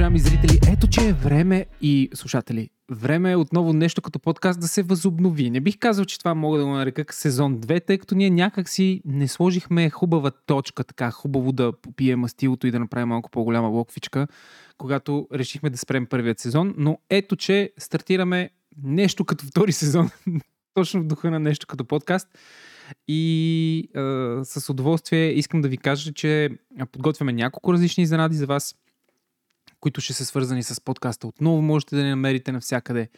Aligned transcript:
уважаеми 0.00 0.18
зрители, 0.18 0.58
ето 0.72 0.86
че 0.86 1.08
е 1.08 1.12
време 1.12 1.66
и 1.82 2.08
слушатели. 2.14 2.70
Време 2.90 3.30
е 3.30 3.36
отново 3.36 3.72
нещо 3.72 4.02
като 4.02 4.18
подкаст 4.18 4.60
да 4.60 4.68
се 4.68 4.82
възобнови. 4.82 5.50
Не 5.50 5.60
бих 5.60 5.78
казал, 5.78 6.04
че 6.04 6.18
това 6.18 6.34
мога 6.34 6.58
да 6.58 6.64
го 6.64 6.70
нарека 6.70 7.04
сезон 7.10 7.58
2, 7.58 7.86
тъй 7.86 7.98
като 7.98 8.14
ние 8.14 8.30
някак 8.30 8.68
си 8.68 9.02
не 9.04 9.28
сложихме 9.28 9.90
хубава 9.90 10.30
точка, 10.30 10.84
така 10.84 11.10
хубаво 11.10 11.52
да 11.52 11.72
попием 11.82 12.20
мастилото 12.20 12.66
и 12.66 12.70
да 12.70 12.78
направим 12.78 13.08
малко 13.08 13.30
по-голяма 13.30 13.68
локвичка, 13.68 14.26
когато 14.78 15.28
решихме 15.34 15.70
да 15.70 15.78
спрем 15.78 16.06
първият 16.06 16.38
сезон. 16.38 16.74
Но 16.76 16.98
ето, 17.10 17.36
че 17.36 17.72
стартираме 17.78 18.50
нещо 18.82 19.24
като 19.24 19.46
втори 19.46 19.72
сезон, 19.72 20.10
точно 20.74 21.00
в 21.00 21.06
духа 21.06 21.30
на 21.30 21.40
нещо 21.40 21.66
като 21.66 21.84
подкаст. 21.84 22.28
И 23.08 23.88
а, 23.96 24.00
с 24.44 24.70
удоволствие 24.70 25.32
искам 25.32 25.60
да 25.60 25.68
ви 25.68 25.76
кажа, 25.76 26.12
че 26.12 26.50
подготвяме 26.92 27.32
няколко 27.32 27.72
различни 27.72 28.02
изненади 28.02 28.36
за 28.36 28.46
вас– 28.46 28.74
които 29.80 30.00
ще 30.00 30.12
са 30.12 30.24
свързани 30.24 30.62
с 30.62 30.80
подкаста. 30.80 31.26
Отново 31.26 31.62
можете 31.62 31.96
да 31.96 32.02
ни 32.02 32.10
намерите 32.10 32.52
навсякъде. 32.52 33.08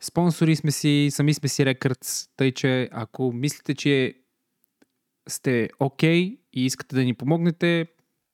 Спонсори 0.00 0.56
сме 0.56 0.70
си, 0.70 1.08
сами 1.10 1.34
сме 1.34 1.48
си 1.48 1.66
рекърдс, 1.66 2.28
тъй 2.36 2.52
че 2.52 2.88
ако 2.92 3.32
мислите, 3.32 3.74
че 3.74 4.14
сте 5.28 5.68
окей 5.80 6.22
okay 6.22 6.38
и 6.52 6.66
искате 6.66 6.96
да 6.96 7.04
ни 7.04 7.14
помогнете, 7.14 7.86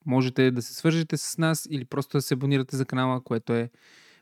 можете 0.05 0.51
да 0.51 0.61
се 0.61 0.73
свържете 0.73 1.17
с 1.17 1.37
нас 1.37 1.67
или 1.71 1.85
просто 1.85 2.17
да 2.17 2.21
се 2.21 2.33
абонирате 2.33 2.75
за 2.75 2.85
канала, 2.85 3.23
което 3.23 3.53
е 3.53 3.69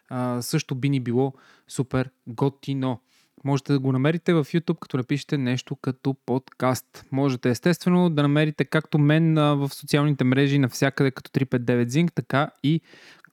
а, 0.09 0.41
също 0.41 0.75
би 0.75 0.89
ни 0.89 0.99
било 0.99 1.33
супер 1.67 2.09
готино. 2.27 2.99
Можете 3.43 3.73
да 3.73 3.79
го 3.79 3.91
намерите 3.91 4.33
в 4.33 4.45
YouTube, 4.45 4.79
като 4.79 4.97
напишете 4.97 5.37
нещо 5.37 5.75
като 5.75 6.15
подкаст. 6.25 7.05
Можете 7.11 7.49
естествено 7.49 8.09
да 8.09 8.21
намерите 8.21 8.65
както 8.65 8.97
мен 8.97 9.35
в 9.35 9.69
социалните 9.73 10.23
мрежи 10.23 10.59
навсякъде 10.59 11.11
като 11.11 11.31
359 11.31 11.85
Zinc, 11.85 12.13
така 12.13 12.51
и 12.63 12.81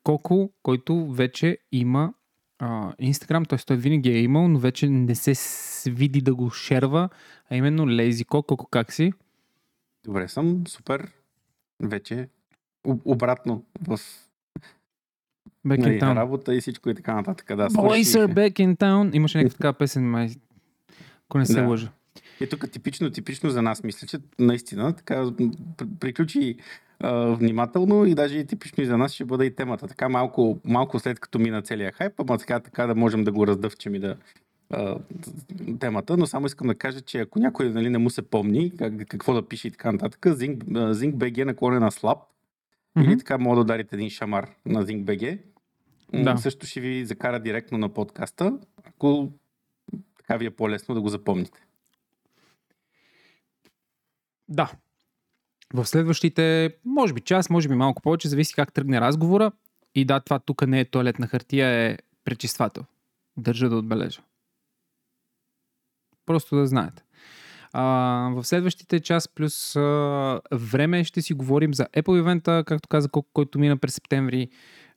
Коко, 0.06 0.50
който 0.62 1.12
вече 1.12 1.58
има 1.72 2.14
Инстаграм, 2.98 3.44
т.е. 3.44 3.58
той 3.58 3.76
винаги 3.76 4.10
е 4.10 4.22
имал, 4.22 4.48
но 4.48 4.58
вече 4.58 4.88
не 4.88 5.14
се 5.14 5.90
види 5.90 6.20
да 6.20 6.34
го 6.34 6.50
шерва, 6.50 7.08
а 7.50 7.56
именно 7.56 7.86
Lazy 7.86 8.24
Coco. 8.24 8.70
как 8.70 8.92
си? 8.92 9.12
Добре 10.04 10.28
съм, 10.28 10.66
супер. 10.66 11.12
Вече 11.82 12.28
обратно 12.84 13.64
в 13.80 13.98
Back 15.66 15.78
нали, 15.78 16.00
in 16.00 16.02
town. 16.02 16.14
работа 16.14 16.54
и 16.54 16.60
всичко 16.60 16.90
и 16.90 16.94
така 16.94 17.14
нататък. 17.14 17.56
Да, 17.56 17.68
are 17.68 18.34
back 18.34 18.52
in 18.52 18.76
town. 18.76 19.16
Имаше 19.16 19.38
някаква 19.38 19.56
така 19.56 19.72
песен, 19.72 20.10
май, 20.10 20.30
ако 21.28 21.38
не 21.38 21.46
се 21.46 21.60
да. 21.60 21.68
лъжа. 21.68 21.92
И 22.40 22.48
тук 22.48 22.70
типично, 22.70 23.10
типично 23.10 23.50
за 23.50 23.62
нас, 23.62 23.82
мисля, 23.82 24.06
че 24.06 24.18
наистина 24.38 24.92
така 24.92 25.30
приключи 26.00 26.58
внимателно 27.38 28.04
и 28.04 28.14
даже 28.14 28.38
и 28.38 28.46
типично 28.46 28.82
и 28.82 28.86
за 28.86 28.98
нас 28.98 29.12
ще 29.12 29.24
бъде 29.24 29.44
и 29.44 29.54
темата. 29.54 29.88
Така 29.88 30.08
малко, 30.08 30.58
малко 30.64 30.98
след 30.98 31.20
като 31.20 31.38
мина 31.38 31.62
целият 31.62 31.94
хайп, 31.94 32.20
ама 32.20 32.38
така, 32.38 32.60
така 32.60 32.86
да 32.86 32.94
можем 32.94 33.24
да 33.24 33.32
го 33.32 33.46
раздъвчем 33.46 33.94
и 33.94 33.98
да 33.98 34.16
темата, 35.80 36.16
но 36.16 36.26
само 36.26 36.46
искам 36.46 36.66
да 36.66 36.74
кажа, 36.74 37.00
че 37.00 37.18
ако 37.18 37.38
някой 37.38 37.70
нали, 37.70 37.90
не 37.90 37.98
му 37.98 38.10
се 38.10 38.22
помни 38.22 38.76
как, 38.76 39.08
какво 39.08 39.34
да 39.34 39.48
пише 39.48 39.68
и 39.68 39.70
така 39.70 39.92
нататък, 39.92 40.20
Zinc, 40.20 40.64
Zinc 40.92 41.14
BG 41.14 41.44
наклонен 41.44 41.80
на 41.80 41.90
слаб 41.90 42.18
mm-hmm. 42.18 43.04
или 43.04 43.18
така 43.18 43.38
мога 43.38 43.56
да 43.56 43.60
ударите 43.60 43.96
един 43.96 44.10
шамар 44.10 44.50
на 44.66 44.84
Zinc 44.84 45.04
BG. 45.04 45.38
Да. 46.24 46.36
Също 46.36 46.66
ще 46.66 46.80
ви 46.80 47.04
закара 47.04 47.40
директно 47.40 47.78
на 47.78 47.88
подкаста, 47.88 48.58
ако 48.84 49.32
така 50.18 50.36
ви 50.36 50.46
е 50.46 50.50
по-лесно 50.50 50.94
да 50.94 51.00
го 51.00 51.08
запомните. 51.08 51.66
Да, 54.48 54.72
в 55.74 55.86
следващите, 55.86 56.74
може 56.84 57.14
би 57.14 57.20
час, 57.20 57.50
може 57.50 57.68
би 57.68 57.74
малко 57.74 58.02
повече, 58.02 58.28
зависи 58.28 58.54
как 58.54 58.72
тръгне 58.72 59.00
разговора. 59.00 59.52
И 59.94 60.04
да, 60.04 60.20
това 60.20 60.38
тук 60.38 60.66
не 60.66 60.80
е 60.80 60.84
туалетна 60.84 61.26
хартия, 61.26 61.68
е 61.68 61.98
пречиствател. 62.24 62.84
Държа 63.36 63.68
да 63.68 63.76
отбележа. 63.76 64.20
Просто 66.26 66.56
да 66.56 66.66
знаете. 66.66 67.02
А, 67.72 67.84
в 68.34 68.44
следващите 68.44 69.00
час 69.00 69.28
плюс 69.28 69.76
а, 69.76 70.40
време 70.52 71.04
ще 71.04 71.22
си 71.22 71.34
говорим 71.34 71.74
за 71.74 71.84
Apple 71.84 72.18
ивента, 72.18 72.64
както 72.66 72.88
каза, 72.88 73.08
който 73.32 73.58
мина 73.58 73.76
през 73.76 73.94
септември. 73.94 74.48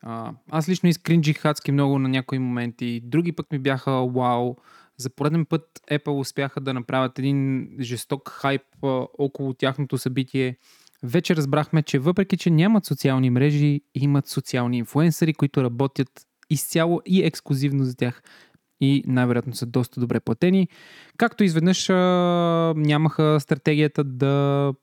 А, 0.02 0.31
аз 0.52 0.69
лично 0.69 0.90
изкринджих 0.90 1.38
хадски 1.38 1.72
много 1.72 2.00
на 2.00 2.09
някои 2.09 2.40
моменти. 2.40 3.02
Други 3.03 3.31
пък 3.31 3.52
ми 3.52 3.59
бяха 3.59 3.91
вау. 3.91 4.56
За 5.00 5.10
пореден 5.10 5.46
път 5.46 5.64
Apple 5.92 6.20
успяха 6.20 6.62
да 6.62 6.74
направят 6.74 7.20
един 7.20 7.70
жесток 7.80 8.30
хайп 8.30 8.62
около 9.18 9.54
тяхното 9.54 9.98
събитие. 9.98 10.58
Вече 11.04 11.36
разбрахме, 11.36 11.84
че 11.84 12.00
въпреки, 12.00 12.38
че 12.38 12.50
нямат 12.50 12.86
социални 12.86 13.30
мрежи, 13.30 13.82
имат 13.96 14.28
социални 14.28 14.78
инфлуенсъри, 14.78 15.34
които 15.34 15.64
работят 15.64 16.09
изцяло 16.50 17.02
и 17.06 17.24
ексклюзивно 17.24 17.84
за 17.84 17.96
тях 17.96 18.24
и 18.82 19.04
най-вероятно 19.08 19.54
са 19.54 19.66
доста 19.66 20.00
добре 20.00 20.20
платени. 20.20 20.68
Както 21.18 21.44
изведнъж 21.44 21.88
нямаха 22.78 23.38
стратегията 23.40 24.04
да 24.04 24.74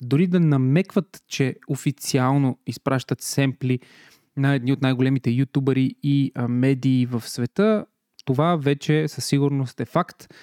дори 0.00 0.26
да 0.26 0.40
намекват, 0.40 1.22
че 1.28 1.56
официално 1.68 2.58
изпращат 2.66 3.20
семпли 3.20 3.80
на 4.36 4.54
едни 4.54 4.72
от 4.72 4.82
най-големите 4.82 5.30
ютубъри 5.30 5.94
и 6.02 6.32
медии 6.48 7.06
в 7.06 7.28
света, 7.28 7.86
това 8.24 8.56
вече 8.56 9.08
със 9.08 9.24
сигурност 9.24 9.80
е 9.80 9.84
факт. 9.84 10.34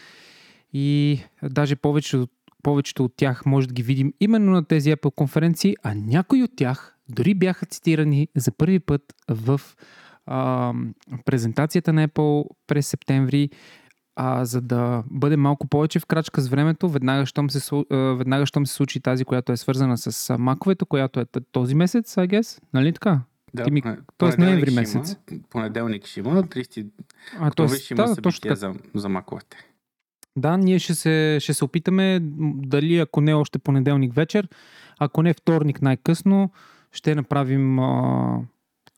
И 0.74 1.20
даже 1.44 1.76
повечето, 1.76 2.28
повечето 2.64 3.06
от 3.06 3.14
тях 3.18 3.46
може 3.46 3.68
да 3.68 3.74
ги 3.74 3.84
видим 3.84 4.14
именно 4.20 4.52
на 4.52 4.66
тези 4.66 4.92
Apple 4.92 5.16
конференции, 5.16 5.76
а 5.84 5.96
някои 5.96 6.44
от 6.44 6.52
тях 6.56 6.98
дори 7.10 7.34
бяха 7.34 7.66
цитирани 7.66 8.28
за 8.36 8.52
първи 8.52 8.80
път 8.80 9.02
в 9.30 9.62
а, 10.26 10.74
презентацията 11.26 11.94
на 11.94 12.08
Apple 12.08 12.46
през 12.68 12.88
септември, 12.88 13.50
а, 14.16 14.46
за 14.46 14.62
да 14.62 15.04
бъде 15.12 15.38
малко 15.38 15.68
повече 15.68 16.00
в 16.00 16.06
крачка 16.06 16.42
с 16.42 16.48
времето, 16.48 16.90
веднага 16.90 17.26
щом 17.26 17.50
се, 17.50 17.84
веднага 17.92 18.46
щом 18.46 18.66
се 18.66 18.74
случи 18.74 19.00
тази, 19.00 19.26
която 19.26 19.52
е 19.52 19.58
свързана 19.58 19.98
с 19.98 20.38
маковете, 20.38 20.86
която 20.86 21.20
е 21.20 21.26
този 21.52 21.76
месец, 21.76 22.16
I 22.16 22.28
guess, 22.28 22.62
нали 22.74 22.94
така? 22.94 23.22
Да, 23.54 23.64
Ти 23.64 23.72
ми... 23.72 23.84
Тоест 24.18 24.38
ноември 24.38 24.72
месец. 24.72 25.16
Има, 25.32 25.42
понеделник 25.50 26.06
ще 26.06 26.20
има, 26.20 26.44
30 26.44 26.88
а, 27.40 27.52
тоест, 27.52 27.84
ще 27.84 27.94
има 27.94 28.04
да, 28.04 28.16
събитие 28.16 28.56
за, 28.56 28.74
за 28.96 29.10
маковете. 29.10 29.58
Да, 30.36 30.58
ние 30.58 30.80
ще 30.80 30.96
се, 30.96 31.38
ще 31.42 31.54
се 31.54 31.66
опитаме, 31.66 32.20
дали 32.56 32.98
ако 32.98 33.22
не 33.22 33.34
още 33.34 33.60
понеделник 33.60 34.14
вечер, 34.14 34.48
ако 35.00 35.24
не 35.24 35.34
вторник 35.34 35.82
най-късно, 35.82 36.52
ще 36.92 37.16
направим 37.16 37.80
а, 37.80 38.40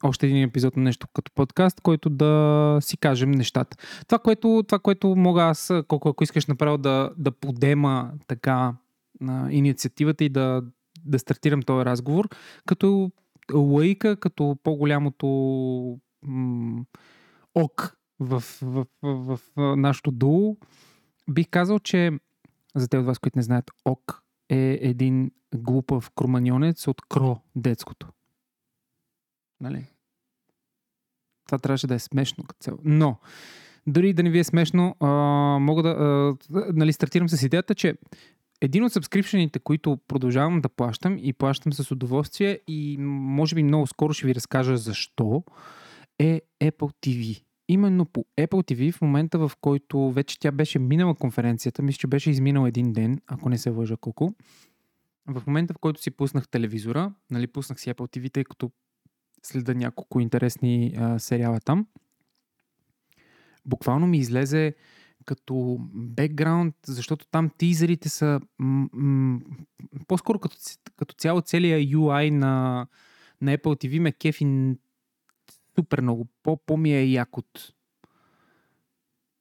още 0.04 0.26
един 0.26 0.44
епизод 0.44 0.78
на 0.78 0.84
нещо 0.84 1.08
като 1.14 1.32
подкаст, 1.36 1.82
който 1.82 2.10
да 2.10 2.78
си 2.82 2.98
кажем 2.98 3.32
нещата. 3.32 3.78
Това, 4.08 4.20
което, 4.20 4.64
това, 4.68 4.80
което 4.80 5.16
мога 5.16 5.44
аз, 5.44 5.72
колко 5.88 6.10
ако 6.10 6.24
искаш 6.24 6.46
направо 6.46 6.78
да, 6.78 7.10
да 7.18 7.32
подема 7.32 8.12
така 8.28 8.74
на 9.22 9.48
инициативата 9.52 10.24
и 10.24 10.30
да, 10.30 10.62
да 11.06 11.20
стартирам 11.20 11.62
този 11.62 11.86
разговор, 11.86 12.30
като 12.66 13.12
лаика 13.54 14.16
като 14.20 14.58
по-голямото 14.64 15.28
м- 16.22 16.86
ок 17.56 17.98
в, 18.20 18.44
в, 18.62 18.86
в, 19.02 19.40
в 19.56 19.76
нашото 19.78 20.12
дуо, 20.12 20.58
бих 21.30 21.48
казал, 21.50 21.80
че 21.80 22.12
за 22.76 22.88
те 22.88 22.98
от 22.98 23.06
вас, 23.06 23.20
които 23.20 23.38
не 23.38 23.44
знаят, 23.44 23.72
ок 23.86 24.24
е 24.50 24.80
един 24.82 25.32
глупав 25.56 26.12
кроманьонец 26.16 26.88
от 26.88 27.02
кро 27.02 27.40
детското. 27.56 28.08
Нали? 29.62 29.86
Това 31.46 31.60
трябваше 31.60 31.88
да 31.88 31.96
е 31.96 32.00
смешно 32.00 32.44
като 32.44 32.64
цяло. 32.64 32.80
Но, 32.84 33.20
дори 33.88 34.14
да 34.14 34.24
не 34.24 34.30
ви 34.30 34.40
е 34.40 34.44
смешно, 34.44 34.96
а, 35.00 35.08
мога 35.60 35.84
да. 35.84 35.90
А, 35.90 36.36
нали, 36.74 36.94
стартирам 36.94 37.30
с 37.30 37.44
идеята, 37.44 37.76
че 37.76 37.96
един 38.64 38.84
от 38.84 38.94
сабскрипшените, 38.94 39.60
които 39.60 39.98
продължавам 40.08 40.62
да 40.62 40.70
плащам 40.70 41.18
и 41.22 41.34
плащам 41.34 41.74
с 41.74 41.92
удоволствие 41.92 42.60
и 42.68 42.98
може 43.00 43.56
би 43.56 43.64
много 43.64 43.88
скоро 43.88 44.14
ще 44.14 44.28
ви 44.28 44.36
разкажа 44.36 44.78
защо, 44.78 45.44
е 46.20 46.42
Apple 46.62 46.94
TV. 47.06 47.44
Именно 47.68 48.06
по 48.06 48.26
Apple 48.38 48.48
TV 48.48 48.94
в 48.94 49.02
момента, 49.02 49.38
в 49.38 49.52
който 49.62 50.12
вече 50.12 50.40
тя 50.40 50.52
беше 50.52 50.80
минала 50.80 51.16
конференцията, 51.16 51.82
мисля, 51.82 51.98
че 51.98 52.08
беше 52.08 52.30
изминал 52.30 52.68
един 52.68 52.94
ден, 52.94 53.22
ако 53.28 53.50
не 53.50 53.58
се 53.58 53.70
лъжа 53.70 53.98
колко, 53.98 54.34
в 55.28 55.44
момента, 55.48 55.74
в 55.74 55.78
който 55.78 56.02
си 56.02 56.12
пуснах 56.12 56.48
телевизора, 56.48 57.14
нали, 57.32 57.48
пуснах 57.48 57.80
си 57.80 57.90
Apple 57.90 58.18
TV, 58.18 58.34
тъй 58.34 58.44
като 58.44 58.72
следа 59.44 59.74
няколко 59.74 60.20
интересни 60.20 60.94
а, 60.98 61.20
сериала 61.20 61.60
там, 61.60 61.88
буквално 63.66 64.08
ми 64.08 64.18
излезе 64.18 64.76
като 65.26 65.78
бекграунд, 65.94 66.76
защото 66.88 67.26
там 67.32 67.50
тизерите 67.58 68.10
са 68.10 68.42
м- 68.60 68.90
м- 68.94 69.40
по-скоро 70.08 70.40
като, 70.40 70.58
като 70.98 71.16
цяло 71.16 71.42
целият 71.42 71.82
UI 71.82 72.30
на, 72.30 72.88
на 73.42 73.58
Apple 73.58 73.86
TV 73.86 74.00
ме 74.00 74.12
кефи 74.12 74.76
супер 75.76 76.02
много. 76.02 76.28
По, 76.44 76.58
по-ми 76.58 76.94
е 76.94 77.06
як 77.06 77.38
от 77.38 77.74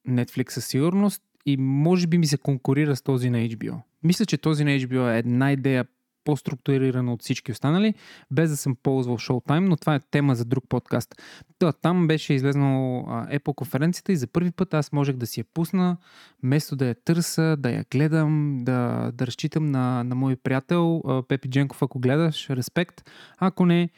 Netflix 0.09 0.51
със 0.51 0.67
сигурност 0.67 1.23
и 1.47 1.57
може 1.57 2.07
би 2.07 2.19
ми 2.19 2.27
се 2.27 2.39
конкурира 2.39 2.97
с 2.97 3.03
този 3.03 3.31
на 3.31 3.39
HBO. 3.39 3.81
Мисля, 4.03 4.27
че 4.27 4.39
този 4.39 4.65
на 4.65 4.71
HBO 4.71 5.15
е 5.15 5.19
една 5.19 5.53
идея 5.53 5.87
по-структурирана 6.25 7.13
от 7.13 7.23
всички 7.23 7.53
останали, 7.53 7.95
без 8.31 8.51
да 8.51 8.57
съм 8.57 8.77
ползвал 8.83 9.19
Showtime, 9.19 9.69
но 9.69 9.77
това 9.77 9.95
е 9.95 10.01
тема 10.11 10.35
за 10.35 10.45
друг 10.45 10.65
подкаст. 10.69 11.23
Та, 11.59 11.73
там 11.73 12.07
беше 12.07 12.35
излезнал 12.35 13.05
Apple 13.09 13.55
конференцията 13.55 14.13
и 14.13 14.17
за 14.17 14.27
първи 14.27 14.51
път 14.51 14.75
аз 14.75 14.93
можех 14.93 15.17
да 15.17 15.27
си 15.27 15.41
я 15.41 15.45
пусна, 15.55 15.97
вместо 16.43 16.77
да 16.77 16.87
я 16.87 16.95
търса, 16.95 17.57
да 17.59 17.71
я 17.71 17.85
гледам, 17.91 18.59
да, 18.63 19.11
да 19.15 19.27
разчитам 19.27 19.67
на, 19.67 20.05
на 20.05 20.15
мой 20.15 20.37
приятел 20.37 21.03
Пепи 21.29 21.49
Дженков, 21.49 21.83
ако 21.83 21.99
гледаш, 21.99 22.51
респект. 22.51 23.11
Ако 23.39 23.67
не, 23.67 23.91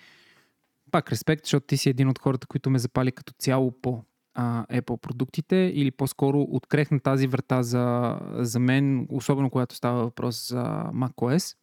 пак 0.90 1.12
респект, 1.12 1.44
защото 1.44 1.66
ти 1.66 1.76
си 1.76 1.88
един 1.88 2.08
от 2.08 2.18
хората, 2.18 2.46
които 2.46 2.70
ме 2.70 2.78
запали 2.78 3.12
като 3.12 3.32
цяло 3.38 3.72
по 3.82 4.04
а, 4.34 4.66
Apple 4.66 5.00
продуктите 5.00 5.56
или 5.74 5.90
по-скоро 5.90 6.40
открехна 6.40 7.00
тази 7.00 7.26
врата 7.26 7.62
за, 7.62 8.18
за 8.32 8.60
мен, 8.60 9.06
особено 9.10 9.50
когато 9.50 9.74
става 9.74 10.02
въпрос 10.02 10.48
за 10.48 10.64
macOS. 10.94 11.56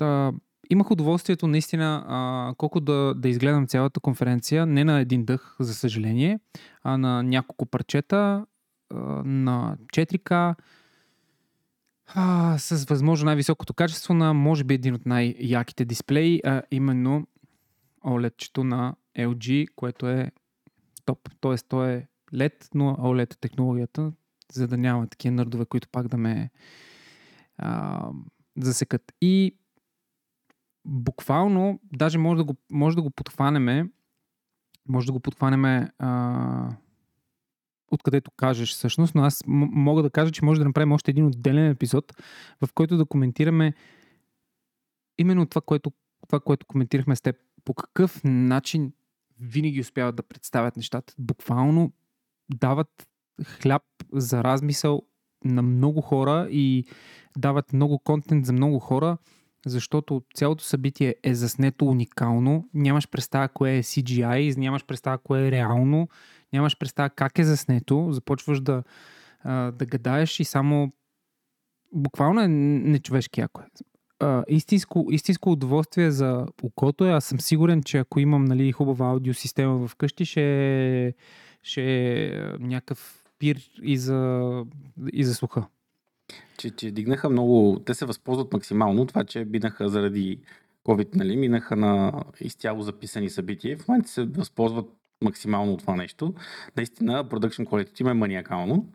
Та, 0.00 0.32
имах 0.70 0.90
удоволствието 0.90 1.46
наистина 1.46 2.04
а, 2.08 2.54
колко 2.56 2.80
да, 2.80 3.14
да 3.16 3.28
изгледам 3.28 3.66
цялата 3.66 4.00
конференция, 4.00 4.66
не 4.66 4.84
на 4.84 5.00
един 5.00 5.24
дъх, 5.24 5.56
за 5.60 5.74
съжаление, 5.74 6.40
а 6.82 6.98
на 6.98 7.22
няколко 7.22 7.66
парчета, 7.66 8.46
а, 8.90 8.96
на 9.24 9.76
4K, 9.92 10.54
а, 12.06 12.58
с 12.58 12.84
възможно 12.84 13.26
най-високото 13.26 13.74
качество 13.74 14.14
на, 14.14 14.34
може 14.34 14.64
би, 14.64 14.74
един 14.74 14.94
от 14.94 15.06
най-яките 15.06 15.84
дисплеи, 15.84 16.40
а 16.44 16.62
именно 16.70 17.26
OLED-чето 18.04 18.64
на 18.64 18.94
LG, 19.18 19.66
което 19.76 20.08
е 20.08 20.30
топ. 21.04 21.28
Тоест, 21.40 21.66
то 21.68 21.84
е 21.84 22.06
LED, 22.34 22.68
но 22.74 22.96
OLED 23.00 23.34
е 23.34 23.38
технологията, 23.40 24.12
за 24.52 24.68
да 24.68 24.78
няма 24.78 25.06
такива 25.06 25.34
нърдове, 25.34 25.64
които 25.64 25.88
пак 25.88 26.08
да 26.08 26.16
ме 26.16 26.50
а, 27.58 28.02
засекат. 28.56 29.12
И 29.20 29.54
буквално, 30.84 31.80
даже 31.92 32.18
може 32.18 32.38
да 32.38 32.44
го, 32.44 32.56
може 32.70 32.96
да 32.96 33.02
го 33.02 33.10
подхванеме, 33.10 33.90
може 34.88 35.06
да 35.06 35.12
го 35.12 35.20
подхванеме 35.20 35.90
откъдето 37.90 38.30
кажеш 38.30 38.72
всъщност, 38.72 39.14
но 39.14 39.22
аз 39.22 39.44
м- 39.46 39.68
мога 39.70 40.02
да 40.02 40.10
кажа, 40.10 40.32
че 40.32 40.44
може 40.44 40.60
да 40.60 40.64
направим 40.64 40.92
още 40.92 41.10
един 41.10 41.26
отделен 41.26 41.70
епизод, 41.70 42.12
в 42.64 42.72
който 42.74 42.96
да 42.96 43.04
коментираме 43.06 43.74
именно 45.18 45.46
това, 45.46 45.60
което, 45.60 45.92
това, 46.28 46.40
което 46.40 46.66
коментирахме 46.66 47.16
с 47.16 47.20
теб. 47.20 47.36
По 47.64 47.74
какъв 47.74 48.24
начин 48.24 48.92
винаги 49.40 49.80
успяват 49.80 50.16
да 50.16 50.22
представят 50.22 50.76
нещата. 50.76 51.14
Буквално 51.18 51.92
дават 52.54 53.08
хляб 53.44 53.82
за 54.12 54.44
размисъл 54.44 55.02
на 55.44 55.62
много 55.62 56.00
хора 56.00 56.48
и 56.50 56.84
дават 57.38 57.72
много 57.72 57.98
контент 57.98 58.46
за 58.46 58.52
много 58.52 58.78
хора, 58.78 59.18
защото 59.66 60.22
цялото 60.34 60.64
събитие 60.64 61.14
е 61.22 61.34
заснето 61.34 61.86
уникално. 61.86 62.68
Нямаш 62.74 63.08
представа 63.08 63.48
кое 63.48 63.76
е 63.76 63.82
CGI, 63.82 64.56
нямаш 64.56 64.84
представа 64.84 65.18
кое 65.18 65.46
е 65.46 65.50
реално, 65.50 66.08
нямаш 66.52 66.78
представа 66.78 67.10
как 67.10 67.38
е 67.38 67.44
заснето. 67.44 68.08
Започваш 68.10 68.60
да, 68.60 68.82
да 69.46 69.86
гадаеш 69.86 70.40
и 70.40 70.44
само 70.44 70.92
буквално 71.92 72.40
е 72.40 72.48
нечовешки 72.48 73.40
яко 73.40 73.62
е 73.62 73.66
истинско, 74.48 75.06
истинско 75.10 75.52
удоволствие 75.52 76.10
за 76.10 76.46
окото 76.62 77.04
е. 77.04 77.10
Аз 77.10 77.24
съм 77.24 77.40
сигурен, 77.40 77.82
че 77.82 77.98
ако 77.98 78.20
имам 78.20 78.44
нали, 78.44 78.72
хубава 78.72 79.06
аудиосистема 79.06 79.88
в 79.88 79.96
къщи, 79.96 80.24
ще, 80.24 81.14
ще 81.62 81.82
е 81.82 82.42
някакъв 82.58 83.24
пир 83.38 83.70
и 83.82 83.96
за, 83.96 84.50
и 85.12 85.24
за 85.24 85.34
слуха. 85.34 85.66
Че, 86.60 86.70
че 86.70 86.90
дигнаха 86.90 87.30
много, 87.30 87.82
те 87.86 87.94
се 87.94 88.06
възползват 88.06 88.52
максимално 88.52 89.06
това, 89.06 89.24
че 89.24 89.44
бинаха 89.44 89.88
заради 89.88 90.40
COVID, 90.84 91.16
нали, 91.16 91.36
минаха 91.36 91.76
на 91.76 92.24
изцяло 92.40 92.82
записани 92.82 93.30
събития. 93.30 93.78
В 93.78 93.88
момента 93.88 94.08
се 94.08 94.24
възползват 94.24 94.86
максимално 95.24 95.72
от 95.72 95.80
това 95.80 95.96
нещо. 95.96 96.34
Наистина, 96.76 97.24
production 97.24 97.64
quality 97.66 98.00
им 98.00 98.08
е 98.08 98.14
маниакално. 98.14 98.86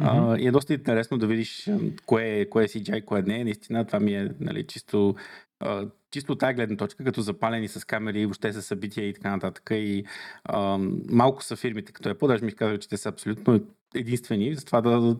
Uh, 0.00 0.38
и 0.38 0.46
е 0.46 0.50
доста 0.50 0.74
интересно 0.74 1.18
да 1.18 1.26
видиш 1.26 1.70
кое 2.06 2.24
е, 2.24 2.48
кое 2.48 2.64
е 2.64 2.68
CGI, 2.68 3.04
кое 3.04 3.22
не 3.22 3.40
е. 3.40 3.44
Наистина 3.44 3.84
това 3.84 4.00
ми 4.00 4.14
е 4.14 4.34
нали, 4.40 4.66
чисто, 4.66 5.14
uh, 5.64 5.90
чисто 6.10 6.36
тази 6.36 6.54
гледна 6.54 6.76
точка, 6.76 7.04
като 7.04 7.20
запалени 7.20 7.68
с 7.68 7.84
камери, 7.84 8.26
въобще 8.26 8.52
с 8.52 8.62
събития 8.62 9.08
и 9.08 9.14
така 9.14 9.30
нататък. 9.30 9.70
И 9.70 10.04
uh, 10.48 11.12
малко 11.12 11.44
са 11.44 11.56
фирмите, 11.56 11.92
като 11.92 12.08
Apple, 12.08 12.26
даже 12.26 12.44
ми 12.44 12.52
казва, 12.52 12.78
че 12.78 12.88
те 12.88 12.96
са 12.96 13.08
абсолютно 13.08 13.60
единствени, 13.94 14.54
за 14.54 14.64
това 14.64 14.80
да, 14.80 15.16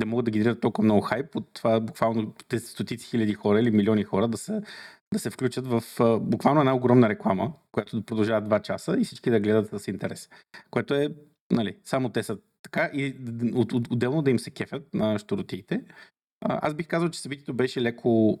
да 0.00 0.06
могат 0.06 0.24
да 0.24 0.30
генерират 0.30 0.60
толкова 0.60 0.84
много 0.84 1.00
хайп 1.00 1.36
от 1.36 1.50
това 1.52 1.80
буквално 1.80 2.34
стотици 2.58 3.06
хиляди 3.06 3.34
хора 3.34 3.60
или 3.60 3.70
милиони 3.70 4.04
хора 4.04 4.28
да 4.28 4.38
се, 4.38 4.62
да 5.14 5.18
се 5.18 5.30
включат 5.30 5.66
в 5.66 5.82
буквално 6.20 6.60
една 6.60 6.74
огромна 6.74 7.08
реклама, 7.08 7.52
която 7.72 7.96
да 7.96 8.06
продължава 8.06 8.42
2 8.42 8.62
часа 8.62 8.96
и 8.98 9.04
всички 9.04 9.30
да 9.30 9.40
гледат 9.40 9.82
с 9.82 9.88
интерес. 9.88 10.28
Което 10.70 10.94
е, 10.94 11.08
нали, 11.50 11.76
само 11.84 12.08
те 12.08 12.22
са 12.22 12.38
така 12.62 12.90
и 12.94 13.16
от, 13.54 13.72
от, 13.72 13.90
отделно 13.90 14.22
да 14.22 14.30
им 14.30 14.38
се 14.38 14.50
кефят 14.50 14.94
на 14.94 15.18
щуротиите. 15.18 15.84
Аз 16.40 16.74
бих 16.74 16.86
казал, 16.86 17.08
че 17.08 17.20
събитието 17.20 17.54
беше 17.54 17.82
леко 17.82 18.40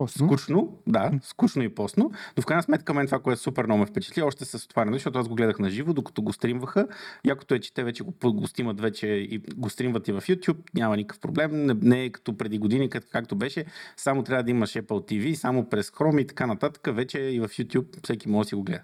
Постно? 0.00 0.26
Скучно, 0.26 0.78
да, 0.86 1.12
скучно 1.22 1.62
и 1.62 1.74
постно, 1.74 2.10
но 2.36 2.42
в 2.42 2.46
крайна 2.46 2.62
сметка 2.62 2.94
мен 2.94 3.06
това, 3.06 3.18
което 3.18 3.40
супер 3.40 3.64
много 3.64 3.80
ме 3.80 3.86
впечатли, 3.86 4.22
още 4.22 4.44
с 4.44 4.64
отваряне, 4.64 4.96
защото 4.96 5.18
аз 5.18 5.28
го 5.28 5.34
гледах 5.34 5.58
на 5.58 5.70
живо, 5.70 5.92
докато 5.92 6.22
го 6.22 6.32
стримваха. 6.32 6.88
Якото 7.24 7.54
е, 7.54 7.60
че 7.60 7.74
те 7.74 7.84
вече 7.84 8.04
го, 8.04 8.14
го 8.32 8.46
стримат 8.46 8.80
вече 8.80 9.06
и 9.06 9.38
го 9.38 9.70
стримват 9.70 10.08
и 10.08 10.12
в 10.12 10.20
YouTube, 10.20 10.56
няма 10.74 10.96
никакъв 10.96 11.20
проблем, 11.20 11.66
не, 11.66 11.74
не 11.74 12.04
е 12.04 12.10
като 12.10 12.36
преди 12.36 12.58
години, 12.58 12.90
как, 12.90 13.04
както 13.12 13.36
беше, 13.36 13.64
само 13.96 14.22
трябва 14.22 14.42
да 14.42 14.50
имаш 14.50 14.72
Apple 14.72 14.86
TV, 14.86 15.34
само 15.34 15.68
през 15.68 15.90
Chrome 15.90 16.20
и 16.20 16.26
така 16.26 16.46
нататък, 16.46 16.94
вече 16.94 17.18
и 17.18 17.40
в 17.40 17.48
YouTube 17.48 18.04
всеки 18.04 18.28
може 18.28 18.46
да 18.46 18.48
си 18.48 18.54
го 18.54 18.62
гледа. 18.62 18.82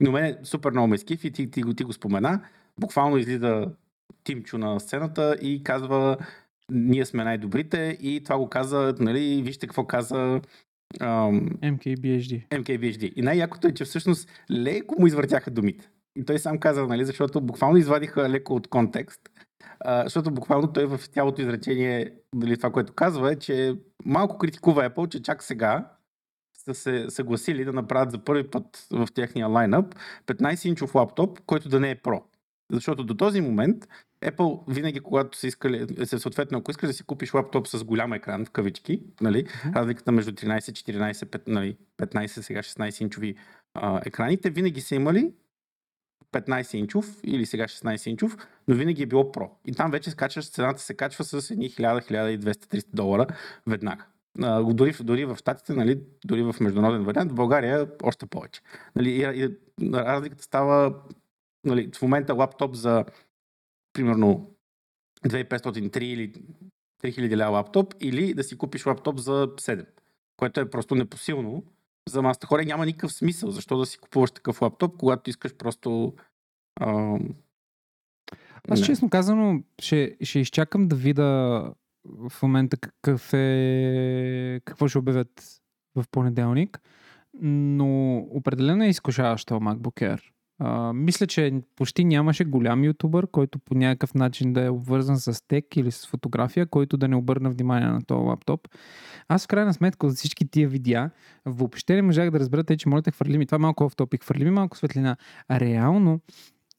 Но 0.00 0.12
мен 0.12 0.36
супер 0.42 0.70
много 0.70 0.88
ме 0.88 0.98
скиф 0.98 1.24
и 1.24 1.30
ти, 1.30 1.50
ти, 1.50 1.62
ти, 1.62 1.74
ти 1.76 1.84
го 1.84 1.92
спомена 1.92 2.40
буквално 2.80 3.16
излиза 3.16 3.66
Тимчо 4.24 4.58
на 4.58 4.80
сцената 4.80 5.36
и 5.42 5.62
казва 5.62 6.16
ние 6.72 7.04
сме 7.04 7.24
най-добрите 7.24 7.98
и 8.00 8.20
това 8.24 8.38
го 8.38 8.48
каза, 8.48 8.94
нали, 9.00 9.42
вижте 9.42 9.66
какво 9.66 9.86
каза 9.86 10.40
ам, 11.00 11.48
MKBHD. 11.48 12.48
MKBHD. 12.48 13.12
И 13.16 13.22
най-якото 13.22 13.68
е, 13.68 13.74
че 13.74 13.84
всъщност 13.84 14.28
леко 14.50 14.94
му 14.98 15.06
извъртяха 15.06 15.50
думите. 15.50 15.90
И 16.16 16.24
той 16.24 16.38
сам 16.38 16.58
каза, 16.58 16.86
нали, 16.86 17.04
защото 17.04 17.40
буквално 17.40 17.76
извадиха 17.76 18.28
леко 18.28 18.54
от 18.54 18.68
контекст, 18.68 19.20
а, 19.80 20.02
защото 20.02 20.30
буквално 20.30 20.72
той 20.72 20.86
в 20.86 21.06
цялото 21.06 21.42
изречение, 21.42 22.12
нали, 22.34 22.56
това, 22.56 22.70
което 22.70 22.92
казва 22.92 23.32
е, 23.32 23.36
че 23.36 23.74
малко 24.04 24.38
критикува 24.38 24.90
Apple, 24.90 25.08
че 25.08 25.22
чак 25.22 25.42
сега 25.42 25.90
са 26.58 26.74
се 26.74 27.10
съгласили 27.10 27.64
да 27.64 27.72
направят 27.72 28.10
за 28.10 28.18
първи 28.18 28.50
път 28.50 28.86
в 28.90 29.08
техния 29.14 29.46
лайнъп 29.46 29.94
15-инчов 30.26 30.94
лаптоп, 30.94 31.40
който 31.46 31.68
да 31.68 31.80
не 31.80 31.90
е 31.90 31.96
Pro. 31.96 32.22
Защото 32.72 33.04
до 33.04 33.14
този 33.14 33.40
момент 33.40 33.88
Apple 34.24 34.60
винаги, 34.68 35.00
когато 35.00 35.38
са 35.38 35.46
искали, 35.46 35.86
е, 35.98 36.06
съответно, 36.06 36.58
ако 36.58 36.70
искаш 36.70 36.86
да 36.86 36.92
си 36.92 37.04
купиш 37.04 37.34
лаптоп 37.34 37.68
с 37.68 37.84
голям 37.84 38.12
екран, 38.12 38.44
в 38.44 38.50
кавички, 38.50 39.02
нали, 39.20 39.44
mm-hmm. 39.44 39.74
разликата 39.74 40.12
между 40.12 40.32
13, 40.32 40.58
14, 40.58 41.12
5, 41.12 41.42
нали, 41.46 41.76
15, 41.98 42.26
сега 42.26 42.60
16 42.60 43.02
инчови 43.02 43.34
а, 43.74 44.00
екраните, 44.04 44.50
винаги 44.50 44.80
са 44.80 44.94
имали 44.94 45.32
15 46.32 46.76
инчов 46.76 47.20
или 47.24 47.46
сега 47.46 47.64
16 47.64 48.08
инчов, 48.10 48.36
но 48.68 48.74
винаги 48.74 49.02
е 49.02 49.06
било 49.06 49.22
Pro. 49.22 49.48
И 49.66 49.72
там 49.72 49.90
вече 49.90 50.10
скачаш, 50.10 50.50
цената 50.50 50.82
се 50.82 50.94
качва 50.94 51.24
с 51.24 51.50
едни 51.50 51.70
1000, 51.70 52.10
1200, 52.10 52.40
300 52.42 52.86
долара 52.92 53.26
веднага. 53.66 54.04
А, 54.42 54.62
дори, 54.62 54.94
дори 55.00 55.24
в 55.24 55.36
Штатите, 55.36 55.72
нали, 55.72 56.00
дори 56.24 56.42
в 56.42 56.56
международен 56.60 57.04
вариант, 57.04 57.32
в 57.32 57.34
България 57.34 57.88
още 58.02 58.26
повече. 58.26 58.60
Нали, 58.96 59.10
и, 59.10 59.44
и, 59.44 59.48
разликата 59.92 60.42
става 60.42 60.94
нали, 61.64 61.90
в 61.96 62.02
момента 62.02 62.34
лаптоп 62.34 62.74
за 62.74 63.04
примерно 63.94 64.50
2503 65.26 65.98
или 66.02 66.32
3000 67.04 67.36
ля 67.36 67.50
лаптоп 67.50 67.94
или 68.00 68.34
да 68.34 68.44
си 68.44 68.58
купиш 68.58 68.86
лаптоп 68.86 69.18
за 69.18 69.46
7, 69.46 69.86
което 70.36 70.60
е 70.60 70.70
просто 70.70 70.94
непосилно. 70.94 71.64
За 72.08 72.22
масата 72.22 72.46
хора 72.46 72.64
няма 72.64 72.86
никакъв 72.86 73.12
смисъл. 73.12 73.50
Защо 73.50 73.78
да 73.78 73.86
си 73.86 73.98
купуваш 73.98 74.30
такъв 74.30 74.62
лаптоп, 74.62 74.96
когато 74.96 75.30
искаш 75.30 75.54
просто... 75.54 76.14
А... 76.80 77.18
Аз 78.68 78.80
не. 78.80 78.86
честно 78.86 79.10
казано 79.10 79.62
ще, 79.80 80.16
ще 80.20 80.38
изчакам 80.38 80.88
да 80.88 80.96
видя 80.96 81.72
в 82.04 82.32
момента 82.42 82.76
какъв 82.76 83.32
е... 83.32 84.60
какво 84.64 84.88
ще 84.88 84.98
обявят 84.98 85.60
в 85.94 86.04
понеделник, 86.10 86.80
но 87.40 88.16
определено 88.16 88.84
е 88.84 88.88
изкушаващо 88.88 89.54
MacBook 89.54 90.14
Air. 90.14 90.33
А, 90.58 90.92
мисля, 90.92 91.26
че 91.26 91.62
почти 91.76 92.04
нямаше 92.04 92.44
голям 92.44 92.84
ютубър, 92.84 93.26
който 93.30 93.58
по 93.58 93.74
някакъв 93.74 94.14
начин 94.14 94.52
да 94.52 94.64
е 94.64 94.70
обвързан 94.70 95.16
с 95.16 95.48
тек 95.48 95.76
или 95.76 95.90
с 95.90 96.06
фотография, 96.06 96.66
който 96.66 96.96
да 96.96 97.08
не 97.08 97.16
обърна 97.16 97.50
внимание 97.50 97.88
на 97.88 98.02
този 98.02 98.26
лаптоп. 98.26 98.68
Аз 99.28 99.44
в 99.44 99.48
крайна 99.48 99.74
сметка 99.74 100.06
от 100.06 100.14
всички 100.14 100.50
тия 100.50 100.68
видеа 100.68 101.10
въобще 101.46 101.94
не 101.94 102.02
можах 102.02 102.30
да 102.30 102.40
разбера, 102.40 102.64
тъй, 102.64 102.76
че 102.76 102.88
моля 102.88 103.02
хвърли 103.12 103.38
ми, 103.38 103.46
това 103.46 103.56
е 103.56 103.58
малко 103.58 103.88
в 103.88 103.96
топик, 103.96 104.22
хвърли 104.22 104.44
ми 104.44 104.50
малко 104.50 104.76
светлина. 104.76 105.16
Реално, 105.50 106.20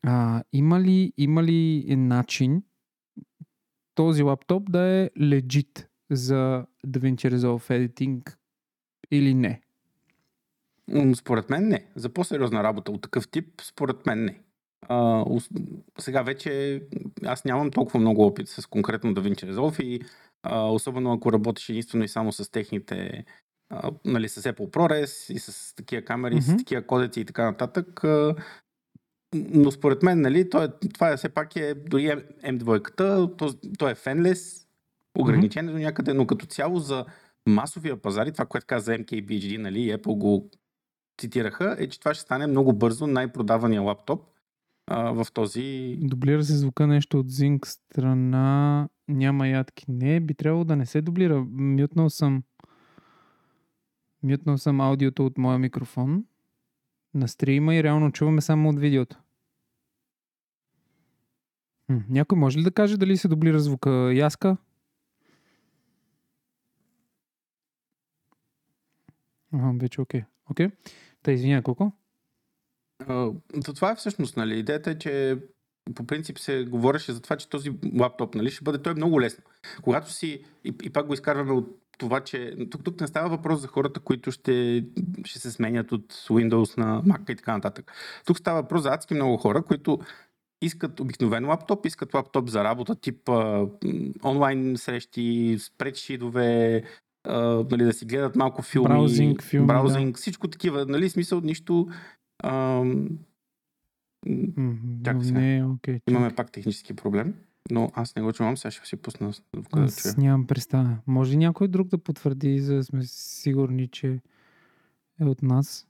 а, 0.04 0.44
има, 0.54 0.82
ли, 0.82 1.14
има 1.18 1.44
ли 1.44 1.96
начин 1.96 2.64
този 3.96 4.24
лаптоп 4.24 4.72
да 4.72 4.82
е 4.82 5.10
legit 5.20 5.88
за 6.12 6.66
DaVinci 6.88 7.36
Resolve 7.36 7.88
Editing 7.88 8.36
или 9.12 9.34
не? 9.34 9.62
Според 11.16 11.50
мен 11.50 11.68
не. 11.68 11.86
За 11.96 12.10
по-сериозна 12.10 12.64
работа 12.64 12.92
от 12.92 13.02
такъв 13.02 13.28
тип, 13.28 13.62
според 13.62 14.06
мен 14.06 14.26
не. 14.26 14.40
А, 14.90 15.26
сега 16.00 16.22
вече 16.22 16.82
аз 17.26 17.46
нямам 17.46 17.72
толкова 17.72 18.00
много 18.00 18.26
опит 18.26 18.50
с 18.50 18.66
конкретно 18.66 19.14
DaVinci 19.14 19.52
Resolve 19.52 19.84
и 19.84 20.02
а, 20.44 20.62
особено 20.62 21.14
ако 21.14 21.34
работиш 21.34 21.70
единствено 21.70 22.04
и 22.04 22.08
само 22.08 22.32
с 22.32 22.52
техните, 22.52 23.26
а, 23.70 23.92
нали, 24.06 24.30
с 24.30 24.42
Apple 24.42 24.70
ProRes 24.72 25.34
и 25.34 25.40
с 25.40 25.76
такива 25.76 26.02
камери, 26.02 26.36
Мгм. 26.36 26.42
с 26.44 26.58
такива 26.58 26.82
кодеци 26.88 27.20
и 27.20 27.26
така 27.26 27.46
нататък. 27.46 28.04
А, 28.04 28.36
но 29.36 29.72
според 29.72 30.04
мен, 30.04 30.22
нали, 30.22 30.50
той, 30.50 30.66
е- 30.66 30.90
това 30.94 31.12
е 31.12 31.18
все 31.18 31.30
пак 31.30 31.56
е, 31.56 31.74
дори 31.74 32.08
M2-ката, 32.44 33.38
то, 33.38 33.54
той 33.78 33.92
е 33.92 33.96
фенлес, 33.96 34.68
ограничен 35.18 35.66
до 35.66 35.74
някъде, 35.74 36.14
но 36.14 36.28
като 36.28 36.46
цяло 36.46 36.80
за 36.80 37.06
масовия 37.48 38.02
пазар 38.02 38.26
и 38.28 38.32
това, 38.32 38.46
което 38.46 38.68
каза 38.68 38.92
MKBHD, 38.92 39.58
нали, 39.58 39.98
Apple 39.98 40.18
го 40.18 40.50
цитираха, 41.18 41.76
е, 41.80 41.90
че 41.90 42.00
това 42.00 42.14
ще 42.14 42.22
стане 42.22 42.48
много 42.48 42.74
бързо 42.74 43.08
най-продавания 43.08 43.82
лаптоп 43.82 44.24
а, 44.88 45.12
в 45.12 45.28
този... 45.34 45.98
Дублира 46.02 46.44
се 46.44 46.56
звука 46.56 46.88
нещо 46.88 47.20
от 47.20 47.32
Zing 47.32 47.66
страна. 47.66 48.90
Няма 49.08 49.48
ядки. 49.48 49.86
Не, 49.88 50.20
би 50.20 50.34
трябвало 50.34 50.64
да 50.64 50.76
не 50.76 50.86
се 50.86 51.02
дублира. 51.02 51.46
Мютнал 51.52 52.10
съм. 52.10 52.44
Мютнал 54.24 54.58
съм 54.58 54.82
аудиото 54.82 55.26
от 55.26 55.38
моя 55.38 55.60
микрофон 55.60 56.26
на 57.14 57.28
стрима 57.28 57.76
и 57.76 57.84
реално 57.84 58.12
чуваме 58.12 58.42
само 58.42 58.70
от 58.70 58.80
видеото. 58.80 59.18
Хм, 61.88 61.98
някой 62.10 62.38
може 62.38 62.60
ли 62.60 62.64
да 62.64 62.72
каже 62.72 62.98
дали 62.98 63.18
се 63.18 63.28
дублира 63.28 63.60
звука? 63.60 63.90
Яска? 64.14 64.58
Ага, 69.56 69.74
вече 69.82 70.02
окей. 70.02 70.24
Окей. 70.52 70.70
Та 71.24 71.32
извиня, 71.32 71.64
колко? 71.64 71.92
То 73.66 73.74
това 73.76 73.92
е 73.92 73.96
всъщност, 73.96 74.38
нали, 74.38 74.60
идеята 74.60 74.92
е, 74.92 74.98
че 74.98 75.38
по 75.96 76.08
принцип 76.08 76.40
се 76.40 76.64
говореше 76.64 77.14
за 77.14 77.22
това, 77.22 77.36
че 77.36 77.50
този 77.50 77.72
лаптоп, 78.00 78.36
нали, 78.36 78.52
ще 78.52 78.64
бъде, 78.64 78.82
той 78.82 78.92
е 78.92 78.96
много 78.96 79.22
лесно. 79.22 79.44
Когато 79.82 80.12
си, 80.12 80.44
и, 80.64 80.74
и 80.84 80.90
пак 80.90 81.08
го 81.08 81.14
изкарваме 81.14 81.52
от 81.52 81.82
това, 81.98 82.20
че 82.22 82.56
тук, 82.72 82.84
тук 82.84 83.02
не 83.02 83.08
става 83.08 83.30
въпрос 83.30 83.62
за 83.62 83.68
хората, 83.68 84.00
които 84.00 84.32
ще, 84.32 84.86
ще 85.26 85.40
се 85.40 85.52
сменят 85.52 85.92
от 85.92 86.14
Windows 86.14 86.78
на 86.78 87.04
Mac 87.04 87.32
и 87.32 87.36
така 87.36 87.54
нататък. 87.54 87.92
Тук 88.26 88.38
става 88.38 88.62
въпрос 88.62 88.82
за 88.82 88.90
адски 88.90 89.14
много 89.14 89.38
хора, 89.38 89.64
които 89.64 90.00
искат 90.62 91.00
обикновен 91.00 91.46
лаптоп, 91.46 91.86
искат 91.86 92.14
лаптоп 92.14 92.50
за 92.50 92.64
работа, 92.64 92.96
тип 92.96 93.30
а, 93.30 93.68
онлайн 94.24 94.78
срещи, 94.78 95.58
спредшидове, 95.60 96.84
а, 97.28 97.66
нали, 97.72 97.84
да 97.84 97.94
си 97.94 98.06
гледат 98.06 98.36
малко 98.36 98.62
филми, 98.62 98.88
Браузинг, 98.88 99.44
филми, 99.44 99.68
браузинг 99.68 100.18
всичко 100.18 100.48
такива, 100.48 100.86
нали, 100.86 101.10
смисъл 101.10 101.42
нищо. 101.42 101.88
М, 102.44 103.10
Чакай 105.06 105.24
сега. 105.24 105.40
Не, 105.40 105.66
окей. 105.66 106.00
имаме 106.10 106.36
пак 106.36 106.52
технически 106.52 106.94
проблем, 106.94 107.34
но 107.72 107.92
аз 107.94 108.16
не 108.16 108.22
го 108.22 108.34
чувам, 108.34 108.58
сега 108.58 108.72
ще 108.72 108.88
си 108.88 108.96
пусна 108.96 109.32
звука 109.32 109.80
да 109.80 109.92
чуя. 109.92 110.14
Нямам 110.18 110.48
представа. 110.48 110.98
Може 111.08 111.32
ли 111.32 111.38
някой 111.38 111.68
друг 111.68 111.88
да 111.88 111.98
потвърди, 111.98 112.60
за 112.60 112.76
да 112.76 112.84
сме 112.84 113.04
сигурни, 113.04 113.88
че 113.88 114.20
е 115.22 115.26
от 115.26 115.42
нас? 115.42 115.88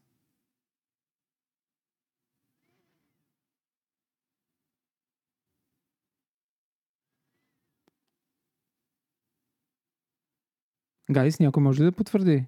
Гайс, 11.12 11.40
някой 11.40 11.64
може 11.64 11.82
ли 11.82 11.86
да 11.86 11.92
потвърди? 11.92 12.46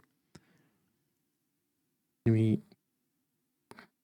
Еми, 2.27 2.61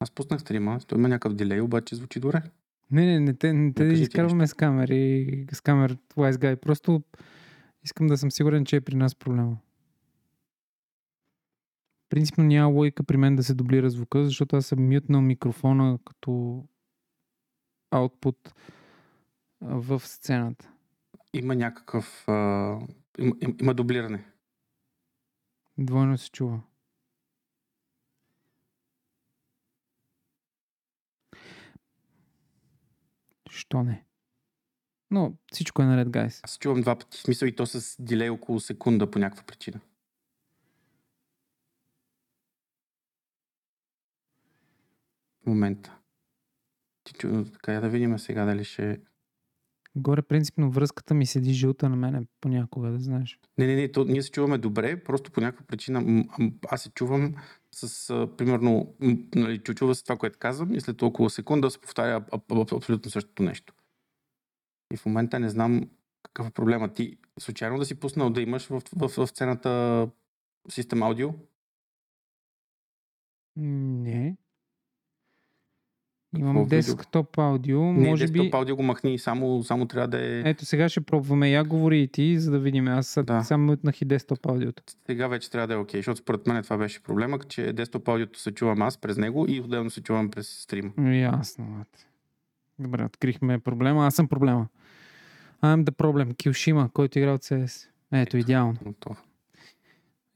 аз 0.00 0.10
пуснах 0.10 0.40
стрима, 0.40 0.80
той 0.86 0.98
има 0.98 1.08
някакъв 1.08 1.34
дилей, 1.34 1.60
обаче 1.60 1.94
звучи 1.94 2.20
добре. 2.20 2.42
Не, 2.90 3.06
не, 3.06 3.20
не 3.20 3.34
те, 3.34 3.52
не 3.52 3.72
те 3.72 3.84
изкарваме 3.84 4.46
с 4.46 4.54
камери, 4.54 5.46
с 5.52 5.60
камер 5.60 5.96
Wise 5.96 6.32
Guy. 6.32 6.56
Просто 6.56 7.02
искам 7.84 8.06
да 8.06 8.18
съм 8.18 8.30
сигурен, 8.30 8.64
че 8.64 8.76
е 8.76 8.80
при 8.80 8.94
нас 8.94 9.14
проблема. 9.14 9.58
Принципно 12.08 12.44
няма 12.44 12.72
логика 12.72 13.04
при 13.04 13.16
мен 13.16 13.36
да 13.36 13.44
се 13.44 13.54
дублира 13.54 13.90
звука, 13.90 14.24
защото 14.24 14.56
аз 14.56 14.66
съм 14.66 14.88
мютнал 14.88 15.20
микрофона 15.20 15.98
като 16.04 16.64
output 17.94 18.54
а, 19.64 19.76
в 19.76 20.00
сцената. 20.00 20.70
Има 21.32 21.54
някакъв... 21.54 22.28
А, 22.28 22.32
има, 23.18 23.36
им- 23.40 23.56
има 23.60 23.74
дублиране. 23.74 24.24
Двойно 25.78 26.18
се 26.18 26.30
чува. 26.30 26.60
Що 33.50 33.82
не? 33.82 34.04
Но 35.10 35.34
всичко 35.52 35.82
е 35.82 35.84
наред, 35.84 36.10
гайс. 36.10 36.40
Аз 36.42 36.58
чувам 36.58 36.80
два 36.80 36.98
пъти, 36.98 37.18
в 37.18 37.20
смисъл 37.20 37.46
и 37.46 37.56
то 37.56 37.66
с 37.66 38.02
дилей 38.02 38.28
около 38.28 38.60
секунда 38.60 39.10
по 39.10 39.18
някаква 39.18 39.44
причина. 39.44 39.80
Момента. 45.46 45.98
Ти 47.04 47.12
така 47.52 47.80
да 47.80 47.88
видим 47.88 48.18
сега 48.18 48.44
дали 48.44 48.64
ще... 48.64 49.00
Горе 49.96 50.22
принципно 50.22 50.70
връзката 50.70 51.14
ми 51.14 51.26
седи 51.26 51.52
жълта 51.52 51.88
на 51.88 51.96
мене 51.96 52.26
понякога, 52.40 52.90
да 52.90 52.98
знаеш. 53.00 53.38
Не, 53.58 53.66
не, 53.66 53.74
не, 53.74 53.92
то, 53.92 54.04
ние 54.04 54.22
се 54.22 54.30
чуваме 54.30 54.58
добре, 54.58 55.04
просто 55.04 55.32
по 55.32 55.40
някаква 55.40 55.66
причина 55.66 56.24
аз 56.68 56.82
се 56.82 56.90
чувам 56.90 57.34
с, 57.72 58.10
а, 58.10 58.36
примерно, 58.36 58.94
нали, 59.34 59.58
чу- 59.58 59.74
чува 59.74 59.94
се 59.94 60.04
това, 60.04 60.16
което 60.16 60.38
казвам 60.38 60.74
и 60.74 60.80
след 60.80 61.02
около 61.02 61.30
секунда 61.30 61.70
се 61.70 61.78
повтаря 61.78 62.16
аб- 62.16 62.30
аб- 62.32 62.52
аб- 62.52 62.76
абсолютно 62.76 63.10
същото 63.10 63.42
нещо. 63.42 63.74
И 64.92 64.96
в 64.96 65.06
момента 65.06 65.40
не 65.40 65.48
знам 65.48 65.90
какъв 66.22 66.48
е 66.48 66.50
проблема. 66.50 66.92
Ти 66.92 67.16
случайно 67.38 67.78
да 67.78 67.84
си 67.84 68.00
пуснал 68.00 68.30
да 68.30 68.40
имаш 68.40 68.66
в, 68.66 68.82
в, 68.96 69.08
в 69.08 69.26
сцената 69.26 69.68
System 70.70 70.98
Audio? 70.98 71.34
Не. 73.56 74.36
Имам 76.38 76.66
десктоп 76.68 77.38
аудио. 77.38 77.82
Не, 77.82 78.08
може 78.08 78.28
би... 78.28 78.38
Desktop 78.40 78.50
Audio 78.52 78.74
го 78.74 78.82
махни, 78.82 79.18
само, 79.18 79.62
само 79.62 79.86
трябва 79.86 80.08
да 80.08 80.18
е... 80.26 80.42
Ето 80.44 80.64
сега 80.64 80.88
ще 80.88 81.00
пробваме. 81.00 81.50
Я 81.50 81.64
говори 81.64 82.00
и 82.00 82.08
ти, 82.08 82.38
за 82.38 82.50
да 82.50 82.58
видим. 82.58 82.88
Аз 82.88 83.18
Да. 83.24 83.42
само 83.42 83.64
мютнах 83.66 84.02
и 84.02 84.04
десктоп 84.04 84.46
аудиото. 84.46 84.82
Сега 85.06 85.28
вече 85.28 85.50
трябва 85.50 85.66
да 85.66 85.74
е 85.74 85.76
окей, 85.76 85.98
защото 85.98 86.18
според 86.18 86.46
мен 86.46 86.62
това 86.62 86.76
беше 86.76 87.02
проблема, 87.02 87.38
че 87.48 87.60
Desktop 87.60 87.98
Audio 87.98 88.36
се 88.36 88.52
чувам 88.52 88.82
аз 88.82 88.98
през 88.98 89.16
него 89.18 89.46
и 89.48 89.60
отделно 89.60 89.90
се 89.90 90.02
чувам 90.02 90.30
през 90.30 90.48
стрима. 90.48 90.90
Ясно. 91.14 91.64
брат. 91.66 92.06
Добре, 92.78 93.04
открихме 93.04 93.58
проблема. 93.58 94.06
Аз 94.06 94.14
съм 94.14 94.28
проблема. 94.28 94.66
I'm 95.62 95.84
the 95.84 95.90
problem. 95.90 96.36
Килшима, 96.36 96.90
който 96.92 97.18
игра 97.18 97.32
от 97.32 97.42
CS. 97.42 97.86
Ето, 98.12 98.36
идеално. 98.36 98.76
Но 98.86 98.92
това. 98.92 99.16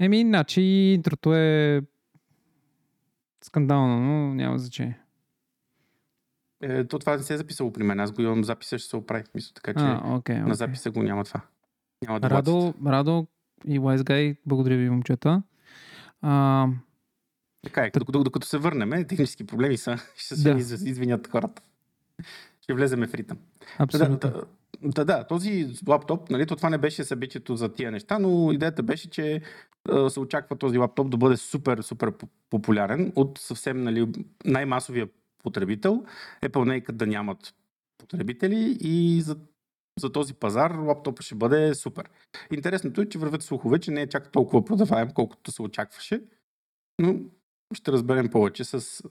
Еми, 0.00 0.20
иначе 0.20 0.60
интрото 0.60 1.34
е 1.34 1.82
скандално, 3.44 4.00
но 4.00 4.34
няма 4.34 4.58
значение. 4.58 4.98
Е, 6.62 6.84
то 6.84 6.98
това 6.98 7.16
не 7.16 7.22
се 7.22 7.34
е 7.34 7.38
записало 7.38 7.72
при 7.72 7.82
мен. 7.82 8.00
Аз 8.00 8.12
го 8.12 8.22
имам 8.22 8.44
записа, 8.44 8.78
ще 8.78 8.88
се 8.88 8.96
оправи. 8.96 9.24
Мисля, 9.34 9.52
така 9.54 9.74
че 9.74 9.84
А, 9.84 10.02
окей, 10.06 10.36
на 10.36 10.42
окей. 10.42 10.54
записа 10.54 10.90
го 10.90 11.02
няма 11.02 11.24
това. 11.24 11.40
Няма 12.06 12.20
да 12.20 12.30
Радо, 12.30 12.74
Радо 12.86 13.26
и 13.66 13.80
Wise 13.80 13.98
Guy, 13.98 14.36
благодаря 14.46 14.76
ви, 14.76 14.90
момчета. 14.90 15.42
А, 16.22 16.66
Така 17.64 17.84
е, 17.84 17.90
докато, 17.90 18.24
докато 18.24 18.46
се 18.46 18.58
върнем, 18.58 19.04
технически 19.04 19.46
проблеми 19.46 19.76
са, 19.76 19.96
ще 20.16 20.36
се 20.36 20.42
Да. 20.44 20.54
да. 20.54 20.60
извинят 20.60 21.26
хората. 21.26 21.62
Ще 22.60 22.74
влеземе 22.74 23.06
в 23.06 23.14
ритъм. 23.14 23.38
Да, 23.38 23.84
абсолютно. 23.84 24.16
да, 24.16 24.42
да, 24.82 25.04
да, 25.04 25.24
този 25.24 25.66
лаптоп, 25.88 26.30
нали, 26.30 26.46
то 26.46 26.56
това 26.56 26.70
не 26.70 26.78
беше 26.78 27.04
събитието 27.04 27.56
за 27.56 27.68
тия 27.68 27.90
неща, 27.90 28.18
но 28.18 28.52
идеята 28.52 28.82
беше, 28.82 29.10
че 29.10 29.40
се 30.08 30.20
очаква 30.20 30.56
този 30.56 30.78
лаптоп 30.78 31.10
да 31.10 31.16
бъде 31.16 31.36
супер, 31.36 31.80
супер 31.80 32.12
по- 32.12 32.28
популярен 32.50 33.12
от 33.16 33.38
съвсем 33.38 33.82
нали, 33.82 34.06
най-масовия 34.44 35.08
потребител. 35.42 36.04
Apple 36.42 36.80
Naked 36.80 36.92
да 36.92 37.06
нямат 37.06 37.54
потребители 37.98 38.78
и 38.80 39.22
за, 39.22 39.36
за 40.00 40.12
този 40.12 40.34
пазар 40.34 40.70
лаптопът 40.70 41.24
ще 41.24 41.34
бъде 41.34 41.74
супер. 41.74 42.10
Интересното 42.52 43.00
е, 43.00 43.08
че 43.08 43.18
вървят 43.18 43.42
слухове, 43.42 43.78
че 43.78 43.90
не 43.90 44.02
е 44.02 44.08
чак 44.08 44.32
толкова 44.32 44.64
продаваем, 44.64 45.10
колкото 45.14 45.52
се 45.52 45.62
очакваше, 45.62 46.22
но 46.98 47.16
ще 47.74 47.92
разберем 47.92 48.30
повече 48.30 48.64
с, 48.64 48.80
с 48.80 49.02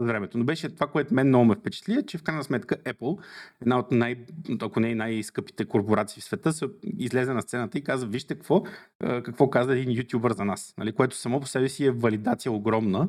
времето. 0.00 0.38
Но 0.38 0.44
беше 0.44 0.74
това, 0.74 0.86
което 0.86 1.14
мен 1.14 1.28
много 1.28 1.44
ме 1.44 1.54
впечатли, 1.54 1.94
е, 1.94 2.06
че 2.06 2.18
в 2.18 2.22
крайна 2.22 2.44
сметка 2.44 2.76
Apple, 2.76 3.22
една 3.62 3.78
от 3.78 3.90
най, 3.90 4.26
ако 4.60 4.80
не 4.80 4.94
най-скъпите 4.94 5.64
корпорации 5.64 6.22
в 6.22 6.24
света, 6.24 6.52
се 6.52 6.66
излезе 6.82 7.32
на 7.32 7.42
сцената 7.42 7.78
и 7.78 7.84
каза, 7.84 8.06
вижте 8.06 8.34
какво, 8.34 8.62
какво 8.98 9.50
каза 9.50 9.72
един 9.72 9.98
ютубър 9.98 10.32
за 10.32 10.44
нас, 10.44 10.74
нали? 10.78 10.92
което 10.92 11.16
само 11.16 11.40
по 11.40 11.46
себе 11.46 11.68
си 11.68 11.84
е 11.84 11.90
валидация 11.90 12.52
огромна 12.52 13.08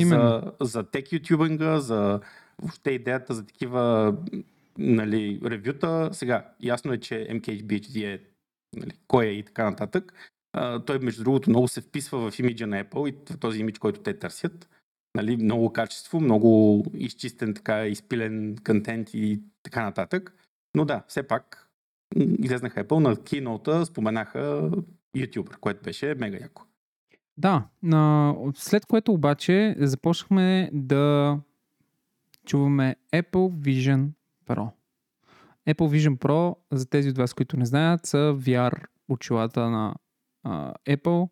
Именно. 0.00 0.52
за, 0.60 0.66
за 0.66 0.82
тек 0.82 1.12
ютубинга, 1.12 1.80
за 1.80 2.20
въобще 2.62 2.90
идеята 2.90 3.34
за 3.34 3.46
такива 3.46 4.14
нали, 4.78 5.40
ревюта. 5.44 6.10
Сега, 6.12 6.52
ясно 6.60 6.92
е, 6.92 6.98
че 6.98 7.14
MKBHD 7.30 8.14
е 8.14 8.20
нали, 8.76 8.92
кой 9.06 9.26
е 9.26 9.30
и 9.30 9.42
така 9.42 9.70
нататък, 9.70 10.12
А, 10.52 10.80
той, 10.80 10.98
между 10.98 11.24
другото, 11.24 11.50
много 11.50 11.68
се 11.68 11.80
вписва 11.80 12.30
в 12.30 12.38
имиджа 12.38 12.66
на 12.66 12.84
Apple 12.84 13.08
и 13.08 13.34
в 13.34 13.38
този 13.38 13.60
имидж, 13.60 13.78
който 13.78 14.00
те 14.00 14.18
търсят. 14.18 14.68
Нали, 15.16 15.36
много 15.36 15.72
качество, 15.72 16.20
много 16.20 16.84
изчистен, 16.94 17.54
така, 17.54 17.86
изпилен 17.86 18.56
контент 18.66 19.14
и 19.14 19.40
така 19.62 19.82
нататък. 19.82 20.34
Но 20.76 20.84
да, 20.84 21.02
все 21.08 21.22
пак 21.22 21.68
излезнаха 22.16 22.84
Apple 22.84 22.98
на 22.98 23.24
кинота, 23.24 23.86
споменаха 23.86 24.70
YouTuber, 25.16 25.56
което 25.56 25.82
беше 25.82 26.14
мега 26.14 26.38
яко. 26.40 26.62
Да, 27.38 27.68
след 28.54 28.86
което 28.86 29.12
обаче 29.12 29.76
започнахме 29.78 30.70
да 30.72 31.38
чуваме 32.46 32.96
Apple 33.12 33.50
Vision 33.52 34.08
Pro. 34.46 34.70
Apple 35.68 35.74
Vision 35.98 36.18
Pro, 36.18 36.56
за 36.72 36.86
тези 36.86 37.08
от 37.08 37.18
вас, 37.18 37.34
които 37.34 37.56
не 37.56 37.66
знаят, 37.66 38.06
са 38.06 38.16
VR 38.38 38.84
очилата 39.08 39.70
на 39.70 39.94
а, 40.42 40.74
Apple, 40.88 41.28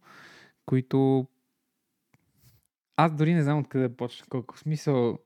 които 0.66 1.26
аз 2.96 3.12
дори 3.12 3.34
не 3.34 3.42
знам 3.42 3.58
откъде 3.58 3.88
да 3.88 3.96
почна. 3.96 4.26
Колко 4.30 4.58
смисъл 4.58 5.18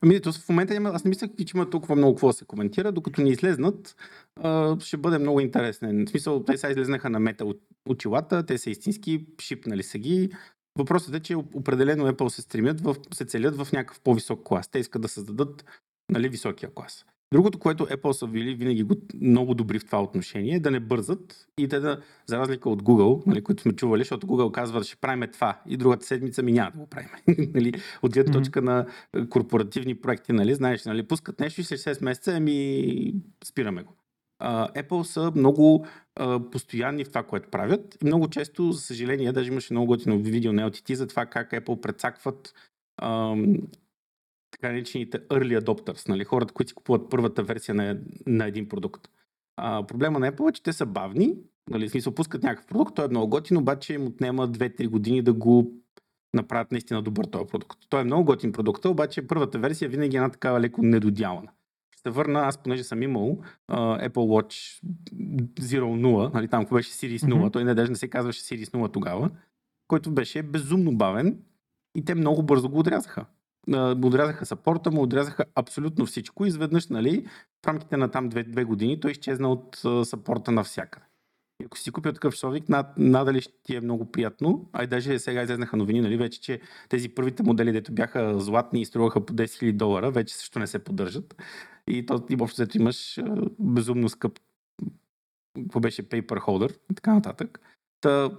Ами, 0.00 0.20
то 0.20 0.32
в 0.32 0.48
момента 0.48 0.74
няма, 0.74 0.88
аз 0.88 1.04
не 1.04 1.08
мисля, 1.08 1.28
че 1.46 1.56
има 1.56 1.70
толкова 1.70 1.96
много 1.96 2.14
какво 2.14 2.26
да 2.26 2.32
се 2.32 2.44
коментира, 2.44 2.92
докато 2.92 3.22
ни 3.22 3.30
излезнат, 3.30 3.96
а, 4.42 4.80
ще 4.80 4.96
бъде 4.96 5.18
много 5.18 5.40
интересен. 5.40 6.04
В 6.06 6.10
смисъл, 6.10 6.44
те 6.44 6.56
сега 6.56 6.70
излезнаха 6.70 7.10
на 7.10 7.20
мета 7.20 7.44
очилата, 7.88 8.46
те 8.46 8.58
са 8.58 8.70
истински, 8.70 9.26
шипнали 9.40 9.82
са 9.82 9.98
ги. 9.98 10.30
Въпросът 10.78 11.14
е, 11.14 11.20
че 11.20 11.36
определено 11.36 12.12
Apple 12.12 12.28
се 12.28 12.42
стремят, 12.42 12.80
в, 12.80 12.96
се 13.14 13.24
целят 13.24 13.56
в 13.56 13.72
някакъв 13.72 14.00
по-висок 14.00 14.42
клас. 14.44 14.68
Те 14.68 14.78
искат 14.78 15.02
да 15.02 15.08
създадат 15.08 15.64
нали, 16.10 16.28
високия 16.28 16.74
клас. 16.74 17.06
Другото, 17.32 17.58
което 17.58 17.86
Apple 17.86 18.12
са 18.12 18.26
били 18.26 18.54
винаги 18.54 18.86
много 19.20 19.54
добри 19.54 19.78
в 19.78 19.86
това 19.86 20.02
отношение, 20.02 20.54
е 20.54 20.60
да 20.60 20.70
не 20.70 20.80
бързат 20.80 21.46
и 21.58 21.68
те 21.68 21.80
да, 21.80 22.00
за 22.26 22.38
разлика 22.38 22.70
от 22.70 22.82
Google, 22.82 23.26
нали, 23.26 23.44
които 23.44 23.62
сме 23.62 23.72
чували, 23.72 24.00
защото 24.00 24.26
Google 24.26 24.50
казва, 24.50 24.78
да 24.80 24.84
ще 24.84 24.96
правим 24.96 25.28
това 25.32 25.60
и 25.66 25.76
другата 25.76 26.06
седмица 26.06 26.42
ми 26.42 26.52
няма 26.52 26.70
да 26.70 26.78
го 26.78 26.86
правим. 26.86 27.10
нали, 27.54 27.72
от 28.02 28.12
гледна 28.12 28.32
точка 28.32 28.62
на 28.62 28.86
корпоративни 29.30 29.94
проекти, 29.94 30.32
нали, 30.32 30.54
знаеш, 30.54 30.84
нали, 30.84 31.08
пускат 31.08 31.40
нещо 31.40 31.60
и 31.60 31.64
след 31.64 31.78
6 31.78 32.04
месеца, 32.04 32.32
ами 32.36 33.14
спираме 33.44 33.82
го. 33.82 33.96
Apple 34.42 35.02
са 35.02 35.32
много 35.36 35.86
постоянни 36.52 37.04
в 37.04 37.08
това, 37.08 37.22
което 37.22 37.50
правят 37.50 37.98
и 38.02 38.06
много 38.06 38.28
често, 38.28 38.72
за 38.72 38.80
съжаление, 38.80 39.32
даже 39.32 39.50
имаше 39.50 39.72
много 39.72 39.86
готино 39.86 40.18
видео 40.18 40.52
на 40.52 40.70
LTT 40.70 40.92
за 40.92 41.06
това 41.06 41.26
как 41.26 41.50
Apple 41.50 41.80
прецакват 41.80 42.54
така 44.50 44.68
наречените 44.72 45.20
early 45.28 45.60
adopters, 45.60 46.08
нали, 46.08 46.24
хората, 46.24 46.54
които 46.54 46.68
си 46.68 46.74
купуват 46.74 47.10
първата 47.10 47.42
версия 47.42 47.74
на, 47.74 47.98
на 48.26 48.46
един 48.46 48.68
продукт. 48.68 49.08
А, 49.56 49.86
проблема 49.86 50.18
на 50.18 50.32
Apple 50.32 50.50
е, 50.50 50.52
че 50.52 50.62
те 50.62 50.72
са 50.72 50.86
бавни, 50.86 51.34
нали, 51.70 51.88
смисъл 51.88 52.14
пускат 52.14 52.42
някакъв 52.42 52.66
продукт, 52.66 52.94
той 52.94 53.04
е 53.04 53.08
много 53.08 53.28
готин, 53.28 53.56
обаче 53.56 53.94
им 53.94 54.06
отнема 54.06 54.48
2-3 54.48 54.88
години 54.88 55.22
да 55.22 55.32
го 55.32 55.72
направят 56.34 56.72
наистина 56.72 57.02
добър 57.02 57.24
този 57.24 57.46
продукт. 57.46 57.78
Той 57.88 58.00
е 58.00 58.04
много 58.04 58.24
готин 58.24 58.52
продукт, 58.52 58.84
обаче 58.84 59.26
първата 59.26 59.58
версия 59.58 59.88
винаги 59.88 60.16
е 60.16 60.18
една 60.18 60.30
такава 60.30 60.60
леко 60.60 60.82
недодялана. 60.82 61.48
Ще 62.06 62.10
върна, 62.10 62.40
аз 62.40 62.58
понеже 62.58 62.84
съм 62.84 63.02
имал 63.02 63.38
uh, 63.70 64.08
Apple 64.08 64.12
Watch 64.12 64.82
Zero 65.60 65.84
0, 65.84 66.34
нали, 66.34 66.48
там 66.48 66.66
беше 66.72 66.90
Series 66.90 67.16
0, 67.16 67.32
mm-hmm. 67.32 67.52
той 67.52 67.64
не 67.64 67.74
даже 67.74 67.90
не 67.90 67.96
се 67.96 68.08
казваше 68.08 68.40
Series 68.40 68.64
0 68.64 68.92
тогава, 68.92 69.30
който 69.88 70.10
беше 70.10 70.42
безумно 70.42 70.96
бавен 70.96 71.38
и 71.96 72.04
те 72.04 72.14
много 72.14 72.42
бързо 72.42 72.68
го 72.68 72.78
отрязаха 72.78 73.26
му 73.68 74.06
отрязаха 74.06 74.46
сапорта, 74.46 74.90
му 74.90 75.02
отрязаха 75.02 75.44
абсолютно 75.54 76.06
всичко. 76.06 76.44
И 76.44 76.48
изведнъж, 76.48 76.88
нали, 76.88 77.26
в 77.64 77.68
рамките 77.68 77.96
на 77.96 78.10
там 78.10 78.28
две, 78.28 78.42
две 78.42 78.64
години, 78.64 79.00
той 79.00 79.10
изчезна 79.10 79.48
от 79.48 79.76
сапорта 80.06 80.52
навсякъде. 80.52 81.06
И 81.60 81.64
ако 81.64 81.78
си 81.78 81.90
купил 81.90 82.12
такъв 82.12 82.34
часовник, 82.34 82.68
над, 82.68 82.86
надали 82.98 83.40
ще 83.40 83.52
ти 83.62 83.76
е 83.76 83.80
много 83.80 84.12
приятно. 84.12 84.70
А 84.72 84.84
и 84.84 84.86
даже 84.86 85.18
сега 85.18 85.42
излезнаха 85.42 85.76
новини, 85.76 86.00
нали, 86.00 86.16
вече, 86.16 86.40
че 86.40 86.60
тези 86.88 87.08
първите 87.08 87.42
модели, 87.42 87.72
дето 87.72 87.92
бяха 87.92 88.40
златни 88.40 88.80
и 88.80 88.84
струваха 88.84 89.26
по 89.26 89.32
10 89.32 89.44
000 89.44 89.72
долара, 89.72 90.10
вече 90.10 90.36
също 90.36 90.58
не 90.58 90.66
се 90.66 90.78
поддържат. 90.78 91.42
И 91.86 92.06
то 92.06 92.26
и 92.30 92.36
общо 92.40 92.66
имаш 92.74 93.20
безумно 93.58 94.08
скъп 94.08 94.38
какво 95.62 95.80
беше 95.80 96.08
paper 96.08 96.38
holder 96.38 96.78
и 96.92 96.94
така 96.94 97.14
нататък. 97.14 97.60
Та, 98.00 98.30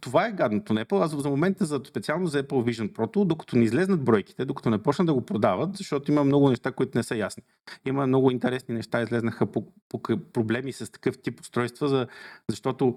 това 0.00 0.26
е 0.26 0.32
гадното 0.32 0.72
на 0.74 0.84
Apple. 0.84 1.04
Аз 1.04 1.22
за 1.22 1.30
момента 1.30 1.64
за, 1.64 1.80
специално 1.86 2.26
за 2.26 2.42
Apple 2.42 2.72
Vision 2.72 2.92
Pro, 2.92 3.24
докато 3.24 3.56
не 3.56 3.64
излезнат 3.64 4.04
бройките, 4.04 4.44
докато 4.44 4.70
не 4.70 4.82
почнат 4.82 5.06
да 5.06 5.14
го 5.14 5.26
продават, 5.26 5.76
защото 5.76 6.12
има 6.12 6.24
много 6.24 6.50
неща, 6.50 6.72
които 6.72 6.98
не 6.98 7.02
са 7.02 7.16
ясни. 7.16 7.42
Има 7.86 8.06
много 8.06 8.30
интересни 8.30 8.74
неща, 8.74 9.02
излезнаха 9.02 9.46
по, 9.46 9.66
по 9.88 10.02
проблеми 10.32 10.72
с 10.72 10.92
такъв 10.92 11.18
тип 11.18 11.40
устройства, 11.40 11.88
за, 11.88 12.06
защото 12.50 12.96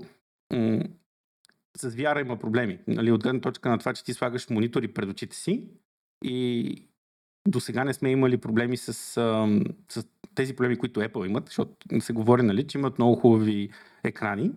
м- 0.53 0.83
с 1.77 1.91
VR 1.91 2.21
има 2.21 2.37
проблеми. 2.37 2.79
Нали, 2.87 3.11
от 3.11 3.23
гледна 3.23 3.41
точка 3.41 3.69
на 3.69 3.77
това, 3.77 3.93
че 3.93 4.03
ти 4.03 4.13
слагаш 4.13 4.49
монитори 4.49 4.87
пред 4.87 5.09
очите 5.09 5.35
си 5.35 5.67
и 6.23 6.75
до 7.47 7.59
сега 7.59 7.83
не 7.83 7.93
сме 7.93 8.11
имали 8.11 8.37
проблеми 8.37 8.77
с, 8.77 8.93
с 9.89 10.05
тези 10.35 10.55
проблеми, 10.55 10.77
които 10.77 10.99
Apple 10.99 11.27
имат, 11.27 11.45
защото 11.45 11.75
се 11.99 12.13
говори, 12.13 12.41
нали, 12.41 12.67
че 12.67 12.77
имат 12.77 12.97
много 12.97 13.15
хубави 13.15 13.69
екрани, 14.03 14.51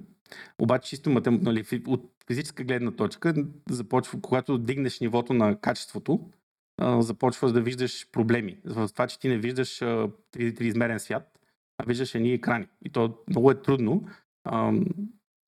обаче 0.59 0.89
чисто 0.89 1.11
матем, 1.11 1.41
нали, 1.43 1.65
от 1.87 2.13
физическа 2.27 2.65
гледна 2.65 2.91
точка, 2.91 3.35
започва, 3.71 4.21
когато 4.21 4.59
дигнеш 4.59 5.01
нивото 5.01 5.35
на 5.35 5.57
качеството, 5.61 6.21
започваш 6.99 7.53
да 7.53 7.61
виждаш 7.61 8.11
проблеми. 8.13 8.57
В 8.65 8.89
това, 8.93 9.07
че 9.07 9.19
ти 9.19 9.29
не 9.29 9.39
виждаш 9.39 9.79
триизмерен 10.33 11.01
свят, 11.01 11.39
а 11.79 11.85
виждаш 11.85 12.15
едни 12.15 12.33
екрани. 12.33 12.67
И 12.85 12.91
то 12.91 13.19
много 13.29 13.51
е 13.51 13.63
трудно 13.63 14.05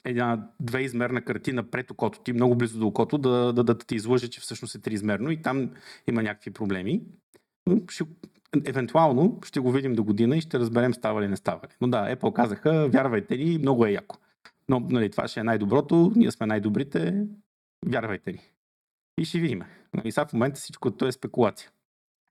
една 0.04 0.50
двеизмерна 0.60 1.22
картина 1.22 1.70
пред 1.70 1.90
окото 1.90 2.20
ти, 2.20 2.32
много 2.32 2.54
близо 2.54 2.78
до 2.78 2.86
окото, 2.86 3.18
да, 3.18 3.52
да, 3.52 3.64
да 3.64 3.78
ти 3.78 3.94
излъже, 3.94 4.28
че 4.28 4.40
всъщност 4.40 4.74
е 4.74 4.80
триизмерно 4.80 5.30
и 5.30 5.42
там 5.42 5.70
има 6.06 6.22
някакви 6.22 6.50
проблеми. 6.50 7.02
Ще, 7.88 8.04
евентуално 8.64 9.40
ще 9.44 9.60
го 9.60 9.72
видим 9.72 9.94
до 9.94 10.04
година 10.04 10.36
и 10.36 10.40
ще 10.40 10.58
разберем 10.58 10.94
става 10.94 11.22
ли 11.22 11.28
не 11.28 11.36
става 11.36 11.60
ли. 11.62 11.72
Но 11.80 11.88
да, 11.88 12.16
Apple 12.16 12.32
казаха, 12.32 12.88
вярвайте 12.88 13.36
ни, 13.36 13.58
много 13.58 13.86
е 13.86 13.90
яко. 13.90 14.16
Но 14.68 14.80
нали, 14.80 15.10
това 15.10 15.28
ще 15.28 15.40
е 15.40 15.44
най-доброто, 15.44 16.12
ние 16.16 16.30
сме 16.30 16.46
най-добрите, 16.46 17.26
вярвайте 17.86 18.32
ни. 18.32 18.40
И 19.18 19.24
ще 19.24 19.40
видим. 19.40 19.62
И 20.04 20.12
сега 20.12 20.26
в 20.26 20.32
момента 20.32 20.60
всичко 20.60 20.90
това 20.90 21.08
е 21.08 21.12
спекулация. 21.12 21.70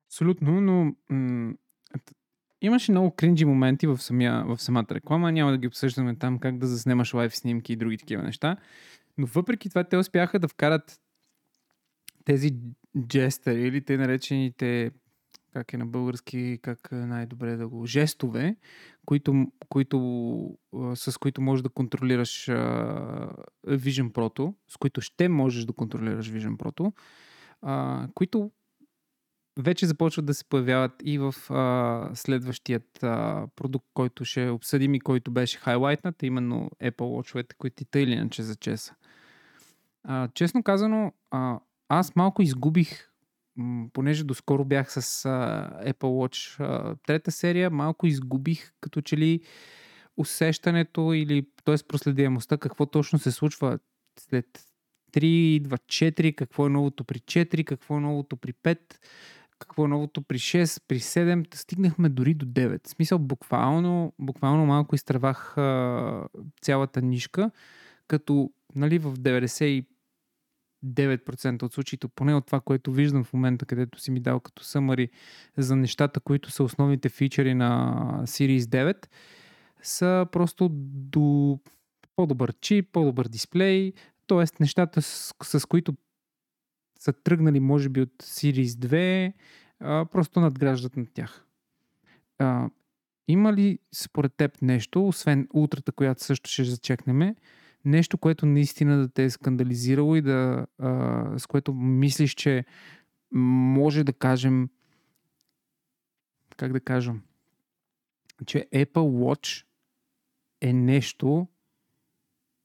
Абсолютно, 0.08 0.62
но 0.62 0.96
м- 1.10 1.54
имаше 2.62 2.92
много 2.92 3.12
кринджи 3.12 3.46
моменти 3.46 3.88
в, 3.88 3.98
самия, 3.98 4.44
в 4.46 4.62
самата 4.62 4.88
реклама. 4.92 5.32
Няма 5.32 5.52
да 5.52 5.58
ги 5.58 5.68
обсъждаме 5.68 6.16
там 6.16 6.40
как 6.40 6.58
да 6.58 6.68
заснемаш 6.68 7.14
лайф 7.14 7.36
снимки 7.36 7.74
и 7.74 7.76
други 7.76 7.98
такива 7.98 8.24
неща. 8.24 8.58
Но 9.18 9.28
въпреки 9.28 9.70
това 9.70 9.84
те 9.84 9.98
успяха 9.98 10.40
да 10.40 10.48
вкарат 10.48 11.00
тези 12.26 12.56
джестъри 13.08 13.62
или 13.62 13.82
те 13.82 13.98
наречените 13.98 14.92
как 15.54 15.74
е 15.74 15.78
на 15.78 15.86
български, 15.86 16.60
как 16.62 16.92
най-добре 16.92 17.56
да 17.56 17.68
го... 17.68 17.86
Жестове, 17.86 18.56
които, 19.06 19.48
които, 19.70 20.58
с 20.96 21.18
които 21.20 21.42
можеш 21.42 21.64
да 21.64 21.70
контролираш 21.70 22.46
Vision 23.68 24.12
Pro, 24.12 24.54
с 24.68 24.78
които 24.78 25.02
ще 25.02 25.30
можеш 25.30 25.66
да 25.66 25.74
контролираш 25.74 26.32
Vision 26.32 26.58
Pro, 26.58 26.94
които 28.14 28.52
вече 29.60 29.86
започват 29.86 30.26
да 30.26 30.34
се 30.34 30.46
появяват 30.50 30.92
и 31.04 31.18
в 31.18 31.36
а, 31.50 32.10
следващият 32.14 33.04
а, 33.04 33.48
продукт, 33.56 33.88
който 33.94 34.26
ще 34.26 34.50
обсъдим 34.50 34.94
и 34.96 35.00
който 35.00 35.32
беше 35.32 35.58
хайлайтнат, 35.58 36.24
именно 36.24 36.72
Apple 36.84 37.36
Watch, 37.36 37.54
които 37.58 37.84
и 37.84 37.86
тъй 37.86 38.04
или 38.04 38.12
иначе 38.12 38.44
за 38.44 38.56
чеса. 38.56 38.96
А, 40.04 40.28
честно 40.34 40.64
казано, 40.64 41.14
а, 41.32 41.60
аз 41.90 42.16
малко 42.16 42.42
изгубих 42.42 43.13
понеже 43.94 44.24
доскоро 44.24 44.66
бях 44.66 44.92
с 44.92 45.02
Apple 45.86 45.94
Watch 45.94 46.60
трета 47.08 47.32
серия, 47.32 47.70
малко 47.70 48.08
изгубих 48.08 48.72
като 48.82 49.02
че 49.02 49.18
ли 49.18 49.42
усещането 50.18 51.14
или 51.14 51.48
т.е. 51.66 51.76
проследяемостта, 51.88 52.58
какво 52.58 52.86
точно 52.86 53.20
се 53.20 53.32
случва 53.32 53.80
след 54.20 54.46
3 55.14 55.24
идва 55.24 55.78
4, 55.78 56.36
какво 56.36 56.66
е 56.66 56.70
новото 56.70 57.04
при 57.04 57.20
4, 57.20 57.66
какво 57.66 57.98
е 57.98 58.00
новото 58.00 58.38
при 58.38 58.54
5, 58.54 58.80
какво 59.60 59.86
е 59.86 59.88
новото 59.88 60.22
при 60.22 60.40
6, 60.40 60.82
при 60.88 61.00
7, 61.00 61.56
стигнахме 61.56 62.10
дори 62.10 62.34
до 62.34 62.46
9. 62.46 62.88
В 62.88 62.90
смисъл, 62.90 63.20
буквално, 63.20 64.14
буквално 64.20 64.66
малко 64.66 64.96
изтревах 64.96 65.58
а, 65.58 66.28
цялата 66.62 67.02
нишка, 67.02 67.52
като 68.08 68.52
нали, 68.76 69.00
в 69.00 69.14
90 69.14 69.86
9% 70.86 71.64
от 71.64 71.74
случаите, 71.74 72.08
поне 72.08 72.36
от 72.36 72.46
това, 72.46 72.60
което 72.60 72.92
виждам 72.92 73.24
в 73.24 73.34
момента, 73.34 73.66
където 73.66 74.00
си 74.00 74.12
ми 74.12 74.20
дал 74.20 74.40
като 74.40 74.64
съмари 74.64 75.10
за 75.58 75.76
нещата, 75.76 76.20
които 76.20 76.52
са 76.52 76.64
основните 76.64 77.10
фичери 77.10 77.54
на 77.54 77.96
Series 78.24 78.60
9, 78.60 79.08
са 79.82 80.28
просто 80.32 80.70
до 80.72 81.60
по-добър 82.16 82.54
чип, 82.62 82.90
по-добър 82.92 83.28
дисплей, 83.28 83.94
т.е. 84.28 84.46
нещата, 84.60 85.02
с, 85.02 85.34
с 85.44 85.66
които 85.66 85.94
са 87.00 87.14
тръгнали, 87.14 87.60
може 87.60 87.90
би, 87.90 88.02
от 88.02 88.14
Series 88.24 88.64
2, 88.64 89.34
а, 89.80 90.06
просто 90.06 90.40
надграждат 90.40 90.98
над 90.98 91.08
тях. 91.14 91.46
Има 93.28 93.54
ли 93.54 93.80
според 93.94 94.34
теб 94.34 94.62
нещо, 94.62 95.08
освен 95.08 95.48
ултрата, 95.54 95.92
която 95.92 96.24
също 96.24 96.50
ще 96.50 96.64
зачекнем, 96.64 97.36
нещо, 97.86 98.18
което 98.18 98.46
наистина 98.46 98.98
да 98.98 99.10
те 99.10 99.24
е 99.24 99.30
скандализирало 99.30 100.16
и 100.16 100.22
да, 100.22 100.68
а, 100.80 101.40
с 101.40 101.48
което 101.48 101.74
мислиш, 101.74 102.34
че 102.34 102.66
може 103.32 104.04
да 104.04 104.14
кажем, 104.14 104.70
как 106.58 106.74
да 106.74 106.80
кажем, 106.80 107.22
че 108.46 108.68
Apple 108.74 108.86
Watch 108.94 109.66
е 110.62 110.74
нещо 110.74 111.48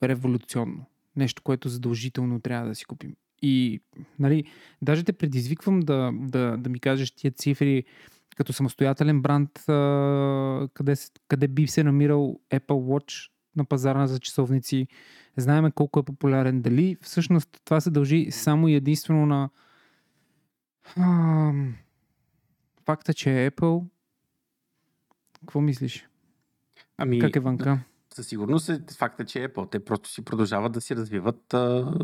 революционно. 0.03 0.85
Нещо, 1.17 1.43
което 1.43 1.69
задължително 1.69 2.41
трябва 2.41 2.69
да 2.69 2.75
си 2.75 2.85
купим. 2.85 3.17
И, 3.43 3.81
нали, 4.19 4.45
даже 4.83 5.05
те 5.05 5.13
предизвиквам 5.13 5.81
да, 5.81 6.13
да, 6.15 6.57
да 6.57 6.71
ми 6.71 6.81
кажеш 6.81 7.11
тия 7.11 7.31
цифри 7.31 7.85
като 8.37 8.53
самостоятелен 8.53 9.23
бранд, 9.23 9.51
къде, 10.75 10.95
къде 11.29 11.49
би 11.49 11.67
се 11.67 11.85
намирал 11.85 12.41
Apple 12.51 12.61
Watch 12.67 13.31
на 13.59 13.65
пазара 13.65 14.07
за 14.07 14.19
часовници. 14.19 14.87
Знаеме 15.37 15.71
колко 15.71 16.01
е 16.01 16.03
популярен. 16.03 16.63
Дали 16.63 16.97
всъщност 17.01 17.61
това 17.65 17.81
се 17.81 17.91
дължи 17.91 18.31
само 18.31 18.69
и 18.69 18.75
единствено 18.75 19.27
на 19.27 19.51
а, 20.97 21.53
факта, 22.87 23.15
че 23.15 23.45
е 23.45 23.51
Apple. 23.51 23.85
Какво 25.41 25.61
мислиш? 25.61 26.09
Ами, 26.99 27.21
как 27.21 27.37
е 27.37 27.41
ванка? 27.41 27.81
Със 28.15 28.27
сигурност 28.27 28.69
е 28.69 28.81
факта, 28.99 29.25
че 29.25 29.43
е 29.43 29.49
Apple. 29.49 29.71
Те 29.71 29.85
просто 29.85 30.09
си 30.09 30.25
продължават 30.25 30.73
да 30.73 30.81
си 30.81 30.97
развиват 30.97 31.55
а, 31.55 31.95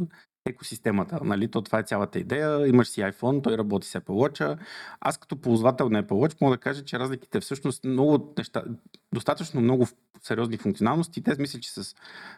екосистемата. 0.46 1.20
Нали? 1.24 1.50
То 1.50 1.62
това 1.62 1.78
е 1.78 1.83
цялата 1.83 2.18
идея. 2.18 2.68
Имаш 2.68 2.88
си 2.88 3.00
iPhone, 3.00 3.42
той 3.42 3.59
работи 3.59 3.88
с 3.88 4.00
Apple 4.00 4.04
Watch. 4.40 4.59
Аз 5.00 5.18
като 5.18 5.37
ползвател 5.37 5.88
на 5.88 6.04
Apple 6.04 6.12
Watch 6.12 6.40
мога 6.40 6.57
да 6.57 6.61
кажа, 6.61 6.85
че 6.85 6.98
разликите 6.98 7.40
всъщност 7.40 7.85
много 7.85 8.35
неща, 8.38 8.64
достатъчно 9.14 9.61
много 9.61 9.87
сериозни 10.22 10.57
функционалности. 10.57 11.22
Те 11.22 11.37
мисля, 11.38 11.61
че 11.61 11.72
с 11.72 11.94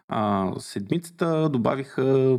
а, 0.08 0.52
седмицата 0.58 1.48
добавиха, 1.48 2.38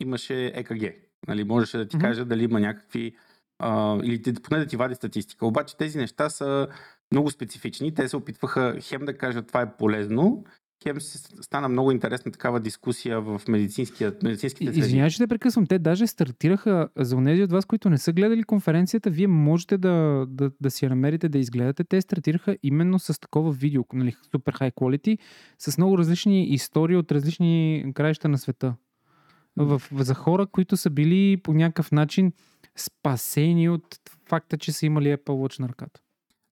имаше 0.00 0.32
EKG. 0.32 0.94
Нали? 1.28 1.44
Можеше 1.44 1.78
да 1.78 1.88
ти 1.88 1.96
mm-hmm. 1.96 2.00
кажа 2.00 2.24
дали 2.24 2.44
има 2.44 2.60
някакви 2.60 3.16
а, 3.58 3.98
или 4.04 4.34
поне 4.42 4.60
да 4.60 4.66
ти 4.66 4.76
вади 4.76 4.94
статистика. 4.94 5.46
Обаче 5.46 5.76
тези 5.76 5.98
неща 5.98 6.30
са 6.30 6.68
много 7.12 7.30
специфични. 7.30 7.94
Те 7.94 8.08
се 8.08 8.16
опитваха 8.16 8.76
хем 8.80 9.04
да 9.04 9.18
кажат 9.18 9.46
това 9.46 9.60
е 9.60 9.76
полезно, 9.76 10.44
хем 10.82 11.00
стана 11.40 11.68
много 11.68 11.90
интересна 11.90 12.32
такава 12.32 12.60
дискусия 12.60 13.20
в 13.20 13.40
медицинските 13.48 14.12
среди. 14.20 14.78
Извинявай, 14.78 15.10
че 15.10 15.18
те 15.18 15.26
прекъсвам. 15.26 15.66
Те 15.66 15.78
даже 15.78 16.06
стартираха 16.06 16.88
за 16.96 17.24
тези 17.24 17.42
от 17.42 17.52
вас, 17.52 17.64
които 17.64 17.90
не 17.90 17.98
са 17.98 18.12
гледали 18.12 18.42
конференцията, 18.42 19.10
вие 19.10 19.26
можете 19.26 19.78
да, 19.78 20.26
да, 20.28 20.50
да 20.60 20.70
си 20.70 20.84
я 20.84 20.88
намерите 20.88 21.28
да 21.28 21.38
изгледате. 21.38 21.84
Те 21.84 22.00
стартираха 22.00 22.56
именно 22.62 22.98
с 22.98 23.20
такова 23.20 23.52
видео, 23.52 23.84
нали, 23.92 24.16
супер 24.30 24.54
high 24.54 24.74
quality, 24.74 25.18
с 25.58 25.78
много 25.78 25.98
различни 25.98 26.44
истории 26.44 26.96
от 26.96 27.12
различни 27.12 27.84
краища 27.94 28.28
на 28.28 28.38
света. 28.38 28.74
В, 29.56 29.82
за 29.92 30.14
хора, 30.14 30.46
които 30.46 30.76
са 30.76 30.90
били 30.90 31.36
по 31.36 31.54
някакъв 31.54 31.92
начин 31.92 32.32
спасени 32.76 33.68
от 33.68 34.00
факта, 34.28 34.58
че 34.58 34.72
са 34.72 34.86
имали 34.86 35.06
Apple 35.06 35.26
Watch 35.26 35.60
на 35.60 35.68
ръката. 35.68 36.00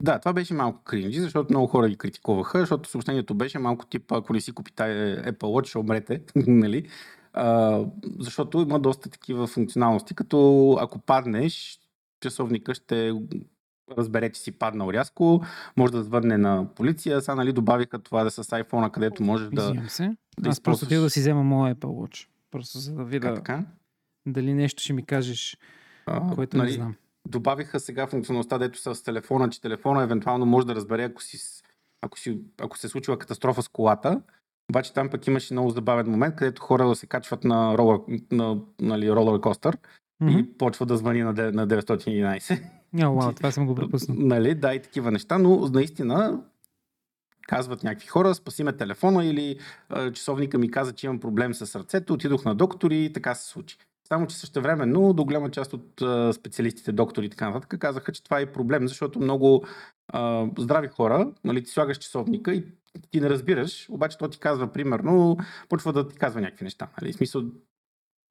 Да, 0.01 0.19
това 0.19 0.33
беше 0.33 0.55
малко 0.55 0.83
кринджи, 0.85 1.21
защото 1.21 1.53
много 1.53 1.67
хора 1.67 1.89
ги 1.89 1.97
критикуваха, 1.97 2.59
защото 2.61 2.91
съобщението 2.91 3.35
беше 3.35 3.59
малко 3.59 3.87
тип, 3.87 4.13
ако 4.13 4.33
не 4.33 4.41
си 4.41 4.53
купите 4.53 4.83
Apple 5.27 5.39
Watch, 5.39 5.67
ще 5.67 5.79
умрете, 5.79 6.23
нали? 6.37 6.89
А, 7.33 7.81
защото 8.19 8.61
има 8.61 8.81
доста 8.81 9.11
такива 9.11 9.47
функционалности, 9.47 10.15
като 10.15 10.73
ако 10.81 10.99
паднеш, 10.99 11.79
часовника 12.21 12.75
ще 12.75 13.13
разбере, 13.99 14.33
че 14.33 14.41
си 14.41 14.53
паднал 14.53 14.91
рязко, 14.93 15.45
може 15.77 15.93
да 15.93 16.03
звънне 16.03 16.39
на 16.39 16.75
полиция. 16.75 17.21
Сега 17.21 17.35
нали, 17.35 17.53
добавиха 17.53 17.99
това 17.99 18.25
да 18.25 18.31
с 18.31 18.45
iPhone, 18.45 18.91
където 18.91 19.23
можеш 19.23 19.49
да. 19.53 19.85
се. 19.89 20.17
Да 20.41 20.51
Аз 20.51 20.61
просто 20.61 20.87
ти 20.87 20.97
да 20.97 21.11
си 21.11 21.21
взема 21.21 21.43
моя 21.43 21.75
Apple 21.75 21.85
Watch. 21.85 22.27
Просто 22.51 22.79
за 22.79 22.95
да 22.95 23.05
видя 23.05 23.43
дали 24.27 24.55
нещо 24.55 24.83
ще 24.83 24.93
ми 24.93 25.07
кажеш, 25.07 25.57
а, 26.07 26.35
което 26.35 26.57
нали, 26.57 26.71
не 26.71 26.75
знам 26.75 26.95
добавиха 27.31 27.81
сега 27.81 28.07
функционалността, 28.07 28.59
дето 28.59 28.79
с 28.79 29.03
телефона, 29.03 29.51
че 29.51 29.61
телефона 29.61 30.03
евентуално 30.03 30.47
може 30.47 30.66
да 30.66 30.75
разбере, 30.75 31.05
ако, 31.05 31.23
си, 31.23 31.38
ако, 32.03 32.19
си, 32.19 32.40
ако 32.61 32.79
се 32.79 32.87
е 32.87 32.90
случила 32.90 33.19
катастрофа 33.19 33.62
с 33.62 33.69
колата. 33.69 34.23
Обаче 34.71 34.93
там 34.93 35.09
пък 35.09 35.27
имаше 35.27 35.55
много 35.55 35.71
забавен 35.71 36.11
момент, 36.11 36.37
където 36.37 36.62
хора 36.62 36.88
да 36.88 36.95
се 36.95 37.07
качват 37.07 37.45
на 37.45 37.79
ролър, 37.79 38.01
на, 38.33 38.61
нали, 38.81 39.12
ролър 39.12 39.40
костър 39.40 39.79
mm-hmm. 40.23 40.40
и 40.40 40.59
почва 40.59 40.87
да 40.87 40.97
звъни 40.97 41.23
на, 41.23 41.33
на 41.33 41.69
911. 41.69 42.62
О, 43.05 43.14
вау, 43.14 43.33
това 43.33 43.51
съм 43.51 43.66
го 43.66 43.75
пропуснал. 43.75 44.16
нали, 44.21 44.55
да, 44.55 44.75
и 44.75 44.83
такива 44.83 45.11
неща, 45.11 45.38
но 45.38 45.69
наистина 45.69 46.43
казват 47.49 47.83
някакви 47.83 48.07
хора, 48.07 48.35
спасиме 48.35 48.73
телефона 48.73 49.25
или 49.25 49.59
часовника 50.12 50.59
ми 50.59 50.71
каза, 50.71 50.93
че 50.93 51.07
имам 51.07 51.21
проблем 51.21 51.55
с 51.55 51.66
сърцето, 51.66 52.12
отидох 52.12 52.45
на 52.45 52.55
доктори 52.55 53.05
и 53.05 53.12
така 53.12 53.35
се 53.35 53.49
случи. 53.49 53.77
Само, 54.12 54.27
че 54.27 54.37
също 54.37 54.62
но 54.87 55.12
до 55.12 55.25
голяма 55.25 55.51
част 55.51 55.73
от 55.73 56.03
специалистите, 56.35 56.92
доктори 56.92 57.27
и 57.27 57.31
така 57.31 57.51
нататък, 57.51 57.81
казаха, 57.81 58.12
че 58.12 58.25
това 58.25 58.40
е 58.40 58.53
проблем, 58.53 58.88
защото 58.88 59.20
много 59.20 59.64
а, 60.12 60.46
здрави 60.59 60.88
хора, 60.88 61.33
нали, 61.44 61.62
ти 61.62 61.70
слагаш 61.70 61.99
часовника 61.99 62.55
и 62.55 62.64
ти 63.11 63.20
не 63.20 63.31
разбираш, 63.31 63.88
обаче 63.90 64.18
то 64.18 64.29
ти 64.29 64.38
казва, 64.38 64.73
примерно, 64.73 65.37
почва 65.68 65.92
да 65.92 66.09
ти 66.09 66.16
казва 66.16 66.40
някакви 66.40 66.64
неща. 66.64 66.88
Нали? 67.01 67.12
В 67.12 67.16
смисъл, 67.16 67.42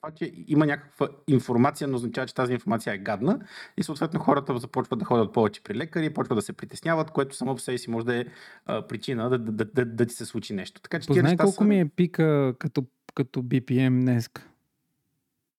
това, 0.01 0.15
че 0.15 0.33
има 0.47 0.65
някаква 0.65 1.07
информация, 1.27 1.87
но 1.87 1.95
означава, 1.95 2.27
че 2.27 2.35
тази 2.35 2.53
информация 2.53 2.93
е 2.93 2.97
гадна 2.97 3.39
и 3.77 3.83
съответно 3.83 4.19
хората 4.19 4.57
започват 4.57 4.99
да 4.99 5.05
ходят 5.05 5.33
повече 5.33 5.63
при 5.63 5.75
лекари, 5.75 6.13
почват 6.13 6.37
да 6.37 6.41
се 6.41 6.53
притесняват, 6.53 7.11
което 7.11 7.35
само 7.35 7.55
по 7.55 7.61
себе 7.61 7.77
си 7.77 7.89
може 7.89 8.05
да 8.05 8.15
е 8.15 8.25
а, 8.65 8.87
причина 8.87 9.29
да, 9.29 9.39
да, 9.39 9.51
да, 9.51 9.65
да, 9.65 9.85
да 9.85 10.05
ти 10.05 10.15
се 10.15 10.25
случи 10.25 10.53
нещо. 10.53 10.81
Така, 10.81 10.99
че 10.99 11.07
Познай 11.07 11.37
колко 11.37 11.63
са... 11.63 11.63
ми 11.63 11.79
е 11.79 11.89
пика 11.89 12.53
като, 12.59 12.85
като 13.15 13.43
BPM 13.43 14.01
днес? 14.01 14.29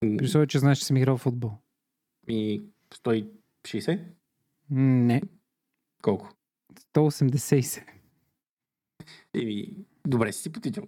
При 0.00 0.24
условие, 0.24 0.46
че 0.46 0.58
знаеш, 0.58 0.78
че 0.78 0.84
съм 0.84 0.96
играл 0.96 1.16
в 1.16 1.20
футбол. 1.20 1.52
И 2.28 2.62
160? 2.94 4.00
Не. 4.70 5.22
Колко? 6.02 6.28
187. 6.94 7.82
Еми, 9.34 9.68
добре 10.06 10.32
си 10.32 10.42
си 10.42 10.52
потичал. 10.52 10.84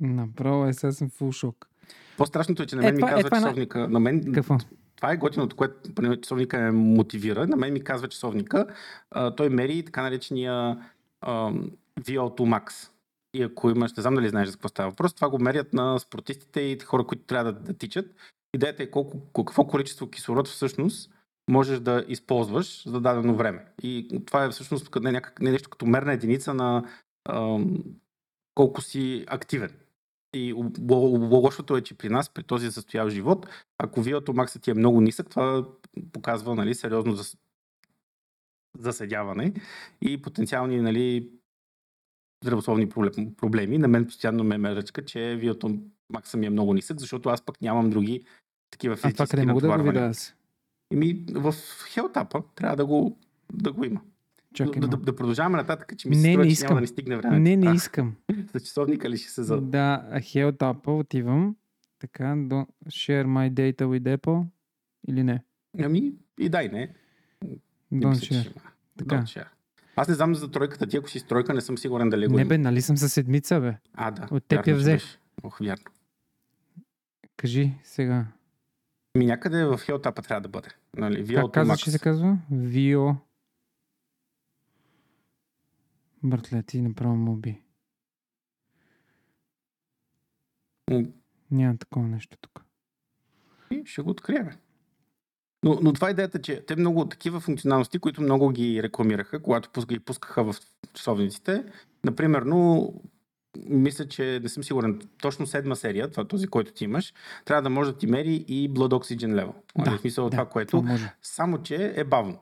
Направо 0.00 0.66
е, 0.66 0.72
сега 0.72 0.92
съм 0.92 1.10
фул 1.10 1.32
шок. 1.32 1.68
По-страшното 2.16 2.62
е, 2.62 2.66
че 2.66 2.76
на 2.76 2.82
мен 2.82 2.88
е, 2.88 2.92
ми 2.92 2.98
това, 2.98 3.10
е, 3.10 3.22
казва 3.22 3.28
е, 3.36 3.40
часовника. 3.40 3.78
На... 3.78 3.88
на 3.88 4.00
мен... 4.00 4.32
Какво? 4.32 4.58
Това 4.96 5.12
е 5.12 5.16
готиното, 5.16 5.56
което 5.56 5.90
часовника 6.22 6.58
ме 6.58 6.70
мотивира. 6.70 7.46
На 7.46 7.56
мен 7.56 7.72
ми 7.72 7.84
казва 7.84 8.08
часовника. 8.08 8.66
А, 9.10 9.34
той 9.34 9.48
мери 9.48 9.84
така 9.84 10.02
наречения 10.02 10.78
а, 11.20 11.52
VO2 12.00 12.36
Max. 12.36 12.90
И 13.34 13.42
ако 13.42 13.70
имаш, 13.70 13.92
не 13.92 14.00
знам 14.00 14.14
дали 14.14 14.28
знаеш 14.28 14.48
за 14.48 14.54
какво 14.54 14.68
става 14.68 14.90
въпрос, 14.90 15.14
това 15.14 15.30
го 15.30 15.38
мерят 15.38 15.72
на 15.72 15.98
спортистите 15.98 16.60
и 16.60 16.78
хора, 16.78 17.06
които 17.06 17.22
трябва 17.22 17.52
да, 17.52 17.60
да 17.60 17.74
тичат. 17.74 18.14
Идеята 18.54 18.82
е 18.82 18.90
колко, 18.90 19.32
какво 19.32 19.66
количество 19.66 20.10
кислород 20.10 20.48
всъщност 20.48 21.10
можеш 21.50 21.80
да 21.80 22.04
използваш 22.08 22.88
за 22.88 23.00
дадено 23.00 23.34
време. 23.34 23.64
И 23.82 24.22
това 24.26 24.44
е 24.44 24.50
всъщност 24.50 24.94
не, 25.00 25.12
някак, 25.12 25.40
не 25.40 25.50
нещо 25.50 25.70
като 25.70 25.86
мерна 25.86 26.12
единица 26.12 26.54
на 26.54 26.84
ам, 27.28 27.84
колко 28.54 28.82
си 28.82 29.24
активен. 29.28 29.70
И 30.34 30.52
лошото 31.30 31.76
е, 31.76 31.82
че 31.82 31.98
при 31.98 32.08
нас, 32.08 32.30
при 32.30 32.42
този 32.42 32.70
състоял 32.70 33.10
живот, 33.10 33.46
ако 33.78 34.02
виото 34.02 34.34
максът 34.34 34.62
ти 34.62 34.70
е 34.70 34.74
много 34.74 35.00
нисък, 35.00 35.30
това 35.30 35.68
показва 36.12 36.54
нали, 36.54 36.74
сериозно 36.74 37.12
зас... 37.12 37.36
заседяване 38.78 39.54
и 40.00 40.22
потенциални 40.22 40.80
нали, 40.80 41.30
здравословни 42.42 42.88
проблеми. 43.36 43.78
На 43.78 43.88
мен 43.88 44.06
постоянно 44.06 44.44
ме 44.44 44.58
ме 44.58 44.74
ръчка, 44.74 45.04
че 45.04 45.36
виото 45.36 45.78
макса 46.10 46.36
ми 46.36 46.46
е 46.46 46.50
много 46.50 46.74
нисък, 46.74 47.00
защото 47.00 47.28
аз 47.28 47.42
пък 47.42 47.62
нямам 47.62 47.90
други 47.90 48.24
такива 48.70 48.96
физически 48.96 49.22
А 49.22 49.26
това 49.26 49.26
къде 49.26 49.46
мога 49.46 49.60
да 49.60 49.78
го 49.78 49.82
видя 49.82 50.00
аз? 50.00 50.34
Еми, 50.92 51.24
в 51.32 51.54
хелтапа 51.88 52.42
трябва 52.54 52.76
да 52.76 52.86
го, 52.86 53.18
да 53.52 53.72
го 53.72 53.84
има. 53.84 54.00
Чакай, 54.54 54.80
да, 54.80 54.88
да, 54.88 54.96
да, 54.96 55.16
продължаваме 55.16 55.56
нататък, 55.56 55.92
че 55.98 56.08
ми 56.08 56.14
се 56.14 56.20
не, 56.20 56.32
струва, 56.32 56.44
не 56.44 56.52
искам. 56.52 56.66
че 56.66 56.68
няма 56.68 56.76
да 56.76 56.80
ни 56.80 56.86
стигне 56.86 57.16
време. 57.16 57.38
Не, 57.38 57.56
не 57.56 57.74
искам. 57.74 58.16
За 58.52 58.60
часовника 58.60 59.10
ли 59.10 59.16
ще 59.16 59.30
се 59.30 59.42
за... 59.42 59.60
Да, 59.60 60.20
хелтапа 60.22 60.92
отивам. 60.92 61.56
Така, 61.98 62.34
до 62.36 62.66
share 62.86 63.26
my 63.26 63.52
data 63.52 63.82
with 63.82 64.16
Apple 64.16 64.46
или 65.08 65.22
не? 65.22 65.42
Ами, 65.82 66.12
и 66.38 66.48
дай 66.48 66.68
не. 66.68 66.94
Don't 67.92 68.14
share. 68.14 68.56
Така. 68.98 69.16
Don't 69.16 69.24
share. 69.24 69.46
Аз 69.98 70.08
не 70.08 70.14
знам 70.14 70.34
за 70.34 70.50
тройката 70.50 70.86
ти, 70.86 70.96
ако 70.96 71.08
си 71.08 71.18
с 71.18 71.24
тройка, 71.24 71.54
не 71.54 71.60
съм 71.60 71.78
сигурен 71.78 72.10
дали 72.10 72.26
го 72.26 72.36
Не 72.36 72.44
бе, 72.44 72.58
нали 72.58 72.82
съм 72.82 72.96
със 72.96 73.12
седмица, 73.12 73.60
бе? 73.60 73.76
А, 73.94 74.10
да. 74.10 74.28
От 74.30 74.44
теб 74.44 74.66
я 74.66 74.76
взех. 74.76 75.02
Ох, 75.42 75.58
вярно. 75.58 75.84
Кажи 77.36 77.74
сега. 77.82 78.26
Ми 79.18 79.26
някъде 79.26 79.64
в 79.64 79.78
Хелтапа 79.78 80.22
трябва 80.22 80.40
да 80.40 80.48
бъде. 80.48 80.68
Нали? 80.96 81.26
Vio 81.26 81.44
как 81.44 81.52
каза, 81.52 81.76
че 81.76 81.90
се 81.90 81.98
казва? 81.98 82.38
Вио. 82.50 83.10
Братле, 86.22 86.62
ти 86.62 86.80
направо 86.80 87.16
му 87.16 87.32
уби. 87.32 87.62
Няма 91.50 91.76
такова 91.78 92.08
нещо 92.08 92.36
тук. 92.40 92.64
И 93.70 93.82
ще 93.86 94.02
го 94.02 94.10
открием. 94.10 94.50
Но, 95.64 95.78
но 95.82 95.92
това 95.92 96.08
е 96.08 96.10
идеята, 96.10 96.38
че 96.38 96.60
те 96.66 96.76
много 96.76 97.04
такива 97.04 97.40
функционалности, 97.40 97.98
които 97.98 98.22
много 98.22 98.50
ги 98.50 98.82
рекламираха, 98.82 99.42
когато 99.42 99.86
ги 99.86 99.98
пускаха 99.98 100.44
в 100.44 100.56
часовниците. 100.94 101.64
Например, 102.04 102.42
но 102.42 102.92
мисля, 103.66 104.08
че 104.08 104.40
не 104.42 104.48
съм 104.48 104.64
сигурен, 104.64 105.00
точно 105.22 105.46
седма 105.46 105.76
серия, 105.76 106.10
това 106.10 106.24
този, 106.24 106.46
който 106.46 106.72
ти 106.72 106.84
имаш, 106.84 107.14
трябва 107.44 107.62
да 107.62 107.70
може 107.70 107.92
да 107.92 107.98
ти 107.98 108.06
мери 108.06 108.44
и 108.48 108.70
Blood 108.70 108.92
Oxygen 108.92 109.34
Level. 109.34 109.52
Да, 109.84 109.96
в 109.96 110.00
смисъл 110.00 110.24
да, 110.24 110.30
това, 110.30 110.46
което 110.46 110.82
може. 110.82 111.12
само, 111.22 111.62
че 111.62 111.92
е 111.96 112.04
бавно. 112.04 112.38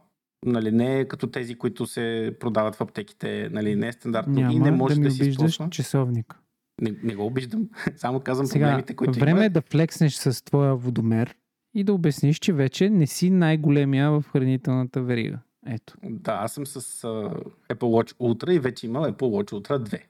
Нали, 0.46 0.70
не 0.72 1.00
е 1.00 1.08
като 1.08 1.26
тези, 1.26 1.54
които 1.54 1.86
се 1.86 2.36
продават 2.40 2.74
в 2.76 2.80
аптеките, 2.80 3.48
нали, 3.52 3.76
не 3.76 3.88
е 3.88 3.92
стандартно 3.92 4.34
Няма 4.34 4.52
и 4.52 4.58
не 4.58 4.70
може 4.70 4.94
да 4.94 5.00
да, 5.00 5.04
ми 5.04 5.10
си 5.10 5.22
обиждаш 5.22 5.52
използва. 5.52 5.70
часовник. 5.70 6.34
Не, 6.80 6.94
не 7.02 7.14
го 7.14 7.26
обиждам, 7.26 7.68
само 7.96 8.20
казвам 8.20 8.46
Сега, 8.46 8.66
проблемите, 8.66 8.96
които 8.96 9.18
време 9.18 9.30
има. 9.30 9.44
е 9.44 9.48
да 9.48 9.60
флекснеш 9.60 10.14
с 10.14 10.44
твоя 10.44 10.74
водомер 10.76 11.34
и 11.76 11.84
да 11.84 11.92
обясниш, 11.92 12.38
че 12.38 12.52
вече 12.52 12.90
не 12.90 13.06
си 13.06 13.30
най-големия 13.30 14.10
в 14.10 14.24
хранителната 14.32 15.02
верига. 15.02 15.38
Ето. 15.66 15.94
Да, 16.04 16.32
аз 16.32 16.52
съм 16.52 16.66
с 16.66 17.02
uh, 17.02 17.44
Apple 17.68 17.74
Watch 17.78 18.16
Ultra 18.16 18.52
и 18.52 18.58
вече 18.58 18.86
имам 18.86 19.04
Apple 19.04 19.12
Watch 19.12 19.50
Ultra 19.50 19.88
2. 19.88 20.02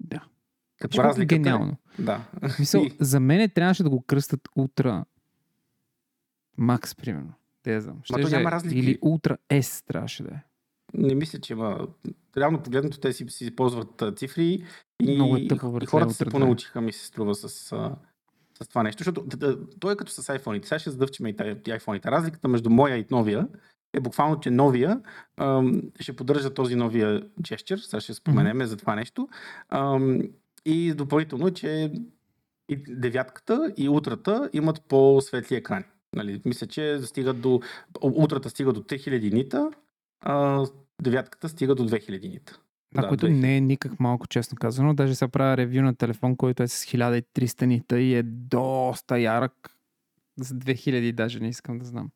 Да. 0.00 0.24
Като 0.80 1.04
разликата 1.04 1.34
гениално. 1.34 1.76
Е, 1.98 2.02
да. 2.02 2.20
Мисъл, 2.58 2.86
за 3.00 3.20
мен 3.20 3.50
трябваше 3.50 3.82
да 3.82 3.90
го 3.90 4.00
кръстат 4.00 4.48
Ултра 4.56 5.04
Макс, 6.58 6.94
примерно. 6.94 7.32
Те 7.62 7.74
я 7.74 7.80
знам. 7.80 8.00
Щеше 8.04 8.28
да 8.28 8.36
няма 8.36 8.48
е- 8.48 8.52
разлики. 8.52 8.78
Или 8.78 8.98
Ултра 9.02 9.36
S 9.50 9.86
трябваше 9.86 10.22
да 10.22 10.30
е. 10.30 10.42
Не 10.94 11.14
мисля, 11.14 11.40
че 11.40 11.52
има. 11.52 11.88
Реално 12.36 12.62
погледнато, 12.62 13.00
те 13.00 13.12
си, 13.12 13.26
си 13.28 13.56
ползват 13.56 14.02
цифри 14.16 14.64
и, 15.02 15.14
Много 15.14 15.36
е 15.36 15.46
тъпо 15.46 15.78
и 15.82 15.86
хората 15.86 16.14
се 16.14 16.24
Ultra 16.24 16.28
2. 16.28 16.30
понаучиха, 16.30 16.80
ми 16.80 16.92
се 16.92 17.06
струва 17.06 17.34
с, 17.34 17.72
а, 17.72 17.96
с 18.62 18.68
това 18.68 18.82
нещо. 18.82 19.00
Защото 19.00 19.26
той 19.80 19.92
е 19.92 19.96
като 19.96 20.12
с 20.12 20.22
iPhone-ите. 20.22 20.64
Сега 20.64 20.78
ще 20.78 20.90
задъвчим 20.90 21.26
и 21.26 21.36
iPhone-ите. 21.36 22.06
Разликата 22.06 22.48
между 22.48 22.70
моя 22.70 22.96
и 22.96 23.06
новия 23.10 23.48
е 23.92 24.00
буквално, 24.00 24.40
че 24.40 24.50
новия 24.50 25.00
ам, 25.36 25.82
ще 26.00 26.16
поддържа 26.16 26.54
този 26.54 26.74
новия 26.74 27.22
gesture. 27.42 27.76
Сега 27.76 28.00
ще 28.00 28.14
споменеме 28.14 28.66
за 28.66 28.76
това 28.76 28.94
нещо. 28.94 29.28
Ам, 29.68 30.20
и 30.64 30.94
допълнително, 30.94 31.50
че 31.50 31.92
и 32.68 32.76
девятката 32.88 33.72
и 33.76 33.88
утрата 33.88 34.50
имат 34.52 34.82
по-светли 34.88 35.56
екрани. 35.56 35.84
Нали, 36.16 36.42
мисля, 36.44 36.66
че 36.66 36.98
стигат 37.02 37.40
до... 37.40 37.60
Утрата 38.02 38.50
стига 38.50 38.72
до 38.72 38.80
3000 38.80 39.32
нита, 39.32 39.70
а 40.20 40.66
девятката 41.02 41.48
стига 41.48 41.74
до 41.74 41.88
2000 41.88 42.28
нита. 42.28 42.60
Това, 42.94 43.08
което 43.08 43.28
не 43.28 43.56
е 43.56 43.60
никак 43.60 44.00
малко, 44.00 44.26
честно 44.26 44.56
казано. 44.56 44.94
Даже 44.94 45.14
сега 45.14 45.28
правя 45.28 45.56
ревю 45.56 45.82
на 45.82 45.94
телефон, 45.94 46.36
който 46.36 46.62
е 46.62 46.68
с 46.68 46.84
1300 46.84 47.64
нита 47.64 48.00
и 48.00 48.14
е 48.14 48.22
доста 48.22 49.18
ярък. 49.18 49.70
За 50.40 50.54
2000 50.54 51.12
даже 51.12 51.40
не 51.40 51.48
искам 51.48 51.78
да 51.78 51.84
знам. 51.84 52.10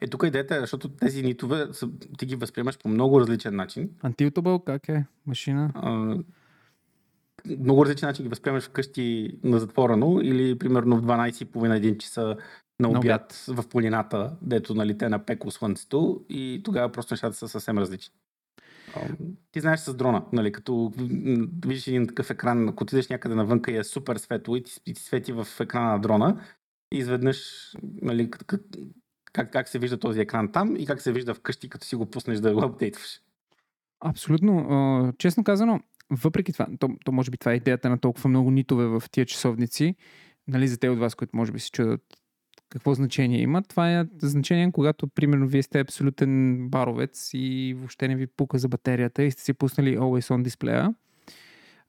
Е, 0.00 0.06
тук 0.06 0.24
идеята 0.26 0.56
е, 0.56 0.60
защото 0.60 0.88
тези 0.88 1.22
нитове 1.22 1.66
са, 1.72 1.88
ти 2.18 2.26
ги 2.26 2.36
възприемаш 2.36 2.78
по 2.78 2.88
много 2.88 3.20
различен 3.20 3.56
начин. 3.56 3.90
Антилтабъл 4.02 4.58
как 4.58 4.88
е? 4.88 5.04
Машина? 5.26 5.70
А, 5.74 6.16
много 7.58 7.84
различен 7.84 8.06
начин 8.06 8.22
ги 8.22 8.28
възприемаш 8.28 8.64
вкъщи 8.64 9.38
на 9.44 9.58
затворено 9.58 10.20
или 10.22 10.58
примерно 10.58 10.96
в 10.96 11.02
12.30-1 11.02 11.98
часа 11.98 12.36
на 12.80 12.88
На 12.88 12.98
обяд 12.98 13.44
в 13.48 13.68
планината, 13.68 14.36
дето 14.42 14.74
нали, 14.74 14.98
те 14.98 15.08
напекло 15.08 15.50
слънцето 15.50 16.24
и 16.28 16.60
тогава 16.64 16.92
просто 16.92 17.14
нещата 17.14 17.36
са 17.36 17.48
съвсем 17.48 17.78
различни. 17.78 18.14
Ти 19.52 19.60
знаеш 19.60 19.80
с 19.80 19.94
дрона, 19.94 20.24
нали, 20.32 20.52
като 20.52 20.92
видиш 21.66 21.86
един 21.86 22.06
такъв 22.06 22.30
екран, 22.30 22.68
ако 22.68 22.82
отидеш 22.82 23.08
някъде 23.08 23.34
навънка 23.34 23.72
и 23.72 23.76
е 23.76 23.84
супер 23.84 24.16
светло 24.16 24.56
и 24.56 24.62
ти, 24.62 24.84
ти 24.84 24.94
свети 24.94 25.32
в 25.32 25.46
екрана 25.60 25.92
на 25.92 25.98
дрона 25.98 26.44
и 26.92 26.98
изведнъж 26.98 27.70
нали, 27.82 28.30
как, 28.30 28.60
как, 29.32 29.52
как, 29.52 29.68
се 29.68 29.78
вижда 29.78 29.98
този 29.98 30.20
екран 30.20 30.52
там 30.52 30.76
и 30.76 30.86
как 30.86 31.00
се 31.00 31.12
вижда 31.12 31.34
вкъщи, 31.34 31.68
като 31.68 31.86
си 31.86 31.96
го 31.96 32.06
пуснеш 32.06 32.38
да 32.38 32.54
го 32.54 32.64
апдейтваш. 32.64 33.20
Абсолютно. 34.00 35.12
Честно 35.18 35.44
казано, 35.44 35.80
въпреки 36.10 36.52
това, 36.52 36.66
то, 36.78 36.88
то 37.04 37.12
може 37.12 37.30
би 37.30 37.38
това 37.38 37.52
е 37.52 37.56
идеята 37.56 37.90
на 37.90 37.98
толкова 37.98 38.30
много 38.30 38.50
нитове 38.50 38.86
в 38.86 39.02
тия 39.10 39.26
часовници, 39.26 39.94
нали, 40.48 40.68
за 40.68 40.78
те 40.78 40.88
от 40.88 40.98
вас, 40.98 41.14
които 41.14 41.36
може 41.36 41.52
би 41.52 41.60
се 41.60 41.70
чудят 41.70 42.02
какво 42.70 42.94
значение 42.94 43.40
има. 43.40 43.62
Това 43.62 44.00
е 44.00 44.04
значение, 44.18 44.72
когато, 44.72 45.08
примерно, 45.08 45.46
вие 45.46 45.62
сте 45.62 45.80
абсолютен 45.80 46.58
баровец 46.68 47.30
и 47.34 47.74
въобще 47.78 48.08
не 48.08 48.16
ви 48.16 48.26
пука 48.26 48.58
за 48.58 48.68
батерията 48.68 49.22
и 49.22 49.30
сте 49.30 49.42
си 49.42 49.52
пуснали 49.52 49.98
Always 49.98 50.34
On 50.34 50.42
дисплея. 50.42 50.94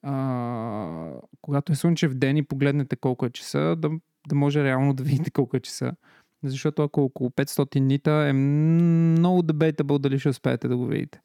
А, 0.03 1.11
когато 1.41 1.71
е 1.71 1.75
слънчев 1.75 2.13
ден 2.13 2.37
и 2.37 2.43
погледнете 2.43 2.95
колко 2.95 3.25
е 3.25 3.29
часа, 3.29 3.75
да, 3.75 3.89
да 4.27 4.35
може 4.35 4.63
реално 4.63 4.93
да 4.93 5.03
видите 5.03 5.31
колко 5.31 5.57
е 5.57 5.59
часа. 5.59 5.91
Защото 6.43 6.83
ако 6.83 7.01
около 7.01 7.29
500 7.29 7.79
нита 7.79 8.11
е 8.11 8.33
много 8.33 9.41
debatable 9.41 9.99
дали 9.99 10.19
ще 10.19 10.29
успеете 10.29 10.67
да 10.67 10.77
го 10.77 10.85
видите. 10.85 11.21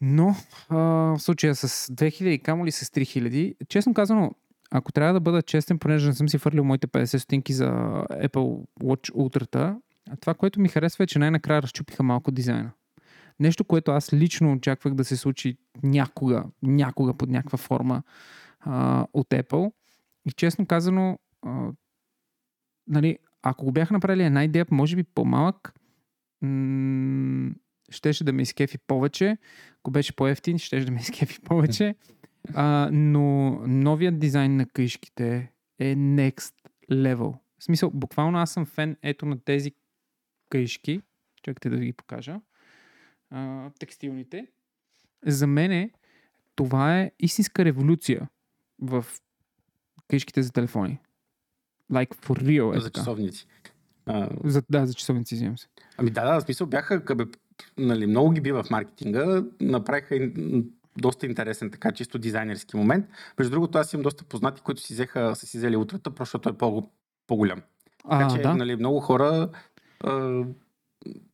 Но 0.00 0.36
а, 0.68 0.76
в 0.76 1.18
случая 1.18 1.54
с 1.54 1.92
2000, 1.92 2.42
камо 2.42 2.66
ли 2.66 2.72
с 2.72 2.84
3000, 2.84 3.54
честно 3.68 3.94
казано, 3.94 4.34
ако 4.70 4.92
трябва 4.92 5.12
да 5.12 5.20
бъда 5.20 5.42
честен, 5.42 5.78
понеже 5.78 6.08
не 6.08 6.14
съм 6.14 6.28
си 6.28 6.38
фърлил 6.38 6.64
моите 6.64 6.86
50 6.86 7.16
стотинки 7.16 7.52
за 7.52 7.66
Apple 8.10 8.66
Watch 8.80 9.12
Ultra, 9.12 9.76
това, 10.20 10.34
което 10.34 10.60
ми 10.60 10.68
харесва 10.68 11.04
е, 11.04 11.06
че 11.06 11.18
най-накрая 11.18 11.62
разчупиха 11.62 12.02
малко 12.02 12.30
дизайна. 12.30 12.70
Нещо, 13.40 13.64
което 13.64 13.90
аз 13.90 14.12
лично 14.12 14.52
очаквах 14.52 14.94
да 14.94 15.04
се 15.04 15.16
случи 15.16 15.56
някога, 15.82 16.44
някога 16.62 17.14
под 17.14 17.30
някаква 17.30 17.58
форма 17.58 18.02
а, 18.60 19.06
от 19.12 19.28
Apple. 19.28 19.72
И 20.26 20.32
честно 20.32 20.66
казано, 20.66 21.18
а, 21.42 21.70
нали, 22.86 23.18
ако 23.42 23.64
го 23.64 23.72
бяха 23.72 23.94
направили 23.94 24.22
една 24.22 24.44
идея, 24.44 24.66
може 24.70 24.96
би 24.96 25.04
по-малък, 25.04 25.74
м- 26.42 27.50
щеше 27.90 28.24
да 28.24 28.32
ме 28.32 28.42
изкефи 28.42 28.78
повече. 28.78 29.38
Ако 29.78 29.90
беше 29.90 30.16
по-ефтин, 30.16 30.58
щеше 30.58 30.86
да 30.86 30.92
ме 30.92 31.00
изкефи 31.00 31.40
повече. 31.40 31.94
А, 32.54 32.88
но 32.92 33.50
новият 33.66 34.18
дизайн 34.18 34.56
на 34.56 34.66
къщите 34.66 35.52
е 35.78 35.96
next 35.96 36.54
level. 36.90 37.38
В 37.58 37.64
смисъл, 37.64 37.90
буквално 37.94 38.38
аз 38.38 38.50
съм 38.50 38.66
фен 38.66 38.96
ето 39.02 39.26
на 39.26 39.38
тези 39.44 39.72
къщи. 40.50 41.02
Чакайте 41.42 41.70
да 41.70 41.76
ви 41.76 41.86
ги 41.86 41.92
покажа. 41.92 42.40
А, 43.30 43.70
текстилните. 43.78 44.46
За 45.26 45.46
мен 45.46 45.90
това 46.56 47.00
е 47.00 47.10
истинска 47.18 47.64
революция 47.64 48.28
в 48.78 49.06
къщите 50.08 50.42
за 50.42 50.52
телефони. 50.52 50.98
Like 51.92 52.14
for 52.14 52.42
real 52.42 52.76
е 52.76 52.80
за 52.80 52.86
така. 52.86 53.00
часовници. 53.00 53.46
А, 54.06 54.28
За, 54.44 54.62
да, 54.70 54.86
за 54.86 54.94
часовници, 54.94 55.34
извинявам 55.34 55.58
се. 55.58 55.68
Ами 55.96 56.10
да, 56.10 56.32
да, 56.32 56.40
в 56.40 56.42
смисъл 56.42 56.66
бяха, 56.66 57.04
къбе, 57.04 57.24
нали, 57.78 58.06
много 58.06 58.30
ги 58.30 58.40
би 58.40 58.52
в 58.52 58.64
маркетинга, 58.70 59.44
направиха 59.60 60.30
доста 61.00 61.26
интересен 61.26 61.70
така 61.70 61.92
чисто 61.92 62.18
дизайнерски 62.18 62.76
момент. 62.76 63.06
Между 63.38 63.50
другото, 63.50 63.78
аз 63.78 63.92
имам 63.92 64.02
доста 64.02 64.24
познати, 64.24 64.62
които 64.62 64.80
си 64.80 64.92
взеха, 64.92 65.36
са 65.36 65.46
си 65.46 65.58
взели 65.58 65.76
утрата, 65.76 66.10
просто 66.10 66.30
защото 66.30 66.48
е 66.48 66.58
по, 66.58 66.90
по-голям. 67.26 67.62
А, 68.04 68.18
Така 68.18 68.36
че 68.36 68.42
да. 68.42 68.54
нали, 68.54 68.76
много 68.76 69.00
хора 69.00 69.50
а, 70.04 70.44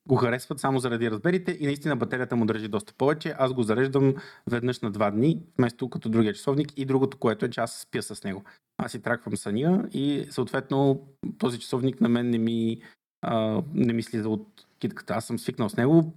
го 0.09 0.16
харесват 0.16 0.61
само 0.61 0.79
заради 0.79 1.11
размерите 1.11 1.57
и 1.61 1.66
наистина 1.66 1.96
батерията 1.96 2.37
му 2.37 2.46
държи 2.46 2.68
доста 2.68 2.94
повече. 2.94 3.35
Аз 3.38 3.53
го 3.53 3.62
зареждам 3.62 4.14
веднъж 4.50 4.81
на 4.81 4.90
два 4.90 5.11
дни, 5.11 5.42
вместо 5.59 5.90
като 5.90 6.09
другия 6.09 6.35
часовник 6.35 6.72
и 6.77 6.85
другото, 6.85 7.18
което 7.18 7.46
е, 7.46 7.50
че 7.50 7.61
аз 7.61 7.81
спя 7.81 8.03
с 8.03 8.24
него. 8.24 8.44
Аз 8.79 8.92
си 8.92 9.03
траквам 9.03 9.37
съня 9.37 9.88
и 9.92 10.27
съответно 10.31 11.09
този 11.38 11.59
часовник 11.59 12.00
на 12.00 12.09
мен 12.09 12.31
не 12.31 12.38
ми, 12.38 12.83
а, 13.22 13.62
не 13.74 13.92
ми 13.92 14.03
слиза 14.03 14.29
от 14.29 14.66
китката. 14.79 15.14
Аз 15.14 15.27
съм 15.27 15.38
свикнал 15.38 15.68
с 15.68 15.77
него, 15.77 16.12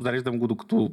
зареждам 0.00 0.38
го 0.38 0.46
докато 0.46 0.90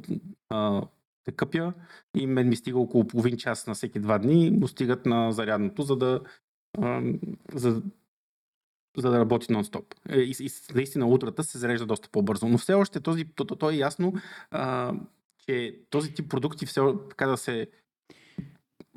а, 0.50 0.82
те 1.24 1.32
къпя 1.32 1.72
и 2.16 2.26
мен 2.26 2.48
ми 2.48 2.56
стига 2.56 2.78
около 2.78 3.06
половин 3.06 3.36
час 3.36 3.66
на 3.66 3.74
всеки 3.74 4.00
два 4.00 4.18
дни, 4.18 4.50
му 4.50 4.68
стигат 4.68 5.06
на 5.06 5.32
зарядното, 5.32 5.82
за 5.82 5.96
да, 5.96 6.20
за, 7.54 7.82
за 8.96 9.10
да 9.10 9.18
работи 9.18 9.46
нон-стоп. 9.46 9.94
Е, 10.08 10.20
И, 10.20 10.34
и 10.40 10.50
наистина 10.74 11.06
утрата 11.06 11.44
се 11.44 11.58
зарежда 11.58 11.86
доста 11.86 12.08
по-бързо. 12.08 12.48
Но 12.48 12.58
все 12.58 12.74
още 12.74 13.00
този, 13.00 13.24
то, 13.24 13.44
то, 13.44 13.56
то 13.56 13.70
е 13.70 13.74
ясно, 13.74 14.12
а, 14.50 14.94
че 15.38 15.80
този 15.90 16.14
тип 16.14 16.30
продукти 16.30 16.66
все 16.66 16.80
така 17.08 17.26
да 17.26 17.36
се 17.36 17.66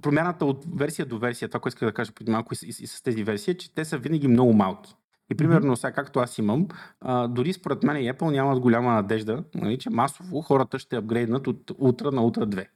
промяната 0.02 0.46
от 0.46 0.66
версия 0.76 1.06
до 1.06 1.20
версия, 1.20 1.50
това, 1.50 1.60
което 1.60 1.76
исках 1.76 1.90
да 1.90 1.94
кажа 1.94 2.12
преди 2.12 2.32
малко 2.32 2.54
и, 2.54 2.58
и, 2.66 2.70
и 2.70 2.88
с 2.88 3.02
тези 3.02 3.24
версии, 3.24 3.52
е, 3.52 3.58
че 3.58 3.74
те 3.74 3.86
са 3.86 3.98
винаги 3.98 4.28
много 4.28 4.54
малки. 4.54 4.96
И 5.34 5.38
примерно 5.38 5.76
сега, 5.76 5.92
както 5.92 6.20
аз 6.20 6.38
имам, 6.38 6.68
а, 7.02 7.28
дори 7.28 7.54
според 7.54 7.84
мен 7.84 7.98
и 7.98 8.14
Apple 8.14 8.32
нямат 8.32 8.60
голяма 8.60 8.94
надежда, 8.94 9.44
нали, 9.56 9.78
че 9.78 9.90
масово 9.90 10.42
хората 10.42 10.80
ще 10.80 10.96
апгрейднат 10.96 11.48
от 11.48 11.72
Ultra 11.72 12.12
на 12.12 12.22
Ultra 12.22 12.46
2. 12.46 12.68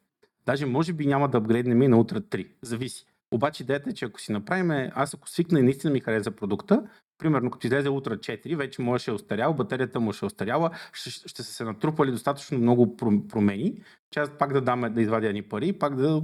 Даже 0.45 0.65
може 0.65 0.93
би 0.93 1.05
няма 1.05 1.29
да 1.29 1.37
апгрейднем 1.37 1.81
и 1.81 1.87
на 1.87 1.97
Ultra 1.97 2.19
3. 2.19 2.47
Зависи. 2.61 3.05
Обаче 3.31 3.63
идеята 3.63 3.89
е, 3.89 3.93
че 3.93 4.05
ако 4.05 4.21
си 4.21 4.31
направим, 4.31 4.91
аз 4.95 5.13
ако 5.13 5.29
свикна 5.29 5.59
и 5.59 5.63
наистина 5.63 5.93
ми 5.93 5.99
хареса 5.99 6.31
продукта, 6.31 6.83
примерно 7.17 7.51
като 7.51 7.67
излезе 7.67 7.89
Ultra 7.89 8.17
4, 8.17 8.55
вече 8.55 8.81
може 8.81 9.01
ще 9.01 9.11
е 9.11 9.13
остарял, 9.13 9.53
батерията 9.53 9.99
му 9.99 10.13
ще 10.13 10.25
е 10.25 10.27
остаряла, 10.27 10.71
ще, 10.93 11.09
ще 11.09 11.43
са 11.43 11.53
се 11.53 11.63
натрупали 11.63 12.11
достатъчно 12.11 12.57
много 12.57 12.97
пром- 12.97 13.27
промени, 13.27 13.81
че 14.11 14.19
аз 14.19 14.29
пак 14.37 14.53
да 14.53 14.61
дам 14.61 14.93
да 14.93 15.01
извадя 15.01 15.33
ни 15.33 15.41
пари, 15.41 15.73
пак 15.73 15.95
да, 15.95 16.23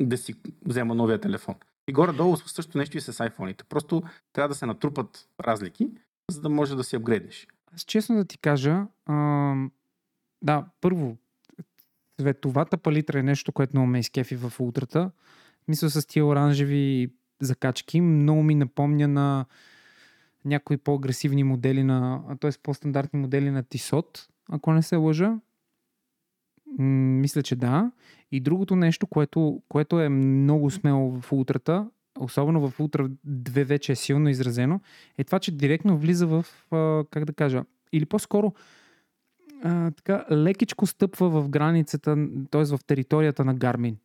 да 0.00 0.18
си 0.18 0.34
взема 0.66 0.94
новия 0.94 1.20
телефон. 1.20 1.54
И 1.88 1.92
горе-долу 1.92 2.36
също 2.36 2.78
нещо 2.78 2.96
и 2.96 3.00
с 3.00 3.12
iPhone-ите. 3.12 3.64
Просто 3.64 4.02
трябва 4.32 4.48
да 4.48 4.54
се 4.54 4.66
натрупат 4.66 5.28
разлики, 5.40 5.90
за 6.30 6.40
да 6.40 6.48
може 6.48 6.76
да 6.76 6.84
си 6.84 6.96
апгрейднеш. 6.96 7.46
Аз 7.74 7.82
честно 7.82 8.16
да 8.16 8.24
ти 8.24 8.38
кажа, 8.38 8.86
а, 9.06 9.54
да, 10.42 10.64
първо, 10.80 11.16
цветовата 12.20 12.76
палитра 12.78 13.18
е 13.18 13.22
нещо, 13.22 13.52
което 13.52 13.76
много 13.76 13.86
ме 13.86 13.98
изкефи 13.98 14.36
в 14.36 14.52
ултрата. 14.60 15.10
Мисля 15.68 15.90
с 15.90 16.06
тия 16.06 16.26
оранжеви 16.26 17.12
закачки. 17.40 18.00
Много 18.00 18.42
ми 18.42 18.54
напомня 18.54 19.08
на 19.08 19.44
някои 20.44 20.76
по-агресивни 20.76 21.44
модели 21.44 21.82
на, 21.82 22.22
т.е. 22.40 22.50
по-стандартни 22.62 23.20
модели 23.20 23.50
на 23.50 23.62
Тисот, 23.62 24.28
ако 24.48 24.72
не 24.72 24.82
се 24.82 24.96
лъжа. 24.96 25.38
Мисля, 26.78 27.42
че 27.42 27.56
да. 27.56 27.90
И 28.32 28.40
другото 28.40 28.76
нещо, 28.76 29.06
което, 29.06 29.62
което 29.68 30.00
е 30.00 30.08
много 30.08 30.70
смело 30.70 31.20
в 31.20 31.32
ултрата, 31.32 31.90
особено 32.18 32.68
в 32.68 32.80
ултра 32.80 33.08
2 33.28 33.64
вече 33.64 33.92
е 33.92 33.96
силно 33.96 34.28
изразено, 34.28 34.80
е 35.18 35.24
това, 35.24 35.38
че 35.38 35.52
директно 35.52 35.98
влиза 35.98 36.26
в, 36.26 36.44
как 37.10 37.24
да 37.24 37.32
кажа, 37.32 37.64
или 37.92 38.06
по-скоро 38.06 38.52
а, 39.62 39.90
така 39.90 40.24
лекичко 40.30 40.86
стъпва 40.86 41.28
в 41.30 41.48
границата, 41.48 42.16
т.е. 42.50 42.64
в 42.64 42.78
територията 42.86 43.44
на 43.44 43.54
Гармин. 43.54 43.96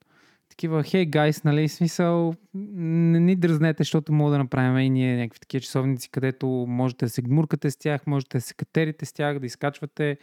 Такива, 0.49 0.83
хей, 0.83 1.05
гайс, 1.05 1.43
нали, 1.43 1.69
смисъл, 1.69 2.33
не 2.53 3.19
ни 3.19 3.35
дръзнете, 3.35 3.83
защото 3.83 4.13
мога 4.13 4.31
да 4.31 4.37
направим 4.37 4.77
и 4.77 4.89
ние 4.89 5.17
някакви 5.17 5.39
такива 5.39 5.61
часовници, 5.61 6.09
където 6.09 6.47
можете 6.47 7.05
да 7.05 7.09
се 7.09 7.21
гмуркате 7.21 7.71
с 7.71 7.77
тях, 7.77 8.07
можете 8.07 8.37
да 8.37 8.41
се 8.41 8.53
катерите 8.53 9.05
с 9.05 9.13
тях, 9.13 9.39
да 9.39 9.45
изкачвате 9.45 10.17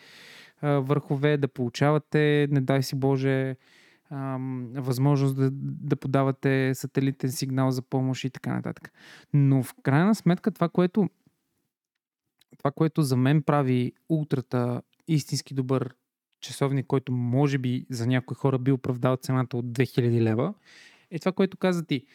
върхове, 0.63 1.37
да 1.37 1.49
получавате, 1.49 2.49
не 2.51 2.61
дай 2.61 2.83
си 2.83 2.97
Боже, 2.97 3.57
възможност 4.75 5.37
да, 5.37 5.51
да 5.53 5.97
подавате 5.97 6.75
сателитен 6.75 7.31
сигнал 7.31 7.71
за 7.71 7.83
помощ 7.83 8.25
и 8.25 8.31
така 8.31 8.55
нататък. 8.55 8.93
Но 9.33 9.63
в 9.63 9.75
крайна 9.83 10.15
сметка 10.15 10.51
това, 10.51 10.69
което 10.69 11.09
това, 12.59 12.71
което 12.71 13.03
за 13.03 13.17
мен 13.17 13.43
прави 13.43 13.93
ултрата 14.09 14.83
истински 15.09 15.55
добър 15.55 15.95
часовник, 16.41 16.87
който 16.87 17.13
може 17.13 17.59
би 17.59 17.87
за 17.91 18.07
някои 18.07 18.35
хора 18.35 18.59
би 18.59 18.73
оправдал 18.73 19.17
цената 19.17 19.57
от 19.57 19.67
2000 19.67 20.21
лева, 20.21 20.55
е 21.11 21.19
това, 21.19 21.33
което 21.33 21.57
каза 21.57 21.87
ти. 21.87 22.07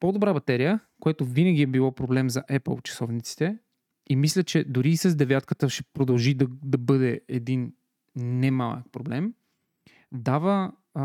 По-добра 0.00 0.34
батерия, 0.34 0.80
което 1.00 1.24
винаги 1.24 1.62
е 1.62 1.66
било 1.66 1.92
проблем 1.92 2.30
за 2.30 2.42
Apple 2.42 2.82
часовниците, 2.82 3.58
и 4.06 4.16
мисля, 4.16 4.42
че 4.42 4.64
дори 4.64 4.90
и 4.90 4.96
с 4.96 5.16
девятката 5.16 5.68
ще 5.68 5.84
продължи 5.94 6.34
да, 6.34 6.46
да 6.64 6.78
бъде 6.78 7.20
един 7.28 7.72
немалък 8.16 8.84
проблем, 8.92 9.34
дава 10.12 10.72
а, 10.94 11.04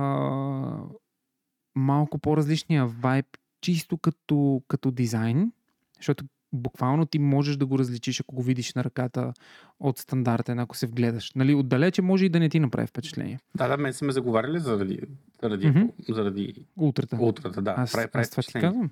малко 1.75 2.19
по-различния 2.19 2.85
вайб, 2.85 3.25
чисто 3.61 3.97
като, 3.97 4.61
като 4.67 4.91
дизайн, 4.91 5.51
защото 5.97 6.25
буквално 6.53 7.05
ти 7.05 7.19
можеш 7.19 7.57
да 7.57 7.65
го 7.65 7.79
различиш, 7.79 8.19
ако 8.19 8.35
го 8.35 8.43
видиш 8.43 8.73
на 8.73 8.83
ръката 8.83 9.33
от 9.79 9.97
стандартен, 9.97 10.59
ако 10.59 10.77
се 10.77 10.87
вгледаш. 10.87 11.31
Нали, 11.35 11.55
отдалече 11.55 12.01
може 12.01 12.25
и 12.25 12.29
да 12.29 12.39
не 12.39 12.49
ти 12.49 12.59
направи 12.59 12.87
впечатление. 12.87 13.39
Да, 13.55 13.67
да, 13.67 13.77
мен 13.77 13.93
сме 13.93 14.11
заговаряли 14.11 14.59
заради, 14.59 14.99
заради, 15.41 15.67
mm-hmm. 15.67 16.13
заради 16.13 16.65
ултрата. 16.77 17.17
ултрата. 17.19 17.61
Да, 17.61 17.75
аз, 17.77 17.91
прави, 17.91 18.07
прави 18.07 18.21
аз 18.21 18.29
това 18.29 18.43
ти 18.43 18.53
казвам. 18.53 18.91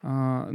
А, 0.00 0.46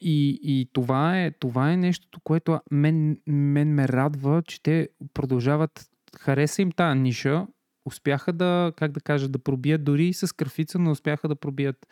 и 0.00 0.40
и 0.42 0.68
това, 0.72 1.20
е, 1.20 1.30
това 1.30 1.72
е 1.72 1.76
нещото, 1.76 2.20
което 2.20 2.60
мен, 2.70 3.18
мен 3.26 3.74
ме 3.74 3.88
радва, 3.88 4.42
че 4.46 4.62
те 4.62 4.88
продължават, 5.14 5.86
хареса 6.18 6.62
им 6.62 6.72
тази 6.72 6.98
ниша, 6.98 7.46
успяха 7.84 8.32
да, 8.32 8.72
как 8.76 8.92
да 8.92 9.00
кажа, 9.00 9.28
да 9.28 9.38
пробият 9.38 9.84
дори 9.84 10.12
с 10.12 10.36
кърфица, 10.36 10.78
но 10.78 10.90
успяха 10.90 11.28
да 11.28 11.36
пробият 11.36 11.86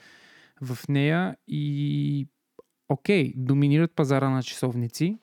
в 0.62 0.78
нея 0.88 1.36
и 1.48 2.28
окей, 2.88 3.32
доминират 3.36 3.92
пазара 3.96 4.30
на 4.30 4.42
часовници, 4.42 5.18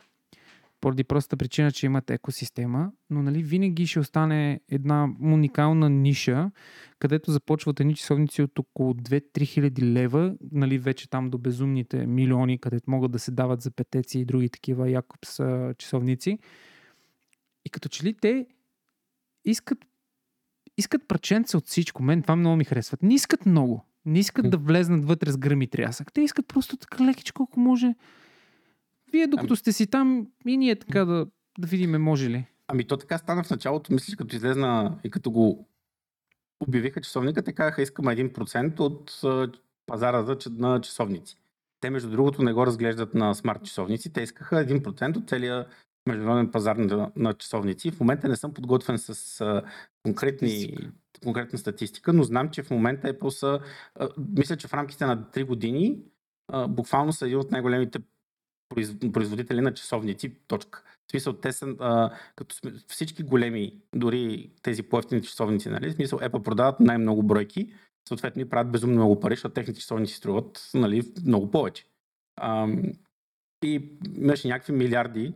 поради 0.81 1.03
простата 1.03 1.37
причина, 1.37 1.71
че 1.71 1.85
имат 1.85 2.09
екосистема, 2.09 2.91
но 3.09 3.23
нали, 3.23 3.43
винаги 3.43 3.87
ще 3.87 3.99
остане 3.99 4.59
една 4.69 5.09
уникална 5.21 5.89
ниша, 5.89 6.51
където 6.99 7.31
започват 7.31 7.79
едни 7.79 7.95
часовници 7.95 8.41
от 8.41 8.59
около 8.59 8.93
2-3 8.93 9.45
хиляди 9.45 9.93
лева, 9.93 10.35
нали, 10.51 10.77
вече 10.77 11.09
там 11.09 11.29
до 11.29 11.37
безумните 11.37 12.07
милиони, 12.07 12.59
където 12.59 12.91
могат 12.91 13.11
да 13.11 13.19
се 13.19 13.31
дават 13.31 13.61
за 13.61 13.71
петеци 13.71 14.19
и 14.19 14.25
други 14.25 14.49
такива 14.49 14.89
Якобс 14.89 15.39
часовници. 15.77 16.39
И 17.65 17.69
като 17.69 17.89
че 17.89 18.03
ли 18.03 18.13
те 18.13 18.45
искат 19.45 19.77
искат 20.77 21.07
праченца 21.07 21.57
от 21.57 21.67
всичко. 21.67 22.03
Мен 22.03 22.21
това 22.21 22.35
много 22.35 22.55
ми 22.55 22.63
харесват. 22.63 23.03
Не 23.03 23.13
искат 23.13 23.45
много. 23.45 23.85
Не 24.05 24.19
искат 24.19 24.49
да 24.49 24.57
влезнат 24.57 25.05
вътре 25.05 25.31
с 25.31 25.37
гръм 25.37 25.61
и 25.61 25.67
трясък. 25.67 26.13
Те 26.13 26.21
искат 26.21 26.47
просто 26.47 26.77
така 26.77 27.05
лекичко, 27.05 27.43
ако 27.43 27.59
може. 27.59 27.93
Вие 29.11 29.27
докато 29.27 29.51
ами- 29.51 29.57
сте 29.57 29.73
си 29.73 29.87
там 29.87 30.27
и 30.47 30.57
ние 30.57 30.75
така 30.75 31.05
да, 31.05 31.27
да 31.59 31.67
видим 31.67 32.01
може 32.01 32.29
ли. 32.29 32.45
Ами 32.67 32.87
то 32.87 32.97
така 32.97 33.17
стана 33.17 33.43
в 33.43 33.49
началото, 33.49 33.93
мислиш, 33.93 34.15
като 34.15 34.35
излезна 34.35 34.99
и 35.03 35.09
като 35.09 35.31
го 35.31 35.67
обявиха 36.59 37.01
часовника, 37.01 37.43
те 37.43 37.53
казаха 37.53 37.81
искаме 37.81 38.15
1% 38.15 38.79
от 38.79 39.21
пазара 39.85 40.23
за, 40.23 40.37
на 40.51 40.81
часовници. 40.81 41.37
Те, 41.79 41.89
между 41.89 42.09
другото, 42.09 42.43
не 42.43 42.53
го 42.53 42.65
разглеждат 42.65 43.13
на 43.13 43.33
смарт 43.33 43.63
часовници. 43.63 44.13
Те 44.13 44.21
искаха 44.21 44.55
1% 44.55 45.17
от 45.17 45.29
целия 45.29 45.65
международен 46.07 46.51
пазар 46.51 46.75
на, 46.75 47.11
на 47.15 47.33
часовници. 47.33 47.91
В 47.91 47.99
момента 47.99 48.27
не 48.27 48.35
съм 48.35 48.53
подготвен 48.53 48.97
с 48.97 49.41
а, 49.41 49.63
конкретни, 50.03 50.49
статистика. 50.49 50.91
конкретна 51.23 51.59
статистика, 51.59 52.13
но 52.13 52.23
знам, 52.23 52.49
че 52.49 52.63
в 52.63 52.71
момента 52.71 53.13
Apple 53.13 53.29
са, 53.29 53.59
а, 53.95 54.09
мисля, 54.37 54.57
че 54.57 54.67
в 54.67 54.73
рамките 54.73 55.05
на 55.05 55.23
3 55.23 55.45
години 55.45 55.99
а, 56.47 56.67
буквално 56.67 57.13
са 57.13 57.25
един 57.25 57.37
от 57.37 57.51
най-големите 57.51 57.99
производители 59.13 59.61
на 59.61 59.73
часовници. 59.73 60.35
Точка. 60.47 60.83
В 61.07 61.11
смисъл, 61.11 61.33
те 61.33 61.51
са, 61.51 61.75
а, 61.79 62.11
като 62.35 62.55
всички 62.87 63.23
големи, 63.23 63.81
дори 63.95 64.51
тези 64.61 64.83
по-ефтини 64.83 65.21
часовници, 65.21 65.69
нали? 65.69 65.89
В 65.89 65.93
смисъл, 65.93 66.19
Apple 66.19 66.43
продават 66.43 66.79
най-много 66.79 67.23
бройки, 67.23 67.73
съответно 68.07 68.41
и 68.41 68.49
правят 68.49 68.71
безумно 68.71 68.95
много 68.95 69.19
пари, 69.19 69.33
защото 69.33 69.53
техните 69.53 69.79
часовници 69.79 70.13
струват 70.13 70.69
нали, 70.73 71.13
много 71.25 71.51
повече. 71.51 71.85
А, 72.35 72.67
и 73.63 73.89
имаше 74.17 74.47
някакви 74.47 74.73
милиарди 74.73 75.33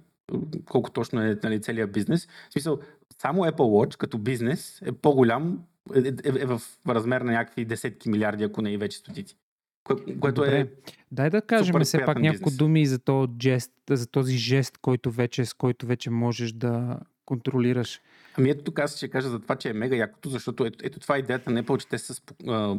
колко 0.65 0.91
точно 0.91 1.22
е 1.22 1.39
нали, 1.44 1.62
целият 1.62 1.91
бизнес. 1.91 2.28
В 2.50 2.54
смисъл, 2.54 2.80
само 3.22 3.41
Apple 3.41 3.56
Watch 3.56 3.98
като 3.98 4.17
бизнес 4.17 4.82
е 4.82 4.91
по-голям, 4.91 5.63
е, 5.96 6.00
е, 6.00 6.41
е 6.41 6.46
в 6.46 6.62
размер 6.88 7.22
на 7.22 7.32
някакви 7.32 7.65
десетки 7.65 8.10
милиарди, 8.10 8.44
ако 8.44 8.62
не 8.62 8.72
и 8.72 8.78
вече 8.78 8.98
стотици. 8.98 9.38
Кое, 9.84 9.96
което 10.20 10.41
Добре. 10.41 10.60
е. 10.60 10.67
Дай 11.12 11.30
да 11.30 11.41
кажем 11.41 11.82
все 11.84 12.06
пак 12.06 12.20
няколко 12.20 12.52
думи 12.52 12.86
за 12.86 13.00
този 13.00 13.32
жест, 13.41 13.72
за 13.89 14.08
този 14.08 14.38
жест, 14.38 14.78
който 14.78 15.12
вече, 15.12 15.46
с 15.46 15.54
който 15.54 15.86
вече 15.86 16.10
можеш 16.10 16.52
да 16.52 17.00
контролираш. 17.26 18.02
Ами 18.38 18.50
ето 18.50 18.63
тук 18.63 18.80
аз 18.80 18.98
ще 18.98 19.10
кажа 19.10 19.30
за 19.30 19.39
това, 19.39 19.56
че 19.56 19.70
е 19.70 19.74
мега 19.74 19.96
якото, 19.96 20.30
защото 20.30 20.65
ето, 20.65 20.80
ето 20.84 21.00
това 21.00 21.15
е 21.15 21.20
идеята 21.20 21.52
на 21.52 21.63
Apple, 21.63 21.80
че 21.80 21.88
те 21.88 21.98
са, 21.98 22.22
а, 22.48 22.78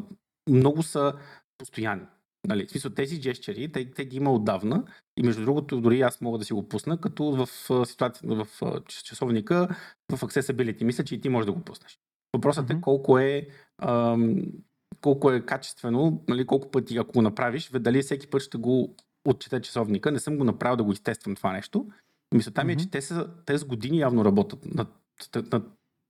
много 0.48 0.82
са 0.82 1.12
постоянни. 1.58 2.06
Нали, 2.48 2.66
в 2.66 2.70
смисъл, 2.70 2.90
тези 2.90 3.20
джещери, 3.20 3.72
те, 3.72 3.90
те 3.90 4.04
ги 4.04 4.16
има 4.16 4.32
отдавна 4.32 4.84
и 5.16 5.22
между 5.22 5.42
другото 5.42 5.80
дори 5.80 6.00
аз 6.00 6.20
мога 6.20 6.38
да 6.38 6.44
си 6.44 6.52
го 6.52 6.68
пусна, 6.68 7.00
като 7.00 7.24
в 7.24 7.48
ситуация, 7.86 8.28
в 8.28 8.46
часовника, 8.86 9.68
в 10.12 10.20
accessibility. 10.20 10.84
Мисля, 10.84 11.04
че 11.04 11.14
и 11.14 11.20
ти 11.20 11.28
можеш 11.28 11.46
да 11.46 11.52
го 11.52 11.60
пуснеш. 11.60 11.98
Въпросът 12.36 12.68
mm-hmm. 12.68 12.78
е 12.78 12.80
колко 12.80 13.18
е, 13.18 13.48
ам, 13.78 14.42
колко 15.02 15.30
е 15.30 15.40
качествено, 15.40 16.22
нали, 16.28 16.46
колко 16.46 16.70
пъти 16.70 16.96
ако 16.96 17.12
го 17.12 17.22
направиш, 17.22 17.70
дали 17.70 18.02
всеки 18.02 18.26
път 18.26 18.42
ще 18.42 18.58
го 18.58 18.96
отчете 19.24 19.60
часовника. 19.60 20.12
Не 20.12 20.18
съм 20.18 20.38
го 20.38 20.44
направил 20.44 20.76
да 20.76 20.84
го 20.84 20.92
изтествам 20.92 21.34
това 21.34 21.52
нещо. 21.52 21.86
Мисълта 22.34 22.64
ми 22.64 22.72
mm-hmm. 22.72 22.76
е, 22.76 22.84
че 22.84 22.90
те, 22.90 23.00
са, 23.00 23.28
те 23.46 23.58
с 23.58 23.64
години 23.64 23.98
явно 23.98 24.24
работят 24.24 24.74
на, 24.74 24.86
на, 25.36 25.44
на 25.52 25.62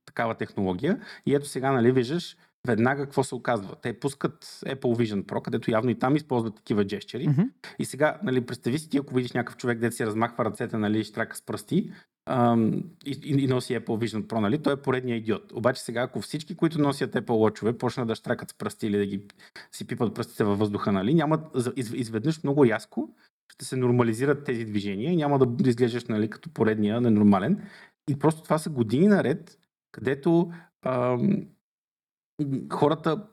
такава 0.05 0.35
технология. 0.35 0.99
И 1.25 1.35
ето 1.35 1.47
сега, 1.47 1.71
нали, 1.71 1.91
виждаш, 1.91 2.37
веднага 2.67 3.03
какво 3.03 3.23
се 3.23 3.35
оказва? 3.35 3.75
Те 3.81 3.99
пускат 3.99 4.43
Apple 4.45 4.79
Vision 4.79 5.23
Pro, 5.25 5.41
където 5.41 5.71
явно 5.71 5.89
и 5.89 5.99
там 5.99 6.15
използват 6.15 6.55
такива 6.55 6.87
джещери. 6.87 7.27
Mm-hmm. 7.27 7.49
И 7.79 7.85
сега, 7.85 8.19
нали, 8.23 8.45
представи 8.45 8.79
си 8.79 8.89
ти, 8.89 8.97
ако 8.97 9.15
видиш 9.15 9.31
някакъв 9.31 9.57
човек, 9.57 9.79
дете 9.79 9.95
си 9.95 10.05
размахва 10.05 10.45
ръцете, 10.45 10.77
нали, 10.77 11.03
штрака 11.03 11.35
с 11.35 11.41
пръсти 11.41 11.91
и, 13.05 13.19
и, 13.23 13.47
носи 13.47 13.73
Apple 13.73 13.85
Vision 13.85 14.27
Pro, 14.27 14.39
нали, 14.39 14.61
той 14.61 14.73
е 14.73 14.81
поредният 14.81 15.21
идиот. 15.21 15.51
Обаче 15.51 15.81
сега, 15.81 16.01
ако 16.01 16.21
всички, 16.21 16.55
които 16.55 16.81
носят 16.81 17.13
Apple 17.13 17.25
Watch, 17.25 17.77
почнат 17.77 18.07
да 18.07 18.15
штракат 18.15 18.49
с 18.49 18.53
пръсти 18.53 18.87
или 18.87 18.97
да 18.97 19.05
ги 19.05 19.27
си 19.71 19.87
пипат 19.87 20.15
пръстите 20.15 20.43
във 20.43 20.59
въздуха, 20.59 20.91
нали, 20.91 21.13
няма 21.13 21.39
из, 21.75 21.91
изведнъж 21.93 22.43
много 22.43 22.65
рязко 22.65 23.15
ще 23.53 23.65
се 23.65 23.75
нормализират 23.75 24.43
тези 24.43 24.65
движения 24.65 25.11
и 25.11 25.15
няма 25.15 25.39
да 25.39 25.69
изглеждаш 25.69 26.05
нали, 26.05 26.29
като 26.29 26.49
поредния 26.49 27.01
ненормален. 27.01 27.67
И 28.09 28.19
просто 28.19 28.43
това 28.43 28.57
са 28.57 28.69
години 28.69 29.07
наред, 29.07 29.59
където 29.91 30.51
ам, 30.85 31.47
хората, 32.71 33.27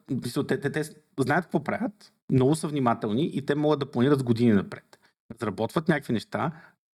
те, 0.48 0.60
те, 0.60 0.72
те 0.72 0.82
знаят 1.20 1.44
какво 1.44 1.64
правят, 1.64 2.12
много 2.32 2.54
са 2.54 2.68
внимателни 2.68 3.26
и 3.26 3.46
те 3.46 3.54
могат 3.54 3.80
да 3.80 3.90
планират 3.90 4.22
години 4.22 4.52
напред. 4.52 4.98
Разработват 5.32 5.88
някакви 5.88 6.12
неща, 6.12 6.52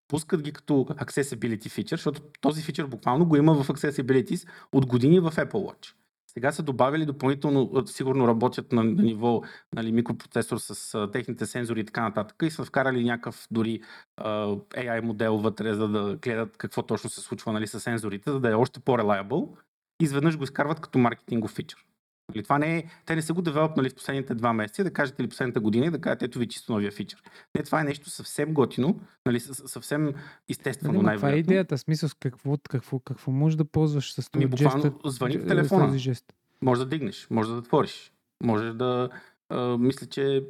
пускат 0.08 0.42
ги 0.42 0.52
като 0.52 0.74
accessibility 0.74 1.66
feature, 1.66 1.90
защото 1.90 2.22
този 2.40 2.62
фичър 2.62 2.86
буквално 2.86 3.26
го 3.26 3.36
има 3.36 3.54
в 3.54 3.68
accessibility 3.68 4.48
от 4.72 4.86
години 4.86 5.20
в 5.20 5.32
Apple 5.36 5.52
Watch. 5.52 5.94
Сега 6.36 6.52
са 6.52 6.62
добавили 6.62 7.06
допълнително, 7.06 7.82
сигурно 7.86 8.28
работят 8.28 8.72
на, 8.72 8.84
на 8.84 9.02
ниво 9.02 9.42
нали, 9.74 9.92
микропроцесор 9.92 10.58
с 10.58 10.94
а, 10.94 11.10
техните 11.10 11.46
сензори 11.46 11.80
и 11.80 11.84
така 11.84 12.02
нататък 12.02 12.36
и 12.42 12.50
са 12.50 12.64
вкарали 12.64 13.04
някакъв 13.04 13.46
дори 13.50 13.80
а, 14.16 14.46
AI 14.56 15.00
модел 15.00 15.36
вътре, 15.38 15.74
за 15.74 15.88
да 15.88 16.16
гледат 16.16 16.56
какво 16.56 16.82
точно 16.82 17.10
се 17.10 17.20
случва 17.20 17.52
нали, 17.52 17.66
с 17.66 17.80
сензорите, 17.80 18.30
за 18.30 18.40
да 18.40 18.50
е 18.50 18.54
още 18.54 18.80
по-reliable. 18.80 19.56
Изведнъж 20.00 20.38
го 20.38 20.44
изкарват 20.44 20.80
като 20.80 20.98
маркетингов 20.98 21.50
фичър. 21.50 21.84
Нали, 22.28 22.42
това 22.42 22.58
не 22.58 22.78
е, 22.78 22.84
те 23.06 23.14
не 23.14 23.22
са 23.22 23.34
го 23.34 23.42
девелопнали 23.42 23.90
в 23.90 23.94
последните 23.94 24.34
два 24.34 24.52
месеца, 24.52 24.84
да 24.84 24.92
кажете 24.92 25.22
ли 25.22 25.28
последната 25.28 25.60
година 25.60 25.86
и 25.86 25.90
да 25.90 26.00
кажете, 26.00 26.24
ето 26.24 26.38
ви 26.38 26.48
чисто 26.48 26.72
новия 26.72 26.92
фичър. 26.92 27.22
Не, 27.54 27.62
това 27.62 27.80
е 27.80 27.84
нещо 27.84 28.10
съвсем 28.10 28.54
готино, 28.54 29.00
нали, 29.26 29.40
съвсем 29.40 30.14
естествено. 30.48 30.92
Нали, 30.92 31.04
най 31.04 31.16
това 31.16 31.30
е 31.30 31.36
идеята, 31.36 31.78
смисъл 31.78 32.08
какво, 32.20 32.56
какво, 32.68 32.98
какво 32.98 33.32
можеш 33.32 33.56
да 33.56 33.64
ползваш 33.64 34.12
с 34.12 34.30
този 34.30 34.44
ами, 34.44 34.56
жест. 34.56 34.76
Звъни 35.04 35.38
в 35.38 35.46
телефона. 35.46 35.98
Жест. 35.98 36.32
Може 36.62 36.80
да 36.80 36.86
дигнеш, 36.86 37.26
може 37.30 37.48
да 37.48 37.54
затвориш, 37.54 38.12
може 38.42 38.72
да, 38.72 39.08
а, 39.48 39.78
мисля, 39.78 40.06
че 40.06 40.44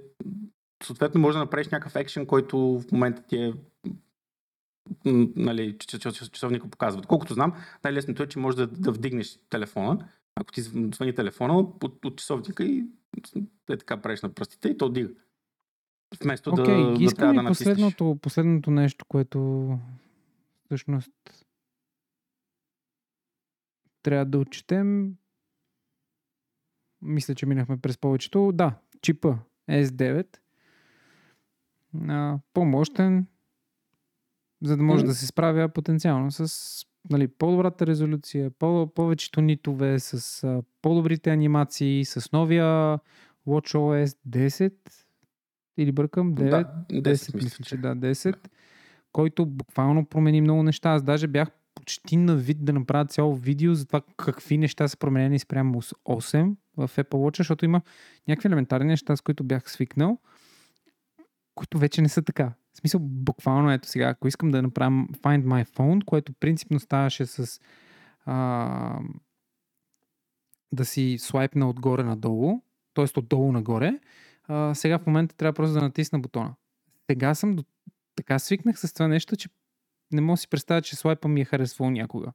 съответно 0.83 1.21
може 1.21 1.35
да 1.35 1.45
направиш 1.45 1.69
някакъв 1.69 1.97
екшен, 1.97 2.27
който 2.27 2.59
в 2.59 2.93
момента 2.93 3.23
ти 3.23 3.37
е 3.37 3.53
нали, 5.37 5.79
часовника 6.33 6.69
показва. 6.69 7.03
Колкото 7.03 7.35
знам, 7.35 7.53
най-лесното 7.85 8.23
е, 8.23 8.27
че 8.27 8.39
може 8.39 8.57
да, 8.57 8.67
да 8.67 8.93
вдигнеш 8.93 9.39
телефона, 9.51 10.09
ако 10.37 10.53
ти 10.53 10.63
звъни 10.63 11.15
телефона 11.15 11.59
от, 11.59 11.85
от 12.05 12.17
часовника 12.19 12.65
и 12.65 12.85
е 13.71 13.77
така 13.77 14.03
правиш 14.03 14.23
на 14.23 14.35
пръстите 14.35 14.69
и 14.69 14.77
то 14.77 14.89
дига. 14.89 15.11
Вместо 16.23 16.51
okay, 16.51 16.97
да, 16.99 17.05
искам 17.05 17.37
да, 17.37 17.43
да 17.43 17.49
последното, 17.49 18.19
последното 18.23 18.71
нещо, 18.71 19.05
което 19.09 19.71
всъщност 20.65 21.13
трябва 24.03 24.25
да 24.25 24.39
отчетем. 24.39 25.17
Мисля, 27.03 27.35
че 27.35 27.47
минахме 27.47 27.81
през 27.81 27.99
повечето. 27.99 28.53
Да, 28.55 28.79
чипа 29.03 29.39
S9. 29.71 30.37
А, 32.09 32.39
по-мощен, 32.53 33.27
за 34.63 34.77
да 34.77 34.83
може 34.83 35.05
mm-hmm. 35.05 35.07
да 35.07 35.15
се 35.15 35.27
справя 35.27 35.69
потенциално 35.69 36.31
с 36.31 36.87
нали, 37.11 37.29
по-добрата 37.29 37.87
резолюция, 37.87 38.51
по- 38.51 38.87
повечето 38.95 39.41
нитове, 39.41 39.99
с 39.99 40.45
а, 40.45 40.63
по-добрите 40.83 41.31
анимации, 41.31 42.05
с 42.05 42.33
новия 42.33 42.99
WatchOS 43.47 44.17
10 44.29 44.73
или 45.79 45.93
бъркам 45.93 46.35
9? 46.35 46.51
Да, 46.51 46.85
10, 46.93 47.13
10 47.13 47.35
мисля, 47.35 47.65
че 47.65 47.77
да, 47.77 47.97
10, 47.97 48.37
който 49.13 49.47
буквално 49.47 50.07
промени 50.07 50.41
много 50.41 50.63
неща. 50.63 50.91
Аз 50.91 51.03
даже 51.03 51.27
бях 51.27 51.49
почти 51.75 52.17
на 52.17 52.37
вид 52.37 52.65
да 52.65 52.73
направя 52.73 53.07
цяло 53.07 53.35
видео 53.35 53.75
за 53.75 53.87
това 53.87 54.01
какви 54.17 54.59
неща 54.59 54.89
са 54.89 54.97
променени 54.97 55.39
спрямо 55.39 55.83
8 55.83 56.57
в 56.77 56.91
Apple 56.97 57.15
Watch, 57.15 57.37
защото 57.37 57.65
има 57.65 57.81
някакви 58.29 58.47
елементарни 58.47 58.89
неща, 58.89 59.17
с 59.17 59.21
които 59.21 59.45
бях 59.45 59.71
свикнал, 59.71 60.19
които 61.55 61.79
вече 61.79 62.03
не 62.03 62.09
са 62.09 62.23
така. 62.23 62.53
В 62.77 62.79
смисъл, 62.79 63.01
буквално 63.03 63.73
ето 63.73 63.89
сега, 63.89 64.09
ако 64.09 64.29
искам 64.29 64.51
да 64.51 64.63
направя 64.63 64.91
Find 64.91 65.45
My 65.45 65.69
Phone, 65.69 66.05
което 66.05 66.33
принципно 66.33 66.81
ставаше 66.81 67.27
с 67.27 67.61
а, 68.25 68.99
да 70.73 70.85
си 70.85 71.17
слайпна 71.19 71.71
отгоре 71.71 72.03
надолу, 72.03 72.61
т.е. 72.95 73.19
отдолу 73.19 73.53
нагоре, 73.53 74.01
а, 74.45 74.75
сега 74.75 74.99
в 74.99 75.07
момента 75.07 75.37
трябва 75.37 75.53
просто 75.53 75.75
да 75.75 75.81
натисна 75.81 76.19
бутона. 76.19 76.55
Сега 77.11 77.35
съм 77.35 77.57
до... 77.57 77.65
така 78.17 78.39
свикнах 78.39 78.79
с 78.79 78.93
това 78.93 79.09
нещо, 79.09 79.37
че 79.37 79.49
не 80.13 80.21
мога 80.21 80.33
да 80.33 80.41
си 80.41 80.49
представя, 80.49 80.83
че 80.83 80.97
слайпа 80.97 81.29
ми 81.29 81.41
е 81.41 81.45
харесвал 81.45 81.91
някога. 81.91 82.33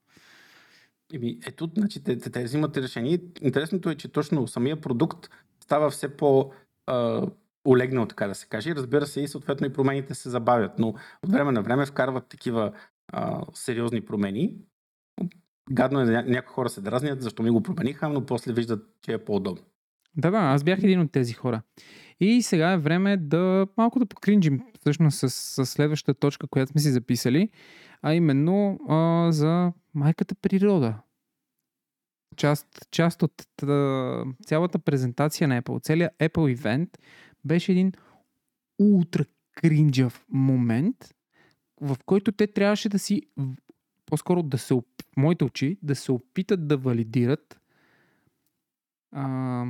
Еми, 1.14 1.40
ето, 1.46 1.72
значи, 1.78 2.04
те, 2.04 2.18
те, 2.18 2.30
те 2.30 2.44
взимат 2.44 2.78
решение. 2.78 3.20
Интересното 3.42 3.90
е, 3.90 3.96
че 3.96 4.08
точно 4.08 4.48
самия 4.48 4.82
продукт 4.82 5.30
става 5.60 5.90
все 5.90 6.18
по 6.18 6.52
олегнал, 7.66 8.06
така 8.06 8.28
да 8.28 8.36
се 8.36 8.48
каже. 8.48 8.76
Разбира 8.76 9.06
се, 9.06 9.22
и 9.22 9.28
съответно 9.28 9.68
и 9.68 9.74
промените 9.74 10.16
се 10.16 10.30
забавят, 10.30 10.80
но 10.80 10.88
от 11.24 11.32
време 11.32 11.52
на 11.52 11.62
време 11.62 11.86
вкарват 11.86 12.28
такива 12.28 12.72
а, 13.14 13.42
сериозни 13.54 14.02
промени. 14.02 14.56
Гадно 15.72 16.00
е, 16.00 16.06
някои 16.06 16.54
хора 16.54 16.70
се 16.70 16.82
дразнят, 16.82 17.22
защо 17.22 17.44
ми 17.44 17.50
го 17.50 17.64
промениха, 17.64 18.10
но 18.10 18.26
после 18.26 18.54
виждат, 18.54 18.86
че 19.02 19.14
е 19.14 19.26
по-удобно. 19.26 19.64
Да, 20.18 20.32
да, 20.32 20.38
аз 20.38 20.64
бях 20.64 20.80
един 20.80 21.00
от 21.00 21.12
тези 21.12 21.34
хора. 21.34 21.62
И 22.20 22.42
сега 22.42 22.72
е 22.72 22.78
време 22.78 23.18
да 23.18 23.68
малко 23.78 24.00
да 24.00 24.06
покринжим 24.06 24.62
всъщност 24.80 25.20
с, 25.20 25.30
с 25.30 25.66
следващата 25.66 26.20
точка, 26.20 26.48
която 26.48 26.72
сме 26.72 26.82
си 26.82 26.92
записали, 26.92 27.50
а 28.02 28.14
именно 28.14 28.80
а, 28.90 29.32
за 29.32 29.74
майката 29.94 30.36
природа. 30.36 30.98
Част, 32.38 32.68
част 32.92 33.24
от 33.24 33.34
тъ, 33.56 34.24
цялата 34.46 34.80
презентация 34.80 35.48
на 35.48 35.62
Apple, 35.62 35.84
целият 35.84 36.14
Apple 36.20 36.52
ивент 36.52 36.90
беше 37.46 37.72
един 37.72 37.92
ултра 38.80 39.26
кринджав 39.56 40.26
момент, 40.30 41.16
в 41.82 41.98
който 42.06 42.32
те 42.32 42.48
трябваше 42.48 42.90
да 42.90 43.00
си, 43.00 43.22
по-скоро 44.06 44.44
да 44.44 44.58
се, 44.58 44.74
в 44.74 44.84
моите 45.18 45.44
очи, 45.44 45.78
да 45.84 45.96
се 45.96 46.12
опитат 46.12 46.68
да 46.68 46.78
валидират 46.78 47.62
а, 49.12 49.66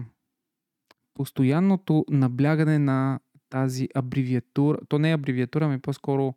постоянното 1.14 2.06
наблягане 2.10 2.80
на 2.80 3.20
тази 3.50 3.90
абревиатура, 3.96 4.78
то 4.88 5.00
не 5.00 5.12
е 5.12 5.14
абревиатура, 5.14 5.66
ами 5.66 5.80
по-скоро 5.80 6.36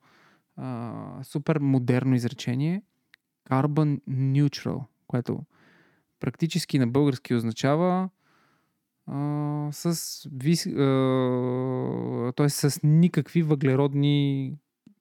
а, 0.57 1.25
супер 1.25 1.59
модерно 1.59 2.15
изречение, 2.15 2.83
Carbon 3.51 4.01
Neutral, 4.09 4.85
което 5.07 5.41
практически 6.21 6.79
на 6.79 6.87
български 6.87 7.35
означава 7.35 8.09
а, 9.07 9.69
с, 9.73 10.29
вис, 10.33 10.67
а, 10.67 12.33
т.е. 12.37 12.49
с 12.49 12.81
никакви 12.83 13.43
въглеродни 13.43 14.53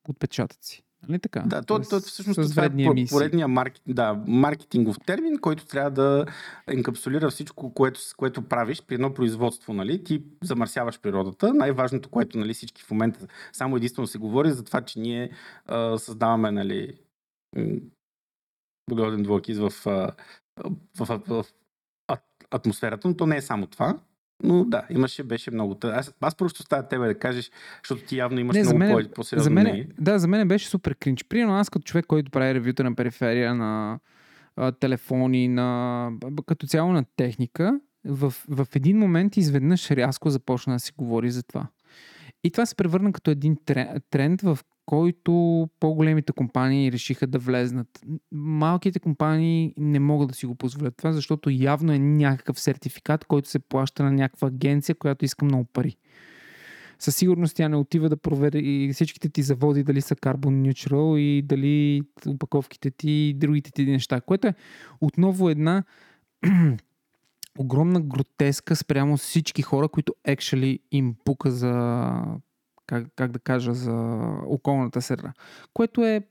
отпечатъци. 0.09 0.83
Нали 1.07 1.19
така? 1.19 1.39
Да, 1.39 1.61
то, 1.61 1.79
то, 1.79 1.99
всъщност 1.99 2.49
това 2.49 2.65
е 2.65 2.69
поредния 3.09 3.47
маркет, 3.47 3.81
да, 3.87 4.23
маркетингов 4.27 4.97
термин, 5.05 5.37
който 5.37 5.65
трябва 5.65 5.91
да 5.91 6.25
енкапсулира 6.67 7.29
всичко, 7.29 7.73
което, 7.73 7.99
което 8.17 8.41
правиш 8.41 8.81
при 8.81 8.95
едно 8.95 9.13
производство. 9.13 9.73
Нали? 9.73 10.03
Ти 10.03 10.23
замърсяваш 10.43 11.01
природата. 11.01 11.53
Най-важното, 11.53 12.09
което 12.09 12.37
нали, 12.37 12.53
всички 12.53 12.83
в 12.83 12.91
момента 12.91 13.27
само 13.53 13.77
единствено 13.77 14.07
се 14.07 14.17
говори 14.17 14.51
за 14.51 14.63
това, 14.63 14.81
че 14.81 14.99
ние 14.99 15.31
а, 15.65 15.97
създаваме 15.97 16.51
нали, 16.51 16.93
въглероден 18.89 19.23
двуокис 19.23 19.57
в, 19.57 19.69
в, 19.69 20.13
в, 20.99 21.21
в 21.27 21.45
атмосферата, 22.53 23.07
но 23.07 23.17
то 23.17 23.25
не 23.25 23.37
е 23.37 23.41
само 23.41 23.67
това. 23.67 23.97
Но 24.43 24.65
да, 24.65 24.83
имаше, 24.89 25.23
беше 25.23 25.51
много. 25.51 25.77
Аз, 25.83 26.13
аз 26.21 26.35
просто 26.35 26.61
оставя 26.61 26.87
тебе 26.87 27.07
да 27.07 27.19
кажеш, 27.19 27.51
защото 27.83 28.05
ти 28.05 28.17
явно 28.17 28.39
имаш 28.39 28.55
не, 28.55 28.61
много 28.61 28.77
мен, 28.77 29.09
по-сериозно 29.15 29.43
за 29.43 29.49
мен, 29.49 29.87
Да, 29.99 30.19
за 30.19 30.27
мен 30.27 30.47
беше 30.47 30.67
супер 30.67 30.95
кринч. 30.95 31.23
Примерно 31.23 31.55
аз 31.55 31.69
като 31.69 31.83
човек, 31.83 32.05
който 32.05 32.31
прави 32.31 32.53
ревюта 32.53 32.83
на 32.83 32.95
периферия, 32.95 33.55
на 33.55 33.99
а, 34.55 34.71
телефони, 34.71 35.47
на, 35.47 36.11
като 36.45 36.67
цяло 36.67 36.91
на 36.91 37.05
техника, 37.15 37.79
в, 38.05 38.33
в 38.49 38.67
един 38.75 38.97
момент 38.97 39.37
изведнъж 39.37 39.91
рязко 39.91 40.29
започна 40.29 40.73
да 40.73 40.79
си 40.79 40.91
говори 40.97 41.31
за 41.31 41.43
това. 41.43 41.67
И 42.43 42.51
това 42.51 42.65
се 42.65 42.75
превърна 42.75 43.13
като 43.13 43.31
един 43.31 43.57
тренд, 44.09 44.41
в 44.41 44.59
който 44.85 45.31
по-големите 45.79 46.33
компании 46.33 46.91
решиха 46.91 47.27
да 47.27 47.39
влезнат. 47.39 47.87
Малките 48.31 48.99
компании 48.99 49.73
не 49.77 49.99
могат 49.99 50.27
да 50.27 50.35
си 50.35 50.45
го 50.45 50.55
позволят 50.55 50.97
това, 50.97 51.11
защото 51.11 51.49
явно 51.49 51.93
е 51.93 51.99
някакъв 51.99 52.59
сертификат, 52.59 53.25
който 53.25 53.49
се 53.49 53.59
плаща 53.59 54.03
на 54.03 54.11
някаква 54.11 54.47
агенция, 54.47 54.95
която 54.95 55.25
иска 55.25 55.45
много 55.45 55.65
пари. 55.65 55.97
Със 56.99 57.15
сигурност 57.15 57.55
тя 57.55 57.69
не 57.69 57.75
отива 57.75 58.09
да 58.09 58.17
провери 58.17 58.91
всичките 58.93 59.29
ти 59.29 59.41
заводи 59.41 59.83
дали 59.83 60.01
са 60.01 60.15
Carbon 60.15 60.71
Neutral 60.71 61.17
и 61.17 61.41
дали 61.41 62.01
упаковките 62.27 62.91
ти 62.91 63.11
и 63.11 63.33
другите 63.33 63.71
ти 63.71 63.85
неща, 63.85 64.21
което 64.21 64.47
е 64.47 64.53
отново 65.01 65.49
една 65.49 65.83
огромна 67.57 68.01
гротеска 68.01 68.75
спрямо 68.75 69.17
всички 69.17 69.61
хора, 69.61 69.87
които 69.87 70.15
actually 70.27 70.79
им 70.91 71.15
пука 71.25 71.51
за 71.51 72.11
как, 72.87 73.07
как 73.15 73.31
да 73.31 73.39
кажа, 73.39 73.73
за 73.73 73.93
околната 74.45 75.01
среда. 75.01 75.33
Което 75.73 76.05
е, 76.05 76.21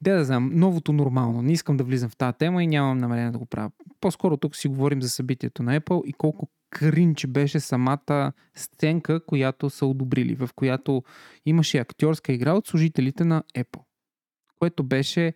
де 0.00 0.12
да 0.12 0.24
знам, 0.24 0.50
новото 0.54 0.92
нормално. 0.92 1.42
Не 1.42 1.52
искам 1.52 1.76
да 1.76 1.84
влизам 1.84 2.10
в 2.10 2.16
тази 2.16 2.38
тема 2.38 2.64
и 2.64 2.66
нямам 2.66 2.98
намерение 2.98 3.30
да 3.30 3.38
го 3.38 3.46
правя. 3.46 3.70
По-скоро 4.00 4.36
тук 4.36 4.56
си 4.56 4.68
говорим 4.68 5.02
за 5.02 5.08
събитието 5.08 5.62
на 5.62 5.80
Apple 5.80 6.04
и 6.04 6.12
колко 6.12 6.48
кринч 6.70 7.26
беше 7.26 7.60
самата 7.60 8.32
сценка, 8.54 9.26
която 9.26 9.70
са 9.70 9.86
одобрили, 9.86 10.34
в 10.34 10.50
която 10.56 11.02
имаше 11.46 11.78
актьорска 11.78 12.32
игра 12.32 12.52
от 12.52 12.66
служителите 12.66 13.24
на 13.24 13.42
Apple. 13.56 13.82
Което 14.58 14.84
беше, 14.84 15.34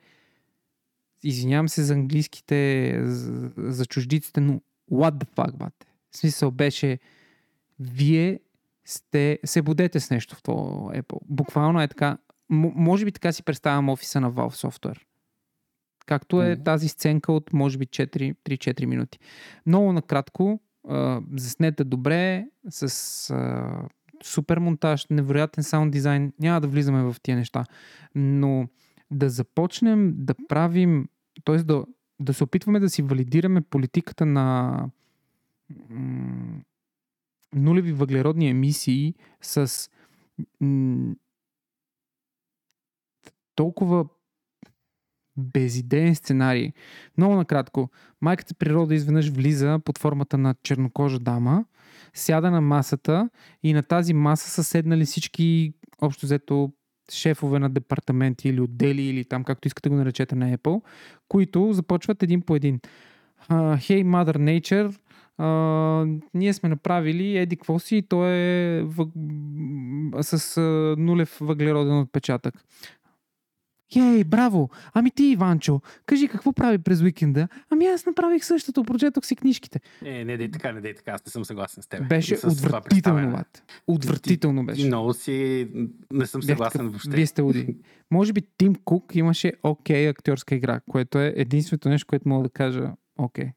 извинявам 1.23 1.69
се 1.69 1.83
за 1.83 1.95
английските, 1.95 3.01
за, 3.05 3.51
за 3.57 3.87
чуждиците, 3.87 4.41
но 4.41 4.61
what 4.93 5.11
the 5.11 5.29
fuck, 5.37 5.57
бате. 5.57 5.87
В 6.11 6.17
смисъл 6.17 6.51
беше, 6.51 6.99
вие 7.79 8.41
сте, 8.85 9.39
се 9.45 9.62
будете 9.62 10.01
с 10.01 10.11
нещо 10.11 10.37
в 10.37 10.43
това 10.43 10.62
Apple. 10.95 11.18
Буквално 11.28 11.82
е 11.82 11.89
така. 11.89 12.18
М- 12.49 12.72
може 12.74 13.05
би 13.05 13.12
така 13.12 13.32
си 13.32 13.43
представям 13.43 13.89
офиса 13.89 14.20
на 14.20 14.32
Valve 14.32 14.68
Software. 14.68 15.01
Както 16.07 16.43
е 16.43 16.57
mm-hmm. 16.57 16.64
тази 16.64 16.89
сценка 16.89 17.32
от 17.32 17.53
може 17.53 17.78
би 17.78 17.87
3-4 17.87 18.85
минути. 18.85 19.18
Много 19.66 19.93
накратко, 19.93 20.61
а, 20.89 21.20
заснете 21.37 21.85
добре, 21.85 22.47
с 22.70 23.30
а, 23.30 23.89
супер 24.22 24.59
монтаж, 24.59 25.07
невероятен 25.11 25.64
саунд 25.64 25.93
дизайн. 25.93 26.32
Няма 26.41 26.61
да 26.61 26.68
влизаме 26.68 27.03
в 27.03 27.16
тия 27.22 27.37
неща. 27.37 27.64
Но 28.14 28.68
да 29.11 29.30
започнем 29.30 30.12
да 30.16 30.35
правим, 30.49 31.09
т.е. 31.45 31.57
Да, 31.57 31.85
да 32.20 32.35
се 32.35 32.45
опитваме 32.45 32.80
да 32.80 32.91
си 32.91 33.03
валидираме 33.03 33.61
политиката 33.61 34.26
на 34.26 34.78
нулеви 37.55 37.92
въглеродни 37.92 38.48
емисии 38.48 39.14
с 39.42 39.90
м- 40.61 41.14
толкова 43.55 44.07
безидеен 45.36 46.14
сценарий. 46.14 46.72
Много 47.18 47.34
накратко. 47.34 47.90
Майката 48.20 48.55
природа 48.55 48.94
изведнъж 48.94 49.28
влиза 49.28 49.78
под 49.84 49.98
формата 49.98 50.38
на 50.38 50.55
чернокожа 50.62 51.18
дама, 51.18 51.64
сяда 52.14 52.50
на 52.50 52.61
масата 52.61 53.30
и 53.62 53.72
на 53.72 53.82
тази 53.82 54.14
маса 54.14 54.50
са 54.50 54.64
седнали 54.64 55.05
всички, 55.05 55.72
общо 56.02 56.26
взето, 56.26 56.72
шефове 57.12 57.59
на 57.59 57.70
департаменти 57.70 58.48
или 58.48 58.61
отдели 58.61 59.02
или 59.02 59.24
там, 59.24 59.44
както 59.44 59.68
искате 59.68 59.88
го 59.88 59.94
наречете 59.94 60.34
на 60.34 60.57
Apple, 60.57 60.82
които 61.28 61.72
започват 61.72 62.22
един 62.22 62.42
по 62.42 62.57
един. 62.57 62.80
Uh, 63.50 63.76
hey, 63.76 64.05
Mother 64.05 64.36
Nature, 64.36 64.94
uh, 65.41 66.22
ние 66.35 66.53
сме 66.53 66.68
направили 66.68 67.37
еди 67.37 67.57
какво 67.57 67.78
си 67.78 67.97
и 67.97 68.03
то 68.03 68.26
е 68.26 68.82
въг... 68.87 69.09
с 70.20 70.39
uh, 70.39 70.97
нулев 70.99 71.39
въглероден 71.41 71.99
отпечатък. 71.99 72.55
Ей, 73.97 74.24
браво! 74.24 74.70
Ами 74.93 75.11
ти, 75.11 75.24
Иванчо, 75.24 75.80
кажи 76.07 76.28
какво 76.28 76.53
прави 76.53 76.78
през 76.78 77.03
уикенда? 77.03 77.49
Ами 77.70 77.87
аз 77.87 78.07
направих 78.07 78.45
същото, 78.45 78.85
прочетох 78.85 79.26
си 79.26 79.37
книжките. 79.37 79.80
Не, 80.03 80.24
не 80.24 80.37
дей 80.37 80.51
така, 80.51 80.72
не 80.72 80.80
дей 80.80 80.95
така, 80.95 81.11
аз 81.11 81.26
не 81.26 81.30
съм 81.30 81.45
съгласен 81.45 81.82
с 81.82 81.87
теб. 81.87 82.09
Беше 82.09 82.37
С 82.37 82.45
отвратително. 82.45 83.30
Ват. 83.30 83.62
Отвратително 83.87 84.66
беше. 84.66 84.80
Ти 84.80 84.87
много 84.87 85.14
си... 85.14 85.68
Не 86.12 86.26
съм 86.26 86.41
Бях 86.41 86.49
съгласен 86.49 86.78
такъв, 86.78 86.93
въобще. 86.93 87.11
Вие 87.11 87.26
сте 87.26 87.43
луди. 87.43 87.76
Може 88.11 88.32
би 88.32 88.43
Тим 88.59 88.74
Кук 88.85 89.14
имаше 89.14 89.53
окей 89.62 90.09
актьорска 90.09 90.55
игра, 90.55 90.80
което 90.91 91.18
е 91.18 91.35
единственото 91.37 91.89
нещо, 91.89 92.07
което 92.07 92.28
мога 92.28 92.43
да 92.43 92.51
кажа 92.51 92.93
окей. 93.18 93.51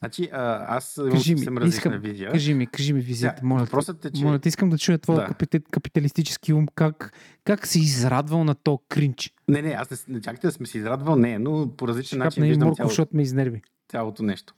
Значи, 0.00 0.28
а, 0.32 0.66
аз 0.68 1.00
Кажи 1.10 1.32
ми, 1.32 1.38
съвсем 1.38 1.58
различна 1.58 1.78
искам- 1.78 2.00
визия. 2.00 2.32
Кажи 2.32 2.54
ми, 2.54 2.66
кажи 2.66 2.92
ми 2.92 3.00
визията, 3.00 3.36
Сега, 3.36 3.46
моля. 3.48 3.60
Въпросът 3.60 4.04
е, 4.04 4.10
че... 4.10 4.24
Моля, 4.24 4.40
искам 4.44 4.70
да 4.70 4.78
чуя 4.78 4.98
твоя 4.98 5.20
Да. 5.20 5.26
капитали, 5.26 5.62
капиталистически 5.62 6.52
ум, 6.52 6.66
как, 6.68 7.12
как 7.44 7.66
си 7.66 7.78
израдвал 7.78 8.44
на 8.44 8.54
то 8.54 8.78
кринч. 8.88 9.34
Не, 9.48 9.62
не, 9.62 9.70
аз 9.70 9.90
не, 9.90 10.14
не 10.14 10.20
чакайте 10.20 10.46
да 10.46 10.52
сме 10.52 10.66
се 10.66 10.78
израдвал, 10.78 11.16
не, 11.16 11.38
но 11.38 11.76
по 11.76 11.88
различен 11.88 12.18
начин 12.18 12.30
Шкапна 12.30 12.46
и 12.46 12.48
виждам 12.48 12.66
Мурко, 12.66 12.76
цялото, 12.76 12.90
защото 12.90 13.16
ме 13.16 13.22
изнерви. 13.22 13.62
цялото 13.88 14.22
нещо. 14.22 14.54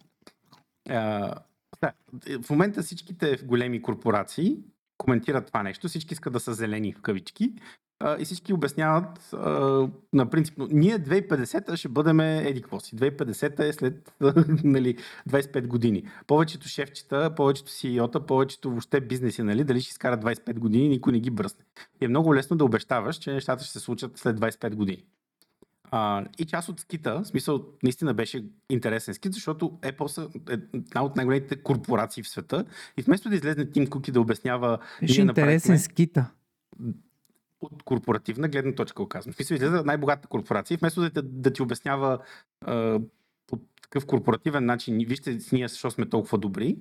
А, 0.88 1.34
да, 1.80 1.92
в 2.42 2.50
момента 2.50 2.82
всичките 2.82 3.38
големи 3.44 3.82
корпорации 3.82 4.56
коментират 4.98 5.46
това 5.46 5.62
нещо, 5.62 5.88
всички 5.88 6.14
искат 6.14 6.32
да 6.32 6.40
са 6.40 6.54
зелени 6.54 6.92
в 6.92 7.00
кавички 7.00 7.52
а, 8.04 8.16
и 8.20 8.24
всички 8.24 8.52
обясняват 8.52 9.32
а, 9.32 9.88
на 10.12 10.30
принцип, 10.30 10.58
ние 10.70 10.98
2050 10.98 11.76
ще 11.76 11.88
бъдем 11.88 12.20
еди 12.20 12.62
какво 12.62 12.80
си. 12.80 12.96
2050 12.96 13.60
е 13.60 13.72
след 13.72 14.12
нали, 14.64 14.96
25 15.28 15.66
години. 15.66 16.04
Повечето 16.26 16.68
шефчета, 16.68 17.34
повечето 17.36 17.70
CEO-та, 17.70 18.20
повечето 18.20 18.70
въобще 18.70 19.00
бизнеси, 19.00 19.42
нали, 19.42 19.64
дали 19.64 19.80
ще 19.80 19.90
изкарат 19.90 20.24
25 20.24 20.58
години, 20.58 20.88
никой 20.88 21.12
не 21.12 21.20
ги 21.20 21.30
бръсне. 21.30 21.64
И 22.00 22.04
е 22.04 22.08
много 22.08 22.34
лесно 22.34 22.56
да 22.56 22.64
обещаваш, 22.64 23.16
че 23.16 23.32
нещата 23.32 23.64
ще 23.64 23.72
се 23.72 23.80
случат 23.80 24.18
след 24.18 24.40
25 24.40 24.74
години. 24.74 25.04
А, 25.90 26.24
и 26.38 26.44
част 26.44 26.68
от 26.68 26.80
скита, 26.80 27.20
в 27.20 27.26
смисъл, 27.26 27.64
наистина 27.82 28.14
беше 28.14 28.44
интересен 28.70 29.14
скит, 29.14 29.32
защото 29.32 29.78
Apple 29.82 30.06
са 30.06 30.28
една 30.74 31.04
от 31.04 31.16
най-големите 31.16 31.56
корпорации 31.56 32.22
в 32.22 32.28
света 32.28 32.64
и 32.96 33.02
вместо 33.02 33.28
да 33.28 33.34
излезне 33.34 33.70
Тим 33.70 33.86
Кук 33.86 34.08
и 34.08 34.12
да 34.12 34.20
обяснява 34.20 34.78
Беше 35.00 35.20
интересен 35.20 35.26
направихме 35.26 35.78
скита. 35.78 36.30
От 37.62 37.82
корпоративна 37.82 38.48
гледна 38.48 38.74
точка, 38.74 39.02
го 39.02 39.08
казвам. 39.08 39.32
В 39.32 39.36
смисъл, 39.36 39.54
излезе 39.54 39.82
най-богата 39.82 40.28
корпорация 40.28 40.78
вместо 40.78 41.10
да, 41.10 41.22
да 41.22 41.52
ти 41.52 41.62
обяснява 41.62 42.18
а, 42.60 43.00
по 43.46 43.58
такъв 43.82 44.06
корпоративен 44.06 44.64
начин, 44.64 44.98
вижте 45.08 45.38
ние 45.52 45.68
защо 45.68 45.90
сме 45.90 46.08
толкова 46.08 46.38
добри, 46.38 46.76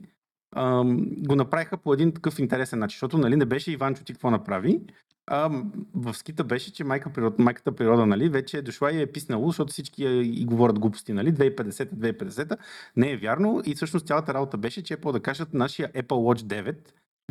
а, 0.52 0.84
го 1.08 1.36
направиха 1.36 1.78
по 1.78 1.94
един 1.94 2.14
такъв 2.14 2.40
интересен 2.40 2.80
начин, 2.80 2.96
защото 2.96 3.18
нали, 3.18 3.36
не 3.36 3.46
беше 3.46 3.72
Иванчо 3.72 4.04
ти 4.04 4.14
какво 4.14 4.32
направи, 4.32 4.82
а, 5.28 5.50
в 5.94 6.14
скита 6.14 6.44
беше, 6.44 6.74
че 6.74 6.84
майка 6.84 7.14
природа, 7.14 7.44
майката 7.44 7.76
природа 7.76 8.06
нали, 8.06 8.30
вече 8.30 8.58
е 8.58 8.62
дошла 8.62 8.92
и 8.92 9.02
е 9.02 9.12
писнало, 9.12 9.48
защото 9.48 9.72
всички 9.72 10.04
и 10.04 10.46
говорят 10.46 10.80
глупости. 10.80 11.14
Нали, 11.14 11.34
2050, 11.34 11.94
2050. 11.94 12.58
Не 12.96 13.12
е 13.12 13.18
вярно 13.18 13.62
и 13.66 13.76
всъщност 13.76 14.08
цялата 14.08 14.34
работа 14.34 14.58
беше, 14.58 14.84
че 14.84 14.98
по 14.98 15.12
да 15.12 15.20
кажат 15.20 15.54
нашия 15.54 15.92
Apple 15.92 16.04
Watch 16.08 16.42
9 16.42 16.76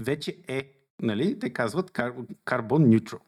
вече 0.00 0.36
е, 0.48 0.72
нали, 1.02 1.38
те 1.38 1.50
казват 1.50 1.90
Carbon 1.90 2.98
Neutral. 2.98 3.18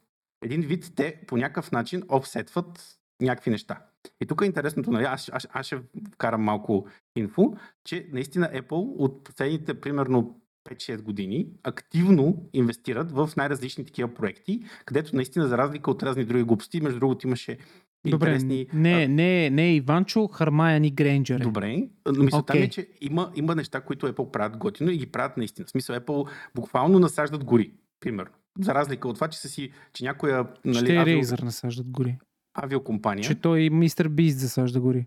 Един 0.43 0.61
вид 0.61 0.93
те 0.97 1.21
по 1.27 1.37
някакъв 1.37 1.73
начин 1.73 2.03
офсетват 2.09 2.99
някакви 3.21 3.51
неща. 3.51 3.79
И 4.21 4.27
тук 4.27 4.43
е 4.43 4.47
интересното, 4.47 4.91
нали, 4.91 5.05
аз, 5.05 5.31
аз, 5.33 5.49
аз 5.53 5.67
ще 5.67 5.79
вкарам 6.15 6.43
малко 6.43 6.87
инфо, 7.17 7.55
че 7.85 8.07
наистина 8.13 8.51
Apple 8.55 8.97
от 8.99 9.25
последните 9.25 9.81
примерно 9.81 10.41
5-6 10.71 11.03
години 11.03 11.47
активно 11.63 12.49
инвестират 12.53 13.13
в 13.13 13.31
най-различни 13.37 13.85
такива 13.85 14.15
проекти, 14.15 14.63
където 14.85 15.17
наистина 15.17 15.49
за 15.49 15.59
разлика 15.59 15.91
от 15.91 16.03
разни 16.03 16.25
други 16.25 16.45
глупости, 16.45 16.81
между 16.81 17.01
другото 17.01 17.27
имаше 17.27 17.59
Добре, 18.07 18.29
интересни... 18.29 18.67
не, 18.75 19.09
не, 19.09 19.51
не 19.51 19.75
Иванчо, 19.75 20.27
Хармаяни 20.27 20.91
Грейнджер. 20.91 21.41
е. 21.41 21.43
Добре, 21.43 21.89
но 22.07 22.23
мисълта 22.23 22.55
ми 22.55 22.61
е, 22.61 22.69
че 22.69 22.89
има, 23.01 23.33
има 23.35 23.55
неща, 23.55 23.81
които 23.81 24.13
Apple 24.13 24.31
правят 24.31 24.57
готино 24.57 24.91
и 24.91 24.97
ги 24.97 25.07
правят 25.07 25.37
наистина. 25.37 25.67
В 25.67 25.71
смисъл 25.71 25.97
Apple 25.97 26.31
буквално 26.55 26.99
насаждат 26.99 27.45
гори, 27.45 27.73
примерно. 28.01 28.33
За 28.61 28.75
разлика 28.75 29.09
от 29.09 29.15
това, 29.15 29.29
че, 29.29 29.39
са 29.39 29.49
си, 29.49 29.73
че 29.93 30.05
някоя 30.05 30.47
нали, 30.65 30.87
Ще 30.87 30.97
авио, 30.97 31.21
Razer 31.21 31.43
насаждат 31.43 31.91
гори. 31.91 32.19
авиокомпания, 32.55 33.25
Че 33.25 33.35
той 33.35 33.71
мистер 33.71 34.09
Бист 34.09 34.39
засажда 34.39 34.81
гори. 34.81 35.07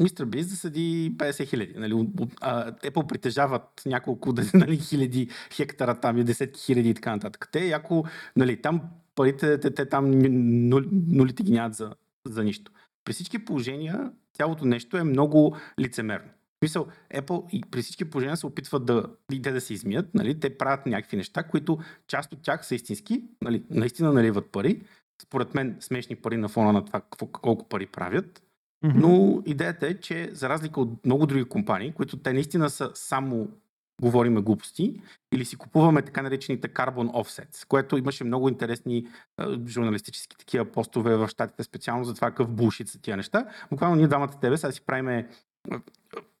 Мистер 0.00 0.24
Биз 0.24 0.46
засади 0.46 1.14
50 1.16 1.46
хиляди. 1.46 1.74
Нали, 1.76 1.92
Apple 1.92 3.06
притежават 3.06 3.82
няколко 3.86 4.34
нали, 4.54 4.78
хиляди 4.78 5.28
хектара 5.52 6.00
там 6.00 6.18
и 6.18 6.24
десетки 6.24 6.60
хиляди 6.60 6.90
и 6.90 6.94
така 6.94 7.12
нататък. 7.12 7.48
Те, 7.52 7.66
яко, 7.66 8.04
нали, 8.36 8.62
там 8.62 8.80
парите, 9.14 9.60
те, 9.60 9.70
те 9.70 9.88
там 9.88 10.10
нули, 10.10 10.88
нулите 10.92 11.42
ги 11.42 11.52
нямат 11.52 11.74
за, 11.74 11.94
за 12.26 12.44
нищо. 12.44 12.72
При 13.04 13.12
всички 13.12 13.44
положения 13.44 14.12
цялото 14.34 14.64
нещо 14.64 14.96
е 14.96 15.04
много 15.04 15.56
лицемерно. 15.80 16.28
В 16.58 16.60
смисъл, 16.60 16.86
Apple 17.14 17.50
и 17.50 17.62
при 17.70 17.82
всички 17.82 18.04
положения 18.04 18.36
се 18.36 18.46
опитват 18.46 18.84
да, 18.84 19.04
и 19.32 19.42
те 19.42 19.50
да 19.52 19.60
се 19.60 19.74
измият, 19.74 20.14
нали? 20.14 20.40
те 20.40 20.58
правят 20.58 20.86
някакви 20.86 21.16
неща, 21.16 21.42
които 21.42 21.78
част 22.06 22.32
от 22.32 22.42
тях 22.42 22.66
са 22.66 22.74
истински, 22.74 23.24
нали? 23.42 23.64
наистина 23.70 24.12
наливат 24.12 24.50
пари, 24.52 24.82
според 25.22 25.54
мен 25.54 25.76
смешни 25.80 26.16
пари 26.16 26.36
на 26.36 26.48
фона 26.48 26.72
на 26.72 26.84
това 26.84 27.00
какво- 27.00 27.26
колко 27.26 27.68
пари 27.68 27.86
правят, 27.86 28.42
Мгм. 28.84 28.98
но 29.00 29.42
идеята 29.46 29.86
е, 29.86 29.94
че 29.94 30.30
за 30.32 30.48
разлика 30.48 30.80
от 30.80 31.06
много 31.06 31.26
други 31.26 31.44
компании, 31.44 31.92
които 31.92 32.16
те 32.16 32.32
наистина 32.32 32.70
са 32.70 32.90
само 32.94 33.48
говориме 34.02 34.40
глупости, 34.40 35.00
или 35.32 35.44
си 35.44 35.56
купуваме 35.56 36.02
така 36.02 36.22
наречените 36.22 36.68
carbon 36.68 37.10
offsets, 37.10 37.66
което 37.66 37.96
имаше 37.96 38.24
много 38.24 38.48
интересни 38.48 39.06
а, 39.36 39.58
журналистически 39.66 40.36
такива 40.36 40.64
постове 40.64 41.16
в 41.16 41.28
щатите, 41.28 41.62
специално 41.62 42.04
за 42.04 42.14
това 42.14 42.30
какъв 42.30 42.48
булшит 42.50 42.88
са 42.88 43.00
тия 43.00 43.16
неща. 43.16 43.46
Буквално 43.70 43.96
ние 43.96 44.06
двамата 44.08 44.40
тебе 44.40 44.56
сега 44.56 44.72
си 44.72 44.80
правиме 44.86 45.28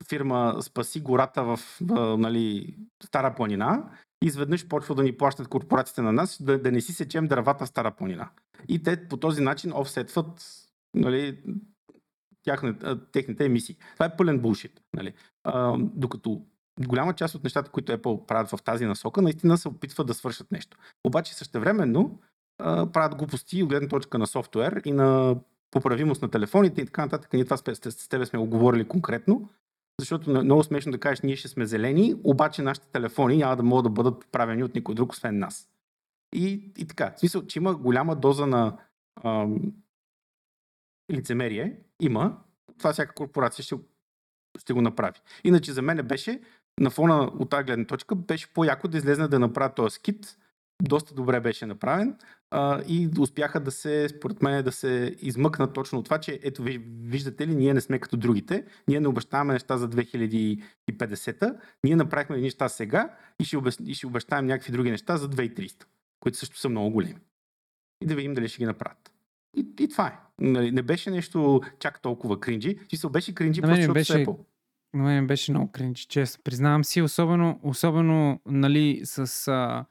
фирма 0.08 0.56
Спаси 0.60 1.00
гората 1.00 1.44
в 1.44 1.60
нали, 2.18 2.76
Стара 3.04 3.34
планина 3.34 3.90
изведнъж 4.22 4.68
почва 4.68 4.94
да 4.94 5.02
ни 5.02 5.16
плащат 5.16 5.48
корпорациите 5.48 6.02
на 6.02 6.12
нас 6.12 6.42
да, 6.42 6.62
да 6.62 6.72
не 6.72 6.80
си 6.80 6.92
сечем 6.92 7.26
дървата 7.26 7.64
в 7.64 7.68
Стара 7.68 7.90
планина. 7.90 8.30
И 8.68 8.82
те 8.82 9.08
по 9.08 9.16
този 9.16 9.42
начин 9.42 9.72
офсетват 9.74 10.44
нали, 10.94 11.38
тяхните, 12.42 12.86
а, 12.86 13.00
техните 13.12 13.44
емисии. 13.44 13.76
Това 13.94 14.06
е 14.06 14.16
пълен 14.16 14.38
булшит. 14.38 14.80
Нали? 14.96 15.14
А, 15.44 15.76
докато 15.78 16.42
голяма 16.86 17.14
част 17.14 17.34
от 17.34 17.44
нещата, 17.44 17.70
които 17.70 17.92
Apple 17.92 18.26
правят 18.26 18.50
в 18.50 18.62
тази 18.64 18.86
насока, 18.86 19.22
наистина 19.22 19.58
се 19.58 19.68
опитват 19.68 20.06
да 20.06 20.14
свършат 20.14 20.52
нещо. 20.52 20.76
Обаче 21.04 21.34
същевременно 21.34 22.20
а, 22.58 22.86
правят 22.92 23.16
глупости 23.16 23.62
от 23.62 23.68
гледна 23.68 23.88
точка 23.88 24.18
на 24.18 24.26
софтуер 24.26 24.82
и 24.84 24.92
на 24.92 25.36
поправимост 25.70 26.22
на 26.22 26.30
телефоните 26.30 26.80
и 26.80 26.86
така 26.86 27.02
нататък. 27.02 27.32
Ние 27.32 27.44
това 27.44 27.56
с, 27.56 27.62
с, 27.74 27.92
с 27.92 28.08
тебе 28.08 28.26
сме 28.26 28.38
го 28.38 28.46
говорили 28.46 28.88
конкретно, 28.88 29.48
защото 30.00 30.30
е 30.30 30.42
много 30.42 30.64
смешно 30.64 30.92
да 30.92 31.00
кажеш, 31.00 31.20
ние 31.20 31.36
ще 31.36 31.48
сме 31.48 31.66
зелени, 31.66 32.14
обаче 32.24 32.62
нашите 32.62 32.86
телефони 32.86 33.36
няма 33.36 33.56
да 33.56 33.62
могат 33.62 33.84
да 33.84 33.90
бъдат 33.90 34.26
правени 34.32 34.64
от 34.64 34.74
никой 34.74 34.94
друг, 34.94 35.12
освен 35.12 35.38
нас. 35.38 35.68
И, 36.34 36.72
и 36.78 36.86
така. 36.86 37.12
В 37.16 37.20
смисъл, 37.20 37.46
че 37.46 37.58
има 37.58 37.74
голяма 37.74 38.16
доза 38.16 38.46
на 38.46 38.78
ам, 39.24 39.72
лицемерие, 41.12 41.76
има. 42.00 42.38
Това 42.78 42.92
всяка 42.92 43.14
корпорация 43.14 43.62
ще, 43.62 43.76
ще 44.58 44.72
го 44.72 44.82
направи. 44.82 45.20
Иначе 45.44 45.72
за 45.72 45.82
мен 45.82 46.06
беше, 46.06 46.40
на 46.80 46.90
фона 46.90 47.22
от 47.24 47.50
тази 47.50 47.64
гледна 47.64 47.84
точка, 47.84 48.14
беше 48.14 48.52
по-яко 48.52 48.88
да 48.88 48.98
излезна 48.98 49.28
да 49.28 49.38
направя 49.38 49.74
този 49.74 49.94
скит. 49.94 50.38
Доста 50.82 51.14
добре 51.14 51.40
беше 51.40 51.66
направен 51.66 52.16
а, 52.50 52.82
и 52.88 53.08
успяха 53.18 53.60
да 53.60 53.70
се, 53.70 54.08
според 54.08 54.42
мен, 54.42 54.64
да 54.64 54.72
се 54.72 55.16
измъкнат 55.20 55.74
точно 55.74 55.98
от 55.98 56.04
това, 56.04 56.18
че 56.18 56.40
ето 56.42 56.62
ви- 56.62 56.84
виждате 57.02 57.46
ли, 57.46 57.54
ние 57.54 57.74
не 57.74 57.80
сме 57.80 57.98
като 57.98 58.16
другите, 58.16 58.64
ние 58.88 59.00
не 59.00 59.08
обещаваме 59.08 59.52
неща 59.52 59.76
за 59.76 59.88
2050-та, 59.90 61.54
ние 61.84 61.96
направихме 61.96 62.36
неща 62.36 62.68
сега 62.68 63.14
и 63.40 63.44
ще, 63.44 63.56
обяс... 63.56 63.78
и 63.86 63.94
ще 63.94 64.06
обещаем 64.06 64.46
някакви 64.46 64.72
други 64.72 64.90
неща 64.90 65.16
за 65.16 65.30
2300, 65.30 65.84
които 66.20 66.38
също 66.38 66.58
са 66.58 66.68
много 66.68 66.90
големи. 66.90 67.20
И 68.02 68.06
да 68.06 68.14
видим 68.14 68.34
дали 68.34 68.48
ще 68.48 68.58
ги 68.58 68.66
направят. 68.66 69.12
И, 69.56 69.66
и 69.80 69.88
това 69.88 70.06
е. 70.06 70.18
Нали, 70.40 70.72
не 70.72 70.82
беше 70.82 71.10
нещо 71.10 71.60
чак 71.78 72.02
толкова 72.02 72.40
кринджи. 72.40 72.78
Ти 72.88 72.96
се 72.96 73.08
беше 73.08 73.34
кринджи, 73.34 73.60
просто 73.60 73.76
защото 73.76 73.92
беше-. 73.92 74.12
Apple. 74.12 74.38
На 74.94 75.02
мен 75.04 75.26
беше 75.26 75.52
много 75.52 75.72
кринч, 75.72 75.98
често. 75.98 76.42
Признавам 76.44 76.84
си, 76.84 77.02
особено, 77.02 77.60
особено 77.62 78.40
нали, 78.46 79.00
с 79.04 79.48
а, 79.48 79.84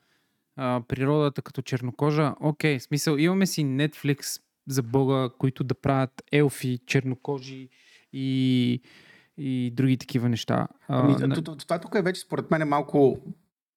а, 0.58 0.82
природата 0.88 1.42
като 1.42 1.62
чернокожа. 1.62 2.36
Окей, 2.40 2.80
смисъл, 2.80 3.18
имаме 3.18 3.46
си 3.46 3.66
Netflix 3.66 4.42
за 4.68 4.84
Бога, 4.84 5.30
които 5.38 5.64
да 5.64 5.76
правят 5.76 6.24
елфи, 6.32 6.80
чернокожи 6.86 7.70
и, 8.14 8.82
и 9.38 9.72
други 9.74 9.98
такива 9.98 10.30
неща. 10.30 10.68
Ами, 10.88 11.16
това 11.58 11.80
тук 11.80 11.96
е 11.96 12.02
вече 12.02 12.22
според 12.22 12.52
мен 12.52 12.62
е 12.62 12.66
малко 12.66 13.20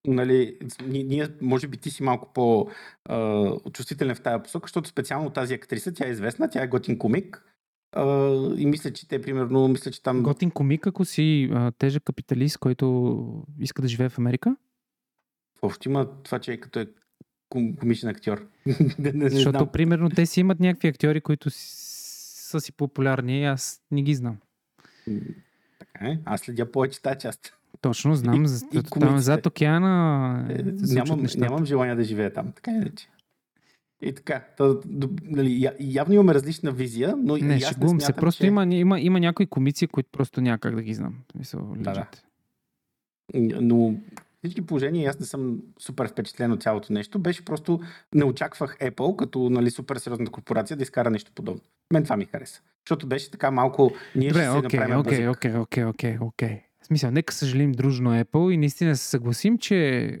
нали, 0.07 0.57
ни- 0.87 1.03
ние, 1.03 1.27
може 1.41 1.67
би 1.67 1.77
ти 1.77 1.91
си 1.91 2.03
малко 2.03 2.33
по-чувствителен 2.33 4.15
в 4.15 4.21
тази 4.21 4.43
посока, 4.43 4.67
защото 4.67 4.89
специално 4.89 5.29
тази 5.29 5.53
актриса, 5.53 5.93
тя 5.93 6.07
е 6.07 6.11
известна, 6.11 6.49
тя 6.49 6.63
е 6.63 6.67
готин 6.67 6.97
комик 6.97 7.45
а, 7.95 8.05
и 8.57 8.65
мисля, 8.65 8.93
че 8.93 9.07
те, 9.07 9.21
примерно, 9.21 9.67
мисля, 9.67 9.91
че 9.91 10.03
там... 10.03 10.23
Готин 10.23 10.51
комик, 10.51 10.87
ако 10.87 11.05
си 11.05 11.49
а, 11.53 11.71
тежък 11.71 12.03
капиталист, 12.03 12.57
който 12.57 13.45
иска 13.59 13.81
да 13.81 13.87
живее 13.87 14.09
в 14.09 14.17
Америка. 14.17 14.55
Въобще 15.61 15.89
има 15.89 16.07
това, 16.23 16.39
че 16.39 16.53
е 16.53 16.57
като 16.57 16.79
е 16.79 16.87
ком- 17.51 17.77
комичен 17.77 18.09
актьор. 18.09 18.47
не, 18.99 19.11
не, 19.11 19.29
Защото, 19.29 19.57
знам. 19.57 19.67
примерно, 19.67 20.09
те 20.09 20.25
си 20.25 20.39
имат 20.39 20.59
някакви 20.59 20.87
актьори, 20.87 21.21
които 21.21 21.49
са 21.49 22.61
си 22.61 22.71
популярни 22.71 23.39
и 23.39 23.45
аз 23.45 23.81
не 23.91 24.01
ги 24.01 24.13
знам. 24.13 24.37
Така 25.79 26.05
е. 26.05 26.19
Аз 26.25 26.41
следя 26.41 26.71
повече 26.71 27.01
тази 27.01 27.19
част. 27.19 27.53
Точно, 27.81 28.15
знам. 28.15 28.43
И- 28.43 28.47
за- 28.47 28.65
и 28.73 28.83
там 28.83 29.19
зад 29.19 29.45
океана 29.45 30.45
Е, 30.49 30.55
се 30.77 30.93
нямам, 30.95 31.25
нямам 31.37 31.65
желание 31.65 31.95
да 31.95 32.03
живея 32.03 32.33
там. 32.33 32.51
Така 32.51 32.71
иначе. 32.71 33.07
И 34.01 34.13
така. 34.13 34.45
То, 34.57 34.81
нали, 35.23 35.69
явно 35.79 36.13
имаме 36.13 36.33
различна 36.33 36.71
визия, 36.71 37.15
но 37.17 37.37
и 37.37 37.41
Не, 37.41 37.53
аз 37.55 37.63
шегувам 37.63 37.99
се. 37.99 38.05
смятам, 38.05 38.19
Просто 38.19 38.41
че... 38.41 38.47
има, 38.47 38.65
има, 38.65 38.99
има 38.99 39.19
някои 39.19 39.45
комици, 39.45 39.87
които 39.87 40.09
просто 40.11 40.41
няма 40.41 40.57
как 40.57 40.75
да 40.75 40.81
ги 40.81 40.93
знам. 40.93 41.15
Мисъл, 41.35 41.73
Да, 41.77 41.93
да. 41.93 42.07
Но 43.61 43.95
всички 44.43 44.61
положения 44.61 45.09
аз 45.09 45.19
не 45.19 45.25
съм 45.25 45.59
супер 45.79 46.07
впечатлен 46.07 46.51
от 46.51 46.63
цялото 46.63 46.93
нещо. 46.93 47.19
Беше 47.19 47.45
просто 47.45 47.79
не 48.15 48.23
очаквах 48.23 48.77
Apple 48.77 49.15
като 49.15 49.49
нали, 49.49 49.71
супер 49.71 49.95
сериозната 49.95 50.31
корпорация 50.31 50.77
да 50.77 50.83
изкара 50.83 51.09
нещо 51.09 51.31
подобно. 51.35 51.61
Мен 51.93 52.03
това 52.03 52.17
ми 52.17 52.25
хареса. 52.25 52.61
Защото 52.85 53.07
беше 53.07 53.31
така 53.31 53.51
малко... 53.51 53.91
Ние 54.15 54.29
Добре, 54.29 54.41
ще 54.41 54.49
окей, 54.49 54.79
направим 54.79 54.99
окей, 54.99 55.27
окей, 55.27 55.55
окей, 55.57 55.85
окей, 55.85 56.17
окей. 56.21 56.61
В 56.81 56.85
смисъл, 56.85 57.11
нека 57.11 57.33
съжалим 57.33 57.71
дружно 57.71 58.09
Apple 58.09 58.51
и 58.51 58.57
наистина 58.57 58.95
се 58.95 59.09
съгласим, 59.09 59.57
че 59.57 59.77
е, 59.77 60.19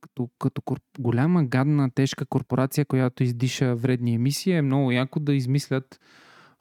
като, 0.00 0.28
като 0.38 0.62
кор... 0.62 0.78
голяма, 0.98 1.44
гадна, 1.44 1.90
тежка 1.94 2.26
корпорация, 2.26 2.84
която 2.84 3.22
издиша 3.22 3.74
вредни 3.74 4.14
емисии, 4.14 4.52
е 4.52 4.62
много 4.62 4.92
яко 4.92 5.20
да 5.20 5.34
измислят 5.34 6.00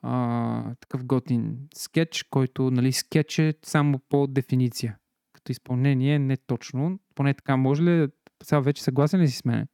а, 0.02 0.76
такъв 0.80 1.06
готин 1.06 1.58
скетч, 1.76 2.24
който, 2.30 2.72
нали, 2.72 2.92
скетч 2.92 3.40
е 3.40 3.54
само 3.66 4.00
по 4.10 4.28
дефиниция. 4.28 4.98
Като 5.44 5.52
изпълнение 5.52 6.20
не 6.20 6.38
точно. 6.38 7.00
Поне 7.16 7.34
така 7.34 7.58
може 7.58 7.84
ли? 7.84 8.08
Сега 8.44 8.60
вече 8.60 8.84
съгласен 8.84 9.22
ли 9.22 9.28
си 9.28 9.38
с 9.38 9.46
мен? 9.46 9.68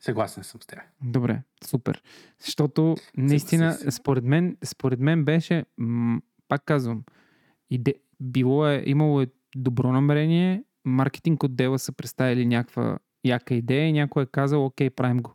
Съгласен 0.00 0.44
съм 0.44 0.60
с 0.62 0.66
теб. 0.66 0.78
Добре, 1.02 1.42
супер. 1.64 2.02
Защото 2.38 2.96
наистина, 3.16 3.78
според 3.90 4.24
мен, 4.24 4.56
според 4.64 5.00
мен 5.00 5.24
беше, 5.24 5.64
м- 5.78 6.20
пак 6.48 6.64
казвам, 6.64 7.04
иде, 7.70 7.94
било 8.20 8.66
е, 8.66 8.82
имало 8.86 9.20
е 9.20 9.26
добро 9.56 9.92
намерение, 9.92 10.64
маркетинг 10.84 11.42
отдела 11.42 11.78
са 11.78 11.92
представили 11.92 12.46
някаква 12.46 12.98
яка 13.24 13.54
идея 13.54 13.88
и 13.88 13.92
някой 13.92 14.22
е 14.22 14.26
казал, 14.26 14.66
окей, 14.66 14.90
правим 14.90 15.18
го. 15.18 15.34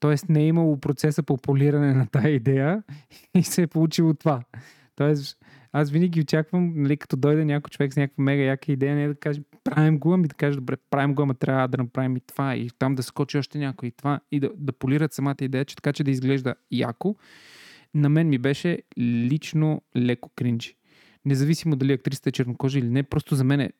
Тоест 0.00 0.28
не 0.28 0.40
е 0.40 0.46
имало 0.46 0.80
процеса 0.80 1.22
по 1.22 1.36
полиране 1.36 1.94
на 1.94 2.06
тази 2.06 2.28
идея 2.28 2.82
и 3.34 3.42
се 3.42 3.62
е 3.62 3.66
получило 3.66 4.14
това. 4.14 4.42
Тоест, 4.96 5.38
аз 5.72 5.90
винаги 5.90 6.20
очаквам, 6.20 6.72
нали, 6.76 6.96
като 6.96 7.16
дойде 7.16 7.44
някой 7.44 7.70
човек 7.70 7.92
с 7.92 7.96
някаква 7.96 8.24
мега 8.24 8.42
яка 8.42 8.72
идея, 8.72 8.94
не 8.94 9.04
е 9.04 9.08
да 9.08 9.14
каже, 9.14 9.40
правим 9.64 9.98
го, 9.98 10.14
ами 10.14 10.28
да 10.28 10.34
каже, 10.34 10.56
добре, 10.56 10.76
правим 10.90 11.14
го, 11.14 11.22
ама 11.22 11.34
трябва 11.34 11.68
да 11.68 11.78
направим 11.78 12.16
и 12.16 12.20
това, 12.20 12.56
и 12.56 12.70
там 12.78 12.94
да 12.94 13.02
скочи 13.02 13.38
още 13.38 13.58
някой 13.58 13.88
и 13.88 13.92
това, 13.92 14.20
и 14.32 14.40
да, 14.40 14.50
да 14.56 14.72
полират 14.72 15.12
самата 15.12 15.36
идея, 15.40 15.64
че 15.64 15.76
така, 15.76 15.92
че 15.92 16.04
да 16.04 16.10
изглежда 16.10 16.54
яко. 16.70 17.16
На 17.94 18.08
мен 18.08 18.28
ми 18.28 18.38
беше 18.38 18.82
лично 18.98 19.82
леко 19.96 20.30
кринджи. 20.36 20.76
Независимо 21.24 21.76
дали 21.76 21.92
актрисата 21.92 22.28
е 22.28 22.32
чернокожа 22.32 22.78
или 22.78 22.88
не, 22.88 23.02
просто 23.02 23.34
за 23.34 23.44
мен 23.44 23.60
е 23.60 23.70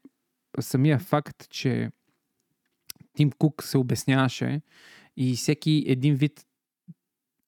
самия 0.61 0.99
факт, 0.99 1.49
че 1.51 1.91
Тим 3.17 3.31
Кук 3.31 3.63
се 3.63 3.79
обясняваше 3.79 4.61
и 5.17 5.37
всеки 5.37 5.85
един 5.87 6.15
вид 6.15 6.47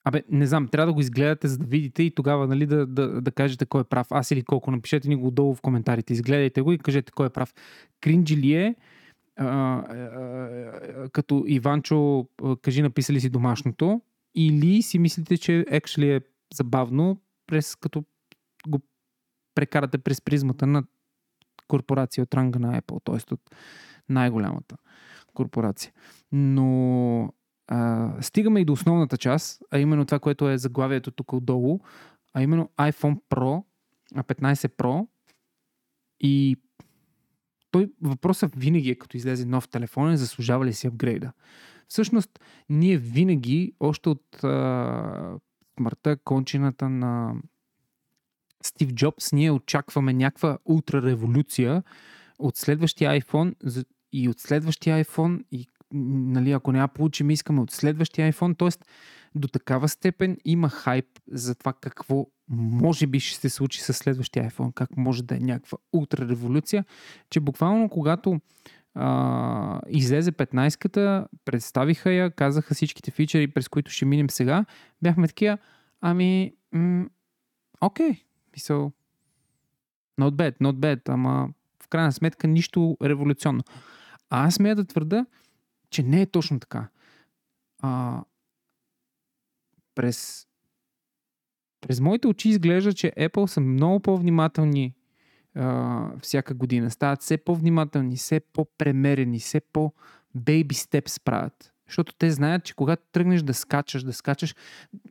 Абе, 0.04 0.22
не 0.30 0.46
знам, 0.46 0.68
трябва 0.68 0.86
да 0.86 0.92
го 0.92 1.00
изгледате, 1.00 1.48
за 1.48 1.58
да 1.58 1.66
видите 1.66 2.02
и 2.02 2.14
тогава 2.14 2.46
нали, 2.46 2.66
да, 2.66 2.86
да, 2.86 3.20
да 3.20 3.30
кажете 3.30 3.66
кой 3.66 3.80
е 3.80 3.84
прав. 3.84 4.06
Аз 4.10 4.30
или 4.30 4.42
колко. 4.42 4.70
Напишете 4.70 5.08
ни 5.08 5.16
го 5.16 5.30
долу 5.30 5.54
в 5.54 5.60
коментарите. 5.60 6.12
Изгледайте 6.12 6.62
го 6.62 6.72
и 6.72 6.78
кажете 6.78 7.12
кой 7.12 7.26
е 7.26 7.30
прав. 7.30 7.54
Кринджи 8.00 8.36
ли 8.36 8.54
е? 8.54 8.74
А, 9.36 9.46
а, 9.46 9.94
а, 9.94 11.08
като 11.08 11.44
Иванчо, 11.46 12.28
а, 12.44 12.56
кажи 12.56 12.82
написали 12.82 13.20
си 13.20 13.30
домашното, 13.30 14.00
или 14.34 14.82
си 14.82 14.98
мислите, 14.98 15.38
че 15.38 15.64
actually 15.70 16.16
е 16.16 16.20
забавно, 16.54 17.20
през, 17.46 17.76
като 17.76 18.04
го 18.68 18.80
прекарате 19.54 19.98
през 19.98 20.20
призмата 20.22 20.66
на 20.66 20.84
корпорация 21.68 22.22
от 22.22 22.34
ранга 22.34 22.58
на 22.58 22.80
Apple, 22.80 23.04
т.е. 23.04 23.34
от 23.34 23.40
най-голямата 24.08 24.76
корпорация. 25.34 25.92
Но 26.32 27.32
а, 27.68 28.12
стигаме 28.22 28.60
и 28.60 28.64
до 28.64 28.72
основната 28.72 29.16
част, 29.16 29.62
а 29.70 29.78
именно 29.78 30.04
това, 30.04 30.18
което 30.18 30.48
е 30.48 30.58
заглавието 30.58 31.10
тук 31.10 31.32
отдолу, 31.32 31.80
а 32.34 32.42
именно 32.42 32.70
iPhone 32.78 33.20
Pro, 33.30 33.64
а 34.14 34.22
15 34.22 34.68
Pro 34.68 35.06
и 36.20 36.56
той 37.70 37.92
въпросът 38.02 38.52
винаги 38.56 38.90
е, 38.90 38.94
като 38.94 39.16
излезе 39.16 39.46
нов 39.46 39.68
телефон, 39.68 40.12
е 40.12 40.16
заслужава 40.16 40.66
ли 40.66 40.72
си 40.72 40.86
апгрейда. 40.86 41.32
Всъщност, 41.88 42.30
ние 42.68 42.96
винаги, 42.96 43.72
още 43.80 44.08
от 44.08 44.44
а, 44.44 45.38
смъртта, 45.78 46.16
кончината 46.16 46.88
на 46.88 47.34
Стив 48.62 48.92
Джобс, 48.92 49.32
ние 49.32 49.50
очакваме 49.50 50.12
някаква 50.12 50.58
ултра 50.64 51.02
революция 51.02 51.82
от 52.38 52.56
следващия 52.56 53.20
iPhone 53.20 53.84
и 54.12 54.28
от 54.28 54.40
следващия 54.40 55.04
iPhone 55.04 55.44
и 55.50 55.66
нали, 55.92 56.52
ако 56.52 56.72
няма 56.72 56.88
получим, 56.88 57.30
искаме 57.30 57.60
от 57.60 57.70
следващия 57.70 58.32
iPhone. 58.32 58.58
Тоест, 58.58 58.84
до 59.34 59.48
такава 59.48 59.88
степен 59.88 60.36
има 60.44 60.68
хайп 60.68 61.06
за 61.32 61.54
това 61.54 61.72
какво 61.72 62.26
може 62.48 63.06
би 63.06 63.20
ще 63.20 63.40
се 63.40 63.48
случи 63.48 63.80
с 63.80 63.94
следващия 63.94 64.50
iPhone, 64.50 64.74
как 64.74 64.96
може 64.96 65.22
да 65.22 65.36
е 65.36 65.38
някаква 65.38 65.78
ултра 65.92 66.28
революция, 66.28 66.84
че 67.30 67.40
буквално 67.40 67.88
когато 67.88 68.40
а, 68.94 69.80
излезе 69.88 70.32
15-ката, 70.32 71.26
представиха 71.44 72.12
я, 72.12 72.30
казаха 72.30 72.74
всичките 72.74 73.10
фичери, 73.10 73.48
през 73.48 73.68
които 73.68 73.90
ще 73.90 74.04
минем 74.04 74.30
сега, 74.30 74.64
бяхме 75.02 75.28
такива, 75.28 75.58
ами, 76.00 76.52
м- 76.72 77.06
окей, 77.80 78.24
мисъл, 78.56 78.92
not 80.20 80.30
bad, 80.30 80.60
not 80.60 80.72
bad, 80.72 81.00
ама 81.08 81.48
в 81.82 81.88
крайна 81.88 82.12
сметка 82.12 82.48
нищо 82.48 82.96
революционно. 83.02 83.62
А 84.30 84.46
аз 84.46 84.54
смея 84.54 84.76
да 84.76 84.84
твърда, 84.84 85.26
че 85.92 86.02
не 86.02 86.22
е 86.22 86.26
точно 86.26 86.60
така. 86.60 86.88
А, 87.82 88.22
през, 89.94 90.46
през 91.80 92.00
моите 92.00 92.28
очи 92.28 92.48
изглежда, 92.48 92.92
че 92.92 93.12
Apple 93.18 93.46
са 93.46 93.60
много 93.60 94.00
по-внимателни 94.00 94.94
а, 95.54 96.18
всяка 96.18 96.54
година. 96.54 96.90
Стават 96.90 97.20
все 97.20 97.36
по-внимателни, 97.36 98.16
все 98.16 98.40
по-премерени, 98.40 99.38
все 99.38 99.60
по-бейби 99.60 100.74
степс 100.74 101.20
правят. 101.20 101.72
Защото 101.86 102.14
те 102.18 102.30
знаят, 102.30 102.64
че 102.64 102.74
когато 102.74 103.02
тръгнеш 103.12 103.42
да 103.42 103.54
скачаш, 103.54 104.02
да 104.02 104.12
скачаш, 104.12 104.54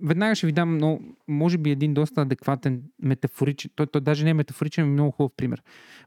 веднага 0.01 0.35
ще 0.35 0.47
ви 0.47 0.51
дам, 0.51 0.77
но, 0.77 0.99
може 1.27 1.57
би 1.57 1.71
един 1.71 1.93
доста 1.93 2.21
адекватен 2.21 2.83
метафоричен, 2.99 3.71
той, 3.75 3.87
той 3.87 4.01
даже 4.01 4.23
не 4.23 4.29
е 4.29 4.33
метафоричен, 4.33 4.85
но 4.85 4.93
много 4.93 5.11
хубав 5.11 5.31
пример. 5.37 5.63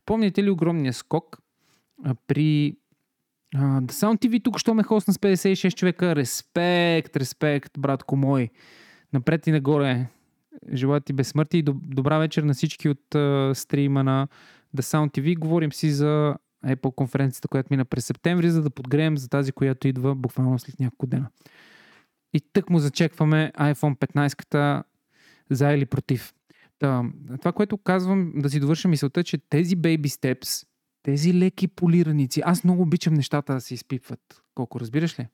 Помните 0.07 0.45
ли 0.45 0.51
огромния 0.51 0.93
скок 0.93 1.39
при 2.27 2.77
Sound 3.55 4.27
TV 4.27 4.45
тук, 4.45 4.59
що 4.59 4.75
ме 4.75 4.83
хосна 4.83 5.15
с 5.15 5.19
56 5.19 5.75
човека. 5.75 6.17
Респект, 6.17 7.17
респект, 7.17 7.73
братко 7.79 8.17
мой. 8.17 8.51
Напред 9.13 9.47
и 9.47 9.53
нагоре. 9.53 10.07
Желая 10.73 11.01
ти 11.01 11.13
безсмъртие 11.13 11.61
и 11.61 11.65
доб- 11.65 11.95
добра 11.95 12.19
вечер 12.19 12.43
на 12.43 12.55
всички 12.55 12.89
от 12.89 13.15
а, 13.15 13.53
стрима 13.55 14.05
на 14.05 14.29
The 14.77 14.81
Sound 14.81 15.19
TV. 15.19 15.39
Говорим 15.39 15.73
си 15.73 15.91
за 15.91 16.37
Apple 16.67 16.95
конференцията, 16.95 17.49
която 17.49 17.69
мина 17.71 17.85
през 17.85 18.07
септември, 18.07 18.51
за 18.51 18.63
да 18.63 18.71
подгреем 18.71 19.19
за 19.19 19.29
тази, 19.29 19.53
която 19.53 19.89
идва 19.89 20.15
буквално 20.15 20.59
след 20.59 20.81
няколко 20.81 21.07
дена. 21.07 21.27
И 22.33 22.41
тък 22.53 22.71
му 22.71 22.79
зачекваме 22.79 23.53
iPhone 23.59 23.99
15-ката 23.99 24.83
за 25.51 25.73
или 25.73 25.87
против. 25.87 26.35
Та, 26.79 27.05
това, 27.41 27.53
което 27.53 27.79
казвам, 27.79 28.33
да 28.37 28.51
си 28.51 28.61
довърша 28.61 28.89
мисълта, 28.89 29.25
че 29.25 29.39
тези 29.39 29.77
baby 29.77 30.07
steps, 30.07 30.67
тези 31.05 31.35
леки 31.35 31.69
полираници, 31.69 32.43
аз 32.45 32.65
много 32.65 32.83
обичам 32.83 33.15
нещата 33.15 33.55
да 33.55 33.61
се 33.61 33.75
изпипват. 33.75 34.43
Колко 34.55 34.81
разбираш 34.81 35.19
ли? 35.19 35.27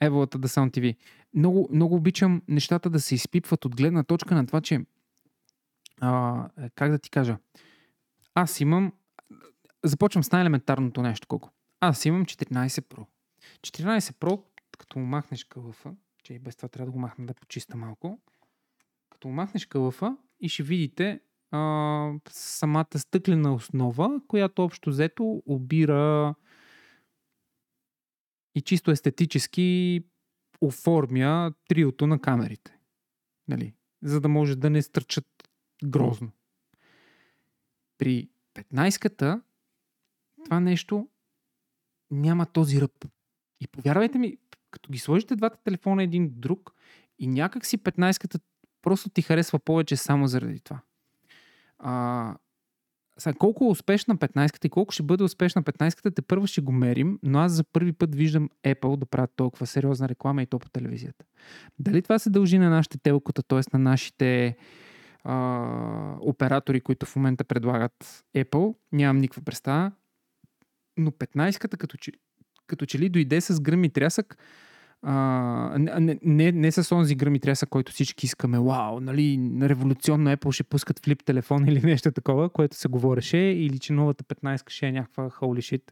Еволата 0.00 0.38
да 0.38 0.48
Sound 0.48 0.78
TV. 0.78 0.96
Много, 1.34 1.68
много 1.72 1.94
обичам 1.94 2.42
нещата 2.48 2.90
да 2.90 3.00
се 3.00 3.14
изпипват 3.14 3.64
от 3.64 3.76
гледна 3.76 4.02
точка 4.02 4.34
на 4.34 4.46
това, 4.46 4.60
че 4.60 4.80
А, 6.00 6.48
как 6.74 6.90
да 6.90 6.98
ти 6.98 7.10
кажа? 7.10 7.38
Аз 8.34 8.60
имам... 8.60 8.92
Започвам 9.84 10.24
с 10.24 10.32
най-елементарното 10.32 11.02
нещо. 11.02 11.28
Колко? 11.28 11.50
Аз 11.80 12.04
имам 12.04 12.24
14 12.26 12.66
Pro. 12.66 13.06
14 13.60 13.98
Pro, 13.98 14.42
като 14.78 14.98
му 14.98 15.06
махнеш 15.06 15.44
кълъфа, 15.44 15.94
че 16.22 16.34
и 16.34 16.38
без 16.38 16.56
това 16.56 16.68
трябва 16.68 16.86
да 16.86 16.92
го 16.92 16.98
махна 16.98 17.26
да 17.26 17.34
почиста 17.34 17.76
малко, 17.76 18.20
като 19.10 19.28
му 19.28 19.34
махнеш 19.34 19.66
кълъфа 19.66 20.16
и 20.40 20.48
ще 20.48 20.62
видите 20.62 21.20
самата 22.28 22.98
стъклена 22.98 23.54
основа, 23.54 24.20
която 24.28 24.64
общо 24.64 24.90
взето 24.90 25.42
обира 25.46 26.34
и 28.54 28.60
чисто 28.60 28.90
естетически 28.90 30.00
оформя 30.60 31.52
триото 31.68 32.06
на 32.06 32.20
камерите. 32.20 32.78
Нали? 33.48 33.74
За 34.02 34.20
да 34.20 34.28
може 34.28 34.56
да 34.56 34.70
не 34.70 34.82
стърчат 34.82 35.26
грозно. 35.84 36.32
При 37.98 38.28
15-ката 38.54 39.42
това 40.44 40.60
нещо 40.60 41.08
няма 42.10 42.46
този 42.46 42.80
ръб. 42.80 43.04
И 43.60 43.66
повярвайте 43.66 44.18
ми, 44.18 44.38
като 44.70 44.90
ги 44.90 44.98
сложите 44.98 45.36
двата 45.36 45.58
телефона 45.64 46.02
един 46.02 46.30
друг 46.32 46.74
и 47.18 47.26
някак 47.26 47.66
си 47.66 47.78
15-ката 47.78 48.40
просто 48.82 49.10
ти 49.10 49.22
харесва 49.22 49.58
повече 49.58 49.96
само 49.96 50.26
заради 50.26 50.60
това. 50.60 50.80
А, 51.82 52.34
сега, 53.18 53.38
колко 53.38 53.64
е 53.64 53.68
успешна 53.68 54.16
15-ката 54.16 54.66
и 54.66 54.70
колко 54.70 54.92
ще 54.92 55.02
бъде 55.02 55.24
успешна 55.24 55.62
15-ката, 55.62 56.14
те 56.14 56.22
първо 56.22 56.46
ще 56.46 56.60
го 56.60 56.72
мерим, 56.72 57.18
но 57.22 57.38
аз 57.38 57.52
за 57.52 57.64
първи 57.64 57.92
път 57.92 58.14
виждам 58.14 58.48
Apple 58.64 58.96
да 58.96 59.06
правят 59.06 59.30
толкова 59.36 59.66
сериозна 59.66 60.08
реклама 60.08 60.42
и 60.42 60.46
то 60.46 60.58
по 60.58 60.70
телевизията. 60.70 61.24
Дали 61.78 62.02
това 62.02 62.18
се 62.18 62.30
дължи 62.30 62.58
на 62.58 62.70
нашите 62.70 62.98
телкота, 62.98 63.42
т.е. 63.42 63.60
на 63.72 63.78
нашите 63.78 64.56
а, 65.24 66.16
оператори, 66.20 66.80
които 66.80 67.06
в 67.06 67.16
момента 67.16 67.44
предлагат 67.44 68.24
Apple, 68.36 68.74
нямам 68.92 69.18
никаква 69.18 69.42
представа, 69.42 69.92
но 70.96 71.10
15-ката 71.10 71.76
като 71.76 71.96
че, 71.96 72.12
като 72.66 72.86
че 72.86 72.98
ли 72.98 73.08
дойде 73.08 73.40
с 73.40 73.60
гръм 73.60 73.84
и 73.84 73.90
трясък, 73.90 74.38
а, 75.02 75.78
не, 75.78 76.18
не, 76.22 76.52
не 76.52 76.72
с 76.72 76.94
онзи 76.94 77.14
гръм 77.14 77.34
и 77.34 77.40
тряса, 77.40 77.66
който 77.66 77.92
всички 77.92 78.26
искаме. 78.26 78.58
Вау, 78.58 79.00
нали, 79.00 79.50
революционно 79.62 80.30
Apple 80.30 80.50
ще 80.50 80.64
пускат 80.64 81.04
флип 81.04 81.24
телефон 81.24 81.64
или 81.68 81.80
нещо 81.80 82.12
такова, 82.12 82.50
което 82.50 82.76
се 82.76 82.88
говореше, 82.88 83.38
или 83.38 83.78
че 83.78 83.92
новата 83.92 84.24
15 84.24 84.70
ще 84.70 84.86
е 84.86 84.92
някаква 84.92 85.30
holy 85.30 85.58
shit. 85.58 85.82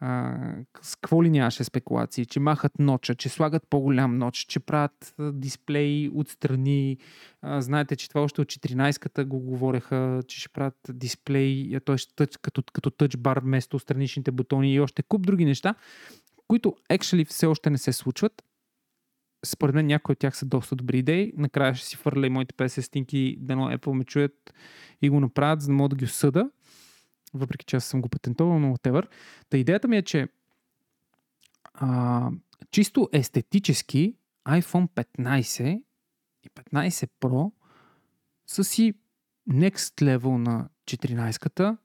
А, 0.00 0.36
с 0.82 0.96
какво 0.96 1.24
ли 1.24 1.30
нямаше 1.30 1.64
спекулации? 1.64 2.26
Че 2.26 2.40
махат 2.40 2.78
ноча, 2.78 3.14
че 3.14 3.28
слагат 3.28 3.62
по-голям 3.70 4.18
ноч, 4.18 4.36
че 4.36 4.60
правят 4.60 5.14
дисплей 5.18 6.10
отстрани. 6.14 6.98
А, 7.42 7.60
знаете, 7.60 7.96
че 7.96 8.08
това 8.08 8.20
още 8.20 8.40
от 8.40 8.48
14-ката 8.48 9.24
го 9.24 9.38
говореха, 9.38 10.22
че 10.28 10.40
ще 10.40 10.48
правят 10.48 10.78
дисплей, 10.92 11.80
т.е. 11.84 12.26
като, 12.42 12.62
като 12.72 12.90
тъчбар 12.90 13.38
вместо 13.38 13.78
страничните 13.78 14.30
бутони 14.30 14.74
и 14.74 14.80
още 14.80 15.02
куп 15.02 15.22
други 15.22 15.44
неща 15.44 15.74
които 16.48 16.76
actually 16.90 17.26
все 17.26 17.46
още 17.46 17.70
не 17.70 17.78
се 17.78 17.92
случват. 17.92 18.42
Според 19.46 19.74
мен 19.74 19.86
някои 19.86 20.12
от 20.12 20.18
тях 20.18 20.36
са 20.36 20.46
доста 20.46 20.76
добри 20.76 20.98
идеи. 20.98 21.32
Накрая 21.36 21.74
ще 21.74 21.86
си 21.86 21.96
фърля 21.96 22.26
и 22.26 22.30
моите 22.30 22.54
50 22.54 22.80
стинки, 22.80 23.36
дано 23.40 23.70
Apple 23.70 23.92
ме 23.92 24.04
чуят 24.04 24.54
и 25.02 25.08
го 25.08 25.20
направят, 25.20 25.60
за 25.60 25.66
да 25.66 25.72
мога 25.72 25.88
да 25.88 25.96
ги 25.96 26.04
осъда. 26.04 26.50
Въпреки 27.34 27.64
че 27.64 27.76
аз 27.76 27.84
съм 27.84 28.00
го 28.00 28.08
патентовал, 28.08 28.58
но 28.58 28.76
whatever. 28.76 29.08
Та 29.50 29.58
идеята 29.58 29.88
ми 29.88 29.96
е, 29.96 30.02
че 30.02 30.28
а, 31.74 32.30
чисто 32.70 33.08
естетически 33.12 34.14
iPhone 34.48 34.88
15 34.88 35.82
и 36.42 36.48
15 36.48 37.10
Pro 37.20 37.52
са 38.46 38.64
си 38.64 38.94
next 39.50 40.02
level 40.02 40.36
на 40.36 40.68
14-ката. 40.84 41.76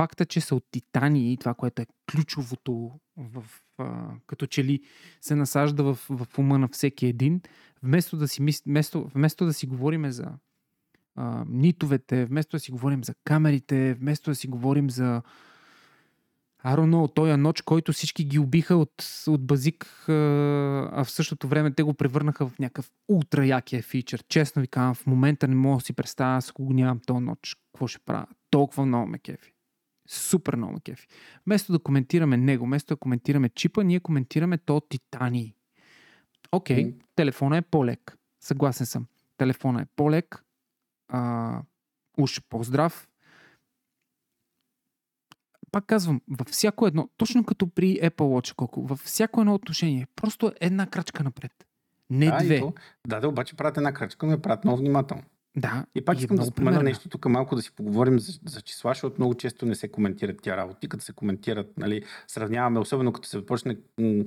Факта, 0.00 0.26
че 0.26 0.40
са 0.40 0.54
от 0.54 0.64
титани 0.70 1.32
и 1.32 1.36
това, 1.36 1.54
което 1.54 1.82
е 1.82 1.86
ключовото 2.12 2.90
в, 3.16 3.44
а, 3.78 4.10
като 4.26 4.46
че 4.46 4.64
ли 4.64 4.80
се 5.20 5.34
насажда 5.34 5.82
в, 5.82 5.94
в 6.10 6.38
ума 6.38 6.58
на 6.58 6.68
всеки 6.68 7.06
един, 7.06 7.40
вместо 7.82 8.16
да 8.16 8.28
си, 8.28 8.42
вместо, 8.66 9.10
вместо 9.14 9.46
да 9.46 9.52
си 9.52 9.66
говорим 9.66 10.10
за 10.10 10.28
а, 11.16 11.44
нитовете, 11.48 12.24
вместо 12.24 12.56
да 12.56 12.60
си 12.60 12.70
говорим 12.70 13.04
за 13.04 13.14
камерите, 13.24 13.94
вместо 13.94 14.30
да 14.30 14.34
си 14.34 14.48
говорим 14.48 14.90
за 14.90 15.22
I 16.64 16.76
don't 16.76 16.90
know, 16.90 17.14
този 17.14 17.32
ноч, 17.32 17.62
който 17.62 17.92
всички 17.92 18.24
ги 18.24 18.38
убиха 18.38 18.76
от, 18.76 19.04
от 19.26 19.46
базик, 19.46 20.04
а 20.08 21.04
в 21.04 21.10
същото 21.10 21.48
време 21.48 21.74
те 21.74 21.82
го 21.82 21.94
превърнаха 21.94 22.46
в 22.46 22.58
някакъв 22.58 22.90
ултра 23.08 23.46
якия 23.46 23.82
фичър. 23.82 24.24
Честно 24.28 24.62
ви 24.62 24.68
казвам, 24.68 24.94
в 24.94 25.06
момента 25.06 25.48
не 25.48 25.54
мога 25.54 25.76
да 25.76 25.84
си 25.84 25.92
представя, 25.92 26.42
ако 26.50 26.64
го 26.64 26.72
нямам 26.72 27.00
този 27.06 27.24
ноч, 27.24 27.56
какво 27.72 27.86
ще 27.86 27.98
правя. 27.98 28.26
Толкова 28.50 28.86
много 28.86 29.06
ме 29.06 29.18
кефи. 29.18 29.52
Супер 30.12 30.56
много 30.56 30.80
кефи. 30.80 31.08
Вместо 31.46 31.72
да 31.72 31.78
коментираме 31.78 32.36
него, 32.36 32.64
вместо 32.64 32.94
да 32.94 32.98
коментираме 32.98 33.48
чипа, 33.48 33.82
ние 33.82 34.00
коментираме 34.00 34.58
то 34.58 34.80
титани. 34.80 35.54
Окей, 36.52 36.76
okay, 36.76 36.92
mm. 36.92 37.02
телефона 37.16 37.56
е 37.56 37.62
по-лек. 37.62 38.16
Съгласен 38.40 38.86
съм. 38.86 39.06
Телефона 39.36 39.82
е 39.82 39.86
по-лек, 39.96 40.44
а, 41.08 41.62
уж 42.18 42.42
по-здрав. 42.48 43.08
Пак 45.72 45.86
казвам, 45.86 46.20
във 46.28 46.48
всяко 46.48 46.86
едно, 46.86 47.08
точно 47.16 47.44
като 47.44 47.66
при 47.66 48.00
Apple 48.00 48.10
Watch, 48.10 48.54
колко, 48.54 48.82
във 48.82 48.98
всяко 48.98 49.40
едно 49.40 49.54
отношение, 49.54 50.06
просто 50.16 50.52
една 50.60 50.86
крачка 50.86 51.24
напред. 51.24 51.66
Не 52.10 52.26
да, 52.26 52.38
две. 52.38 52.62
Да, 53.06 53.20
да, 53.20 53.28
обаче 53.28 53.56
правят 53.56 53.76
една 53.76 53.92
крачка, 53.92 54.26
но 54.26 54.32
я 54.32 54.42
правят 54.42 54.64
много 54.64 54.78
внимателно. 54.78 55.22
Да. 55.56 55.84
И 55.94 56.04
пак 56.04 56.18
искам 56.18 56.36
да 56.36 56.44
спомена 56.44 56.82
нещо 56.82 57.08
тук 57.08 57.28
малко 57.28 57.56
да 57.56 57.62
си 57.62 57.72
поговорим 57.76 58.18
за, 58.18 58.40
за 58.46 58.60
числа, 58.60 58.90
защото 58.90 59.16
много 59.18 59.34
често 59.34 59.66
не 59.66 59.74
се 59.74 59.88
коментират 59.88 60.42
тия 60.42 60.56
работи, 60.56 60.88
като 60.88 61.04
се 61.04 61.12
коментират, 61.12 61.78
нали, 61.78 62.02
сравняваме, 62.26 62.78
особено 62.78 63.12
като 63.12 63.28
се 63.28 63.36
започне 63.36 63.76
м- 64.00 64.24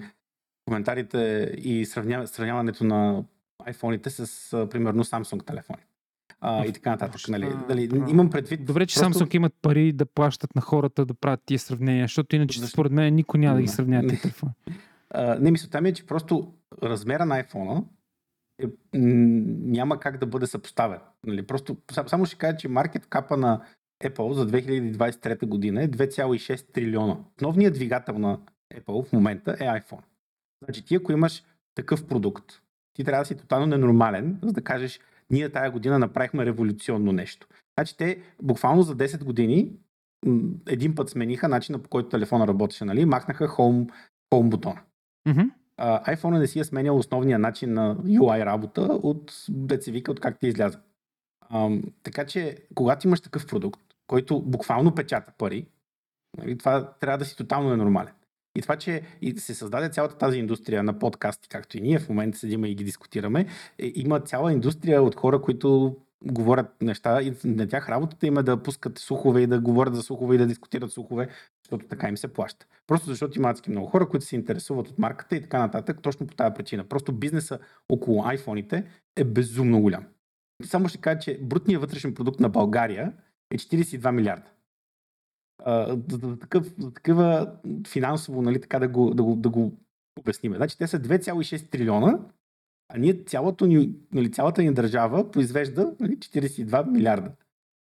коментарите 0.66 1.52
и 1.58 1.86
сравня, 1.86 2.28
сравняването 2.28 2.84
на 2.84 3.24
iPhone-ите 3.64 4.08
с, 4.08 4.54
а, 4.54 4.70
примерно, 4.70 5.04
Samsung 5.04 5.46
телефони. 5.46 5.84
А, 6.42 6.66
и 6.66 6.74
така 6.74 6.90
нататък. 6.90 7.22
Нали, 7.30 7.50
дали, 7.68 7.90
имам 8.10 8.30
предвид. 8.30 8.66
Добре, 8.66 8.86
че 8.86 9.00
просто... 9.00 9.20
Samsung 9.20 9.36
имат 9.36 9.54
пари 9.62 9.92
да 9.92 10.06
плащат 10.06 10.56
на 10.56 10.62
хората 10.62 11.06
да 11.06 11.14
правят 11.14 11.42
тия 11.46 11.60
сравнения, 11.60 12.04
защото 12.04 12.36
иначе 12.36 12.60
Защо? 12.60 12.74
според 12.74 12.92
мен 12.92 13.16
никой 13.16 13.40
няма 13.40 13.56
да 13.56 13.62
ги 13.62 13.68
сравнява 13.68 14.08
тези 14.08 14.22
телефони. 14.22 14.54
не, 15.40 15.52
мисълта 15.52 15.82
ми 15.82 15.90
е, 15.90 15.94
че 15.94 16.06
просто 16.06 16.54
размера 16.84 17.26
на 17.26 17.44
iPhone 17.44 17.84
е, 18.64 18.98
няма 18.98 20.00
как 20.00 20.18
да 20.18 20.26
бъде 20.26 20.48
съпоставен. 20.48 21.00
Нали? 21.26 21.48
Просто 21.48 21.78
само 22.08 22.26
ще 22.26 22.38
кажа, 22.38 22.58
че 22.58 22.68
маркет 22.68 23.08
капа 23.08 23.38
на 23.38 23.62
Apple 24.04 24.32
за 24.32 24.48
2023 24.48 25.46
година 25.46 25.84
е 25.84 25.88
2,6 25.88 26.74
трилиона. 26.74 27.18
Основният 27.38 27.74
двигател 27.74 28.18
на 28.18 28.40
Apple 28.76 29.06
в 29.06 29.14
момента 29.14 29.52
е 29.60 29.64
iPhone. 29.64 30.04
Значи 30.64 30.86
ти 30.86 30.96
ако 30.96 31.12
имаш 31.12 31.44
такъв 31.76 32.08
продукт, 32.08 32.46
ти 32.94 33.04
трябва 33.04 33.22
да 33.22 33.26
си 33.26 33.38
тотално 33.38 33.66
ненормален, 33.66 34.40
за 34.44 34.52
да 34.52 34.62
кажеш, 34.62 35.00
ние 35.30 35.50
тая 35.50 35.72
година 35.72 36.00
направихме 36.00 36.46
революционно 36.46 37.12
нещо. 37.12 37.48
Значи 37.78 37.98
те 37.98 38.22
буквално 38.42 38.82
за 38.82 38.96
10 38.96 39.24
години 39.24 39.72
един 40.68 40.96
път 40.96 41.10
смениха 41.10 41.48
начина 41.48 41.80
по 41.80 41.90
който 41.90 42.10
телефона 42.10 42.48
работеше, 42.48 42.86
нали? 42.86 43.06
Махнаха 43.06 43.48
home, 43.48 43.92
home 44.34 44.50
бутона. 44.50 44.82
Mm-hmm 45.28 45.50
uh, 45.82 46.16
iPhone 46.16 46.40
не 46.40 46.48
си 46.48 46.60
е 46.60 46.64
сменял 46.64 46.98
основния 46.98 47.40
начин 47.40 47.74
на 47.74 47.96
UI 47.96 48.46
работа 48.46 48.82
от 48.82 49.34
вика, 49.88 50.12
от 50.12 50.20
как 50.20 50.40
ти 50.40 50.48
изляза. 50.48 50.80
Uh, 51.54 51.84
така 52.04 52.26
че, 52.26 52.58
когато 52.76 53.08
имаш 53.08 53.22
такъв 53.22 53.48
продукт, 53.48 53.82
който 54.08 54.42
буквално 54.42 54.96
печата 54.96 55.32
пари, 55.38 55.68
нали, 56.38 56.58
това 56.58 56.94
трябва 57.00 57.18
да 57.18 57.26
си 57.26 57.38
тотално 57.38 57.70
ненормален. 57.70 58.14
И 58.56 58.62
това, 58.62 58.76
че 58.76 59.02
и 59.22 59.40
се 59.40 59.56
създаде 59.56 59.90
цялата 59.90 60.18
тази 60.18 60.40
индустрия 60.40 60.84
на 60.84 61.00
подкасти, 61.00 61.50
както 61.50 61.78
и 61.78 61.82
ние 61.82 62.00
в 62.00 62.10
момента 62.10 62.38
седиме 62.38 62.68
и 62.68 62.76
ги 62.76 62.84
дискутираме, 62.84 63.46
е, 63.80 63.92
има 63.96 64.20
цяла 64.20 64.54
индустрия 64.54 65.04
от 65.04 65.16
хора, 65.16 65.42
които 65.42 65.98
говорят 66.26 66.82
неща 66.82 67.22
и 67.22 67.34
на 67.44 67.68
тях 67.68 67.90
работата 67.90 68.28
им 68.28 68.38
е 68.38 68.44
да 68.44 68.64
пускат 68.64 69.00
слухове 69.00 69.42
и 69.42 69.48
да 69.48 69.60
говорят 69.60 69.96
за 69.96 70.02
слухове 70.02 70.36
и 70.36 70.38
да 70.38 70.48
дискутират 70.48 70.92
слухове, 70.92 71.28
защото 71.66 71.88
така 71.88 72.10
им 72.10 72.18
се 72.18 72.34
плаща. 72.34 72.66
Просто 72.88 73.10
защото 73.10 73.40
има 73.40 73.50
адски 73.50 73.70
много 73.70 73.88
хора, 73.88 74.10
които 74.10 74.26
се 74.26 74.36
интересуват 74.36 74.88
от 74.88 75.00
марката 75.00 75.36
и 75.36 75.42
така 75.42 75.60
нататък, 75.60 76.02
точно 76.02 76.28
по 76.28 76.36
тази 76.36 76.54
причина. 76.54 76.84
Просто 76.84 77.12
бизнеса 77.12 77.60
около 77.90 78.24
iPhone-ите 78.24 78.86
е 79.16 79.24
безумно 79.24 79.82
голям. 79.82 80.06
Само 80.66 80.88
ще 80.88 80.98
кажа, 80.98 81.20
че 81.20 81.40
брутният 81.42 81.82
вътрешен 81.82 82.14
продукт 82.14 82.40
на 82.40 82.50
България 82.50 83.14
е 83.52 83.58
42 83.58 84.12
милиарда. 84.12 84.50
За 86.10 86.40
такъв, 86.40 86.76
такива 86.96 87.52
финансово, 87.88 88.42
нали, 88.42 88.62
така 88.62 88.80
да 88.80 88.88
го, 88.88 89.14
да 89.14 89.24
го, 89.24 89.36
да 89.36 89.50
го 89.50 89.74
обясним. 90.20 90.54
Значи 90.56 90.78
те 90.78 90.88
са 90.88 91.00
2,6 91.00 91.70
трилиона 91.70 92.20
а 92.94 92.98
ние 92.98 93.14
цялото 93.14 93.66
ни, 93.66 93.96
нали, 94.14 94.32
цялата 94.32 94.64
ни 94.64 94.74
държава 94.74 95.32
произвежда 95.32 95.96
нали, 96.00 96.18
42 96.18 96.92
милиарда 96.92 97.32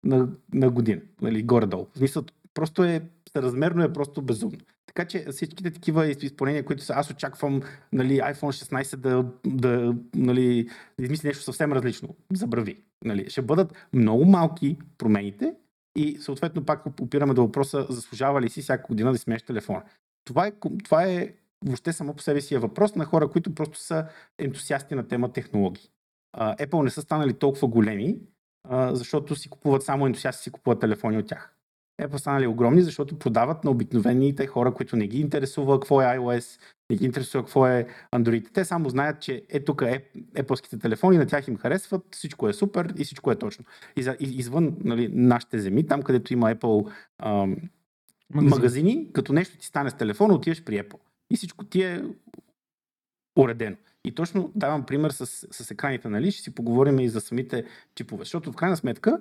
на, 0.05 0.29
на 0.55 0.71
година, 0.71 1.01
нали, 1.21 1.43
горе-долу. 1.43 1.87
В 1.95 1.99
смисъл, 1.99 2.25
просто 2.55 2.85
е, 2.85 3.09
размерно 3.37 3.83
е 3.83 3.93
просто 3.93 4.23
безумно. 4.23 4.59
Така 4.87 5.05
че 5.05 5.27
всичките 5.31 5.71
такива 5.71 6.07
изпълнения, 6.07 6.65
които 6.65 6.83
са, 6.83 6.93
аз 6.97 7.11
очаквам 7.11 7.63
нали, 7.93 8.19
iPhone 8.19 8.83
16 8.83 8.97
да, 8.97 9.25
да, 9.47 9.95
нали, 10.15 10.69
да 10.99 11.05
измисли 11.05 11.29
нещо 11.29 11.45
съвсем 11.45 11.73
различно. 11.73 12.17
Забрави. 12.33 12.77
Нали. 13.05 13.31
Ще 13.31 13.43
бъдат 13.43 13.89
много 13.93 14.25
малки 14.25 14.79
промените 14.99 15.55
и 15.97 16.19
съответно 16.21 16.65
пак 16.65 16.87
опираме 17.01 17.35
до 17.35 17.43
въпроса, 17.43 17.87
заслужава 17.91 18.41
ли 18.41 18.49
си 18.49 18.63
всяка 18.63 18.87
година 18.89 19.13
да 19.13 19.19
сменяш 19.19 19.43
телефона. 19.43 19.83
Това 20.25 20.47
е, 20.47 20.53
това 20.85 21.05
е 21.05 21.33
въобще 21.65 21.93
само 21.93 22.15
по 22.15 22.23
себе 22.23 22.41
си 22.41 22.55
е 22.55 22.59
въпрос 22.59 22.95
на 22.95 23.05
хора, 23.05 23.29
които 23.29 23.55
просто 23.55 23.79
са 23.79 24.07
ентусиасти 24.39 24.95
на 24.95 25.09
тема 25.09 25.33
технологии. 25.33 25.91
Apple 26.37 26.83
не 26.83 26.91
са 26.91 27.03
станали 27.03 27.33
толкова 27.33 27.69
големи, 27.69 28.19
защото 28.93 29.37
си 29.37 29.49
купуват 29.51 29.83
само 29.83 30.07
ентусиасти 30.07 30.43
си 30.43 30.51
купуват 30.51 30.81
телефони 30.81 31.19
от 31.19 31.27
тях. 31.27 31.58
Apple 32.03 32.17
станали 32.17 32.47
огромни, 32.47 32.83
защото 32.83 33.19
продават 33.19 33.65
на 33.65 33.71
обикновените 33.71 34.47
хора, 34.47 34.75
които 34.75 34.97
не 34.97 35.07
ги 35.07 35.21
интересува 35.21 35.81
какво 35.81 36.03
е 36.03 36.05
iOS, 36.05 36.61
не 36.91 36.97
ги 36.97 37.05
интересува 37.05 37.45
какво 37.45 37.67
е 37.67 37.87
Android. 38.13 38.53
Те 38.53 38.65
само 38.65 38.89
знаят, 38.89 39.21
че 39.21 39.43
е 39.49 39.65
тук 39.65 39.83
е, 39.83 40.05
Apple 40.35 40.81
телефони, 40.81 41.19
на 41.19 41.27
тях 41.27 41.49
им 41.49 41.57
харесват, 41.57 42.03
всичко 42.11 42.49
е 42.49 42.53
супер 42.53 42.95
и 42.97 43.05
всичко 43.05 43.33
е 43.33 43.37
точно. 43.37 43.65
И, 43.97 44.03
за, 44.03 44.17
извън 44.21 44.77
нали, 44.85 45.09
нашите 45.13 45.59
земи, 45.59 45.87
там 45.87 46.03
където 46.03 46.33
има 46.33 46.55
Apple 46.55 46.93
ам, 47.19 47.57
магазини. 48.35 48.51
магазини, 48.51 49.13
като 49.13 49.33
нещо 49.33 49.59
ти 49.59 49.67
стане 49.67 49.91
с 49.91 49.95
телефона, 49.95 50.35
отиваш 50.35 50.65
при 50.65 50.83
Apple. 50.83 50.99
И 51.31 51.37
всичко 51.37 51.65
ти 51.65 51.83
е 51.83 52.05
уредено. 53.39 53.77
И 54.09 54.13
точно 54.15 54.53
давам 54.55 54.87
пример 54.87 55.11
с, 55.11 55.27
с 55.27 55.71
екраните, 55.71 56.09
нали? 56.09 56.31
Ще 56.31 56.43
си 56.43 56.55
поговорим 56.55 57.01
и 57.01 57.09
за 57.09 57.21
самите 57.21 57.65
чипове. 57.95 58.25
Защото 58.25 58.53
в 58.53 58.57
крайна 58.57 58.77
сметка, 58.77 59.19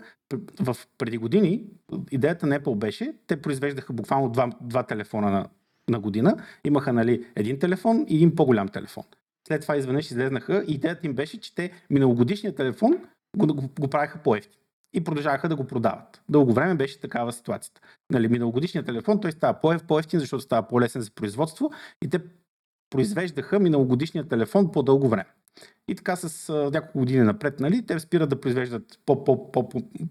в 0.59 0.77
преди 0.97 1.17
години, 1.17 1.63
идеята 2.11 2.47
на 2.47 2.59
Apple 2.59 2.75
беше, 2.75 3.13
те 3.27 3.41
произвеждаха 3.41 3.93
буквално 3.93 4.29
два, 4.29 4.49
два 4.61 4.83
телефона 4.83 5.31
на, 5.31 5.49
на 5.89 5.99
година. 5.99 6.43
Имаха 6.65 6.93
нали, 6.93 7.25
един 7.35 7.59
телефон 7.59 8.05
и 8.09 8.15
един 8.15 8.35
по-голям 8.35 8.67
телефон. 8.67 9.03
След 9.47 9.61
това 9.61 9.77
изведнъж 9.77 10.11
излезнаха 10.11 10.63
и 10.67 10.73
идеята 10.73 11.07
им 11.07 11.13
беше, 11.13 11.39
че 11.39 11.55
те 11.55 11.71
миналогодишния 11.89 12.55
телефон 12.55 12.97
го, 13.37 13.47
го, 13.47 13.69
го 13.79 13.87
правиха 13.87 14.19
по-ефтин. 14.23 14.61
И 14.93 15.03
продължаваха 15.03 15.49
да 15.49 15.55
го 15.55 15.67
продават. 15.67 16.21
Дълго 16.29 16.53
време 16.53 16.75
беше 16.75 16.99
такава 16.99 17.33
ситуацията. 17.33 17.81
Нали, 18.11 18.27
миналогодишният 18.27 18.85
телефон 18.85 19.21
той 19.21 19.31
става 19.31 19.79
по-ефтин, 19.87 20.19
защото 20.19 20.43
става 20.43 20.67
по-лесен 20.67 21.01
за 21.01 21.11
производство 21.11 21.71
и 22.01 22.09
те 22.09 22.19
произвеждаха 22.89 23.59
миналогодишния 23.59 24.27
телефон 24.27 24.71
по-дълго 24.71 25.09
време. 25.09 25.25
И 25.87 25.95
така 25.95 26.15
с 26.15 26.49
а, 26.49 26.53
няколко 26.53 26.99
години 26.99 27.23
напред, 27.23 27.59
нали, 27.59 27.85
те 27.85 27.99
спират 27.99 28.29
да 28.29 28.41
произвеждат 28.41 28.99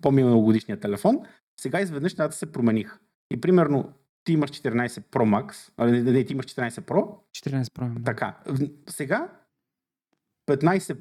по-миналогодишния 0.03 0.81
телефон. 0.81 1.18
Сега 1.61 1.81
изведнъж 1.81 2.12
нещата 2.12 2.37
се 2.37 2.53
промениха. 2.53 2.99
И 3.31 3.41
примерно 3.41 3.93
ти 4.24 4.33
имаш 4.33 4.51
14 4.51 4.89
Pro 4.89 5.03
Max, 5.11 5.72
а 5.77 5.87
не, 5.87 6.03
не 6.03 6.24
ти 6.24 6.33
имаш 6.33 6.47
14 6.47 6.70
Pro. 6.70 7.14
14 7.37 7.62
Pro. 7.62 7.95
Да. 7.95 8.05
Така. 8.05 8.37
Сега 8.89 9.29
15, 10.47 10.97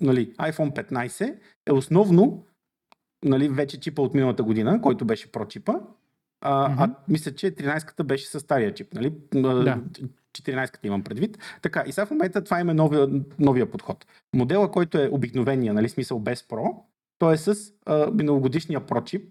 нали, 0.00 0.32
iPhone 0.32 0.90
15 0.90 1.38
е 1.66 1.72
основно 1.72 2.46
нали, 3.24 3.48
вече 3.48 3.80
чипа 3.80 4.02
от 4.02 4.14
миналата 4.14 4.42
година, 4.42 4.80
който 4.82 5.04
беше 5.04 5.32
Pro 5.32 5.48
чипа. 5.48 5.74
А, 6.40 6.68
mm-hmm. 6.68 6.76
а 6.78 6.94
мисля, 7.08 7.34
че 7.34 7.54
13-ката 7.54 8.02
беше 8.02 8.26
с 8.26 8.40
стария 8.40 8.74
чип. 8.74 8.94
Нали? 8.94 9.14
Да. 9.34 9.82
14-ката 10.32 10.86
имам 10.86 11.04
предвид. 11.04 11.38
Така, 11.62 11.84
и 11.86 11.92
сега 11.92 12.06
в 12.06 12.10
момента 12.10 12.44
това 12.44 12.60
има 12.60 12.74
новия, 12.74 13.08
новия 13.38 13.70
подход. 13.70 14.06
Модела, 14.36 14.70
който 14.70 14.98
е 14.98 15.08
обикновения, 15.08 15.74
нали, 15.74 15.88
смисъл 15.88 16.18
без 16.18 16.42
Pro, 16.42 16.74
той 17.18 17.34
е 17.34 17.38
с 17.38 17.72
а, 17.86 18.10
миналогодишния 18.10 18.80
Pro 18.80 19.22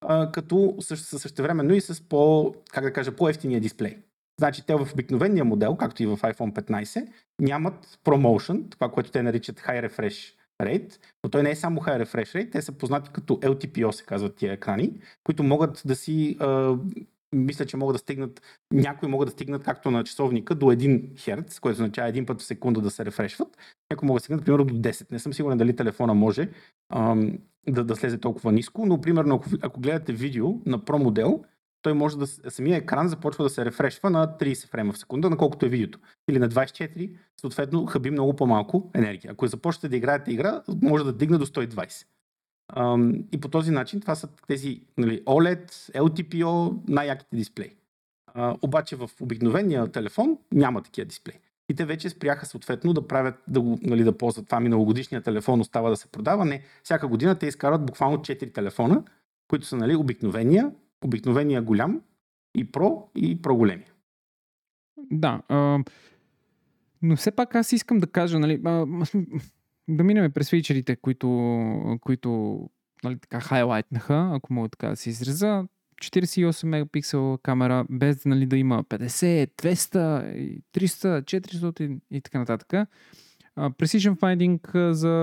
а, 0.00 0.32
като 0.32 0.76
също, 0.80 1.18
същевременно 1.18 1.74
и 1.74 1.80
с 1.80 2.08
по, 2.08 2.54
как 2.70 2.84
да 2.84 2.92
кажа, 2.92 3.16
по-ефтиния 3.16 3.60
дисплей. 3.60 3.98
Значи 4.38 4.66
те 4.66 4.74
в 4.74 4.88
обикновения 4.92 5.44
модел, 5.44 5.76
както 5.76 6.02
и 6.02 6.06
в 6.06 6.16
iPhone 6.16 6.52
15, 6.52 7.08
нямат 7.40 7.98
ProMotion, 8.04 8.70
това, 8.70 8.90
което 8.90 9.10
те 9.10 9.22
наричат 9.22 9.60
High 9.60 9.88
Refresh 9.88 10.34
Rate, 10.62 10.98
но 11.24 11.30
той 11.30 11.42
не 11.42 11.50
е 11.50 11.56
само 11.56 11.80
High 11.80 12.04
Refresh 12.04 12.38
Rate, 12.38 12.52
те 12.52 12.62
са 12.62 12.72
познати 12.72 13.10
като 13.12 13.36
LTPO, 13.36 13.90
се 13.90 14.04
казват 14.04 14.36
тия 14.36 14.52
екрани, 14.52 15.00
които 15.24 15.42
могат 15.42 15.82
да 15.84 15.96
си 15.96 16.36
а, 16.40 16.76
мисля, 17.34 17.66
че 17.66 17.76
могат 17.76 17.94
да 17.94 17.98
стигнат, 17.98 18.42
някои 18.72 19.08
могат 19.08 19.26
да 19.26 19.32
стигнат 19.32 19.64
както 19.64 19.90
на 19.90 20.04
часовника 20.04 20.54
до 20.54 20.66
1 20.66 21.12
Hz, 21.14 21.60
което 21.60 21.74
означава 21.74 22.08
един 22.08 22.26
път 22.26 22.40
в 22.40 22.44
секунда 22.44 22.80
да 22.80 22.90
се 22.90 23.04
рефрешват. 23.04 23.58
Някои 23.90 24.06
могат 24.06 24.20
да 24.20 24.24
стигнат, 24.24 24.44
примерно, 24.44 24.64
до 24.64 24.74
10. 24.74 25.12
Не 25.12 25.18
съм 25.18 25.32
сигурен 25.32 25.58
дали 25.58 25.76
телефона 25.76 26.14
може 26.14 26.48
ам, 26.92 27.38
да, 27.68 27.84
да 27.84 27.96
слезе 27.96 28.18
толкова 28.18 28.52
ниско, 28.52 28.86
но 28.86 29.00
примерно, 29.00 29.34
ако, 29.34 29.50
ако 29.62 29.80
гледате 29.80 30.12
видео 30.12 30.48
на 30.66 30.78
Pro 30.78 31.02
модел, 31.02 31.44
той 31.82 31.94
може 31.94 32.18
да, 32.18 32.26
самия 32.26 32.76
екран 32.76 33.08
започва 33.08 33.44
да 33.44 33.50
се 33.50 33.64
рефрешва 33.64 34.10
на 34.10 34.36
30 34.40 34.68
фрейма 34.68 34.92
в 34.92 34.98
секунда, 34.98 35.30
наколкото 35.30 35.66
е 35.66 35.68
видеото. 35.68 35.98
Или 36.30 36.38
на 36.38 36.48
24, 36.48 37.16
съответно, 37.40 37.86
хаби 37.86 38.10
много 38.10 38.36
по-малко 38.36 38.90
енергия. 38.94 39.32
Ако 39.32 39.46
започнете 39.46 39.88
да 39.88 39.96
играете 39.96 40.32
игра, 40.32 40.62
може 40.82 41.04
да 41.04 41.12
дигне 41.12 41.38
до 41.38 41.46
120 41.46 42.06
и 43.32 43.40
по 43.40 43.48
този 43.48 43.70
начин 43.70 44.00
това 44.00 44.14
са 44.14 44.28
тези 44.46 44.80
нали, 44.98 45.22
OLED, 45.24 45.70
LTPO, 45.92 46.78
най-яките 46.88 47.36
дисплеи. 47.36 47.70
Обаче 48.62 48.96
в 48.96 49.10
обикновения 49.20 49.92
телефон 49.92 50.38
няма 50.52 50.82
такива 50.82 51.04
дисплеи. 51.04 51.38
И 51.68 51.74
те 51.74 51.84
вече 51.84 52.10
спряха 52.10 52.46
съответно 52.46 52.92
да 52.92 53.08
правят, 53.08 53.34
да, 53.48 53.60
го, 53.60 53.78
нали, 53.82 54.04
да 54.04 54.18
ползват 54.18 54.46
това 54.46 54.60
миналогодишния 54.60 55.22
телефон, 55.22 55.60
остава 55.60 55.90
да 55.90 55.96
се 55.96 56.08
продава. 56.08 56.44
Не, 56.44 56.62
всяка 56.82 57.08
година 57.08 57.38
те 57.38 57.46
изкарват 57.46 57.86
буквално 57.86 58.18
4 58.18 58.54
телефона, 58.54 59.02
които 59.48 59.66
са 59.66 59.76
нали, 59.76 59.96
обикновения, 59.96 60.72
обикновения 61.04 61.62
голям 61.62 62.00
и 62.54 62.72
Pro 62.72 63.04
и 63.16 63.42
Pro 63.42 63.56
големи. 63.56 63.84
Да, 65.10 65.42
а, 65.48 65.78
но 67.02 67.16
все 67.16 67.30
пак 67.30 67.54
аз 67.54 67.72
искам 67.72 67.98
да 67.98 68.06
кажа, 68.06 68.38
нали, 68.38 68.60
а, 68.64 68.86
да 69.88 70.04
минем 70.04 70.32
през 70.32 70.50
фичерите, 70.50 70.96
които, 70.96 71.28
които 72.00 72.60
нали, 73.04 73.18
така 73.18 73.40
хайлайтнаха, 73.40 74.30
ако 74.34 74.52
мога 74.52 74.68
така 74.68 74.88
да 74.88 74.96
се 74.96 75.10
израза. 75.10 75.64
48 76.02 76.66
мегапиксела 76.66 77.38
камера, 77.38 77.86
без 77.90 78.24
нали, 78.24 78.46
да 78.46 78.56
има 78.56 78.84
50, 78.84 79.50
200, 79.62 80.62
300, 80.74 81.22
400 81.22 82.00
и 82.10 82.20
така 82.20 82.38
нататък. 82.38 82.88
Precision 83.56 84.18
Finding 84.18 84.90
за 84.90 85.14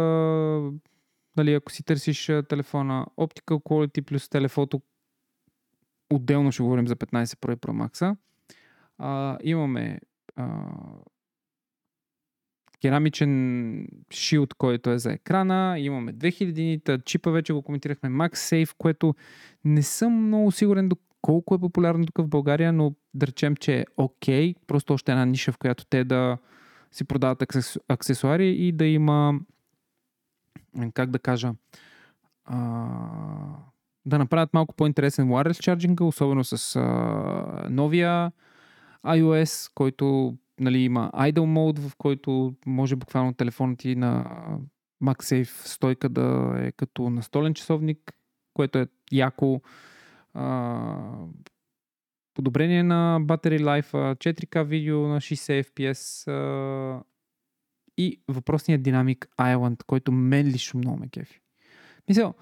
нали, 1.37 1.53
ако 1.53 1.71
си 1.71 1.83
търсиш 1.83 2.25
телефона, 2.25 3.05
Optical 3.17 3.63
Quality 3.63 4.01
плюс 4.01 4.29
телефото, 4.29 4.81
отделно 6.13 6.51
ще 6.51 6.63
говорим 6.63 6.87
за 6.87 6.95
15 6.95 7.25
Pro 7.25 7.53
и 7.53 7.57
Pro 7.57 7.87
Max. 7.87 8.17
Uh, 9.01 9.37
имаме 9.43 9.99
uh, 10.39 11.03
керамичен 12.85 13.87
шилд, 14.11 14.53
който 14.53 14.89
е 14.89 14.97
за 14.97 15.11
екрана. 15.11 15.79
Имаме 15.79 16.13
2000-нита, 16.13 17.03
чипа 17.03 17.31
вече 17.31 17.53
го 17.53 17.61
коментирахме, 17.61 18.09
MagSafe, 18.09 18.75
което 18.77 19.15
не 19.63 19.83
съм 19.83 20.27
много 20.27 20.51
сигурен 20.51 20.89
до 20.89 20.95
колко 21.21 21.55
е 21.55 21.59
популярно 21.59 22.05
тук 22.05 22.17
в 22.17 22.27
България, 22.27 22.73
но 22.73 22.95
да 23.13 23.27
речем, 23.27 23.55
че 23.55 23.79
е 23.79 23.85
окей. 23.97 24.53
Okay. 24.53 24.57
Просто 24.67 24.93
още 24.93 25.11
една 25.11 25.25
ниша, 25.25 25.51
в 25.51 25.57
която 25.57 25.85
те 25.85 26.03
да 26.03 26.37
си 26.91 27.03
продават 27.03 27.43
аксесуари 27.89 28.49
и 28.49 28.71
да 28.71 28.85
има, 28.85 29.39
как 30.93 31.09
да 31.09 31.19
кажа, 31.19 31.53
а, 32.45 32.57
да 34.05 34.17
направят 34.17 34.53
малко 34.53 34.75
по-интересен 34.75 35.27
wireless 35.27 35.75
charging, 35.75 36.01
особено 36.01 36.43
с 36.43 36.75
а, 36.75 37.67
новия 37.69 38.31
iOS, 39.05 39.71
който 39.75 40.37
нали, 40.59 40.79
има 40.79 41.11
idle 41.13 41.39
mode, 41.39 41.79
в 41.79 41.95
който 41.95 42.55
може 42.65 42.95
буквално 42.95 43.33
телефонът 43.33 43.79
ти 43.79 43.95
на 43.95 44.25
MagSafe 45.03 45.67
стойка 45.67 46.09
да 46.09 46.55
е 46.57 46.71
като 46.71 47.09
настолен 47.09 47.53
часовник, 47.53 48.13
което 48.53 48.79
е 48.79 48.87
яко. 49.11 49.61
А, 50.33 51.25
подобрение 52.33 52.83
на 52.83 53.19
Battery 53.21 53.59
Life, 53.59 53.93
4K 53.93 54.63
видео 54.63 55.07
на 55.07 55.21
60 55.21 55.63
FPS 55.63 56.31
а, 56.31 57.03
и 57.97 58.21
въпросният 58.27 58.83
динамик 58.83 59.27
Island, 59.39 59.83
който 59.83 60.11
мен 60.11 60.47
лично 60.47 60.77
много 60.77 60.97
ме 60.97 61.07
кефи. 61.07 61.39
Мисля, 62.09 62.33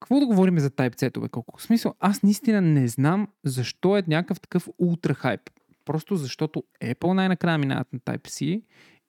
какво 0.00 0.20
да 0.20 0.26
говорим 0.26 0.58
за 0.58 0.70
Type-C-ове? 0.70 1.30
Колко? 1.30 1.58
В 1.58 1.62
смисъл, 1.62 1.94
аз 2.00 2.22
наистина 2.22 2.60
не 2.60 2.88
знам 2.88 3.28
защо 3.44 3.96
е 3.96 4.04
някакъв 4.06 4.40
такъв 4.40 4.68
ултра 4.78 5.14
хайп. 5.14 5.50
Просто 5.86 6.16
защото 6.16 6.64
Apple 6.82 7.12
най-накрая 7.12 7.58
минават 7.58 7.92
на 7.92 7.98
Type-C 7.98 8.62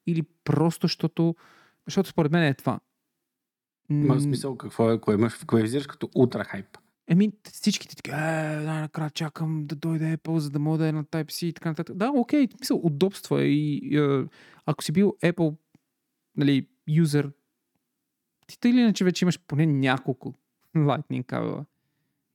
или 0.08 0.24
просто 0.44 0.88
защото, 0.88 1.36
защото 1.88 2.10
според 2.10 2.32
мен 2.32 2.44
е 2.44 2.54
това. 2.54 2.80
Ма 3.90 4.20
смисъл 4.20 4.58
какво 4.58 4.92
е, 4.92 5.02
кое 5.02 5.14
имаш, 5.14 5.44
кое 5.48 5.62
визираш 5.62 5.88
като 5.88 6.10
ултра 6.16 6.44
хайп? 6.44 6.78
Еми, 7.10 7.32
всичките 7.52 7.96
така, 7.96 8.18
е, 8.18 8.66
най-накрая 8.66 9.10
чакам 9.10 9.68
да 9.68 9.76
дойде 9.76 10.18
Apple, 10.18 10.38
за 10.38 10.50
да 10.50 10.60
мога 10.60 10.78
да 10.78 10.88
е 10.88 10.92
на 10.92 11.04
Type-C 11.04 11.46
и 11.46 11.54
така 11.54 11.70
нататък. 11.70 11.96
Да, 11.96 12.12
окей, 12.12 12.48
мисъл, 12.62 12.80
удобства 12.84 13.44
и 13.44 13.98
е, 13.98 14.26
ако 14.66 14.84
си 14.84 14.92
бил 14.92 15.16
Apple, 15.24 15.56
нали, 16.38 16.68
юзер, 16.88 17.32
ти 18.48 18.60
тъй 18.60 18.72
или 18.72 18.80
иначе 18.80 19.04
вече 19.04 19.26
имаш 19.26 19.40
поне 19.48 19.66
няколко 19.66 20.34
Lightning 20.76 21.26
кабела. 21.26 21.66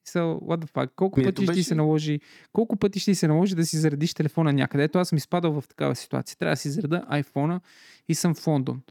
So, 0.09 0.41
what 0.41 0.65
the 0.65 0.71
fuck? 0.73 0.91
Колко 0.97 1.21
Ми, 1.21 1.25
пъти 1.27 1.43
ще 1.43 1.53
беше- 1.53 1.63
се 1.63 1.75
наложи, 1.75 2.21
колко 2.53 2.77
пъти 2.77 3.01
ще 3.01 3.15
се 3.15 3.29
наложи 3.29 3.55
да 3.55 3.67
си 3.67 3.77
заредиш 3.77 4.15
телефона 4.15 4.53
някъде? 4.53 4.85
Ето 4.85 4.99
аз 4.99 5.09
съм 5.09 5.17
изпадал 5.19 5.61
в 5.61 5.69
такава 5.69 5.97
ситуация. 5.97 6.37
Трябва 6.37 6.53
да 6.53 6.57
си 6.57 6.71
зареда 6.71 7.07
iPhone 7.13 7.61
и 8.09 8.15
съм 8.15 8.35
в 8.35 8.47
Лондон. 8.47 8.83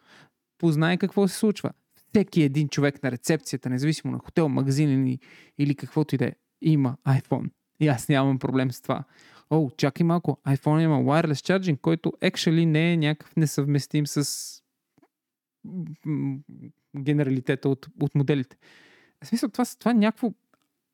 Познай 0.58 0.98
какво 0.98 1.28
се 1.28 1.36
случва. 1.38 1.72
Всеки 2.10 2.42
един 2.42 2.70
човек 2.70 3.04
на 3.04 3.12
рецепцията, 3.12 3.70
независимо 3.70 4.14
на 4.14 4.20
хотел, 4.20 4.50
магазин 4.50 5.04
или, 5.04 5.20
или 5.58 5.76
каквото 5.76 6.16
и 6.16 6.18
да 6.18 6.26
е, 6.26 6.32
има 6.62 6.98
iPhone. 7.08 7.50
И 7.80 7.88
аз 7.88 8.10
нямам 8.10 8.40
проблем 8.40 8.72
с 8.72 8.82
това. 8.82 9.04
О, 9.50 9.70
чакай 9.78 10.04
малко, 10.04 10.38
iPhone 10.48 10.82
има 10.82 10.96
wireless 10.98 11.34
charging, 11.60 11.82
който 11.82 12.14
actually 12.22 12.66
не 12.66 12.94
е 12.94 12.98
някакъв 12.98 13.36
несъвместим 13.36 14.08
с 14.08 14.26
генералитета 17.00 17.70
от, 17.70 17.88
от 18.02 18.16
моделите. 18.16 18.58
В 19.24 19.28
смисъл, 19.28 19.50
това, 19.50 19.66
това 19.80 19.92
е 19.92 19.94
някакво, 19.94 20.34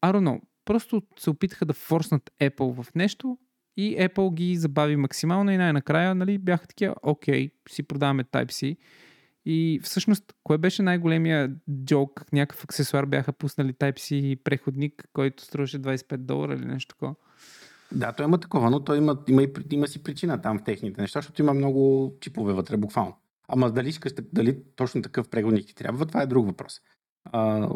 I 0.07 0.13
don't 0.13 0.29
know, 0.29 0.41
просто 0.65 1.01
се 1.19 1.29
опитаха 1.29 1.65
да 1.65 1.73
форснат 1.73 2.31
Apple 2.41 2.83
в 2.83 2.95
нещо 2.95 3.37
и 3.77 3.97
Apple 3.97 4.33
ги 4.33 4.55
забави 4.55 4.95
максимално 4.95 5.51
и 5.51 5.57
най-накрая 5.57 6.15
нали, 6.15 6.37
бяха 6.37 6.67
такива, 6.67 6.95
окей, 7.03 7.49
си 7.69 7.83
продаваме 7.83 8.23
Type-C. 8.23 8.77
И 9.45 9.79
всъщност, 9.83 10.23
кое 10.43 10.57
беше 10.57 10.81
най-големия 10.81 11.55
джок? 11.85 12.25
Някакъв 12.33 12.63
аксесуар 12.63 13.05
бяха 13.05 13.33
пуснали 13.33 13.73
Type-C 13.73 14.43
преходник, 14.43 15.09
който 15.13 15.43
струваше 15.43 15.81
25 15.81 16.17
долара 16.17 16.53
или 16.53 16.65
нещо 16.65 16.95
такова. 16.95 17.15
Да, 17.91 18.11
той 18.11 18.25
има 18.25 18.39
такова, 18.39 18.69
но 18.69 18.83
той 18.83 18.97
има, 18.97 19.23
има, 19.27 19.43
и, 19.43 19.49
има 19.71 19.87
си 19.87 20.03
причина 20.03 20.41
там 20.41 20.59
в 20.59 20.63
техните 20.63 21.01
неща, 21.01 21.17
защото 21.21 21.41
има 21.41 21.53
много 21.53 22.13
чипове 22.21 22.53
вътре, 22.53 22.77
буквално. 22.77 23.17
Ама 23.47 23.71
дали, 23.71 23.89
искаш, 23.89 24.11
дали 24.33 24.63
точно 24.75 25.01
такъв 25.01 25.29
преговорник 25.29 25.67
ти 25.67 25.75
трябва, 25.75 26.05
това 26.05 26.21
е 26.21 26.27
друг 26.27 26.45
въпрос. 26.45 26.81
А, 27.25 27.69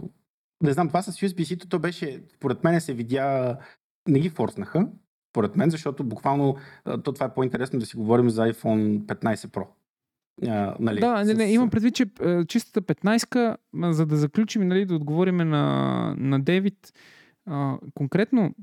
не 0.61 0.73
знам, 0.73 0.87
това 0.87 1.01
с 1.01 1.11
USB-C-то, 1.11 1.67
то 1.67 1.79
беше, 1.79 2.23
според 2.35 2.63
мен 2.63 2.81
се 2.81 2.93
видя, 2.93 3.57
не 4.07 4.19
ги 4.19 4.29
форснаха, 4.29 4.87
според 5.31 5.55
мен, 5.55 5.69
защото 5.69 6.03
буквално 6.03 6.55
то 7.03 7.13
това 7.13 7.25
е 7.25 7.33
по-интересно 7.33 7.79
да 7.79 7.85
си 7.85 7.97
говорим 7.97 8.29
за 8.29 8.53
iPhone 8.53 9.05
15 9.05 9.35
Pro. 9.35 9.67
А, 10.47 10.75
нали, 10.79 10.99
Да, 10.99 11.23
не, 11.23 11.33
не, 11.33 11.51
имам 11.51 11.69
предвид, 11.69 11.95
че 11.95 12.05
чистата 12.47 12.81
15-ка, 12.95 13.57
ма, 13.73 13.93
за 13.93 14.05
да 14.05 14.17
заключим, 14.17 14.67
нали, 14.67 14.85
да 14.85 14.95
отговорим 14.95 15.37
на, 15.37 16.15
на 16.17 16.39
Девид, 16.39 16.93
а, 17.45 17.77
конкретно 17.93 18.55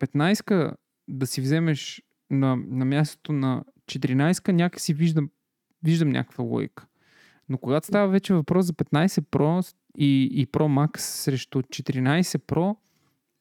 15-ка 0.00 0.72
да 1.08 1.26
си 1.26 1.40
вземеш 1.40 2.02
на, 2.30 2.56
на 2.56 2.84
мястото 2.84 3.32
на 3.32 3.64
14-ка, 3.86 4.52
някакси 4.52 4.94
виждам, 4.94 5.30
виждам 5.82 6.10
някаква 6.10 6.44
логика. 6.44 6.86
Но 7.48 7.58
когато 7.58 7.86
става 7.86 8.08
вече 8.08 8.34
въпрос 8.34 8.66
за 8.66 8.72
15 8.72 9.06
Pro 9.06 9.74
и, 9.98 10.28
и 10.32 10.46
Pro 10.46 10.62
Max 10.62 10.98
срещу 10.98 11.62
14 11.62 12.22
Pro, 12.22 12.76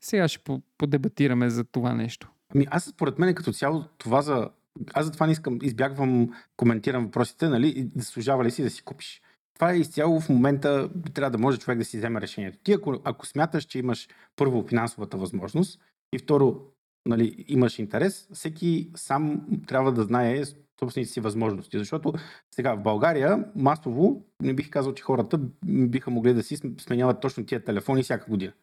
сега 0.01 0.27
ще 0.27 0.43
по- 0.43 0.61
подебатираме 0.77 1.49
за 1.49 1.63
това 1.63 1.93
нещо. 1.93 2.31
Ами 2.55 2.67
аз 2.71 2.83
според 2.83 3.19
мен 3.19 3.35
като 3.35 3.53
цяло 3.53 3.83
това 3.97 4.21
за... 4.21 4.49
Аз 4.93 5.05
затова 5.05 5.25
не 5.25 5.31
искам, 5.31 5.59
избягвам, 5.61 6.29
коментирам 6.57 7.05
въпросите, 7.05 7.49
нали, 7.49 7.89
заслужава 7.95 8.43
ли 8.43 8.51
си 8.51 8.63
да 8.63 8.69
си 8.69 8.83
купиш. 8.83 9.21
Това 9.55 9.71
е 9.71 9.77
изцяло 9.77 10.19
в 10.19 10.29
момента, 10.29 10.89
трябва 11.13 11.31
да 11.31 11.37
може 11.37 11.57
човек 11.57 11.77
да 11.77 11.85
си 11.85 11.97
вземе 11.97 12.21
решението. 12.21 12.57
Ти 12.63 12.73
ако, 12.73 13.01
ако 13.03 13.25
смяташ, 13.25 13.63
че 13.63 13.79
имаш 13.79 14.07
първо 14.35 14.67
финансовата 14.67 15.17
възможност 15.17 15.79
и 16.13 16.19
второ 16.19 16.61
нали, 17.07 17.45
имаш 17.47 17.79
интерес, 17.79 18.29
всеки 18.33 18.89
сам 18.95 19.47
трябва 19.67 19.91
да 19.91 20.03
знае 20.03 20.43
собствените 20.79 21.11
си 21.11 21.19
възможности. 21.19 21.77
Защото 21.77 22.13
сега 22.55 22.75
в 22.75 22.83
България 22.83 23.45
масово 23.55 24.25
не 24.41 24.53
бих 24.53 24.69
казал, 24.69 24.93
че 24.93 25.03
хората 25.03 25.39
биха 25.65 26.11
могли 26.11 26.33
да 26.33 26.43
си 26.43 26.57
сменяват 26.79 27.21
точно 27.21 27.45
тия 27.45 27.63
телефони 27.63 28.03
всяка 28.03 28.29
година. 28.29 28.53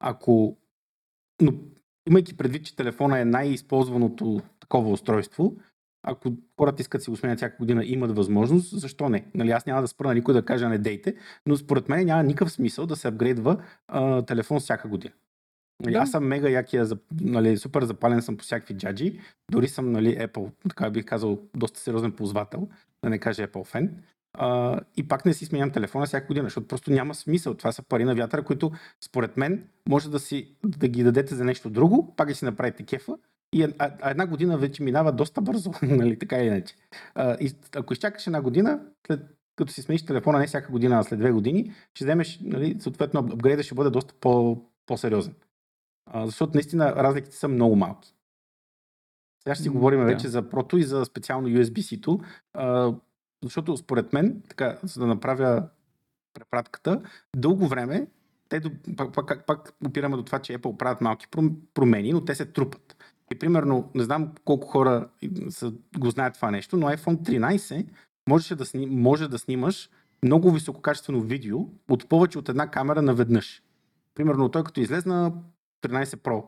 Ако 0.00 0.56
но 1.42 1.52
имайки 2.08 2.36
предвид, 2.36 2.64
че 2.64 2.76
телефона 2.76 3.20
е 3.20 3.24
най-използваното 3.24 4.40
такова 4.60 4.90
устройство, 4.90 5.56
ако 6.02 6.32
хората 6.58 6.82
искат 6.82 6.98
да 6.98 7.02
си 7.02 7.10
го 7.10 7.16
сменят 7.16 7.38
всяка 7.38 7.56
година 7.56 7.84
имат 7.84 8.16
възможност, 8.16 8.80
защо 8.80 9.08
не? 9.08 9.26
Нали, 9.34 9.50
аз 9.50 9.66
няма 9.66 9.80
да 9.80 9.88
спра 9.88 10.08
на 10.08 10.14
никой 10.14 10.34
да 10.34 10.44
кажа 10.44 10.68
не 10.68 10.78
дейте, 10.78 11.14
но 11.46 11.56
според 11.56 11.88
мен 11.88 12.06
няма 12.06 12.22
никакъв 12.22 12.52
смисъл 12.52 12.86
да 12.86 12.96
се 12.96 13.08
апгрейдва 13.08 13.62
а, 13.88 14.22
телефон 14.22 14.60
всяка 14.60 14.88
година. 14.88 15.14
Да. 15.82 15.98
Аз 15.98 16.10
съм 16.10 16.26
мега 16.26 16.48
якия, 16.48 16.86
нали, 17.20 17.56
супер 17.56 17.84
запален 17.84 18.22
съм 18.22 18.36
по 18.36 18.44
всякакви 18.44 18.76
джаджи, 18.76 19.20
дори 19.50 19.68
съм 19.68 19.92
нали, 19.92 20.18
Apple, 20.18 20.50
така 20.68 20.90
бих 20.90 21.04
казал, 21.04 21.38
доста 21.56 21.80
сериозен 21.80 22.12
ползвател, 22.12 22.68
да 23.04 23.10
не 23.10 23.18
кажа 23.18 23.48
Apple 23.48 23.66
фен. 23.66 24.02
А, 24.38 24.80
и 24.96 25.08
пак 25.08 25.24
не 25.24 25.34
си 25.34 25.44
сменям 25.44 25.70
телефона 25.70 26.06
всяка 26.06 26.26
година, 26.26 26.46
защото 26.46 26.68
просто 26.68 26.90
няма 26.90 27.14
смисъл. 27.14 27.54
Това 27.54 27.72
са 27.72 27.82
пари 27.82 28.04
на 28.04 28.14
вятъра, 28.14 28.44
които 28.44 28.72
според 29.04 29.36
мен 29.36 29.64
може 29.88 30.10
да, 30.10 30.18
си, 30.18 30.56
да 30.64 30.88
ги 30.88 31.02
дадете 31.02 31.34
за 31.34 31.44
нещо 31.44 31.70
друго, 31.70 32.14
пак 32.16 32.28
да 32.28 32.34
си 32.34 32.44
направите 32.44 32.82
кефа 32.82 33.16
и 33.54 33.62
а, 33.78 34.10
една 34.10 34.26
година 34.26 34.58
вече 34.58 34.82
минава 34.82 35.12
доста 35.12 35.40
бързо, 35.40 35.70
нали, 35.82 36.18
така 36.18 36.36
или 36.36 36.46
иначе. 36.46 36.74
А, 37.14 37.36
и 37.40 37.52
ако 37.76 37.92
изчакаш 37.92 38.26
една 38.26 38.42
година, 38.42 38.80
след, 39.06 39.20
като 39.56 39.72
си 39.72 39.82
смениш 39.82 40.04
телефона 40.04 40.38
не 40.38 40.46
всяка 40.46 40.72
година, 40.72 40.98
а 40.98 41.02
след 41.02 41.18
две 41.18 41.30
години, 41.30 41.72
ще 41.94 42.04
вземеш, 42.04 42.40
нали, 42.42 42.76
съответно, 42.80 43.20
апгрейда 43.20 43.62
ще 43.62 43.74
бъде 43.74 43.90
доста 43.90 44.14
по, 44.20 44.62
по-сериозен. 44.86 45.34
А, 46.06 46.26
защото 46.26 46.54
наистина 46.54 46.96
разликите 46.96 47.36
са 47.36 47.48
много 47.48 47.76
малки. 47.76 48.14
Сега 49.42 49.54
ще 49.54 49.62
си 49.62 49.68
говорим 49.68 50.00
да. 50.00 50.06
вече 50.06 50.28
за 50.28 50.48
прото 50.48 50.78
и 50.78 50.82
за 50.82 51.04
специално 51.04 51.48
USB-C-то, 51.48 52.20
а, 52.52 52.94
защото 53.42 53.76
според 53.76 54.12
мен, 54.12 54.42
така, 54.48 54.78
за 54.82 55.00
да 55.00 55.06
направя 55.06 55.68
препратката, 56.34 57.02
дълго 57.36 57.68
време 57.68 58.06
те 58.48 58.60
до, 58.60 58.70
пак, 58.96 59.14
пак, 59.14 59.46
пак 59.46 59.72
опираме 59.86 60.16
до 60.16 60.22
това, 60.22 60.38
че 60.38 60.58
Apple 60.58 60.76
правят 60.76 61.00
малки 61.00 61.26
пром- 61.28 61.56
промени, 61.74 62.12
но 62.12 62.24
те 62.24 62.34
се 62.34 62.46
трупат. 62.46 62.96
И 63.32 63.38
примерно, 63.38 63.90
не 63.94 64.04
знам 64.04 64.32
колко 64.44 64.66
хора 64.66 65.08
са, 65.48 65.72
го 65.98 66.10
знаят 66.10 66.34
това 66.34 66.50
нещо, 66.50 66.76
но 66.76 66.86
iPhone 66.86 67.16
13 67.16 67.86
можеше 68.28 68.54
да 68.54 68.64
сни, 68.66 68.86
може 68.86 69.28
да 69.28 69.38
снимаш 69.38 69.90
много 70.22 70.50
висококачествено 70.50 71.20
видео 71.20 71.58
от 71.88 72.08
повече 72.08 72.38
от 72.38 72.48
една 72.48 72.70
камера 72.70 73.02
наведнъж. 73.02 73.62
Примерно 74.14 74.48
той 74.48 74.64
като 74.64 74.80
излезна 74.80 75.32
13 75.88 76.04
Pro 76.04 76.44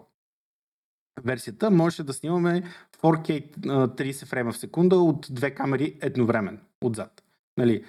версията, 1.24 1.70
можеше 1.70 2.04
да 2.04 2.12
снимаме 2.12 2.62
4K 3.02 3.44
а, 3.68 3.88
30 3.88 4.26
фрейма 4.26 4.52
в 4.52 4.58
секунда 4.58 4.96
от 4.96 5.26
две 5.30 5.50
камери 5.50 5.98
едновременно, 6.00 6.58
отзад. 6.84 7.22
Нали, 7.58 7.84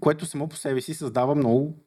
което 0.00 0.26
само 0.26 0.48
по 0.48 0.56
себе 0.56 0.80
си 0.80 0.94
създава 0.94 1.34
много, 1.34 1.78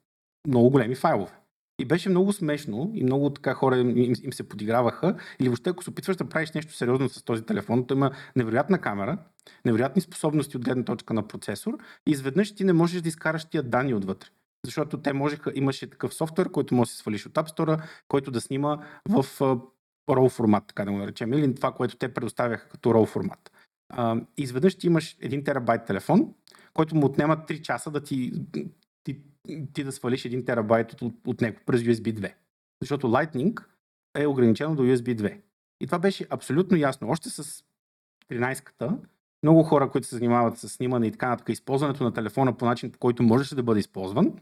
много 0.47 0.69
големи 0.69 0.95
файлове. 0.95 1.31
И 1.79 1.85
беше 1.85 2.09
много 2.09 2.33
смешно 2.33 2.91
и 2.93 3.03
много 3.03 3.29
така 3.29 3.53
хора 3.53 3.77
им, 3.77 3.97
им 3.97 4.33
се 4.33 4.49
подиграваха. 4.49 5.15
Или 5.39 5.49
въобще, 5.49 5.69
ако 5.69 5.83
се 5.83 5.89
опитваш 5.89 6.15
да 6.15 6.29
правиш 6.29 6.51
нещо 6.51 6.73
сериозно 6.73 7.09
с 7.09 7.23
този 7.23 7.43
телефон, 7.43 7.87
то 7.87 7.93
има 7.93 8.11
невероятна 8.35 8.81
камера, 8.81 9.17
невероятни 9.65 10.01
способности 10.01 10.57
от 10.57 10.65
гледна 10.65 10.83
точка 10.83 11.13
на 11.13 11.27
процесор 11.27 11.77
и 12.07 12.11
изведнъж 12.11 12.55
ти 12.55 12.63
не 12.63 12.73
можеш 12.73 13.01
да 13.01 13.09
изкараш 13.09 13.45
тия 13.45 13.63
данни 13.63 13.93
отвътре. 13.93 14.29
Защото 14.65 15.01
те 15.01 15.13
можеха, 15.13 15.51
имаше 15.55 15.89
такъв 15.89 16.13
софтуер, 16.13 16.51
който 16.51 16.75
може 16.75 16.89
да 16.89 16.91
се 16.91 16.97
свалиш 16.97 17.25
от 17.25 17.33
App 17.33 17.57
Store, 17.57 17.83
който 18.07 18.31
да 18.31 18.41
снима 18.41 18.77
в 19.09 19.23
RAW 20.09 20.29
формат, 20.29 20.63
така 20.67 20.85
да 20.85 20.91
го 20.91 20.97
наречем, 20.97 21.33
или 21.33 21.55
това, 21.55 21.71
което 21.71 21.95
те 21.95 22.13
предоставяха 22.13 22.69
като 22.69 22.89
RAW 22.89 23.05
формат. 23.05 23.51
Изведнъж 24.37 24.75
ти 24.75 24.87
имаш 24.87 25.17
1 25.17 25.45
терабайт 25.45 25.85
телефон, 25.85 26.33
който 26.73 26.95
му 26.95 27.05
отнема 27.05 27.37
3 27.37 27.61
часа 27.61 27.91
да 27.91 28.03
ти, 28.03 28.31
ти, 29.03 29.21
ти 29.73 29.83
да 29.83 29.91
свалиш 29.91 30.23
1 30.23 30.45
терабайт 30.45 31.01
от, 31.01 31.13
от 31.27 31.41
него 31.41 31.59
през 31.65 31.81
USB 31.81 32.19
2. 32.19 32.33
Защото 32.81 33.07
Lightning 33.07 33.63
е 34.17 34.27
ограничено 34.27 34.75
до 34.75 34.83
USB 34.83 35.15
2. 35.15 35.41
И 35.81 35.85
това 35.85 35.99
беше 35.99 36.27
абсолютно 36.29 36.77
ясно. 36.77 37.09
Още 37.09 37.29
с 37.29 37.63
13-ката, 38.31 38.97
много 39.43 39.63
хора, 39.63 39.89
които 39.89 40.07
се 40.07 40.15
занимават 40.15 40.57
с 40.57 40.69
снимане 40.69 41.07
и 41.07 41.11
така 41.11 41.29
нататък, 41.29 41.49
използването 41.49 42.03
на 42.03 42.13
телефона 42.13 42.57
по 42.57 42.65
начин, 42.65 42.91
по 42.91 42.99
който 42.99 43.23
можеше 43.23 43.55
да 43.55 43.63
бъде 43.63 43.79
използван, 43.79 44.33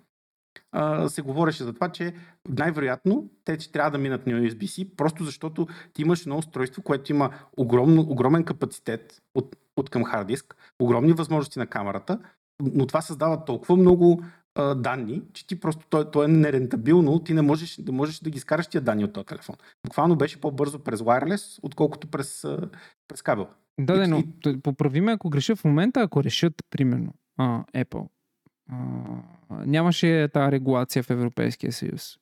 а, 0.71 1.09
се 1.09 1.21
говореше 1.21 1.63
за 1.63 1.73
това, 1.73 1.89
че 1.89 2.13
най-вероятно 2.49 3.29
те 3.45 3.57
че 3.57 3.71
трябва 3.71 3.91
да 3.91 3.97
минат 3.97 4.27
на 4.27 4.33
USB-C, 4.33 4.95
просто 4.95 5.23
защото 5.23 5.67
ти 5.93 6.01
имаш 6.01 6.21
едно 6.21 6.37
устройство, 6.37 6.81
което 6.81 7.11
има 7.11 7.29
огромно, 7.57 8.01
огромен 8.01 8.43
капацитет 8.43 9.21
от, 9.35 9.55
от 9.77 9.89
към 9.89 10.03
хард 10.03 10.27
диск, 10.27 10.55
огромни 10.79 11.13
възможности 11.13 11.59
на 11.59 11.67
камерата, 11.67 12.19
но 12.61 12.87
това 12.87 13.01
създава 13.01 13.45
толкова 13.45 13.75
много 13.75 14.23
а, 14.55 14.75
данни, 14.75 15.21
че 15.33 15.47
ти 15.47 15.59
просто 15.59 15.85
то, 15.89 16.11
то 16.11 16.23
е 16.23 16.27
нерентабилно, 16.27 17.19
ти 17.19 17.33
не 17.33 17.41
можеш 17.41 17.75
да 17.81 17.91
можеш 17.91 18.19
да 18.19 18.29
ги 18.29 18.39
скараш 18.39 18.67
тия 18.67 18.81
данни 18.81 19.03
от 19.03 19.13
този 19.13 19.25
телефон. 19.25 19.55
Буквално 19.87 20.15
беше 20.15 20.41
по-бързо 20.41 20.79
през 20.79 20.99
wireless, 20.99 21.59
отколкото 21.63 22.07
през, 22.07 22.47
през 23.07 23.21
кабел. 23.21 23.47
Да, 23.79 23.97
да, 23.97 24.07
но 24.07 24.23
поправи 24.63 25.01
ме, 25.01 25.11
ако 25.11 25.29
греша 25.29 25.55
в 25.55 25.63
момента, 25.63 26.01
ако 26.01 26.23
решат, 26.23 26.53
примерно, 26.69 27.13
а, 27.37 27.63
Apple, 27.75 28.07
нямаше 29.65 30.27
тази 30.33 30.51
регулация 30.51 31.03
в 31.03 31.09
Европейския 31.09 31.71
съюз. 31.71 32.17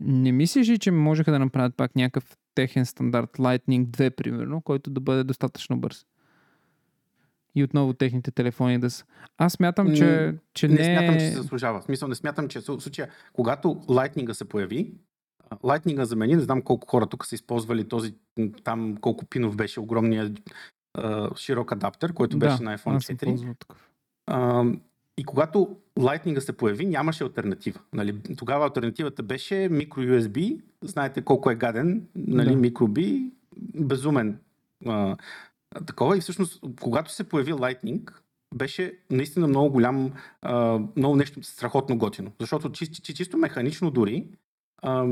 Не 0.00 0.32
мислиш 0.32 0.68
ли, 0.68 0.78
че 0.78 0.90
можеха 0.90 1.32
да 1.32 1.38
направят 1.38 1.76
пак 1.76 1.96
някакъв 1.96 2.36
техен 2.54 2.86
стандарт 2.86 3.30
Lightning 3.32 3.86
2, 3.86 4.16
примерно, 4.16 4.62
който 4.62 4.90
да 4.90 5.00
бъде 5.00 5.24
достатъчно 5.24 5.80
бърз? 5.80 6.06
И 7.54 7.64
отново 7.64 7.92
техните 7.92 8.30
телефони 8.30 8.78
да 8.78 8.90
са. 8.90 9.04
Аз 9.38 9.52
смятам, 9.52 9.96
че, 9.96 10.34
че 10.54 10.68
Не, 10.68 10.74
не, 10.74 10.84
смятам, 10.84 11.18
че 11.18 11.26
е- 11.26 11.30
се 11.30 11.36
заслужава. 11.36 11.80
В 11.80 11.84
смисъл, 11.84 12.08
не 12.08 12.14
смятам, 12.14 12.48
че 12.48 12.60
в 12.60 12.62
случая, 12.62 13.08
когато 13.32 13.68
Lightning 13.68 14.32
се 14.32 14.44
появи, 14.44 14.94
Lightning 15.50 16.02
замени, 16.02 16.34
не 16.34 16.40
знам 16.40 16.62
колко 16.62 16.88
хора 16.88 17.06
тук 17.06 17.26
са 17.26 17.34
използвали 17.34 17.88
този, 17.88 18.14
там 18.64 18.96
колко 18.96 19.26
пинов 19.26 19.56
беше 19.56 19.80
огромния 19.80 20.32
широк 21.36 21.72
адаптер, 21.72 22.12
който 22.12 22.38
беше 22.38 22.58
да, 22.58 22.64
на 22.64 22.78
iPhone 22.78 22.96
аз 22.96 23.04
съм 23.04 23.16
4. 23.16 24.78
И 25.18 25.24
когато 25.24 25.76
Lightning 25.98 26.38
се 26.38 26.56
появи, 26.56 26.86
нямаше 26.86 27.24
альтернатива. 27.24 27.80
Нали? 27.92 28.20
Тогава 28.36 28.64
альтернативата 28.64 29.22
беше 29.22 29.54
micro 29.54 30.20
USB. 30.20 30.60
Знаете 30.82 31.22
колко 31.22 31.50
е 31.50 31.54
гаден, 31.54 32.06
нали? 32.14 32.54
Да. 32.54 32.60
micro 32.60 32.86
B, 32.88 33.30
безумен 33.74 34.38
а, 34.86 35.16
такова. 35.86 36.16
И 36.16 36.20
всъщност, 36.20 36.62
когато 36.80 37.12
се 37.12 37.28
появи 37.28 37.52
Lightning, 37.52 38.10
беше 38.54 38.98
наистина 39.10 39.46
много 39.46 39.70
голям, 39.70 40.12
а, 40.42 40.80
много 40.96 41.16
нещо 41.16 41.42
страхотно 41.42 41.98
готино. 41.98 42.32
Защото 42.40 42.72
чисто, 42.72 43.02
чи, 43.02 43.14
чисто 43.14 43.38
механично 43.38 43.90
дори 43.90 44.26
а, 44.82 45.06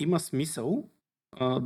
има 0.00 0.20
смисъл 0.20 0.88
а, 1.32 1.62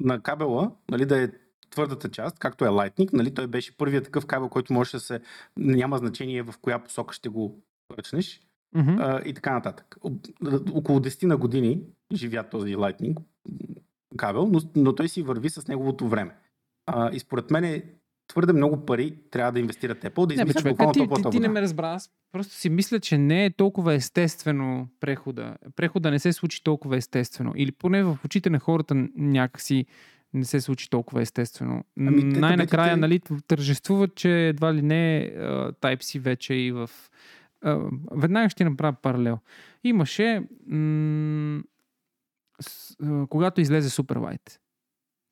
на 0.00 0.20
кабела 0.20 0.70
нали, 0.90 1.06
да 1.06 1.22
е 1.22 1.28
твърдата 1.74 2.08
част, 2.08 2.38
както 2.38 2.64
е 2.64 2.68
Lightning, 2.68 3.12
нали, 3.12 3.34
той 3.34 3.46
беше 3.46 3.76
първият 3.76 4.04
такъв 4.04 4.26
кабел, 4.26 4.48
който 4.48 4.72
може 4.72 4.90
да 4.90 5.00
се... 5.00 5.20
Няма 5.56 5.98
значение 5.98 6.42
в 6.42 6.54
коя 6.62 6.78
посока 6.78 7.14
ще 7.14 7.28
го 7.28 7.62
ръчнеш 7.98 8.40
Мгм. 8.74 8.96
а, 8.98 9.22
и 9.24 9.34
така 9.34 9.52
нататък. 9.52 9.96
Около 10.72 11.00
10 11.00 11.24
на 11.24 11.36
години 11.36 11.80
живя 12.12 12.42
този 12.42 12.76
Lightning 12.76 13.16
кабел, 14.16 14.46
но, 14.46 14.60
но 14.76 14.94
той 14.94 15.08
си 15.08 15.22
върви 15.22 15.50
с 15.50 15.68
неговото 15.68 16.08
време. 16.08 16.36
А, 16.86 17.10
и 17.12 17.18
според 17.18 17.50
мен 17.50 17.64
е 17.64 17.82
твърде 18.28 18.52
много 18.52 18.86
пари 18.86 19.18
трябва 19.30 19.52
да 19.52 19.60
инвестират 19.60 20.02
Apple, 20.02 20.26
да 20.26 20.34
измислят 20.34 20.64
буквално 20.64 20.92
ти, 20.92 21.00
ти, 21.00 21.04
топлата 21.04 21.30
ти 21.30 21.40
не 21.40 21.48
ме 21.48 21.62
разбра. 21.62 21.88
Аз 21.88 22.10
просто 22.32 22.54
си 22.54 22.70
мисля, 22.70 23.00
че 23.00 23.18
не 23.18 23.44
е 23.44 23.50
толкова 23.50 23.94
естествено 23.94 24.88
прехода. 25.00 25.56
Прехода 25.76 26.10
не 26.10 26.18
се 26.18 26.32
случи 26.32 26.64
толкова 26.64 26.96
естествено. 26.96 27.52
Или 27.56 27.72
поне 27.72 28.02
в 28.02 28.18
очите 28.24 28.50
на 28.50 28.58
хората 28.58 28.94
някакси 29.16 29.86
не 30.34 30.44
се 30.44 30.60
случи 30.60 30.90
толкова 30.90 31.22
естествено. 31.22 31.84
Ами, 32.00 32.34
те 32.34 32.40
Най-накрая, 32.40 32.96
таблетите- 32.96 33.30
нали, 33.30 33.42
тържествуват, 33.46 34.14
че 34.14 34.48
едва 34.48 34.74
ли 34.74 34.82
не 34.82 35.32
а, 35.36 35.40
Type-C 35.72 36.18
вече 36.20 36.54
и 36.54 36.72
в... 36.72 36.90
а, 37.60 37.80
веднага 38.12 38.50
ще 38.50 38.64
направя 38.64 38.96
паралел. 39.02 39.38
Имаше... 39.84 40.42
М- 40.66 41.62
с, 42.60 42.96
а, 43.02 43.26
когато 43.26 43.60
излезе 43.60 44.02
Superlight 44.02 44.58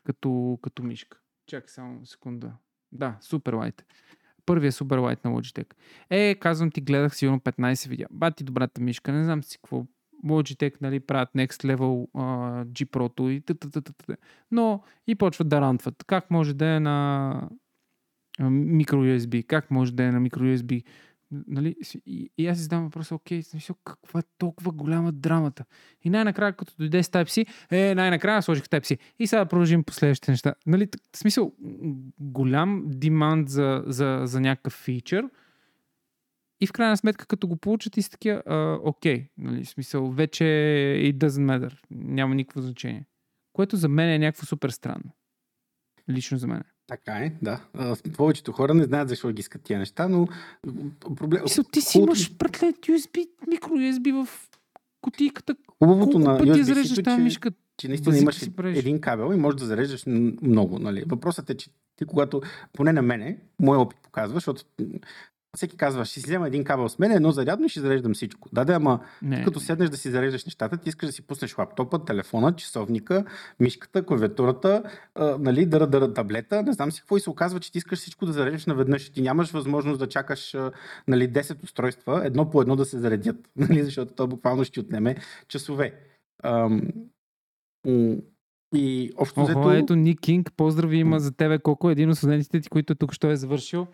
като, 0.07 0.59
като 0.63 0.83
мишка. 0.83 1.19
Чакай 1.47 1.69
само 1.69 2.07
секунда. 2.07 2.53
Да, 2.93 3.19
Superlight. 3.23 3.83
Първия 4.47 4.73
Superlight 4.73 5.25
на 5.25 5.31
Logitech. 5.31 5.75
Е, 6.11 6.35
казвам 6.35 6.71
ти, 6.71 6.81
гледах 6.81 7.17
сигурно 7.17 7.41
15 7.41 7.89
видеа. 7.89 8.07
Бати 8.11 8.45
добрата 8.45 8.81
мишка, 8.81 9.13
не 9.13 9.25
знам 9.25 9.43
си 9.43 9.59
какво. 9.59 9.85
Logitech, 10.27 10.75
нали, 10.81 11.01
правят 11.01 11.29
Next 11.37 11.75
Level 11.75 12.11
uh, 12.17 12.65
G 12.65 12.87
Pro-то 12.87 13.31
и 13.31 13.41
т, 13.41 13.55
т, 13.55 13.71
т, 13.71 13.83
т, 13.83 13.93
т. 13.93 14.17
Но 14.51 14.83
и 15.07 15.15
почват 15.15 15.49
да 15.49 15.61
рантват. 15.61 16.05
Как 16.07 16.31
може 16.31 16.55
да 16.55 16.67
е 16.67 16.81
на 16.81 17.49
микро 18.51 18.97
USB? 18.97 19.47
Как 19.47 19.71
може 19.71 19.93
да 19.93 20.05
е 20.05 20.11
на 20.11 20.21
микро 20.21 20.45
USB? 20.45 20.85
Нали? 21.47 21.77
И, 22.07 22.31
и 22.39 22.47
аз 22.47 22.57
си 22.57 22.63
задавам 22.63 22.85
въпроса, 22.85 23.15
окей, 23.15 23.43
смисъл, 23.43 23.77
каква 23.85 24.21
е 24.21 24.23
толкова 24.39 24.73
голяма 24.73 25.13
драмата? 25.13 25.65
И 26.05 26.11
най-накрая, 26.11 26.53
като 26.53 26.75
дойде 26.79 27.03
с 27.03 27.09
Type-C, 27.09 27.47
е, 27.71 27.95
най-накрая 27.95 28.43
сложих 28.43 28.65
Type-C. 28.65 28.99
И 29.19 29.27
сега 29.27 29.45
продължим 29.45 29.85
по 29.85 29.93
следващите 29.93 30.31
неща. 30.31 30.55
Нали, 30.67 30.89
в 31.15 31.19
смисъл, 31.19 31.53
голям 32.19 32.83
демант 32.87 33.49
за, 33.49 33.83
за, 33.87 34.21
за 34.25 34.41
някакъв 34.41 34.73
фичър. 34.73 35.25
И 36.63 36.67
в 36.67 36.73
крайна 36.73 36.97
сметка, 36.97 37.27
като 37.27 37.49
го 37.49 37.57
получат 37.57 37.97
и 37.97 38.03
са 38.03 38.11
такива, 38.11 38.43
окей, 38.83 39.29
нали, 39.39 39.65
смисъл, 39.65 40.11
вече 40.11 40.45
it 40.99 41.15
doesn't 41.15 41.47
matter. 41.47 41.79
Няма 41.91 42.35
никакво 42.35 42.61
значение. 42.61 43.07
Което 43.53 43.77
за 43.77 43.89
мен 43.89 44.09
е 44.09 44.19
някакво 44.19 44.47
супер 44.47 44.71
странно. 44.71 45.11
Лично 46.11 46.39
за 46.39 46.47
мен. 46.47 46.63
Така 46.87 47.13
е, 47.13 47.33
да. 47.43 47.65
А, 47.75 47.97
повечето 48.17 48.53
хора 48.53 48.75
не 48.75 48.85
знаят 48.85 49.09
защо 49.09 49.33
ги 49.33 49.41
искат 49.41 49.63
тия 49.63 49.79
неща, 49.79 50.09
но 50.09 50.29
проблем... 51.17 51.43
Мисъл, 51.43 51.65
ти 51.65 51.81
си 51.81 51.99
хубавото- 51.99 52.03
имаш 52.03 52.33
братлет 52.35 52.77
USB, 52.77 53.29
микро 53.49 53.71
USB 53.71 54.25
в 54.25 54.49
кутийката. 55.01 55.57
Хубавото 55.79 56.11
Колко 56.11 56.19
на 56.19 56.39
пъти 56.39 56.49
я 56.49 56.55
USB-C, 56.55 56.63
зареждаш 56.63 57.05
тази 57.05 57.23
мишка? 57.23 57.51
че 57.77 57.89
наистина 57.89 58.19
имаш 58.19 58.39
си 58.39 58.53
един 58.65 59.01
кабел 59.01 59.35
и 59.35 59.37
можеш 59.37 59.61
да 59.61 59.67
зареждаш 59.67 60.05
много. 60.43 60.79
Нали? 60.79 61.05
Въпросът 61.07 61.51
е, 61.51 61.57
че 61.57 61.71
ти 61.97 62.05
когато, 62.05 62.43
поне 62.73 62.93
на 62.93 63.03
мене, 63.03 63.39
моят 63.61 63.81
опит 63.81 63.99
показва, 64.03 64.35
защото 64.35 64.63
всеки 65.57 65.77
казва, 65.77 66.05
ще 66.05 66.21
си 66.21 66.27
взема 66.27 66.47
един 66.47 66.65
кабел 66.65 66.89
с 66.89 66.99
мен, 66.99 67.13
едно 67.13 67.31
зарядно 67.31 67.67
и 67.67 67.69
ще 67.69 67.81
зареждам 67.81 68.15
всичко. 68.15 68.49
Да, 68.53 68.65
да, 68.65 68.73
ама 68.73 69.01
Не, 69.23 69.45
като 69.45 69.59
не. 69.59 69.65
седнеш 69.65 69.91
да 69.91 69.97
си 69.97 70.11
зареждаш 70.11 70.45
нещата, 70.45 70.77
ти 70.77 70.89
искаш 70.89 71.07
да 71.07 71.13
си 71.13 71.23
пуснеш 71.23 71.59
лаптопа, 71.59 72.05
телефона, 72.05 72.57
часовника, 72.57 73.25
мишката, 73.61 74.07
клавиатурата, 74.07 74.83
а, 75.15 75.37
нали, 75.39 75.67
дъра, 75.67 75.87
дъра, 75.87 76.15
таблета, 76.15 76.63
не 76.63 76.73
знам 76.73 76.93
си 76.93 77.01
какво 77.01 77.17
и 77.17 77.21
се 77.21 77.31
оказва, 77.31 77.61
че 77.61 77.73
ти 77.73 77.79
искаш 77.79 77.99
всичко 77.99 78.27
да 78.27 78.33
зареждаш 78.33 78.67
наведнъж. 78.67 79.11
Ти 79.11 79.23
нямаш 79.23 79.51
възможност 79.51 79.99
да 79.99 80.09
чакаш 80.09 80.57
нали, 81.09 81.33
10 81.33 81.65
устройства, 81.65 82.27
едно 82.27 82.51
по 82.51 82.63
едно 82.63 82.77
да 82.77 82.85
се 82.85 82.99
заредят, 82.99 83.37
нали, 83.57 83.83
защото 83.83 84.13
то 84.15 84.27
буквално 84.27 84.65
ще 84.65 84.81
отнеме 84.81 85.17
часове. 85.49 85.95
Ам, 86.45 86.83
и 88.75 89.13
общо 89.17 89.41
Охо, 89.41 89.51
взето, 89.51 89.73
ето 89.73 89.95
Ник 89.97 90.21
Кинг, 90.21 90.53
поздрави 90.57 90.97
има 90.97 91.21
за 91.21 91.33
тебе 91.33 91.59
колко 91.59 91.89
е 91.89 91.93
един 91.93 92.11
от 92.11 92.17
студентите 92.17 92.61
ти, 92.61 92.69
които 92.69 92.95
тук 92.95 93.13
що 93.13 93.31
е 93.31 93.37
завършил. 93.37 93.87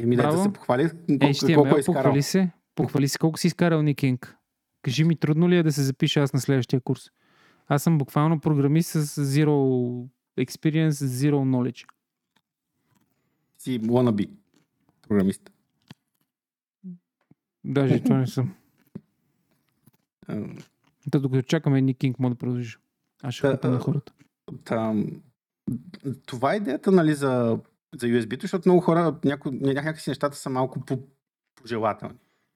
Еми, 0.00 0.16
да, 0.16 0.32
да 0.32 0.42
се 0.42 0.52
похвали 0.52 0.90
колко, 0.90 1.24
HTML, 1.24 1.54
колко 1.54 1.76
е 1.76 1.80
изкарал. 1.80 2.02
похвали 2.02 2.22
се. 2.22 2.50
Похвали 2.74 3.08
се 3.08 3.18
колко 3.18 3.38
си 3.38 3.46
изкарал 3.46 3.82
Ник 3.82 3.98
Кинг. 3.98 4.36
Кажи 4.82 5.04
ми, 5.04 5.16
трудно 5.16 5.48
ли 5.48 5.56
е 5.56 5.62
да 5.62 5.72
се 5.72 5.82
запиша 5.82 6.20
аз 6.20 6.32
на 6.32 6.40
следващия 6.40 6.80
курс? 6.80 7.10
Аз 7.68 7.82
съм 7.82 7.98
буквално 7.98 8.40
програмист 8.40 8.90
с 8.90 9.06
zero 9.24 9.48
experience, 10.40 10.90
zero 10.90 11.34
knowledge. 11.34 11.86
Си 13.58 13.80
wannabe 13.80 14.30
програмист. 15.08 15.50
Даже 17.64 18.02
това 18.02 18.16
не 18.16 18.26
съм. 18.26 18.54
Та, 21.10 21.18
докато 21.18 21.42
чакаме 21.42 21.80
Ник 21.80 21.98
Кинг, 21.98 22.18
мога 22.18 22.34
да 22.34 22.38
продължиш. 22.38 22.78
Аз 23.22 23.34
ще 23.34 23.60
Та, 23.60 23.68
на 23.70 23.78
хората. 23.78 24.12
Там, 24.64 25.22
това 26.26 26.54
е 26.54 26.56
идеята 26.56 26.92
нали, 26.92 27.14
за, 27.14 27.58
за 28.00 28.06
USB-то, 28.06 28.40
защото 28.40 28.68
много 28.68 28.80
хора, 28.80 29.16
няко, 29.24 29.48
ня- 29.48 29.74
някакси 29.74 30.10
нещата 30.10 30.36
са 30.36 30.50
малко 30.50 30.80
по, 30.80 30.98
пожелателни. 31.54 32.14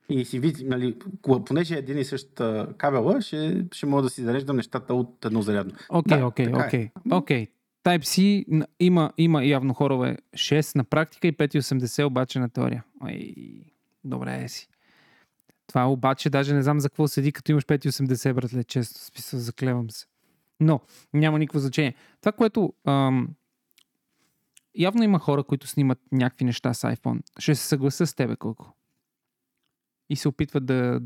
И 0.08 0.24
си 0.24 0.38
види, 0.38 0.64
нали, 0.64 0.98
понеже 1.46 1.74
е 1.74 1.78
един 1.78 1.98
и 1.98 2.04
същ 2.04 2.28
кабела, 2.76 3.20
ще, 3.22 3.64
ще 3.72 3.86
мога 3.86 4.02
да 4.02 4.10
си 4.10 4.22
зареждам 4.22 4.56
нещата 4.56 4.94
от 4.94 5.24
едно 5.24 5.42
зарядно. 5.42 5.72
Окей, 5.88 6.18
Да, 6.18 6.26
окей, 6.26 6.46
е. 6.46 6.56
окей. 6.56 6.90
Окей. 7.12 7.46
Type-C 7.84 8.46
има, 8.80 9.12
има 9.18 9.44
явно 9.44 9.74
хорове 9.74 10.16
6 10.34 10.76
на 10.76 10.84
практика 10.84 11.28
и 11.28 11.32
5,80 11.32 12.04
обаче 12.06 12.38
на 12.38 12.48
теория. 12.48 12.84
Ай, 13.00 13.34
добре 14.04 14.40
е 14.44 14.48
си. 14.48 14.68
Това 15.66 15.90
обаче 15.90 16.30
даже 16.30 16.54
не 16.54 16.62
знам 16.62 16.80
за 16.80 16.88
какво 16.88 17.08
седи, 17.08 17.32
като 17.32 17.52
имаш 17.52 17.64
5,80, 17.64 18.32
братле, 18.32 18.64
често. 18.64 18.98
в 18.98 19.02
Смисъл, 19.02 19.40
заклевам 19.40 19.90
се. 19.90 20.06
Но, 20.60 20.80
няма 21.14 21.38
никакво 21.38 21.58
значение. 21.58 21.94
Това, 22.20 22.32
което 22.32 22.72
ам, 22.86 23.28
явно 24.78 25.02
има 25.02 25.18
хора, 25.18 25.44
които 25.44 25.66
снимат 25.66 25.98
някакви 26.12 26.44
неща 26.44 26.74
с 26.74 26.88
iPhone. 26.88 27.20
Ще 27.38 27.54
се 27.54 27.68
съгласа 27.68 28.06
с 28.06 28.14
тебе, 28.14 28.36
колко. 28.36 28.74
И 30.10 30.16
се 30.16 30.28
опитват 30.28 30.66
да, 30.66 31.00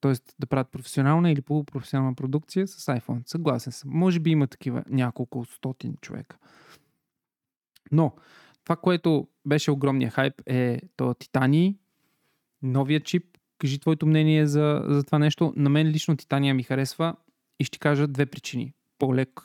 т.е. 0.00 0.12
да 0.38 0.46
правят 0.46 0.70
професионална 0.70 1.30
или 1.30 1.40
полупрофесионална 1.40 2.14
продукция 2.14 2.68
с 2.68 2.86
iPhone. 2.86 3.28
Съгласен 3.28 3.72
съм. 3.72 3.90
Може 3.92 4.20
би 4.20 4.30
има 4.30 4.46
такива 4.46 4.84
няколко 4.88 5.44
стотин 5.44 5.96
човека. 6.00 6.36
Но, 7.92 8.14
това, 8.64 8.76
което 8.76 9.28
беше 9.46 9.70
огромния 9.70 10.10
хайп 10.10 10.42
е 10.46 10.80
то 10.96 11.14
Титани, 11.14 11.78
новия 12.62 13.00
чип. 13.00 13.38
Кажи 13.58 13.78
твоето 13.78 14.06
мнение 14.06 14.46
за, 14.46 14.84
за 14.88 15.04
това 15.04 15.18
нещо. 15.18 15.52
На 15.56 15.70
мен 15.70 15.86
лично 15.86 16.16
Титания 16.16 16.54
ми 16.54 16.62
харесва 16.62 17.16
и 17.58 17.64
ще 17.64 17.78
кажа 17.78 18.08
две 18.08 18.26
причини. 18.26 18.74
По-лек, 18.98 19.40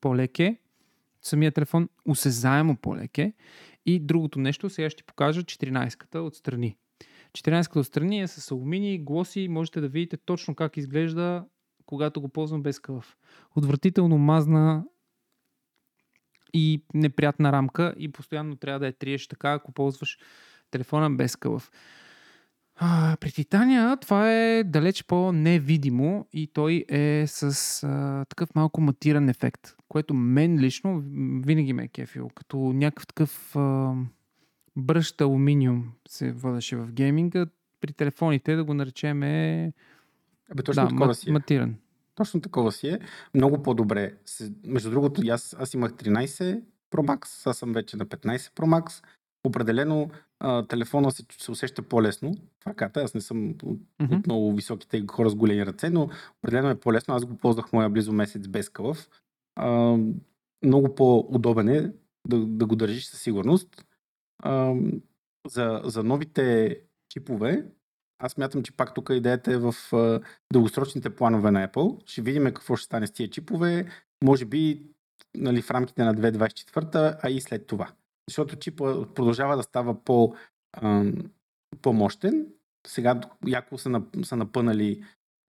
по-лек 0.00 0.38
е, 0.38 0.58
самия 1.26 1.52
телефон 1.52 1.88
усезаемо 2.08 2.76
по-лек 2.76 3.18
е 3.18 3.32
и 3.86 4.00
другото 4.00 4.38
нещо, 4.38 4.70
сега 4.70 4.90
ще 4.90 5.02
покажа 5.02 5.42
14-ката 5.42 6.18
отстрани. 6.18 6.76
14-ката 7.32 7.76
отстрани 7.76 8.20
е 8.20 8.26
с 8.26 8.50
алуминий, 8.50 8.98
глоси, 8.98 9.48
можете 9.48 9.80
да 9.80 9.88
видите 9.88 10.16
точно 10.16 10.54
как 10.54 10.76
изглежда, 10.76 11.44
когато 11.86 12.20
го 12.20 12.28
ползвам 12.28 12.62
без 12.62 12.78
кълъв. 12.78 13.16
Отвратително 13.56 14.18
мазна 14.18 14.84
и 16.54 16.82
неприятна 16.94 17.52
рамка 17.52 17.94
и 17.98 18.12
постоянно 18.12 18.56
трябва 18.56 18.80
да 18.80 18.86
я 18.86 18.98
триеш 18.98 19.28
така, 19.28 19.52
ако 19.52 19.72
ползваш 19.72 20.18
телефона 20.70 21.10
без 21.10 21.36
кълъв. 21.36 21.70
А, 22.76 23.16
при 23.20 23.32
Титания 23.32 23.96
това 23.96 24.32
е 24.32 24.64
далеч 24.64 25.04
по-невидимо 25.04 26.26
и 26.32 26.46
той 26.46 26.84
е 26.88 27.24
с 27.26 27.82
а, 27.82 28.24
такъв 28.24 28.54
малко 28.54 28.80
матиран 28.80 29.28
ефект, 29.28 29.76
което 29.88 30.14
мен 30.14 30.58
лично 30.58 31.02
винаги 31.46 31.72
ме 31.72 31.84
е 31.84 31.88
кефил, 31.88 32.30
като 32.34 32.56
някакъв 32.58 33.06
такъв 33.06 33.56
а, 33.56 33.94
бръщ 34.76 35.20
алуминиум 35.20 35.92
се 36.08 36.32
водеше 36.32 36.76
в 36.76 36.92
гейминга. 36.92 37.46
При 37.80 37.92
телефоните 37.92 38.56
да 38.56 38.64
го 38.64 38.74
наречем 38.74 39.22
е 39.22 39.72
Абе, 40.50 40.62
точно 40.62 40.82
да, 40.82 40.88
такова 40.88 41.14
си 41.14 41.30
е. 41.30 41.32
матиран. 41.32 41.74
Точно 42.14 42.40
такова 42.40 42.72
си 42.72 42.88
е. 42.88 42.98
Много 43.34 43.62
по-добре. 43.62 44.14
Между 44.66 44.90
другото, 44.90 45.22
аз, 45.30 45.56
аз 45.58 45.74
имах 45.74 45.92
13 45.92 46.62
Pro 46.90 47.16
Max, 47.16 47.50
аз 47.50 47.58
съм 47.58 47.72
вече 47.72 47.96
на 47.96 48.06
15 48.06 48.38
Pro 48.38 48.64
Max. 48.64 49.04
Определено 49.44 50.10
а, 50.44 50.66
телефона 50.66 51.10
се, 51.10 51.24
се 51.38 51.50
усеща 51.50 51.82
по-лесно 51.82 52.34
в 52.64 52.66
ръката. 52.66 53.02
Аз 53.02 53.14
не 53.14 53.20
съм 53.20 53.54
mm-hmm. 53.54 54.18
от 54.18 54.26
много 54.26 54.54
високите 54.54 55.04
хора 55.10 55.30
с 55.30 55.34
големи 55.34 55.66
ръце, 55.66 55.90
но 55.90 56.08
определено 56.38 56.70
е 56.70 56.80
по-лесно. 56.80 57.14
Аз 57.14 57.24
го 57.24 57.36
ползвах 57.36 57.72
моя 57.72 57.90
близо 57.90 58.12
месец 58.12 58.48
без 58.48 58.68
кълъв. 58.68 59.08
А, 59.56 59.96
много 60.64 60.94
по-удобен 60.94 61.68
е 61.68 61.92
да, 62.28 62.46
да 62.46 62.66
го 62.66 62.76
държиш 62.76 63.04
със 63.04 63.20
сигурност. 63.20 63.86
А, 64.42 64.74
за, 65.46 65.80
за 65.84 66.02
новите 66.02 66.76
чипове, 67.08 67.66
аз 68.18 68.36
мятам, 68.38 68.62
че 68.62 68.76
пак 68.76 68.94
тук 68.94 69.10
идеята 69.12 69.52
е 69.52 69.58
в 69.58 69.74
а, 69.92 70.20
дългосрочните 70.52 71.10
планове 71.10 71.50
на 71.50 71.68
Apple. 71.68 72.08
Ще 72.10 72.22
видим 72.22 72.44
какво 72.44 72.76
ще 72.76 72.84
стане 72.84 73.06
с 73.06 73.12
тия 73.12 73.30
чипове. 73.30 73.86
Може 74.24 74.44
би 74.44 74.82
нали, 75.36 75.62
в 75.62 75.70
рамките 75.70 76.04
на 76.04 76.14
2024, 76.14 77.18
а 77.22 77.30
и 77.30 77.40
след 77.40 77.66
това. 77.66 77.92
Защото 78.28 78.56
чипа 78.56 79.06
продължава 79.14 79.56
да 79.56 79.62
става 79.62 80.04
по, 80.04 80.34
по-мощен. 81.82 82.46
Сега 82.86 83.20
яко 83.46 83.78
са, 83.78 84.02
са 84.22 84.36
напънали 84.36 85.04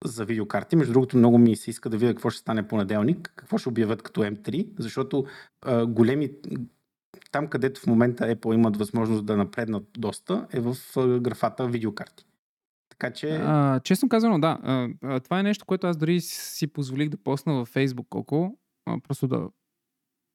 за 0.05 0.25
видеокарти. 0.25 0.75
Между 0.75 0.93
другото, 0.93 1.17
много 1.17 1.37
ми 1.37 1.55
се 1.55 1.69
иска 1.69 1.89
да 1.89 1.97
видя 1.97 2.13
какво 2.13 2.29
ще 2.29 2.39
стане 2.39 2.67
понеделник, 2.67 3.33
какво 3.35 3.57
ще 3.57 3.69
обявят 3.69 4.01
като 4.01 4.21
M3, 4.21 4.67
защото 4.79 5.25
а, 5.65 5.85
големи, 5.85 6.31
там 7.31 7.47
където 7.47 7.81
в 7.81 7.87
момента 7.87 8.35
Apple 8.35 8.53
имат 8.53 8.77
възможност 8.77 9.25
да 9.25 9.37
напреднат 9.37 9.87
доста, 9.97 10.47
е 10.53 10.59
в 10.59 10.75
графата 11.19 11.67
видеокарти. 11.67 12.25
Така 12.89 13.13
че... 13.13 13.29
А, 13.43 13.79
честно 13.79 14.09
казано, 14.09 14.39
да. 14.39 14.59
А, 15.01 15.19
това 15.19 15.39
е 15.39 15.43
нещо, 15.43 15.65
което 15.65 15.87
аз 15.87 15.97
дори 15.97 16.21
си 16.21 16.67
позволих 16.67 17.09
да 17.09 17.17
посна 17.17 17.53
във 17.53 17.73
Facebook 17.73 18.05
колко, 18.09 18.57
а, 18.85 18.99
просто 19.07 19.27
да 19.27 19.49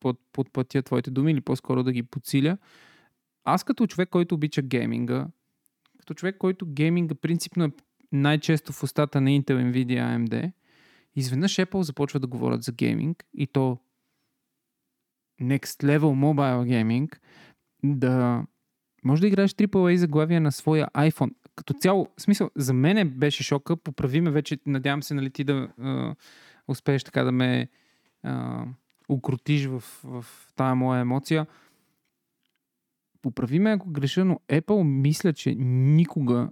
под, 0.01 0.21
подпътя 0.33 0.83
твоите 0.83 1.11
думи 1.11 1.33
или 1.33 1.41
по-скоро 1.41 1.83
да 1.83 1.93
ги 1.93 2.03
подсиля. 2.03 2.59
Аз 3.45 3.65
като 3.65 3.87
човек, 3.87 4.09
който 4.09 4.35
обича 4.35 4.63
гейминга, 4.63 5.27
като 5.99 6.15
човек, 6.15 6.37
който 6.39 6.67
гейминга 6.67 7.15
принципно 7.15 7.65
е 7.65 7.73
най-често 8.13 8.73
в 8.73 8.83
устата 8.83 9.21
на 9.21 9.31
Intel, 9.31 9.73
Nvidia, 9.73 10.19
AMD, 10.19 10.53
изведнъж 11.17 11.57
Apple 11.57 11.81
започва 11.81 12.21
да 12.21 12.27
говорят 12.27 12.63
за 12.63 12.73
гейминг 12.73 13.25
и 13.35 13.47
то 13.47 13.79
next 15.41 15.85
level 15.85 15.99
mobile 15.99 16.85
gaming, 16.85 17.19
да 17.85 18.45
може 19.05 19.21
да 19.21 19.27
играеш 19.27 19.51
AAA 19.51 19.95
заглавия 19.95 20.41
на 20.41 20.53
своя 20.53 20.87
iPhone. 20.87 21.35
Като 21.57 21.75
цяло, 21.75 22.09
в 22.17 22.23
смисъл, 22.23 22.51
за 22.57 22.73
мен 22.73 23.11
беше 23.11 23.43
шока, 23.43 23.77
поправи 23.77 24.21
ме 24.21 24.31
вече, 24.31 24.59
надявам 24.67 25.03
се, 25.03 25.15
нали 25.15 25.31
ти 25.31 25.45
да 25.45 25.53
uh, 25.53 26.17
успееш 26.69 27.05
така 27.05 27.25
да 27.25 27.33
ме 27.33 27.69
uh, 28.27 28.67
укротиш 29.11 29.67
в, 29.67 29.81
в 30.05 30.25
тая 30.57 30.75
моя 30.75 31.01
емоция. 31.01 31.47
Поправи 33.23 33.59
ме 33.59 33.71
ако 33.71 33.91
греша, 33.91 34.25
но 34.25 34.41
Apple 34.49 34.83
мисля, 34.83 35.33
че 35.33 35.55
никога 35.55 36.51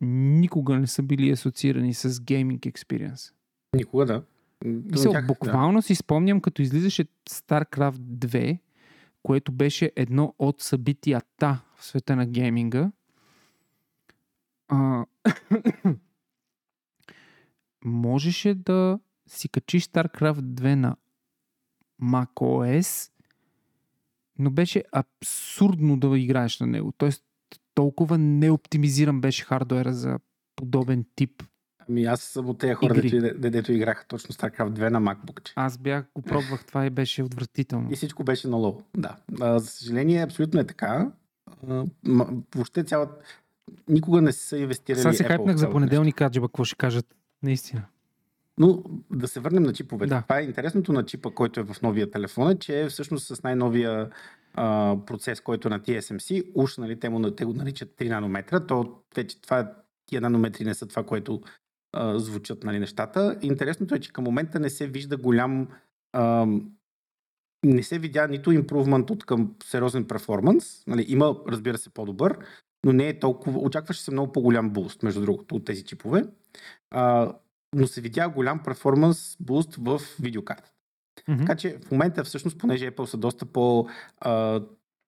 никога 0.00 0.78
не 0.78 0.86
са 0.86 1.02
били 1.02 1.30
асоциирани 1.30 1.94
с 1.94 2.22
гейминг 2.22 2.66
експириенс. 2.66 3.32
Никога, 3.76 4.06
да. 4.06 4.22
Мисъл, 4.64 5.12
тях, 5.12 5.26
буквално 5.26 5.78
да. 5.78 5.82
си 5.82 5.94
спомням, 5.94 6.40
като 6.40 6.62
излизаше 6.62 7.04
StarCraft 7.30 7.98
2, 7.98 8.58
което 9.22 9.52
беше 9.52 9.92
едно 9.96 10.34
от 10.38 10.60
събитията 10.60 11.60
в 11.76 11.84
света 11.84 12.16
на 12.16 12.26
гейминга. 12.26 12.92
А... 14.68 15.04
можеше 17.84 18.54
да 18.54 18.98
си 19.26 19.48
качиш 19.48 19.84
StarCraft 19.84 20.40
2 20.40 20.74
на 20.74 20.96
macOS, 22.02 23.10
но 24.38 24.50
беше 24.50 24.84
абсурдно 24.92 25.96
да 25.98 26.18
играеш 26.18 26.60
на 26.60 26.66
него. 26.66 26.92
Тоест, 26.98 27.24
толкова 27.74 28.18
неоптимизиран 28.18 29.20
беше 29.20 29.44
хардуера 29.44 29.92
за 29.92 30.18
подобен 30.56 31.04
тип 31.14 31.42
Ами 31.88 32.04
аз 32.04 32.20
съм 32.20 32.48
от 32.48 32.58
тези 32.58 32.74
хора, 32.74 32.94
дето, 32.94 33.50
дето 33.50 33.72
играха 33.72 34.04
точно 34.08 34.34
StarCraft 34.34 34.70
2 34.70 34.90
на 34.90 35.02
MacBook. 35.02 35.52
Аз 35.56 35.78
бях, 35.78 36.04
го 36.14 36.22
пробвах 36.22 36.64
това 36.64 36.86
и 36.86 36.90
беше 36.90 37.22
отвратително. 37.22 37.92
И 37.92 37.96
всичко 37.96 38.24
беше 38.24 38.48
на 38.48 38.56
лоу, 38.56 38.82
да. 38.96 39.16
А, 39.40 39.58
за 39.58 39.66
съжаление, 39.66 40.22
абсолютно 40.22 40.60
е 40.60 40.64
така. 40.64 41.10
А, 41.68 41.84
въобще 42.54 42.84
цялата... 42.84 43.14
Никога 43.88 44.22
не 44.22 44.32
са 44.32 44.58
инвестирали 44.58 45.02
Сега 45.02 45.12
се 45.12 45.24
хайпнах 45.24 45.56
за 45.56 45.70
понеделник, 45.70 46.20
Аджиба, 46.20 46.48
какво 46.48 46.64
ще 46.64 46.76
кажат. 46.76 47.06
Наистина. 47.42 47.82
Но 48.58 48.82
да 49.10 49.28
се 49.28 49.40
върнем 49.40 49.62
на 49.62 49.72
чиповете. 49.72 50.14
Да. 50.14 50.22
Това 50.22 50.38
е 50.38 50.44
интересното 50.44 50.92
на 50.92 51.04
чипа, 51.04 51.30
който 51.30 51.60
е 51.60 51.62
в 51.62 51.76
новия 51.82 52.10
телефон, 52.10 52.50
е, 52.50 52.58
че 52.58 52.80
е 52.80 52.88
всъщност 52.88 53.26
с 53.26 53.42
най-новия 53.42 54.10
а, 54.54 54.96
процес, 55.06 55.40
който 55.40 55.68
е 55.68 55.70
на 55.70 55.80
TSMC, 55.80 56.52
уж, 56.54 56.76
нали, 56.76 57.00
те, 57.00 57.08
му, 57.08 57.30
те 57.30 57.44
го 57.44 57.52
наричат 57.52 57.88
3 57.98 58.08
нанометра, 58.08 58.66
то 58.66 58.94
вече 59.16 59.40
това 59.40 59.72
тия 60.06 60.20
нанометри 60.20 60.64
не 60.64 60.74
са 60.74 60.86
това, 60.86 61.02
което 61.02 61.40
а, 61.92 62.18
звучат 62.18 62.64
нали, 62.64 62.78
нещата. 62.78 63.38
Интересното 63.42 63.94
е, 63.94 64.00
че 64.00 64.12
към 64.12 64.24
момента 64.24 64.60
не 64.60 64.70
се 64.70 64.86
вижда 64.86 65.16
голям 65.16 65.68
а, 66.12 66.46
не 67.64 67.82
се 67.82 67.98
видя 67.98 68.28
нито 68.28 68.52
импрувмент 68.52 69.10
от 69.10 69.24
към 69.24 69.54
сериозен 69.64 70.04
перформанс. 70.04 70.86
Нали, 70.86 71.04
има, 71.08 71.36
разбира 71.48 71.78
се, 71.78 71.90
по-добър, 71.90 72.38
но 72.86 72.92
не 72.92 73.08
е 73.08 73.18
толкова. 73.18 73.60
Очакваше 73.60 74.02
се 74.02 74.10
много 74.10 74.32
по-голям 74.32 74.70
буст, 74.70 75.02
между 75.02 75.20
другото, 75.20 75.54
от 75.54 75.64
тези 75.64 75.84
чипове. 75.84 76.24
А, 76.90 77.32
но 77.74 77.86
се 77.86 78.00
видя 78.00 78.28
голям 78.28 78.62
перформанс 78.62 79.36
буст 79.40 79.74
в 79.74 80.00
видеокартата. 80.20 80.72
Mm-hmm. 81.28 81.38
Така 81.38 81.56
че 81.56 81.78
в 81.78 81.90
момента 81.90 82.24
всъщност, 82.24 82.58
понеже 82.58 82.90
Apple 82.90 83.04
са 83.04 83.16
доста 83.16 83.46
по... 83.46 83.88
А, 84.20 84.62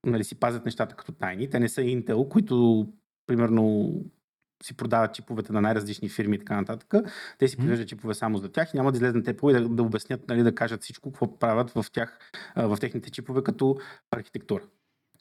нали, 0.07 0.25
си 0.25 0.35
пазят 0.35 0.65
нещата 0.65 0.97
като 0.97 1.13
тайни, 1.13 1.51
те 1.51 1.61
не 1.61 1.69
са 1.69 1.81
Intel, 1.81 2.29
които 2.29 2.87
примерно 3.27 3.95
си 4.63 4.77
продават 4.77 5.15
чиповете 5.15 5.53
на 5.53 5.61
най-различни 5.61 6.09
фирми 6.09 6.37
и 6.37 6.39
така 6.39 6.57
нататък. 6.57 6.95
Те 7.39 7.49
си 7.49 7.57
привеждат 7.57 7.89
чипове 7.89 8.15
само 8.15 8.39
за 8.39 8.49
тях 8.49 8.75
и 8.75 8.77
няма 8.77 8.93
да 8.93 8.97
излезнат 8.97 9.25
те 9.25 9.31
и 9.31 9.53
да, 9.53 9.69
да 9.69 9.83
обяснят, 9.83 10.29
нали, 10.29 10.43
да 10.43 10.55
кажат 10.55 10.83
всичко, 10.83 11.13
какво 11.13 11.39
правят 11.39 11.71
в, 11.71 11.87
тях, 11.93 12.19
в 12.57 12.79
техните 12.81 13.11
чипове 13.11 13.43
като 13.43 13.77
архитектура. 14.11 14.63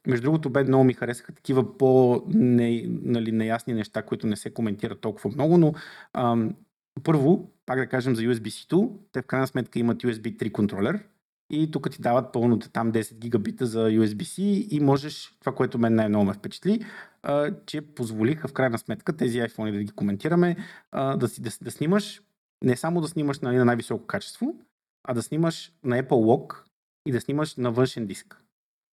Между 0.07 0.23
другото, 0.23 0.49
бе 0.49 0.63
много 0.63 0.83
ми 0.83 0.93
харесаха 0.93 1.33
такива 1.33 1.77
по-неясни 1.77 2.99
нали, 3.03 3.77
неща, 3.77 4.01
които 4.01 4.27
не 4.27 4.35
се 4.35 4.53
коментират 4.53 5.01
толкова 5.01 5.29
много, 5.29 5.57
но 5.57 5.73
ам, 6.13 6.55
първо, 7.03 7.51
пак 7.65 7.79
да 7.79 7.87
кажем 7.87 8.15
за 8.15 8.21
USB-C-то, 8.21 8.99
те 9.11 9.21
в 9.21 9.25
крайна 9.25 9.47
сметка 9.47 9.79
имат 9.79 10.03
USB 10.03 10.37
3 10.37 10.51
контролер 10.51 11.03
и 11.49 11.71
тук 11.71 11.91
ти 11.91 12.01
дават 12.01 12.33
пълното 12.33 12.69
там 12.69 12.91
10 12.91 13.13
гигабита 13.13 13.65
за 13.65 13.89
USB-C 13.89 14.41
и 14.69 14.79
можеш, 14.79 15.37
това, 15.39 15.55
което 15.55 15.79
мен 15.79 15.95
най-много 15.95 16.25
ме 16.25 16.33
впечатли, 16.33 16.85
а, 17.23 17.51
че 17.65 17.81
позволиха 17.81 18.47
в 18.47 18.53
крайна 18.53 18.77
сметка 18.77 19.17
тези 19.17 19.37
iPhone 19.37 19.71
да 19.71 19.83
ги 19.83 19.91
коментираме, 19.91 20.55
а, 20.91 21.17
да, 21.17 21.27
си, 21.27 21.41
да, 21.41 21.49
да 21.61 21.71
снимаш, 21.71 22.21
не 22.63 22.75
само 22.75 23.01
да 23.01 23.07
снимаш 23.07 23.39
нали, 23.39 23.57
на 23.57 23.65
най-високо 23.65 24.07
качество, 24.07 24.55
а 25.03 25.13
да 25.13 25.21
снимаш 25.23 25.73
на 25.83 26.03
Apple 26.03 26.09
Lock 26.09 26.63
и 27.05 27.11
да 27.11 27.21
снимаш 27.21 27.55
на 27.55 27.71
външен 27.71 28.05
диск. 28.05 28.43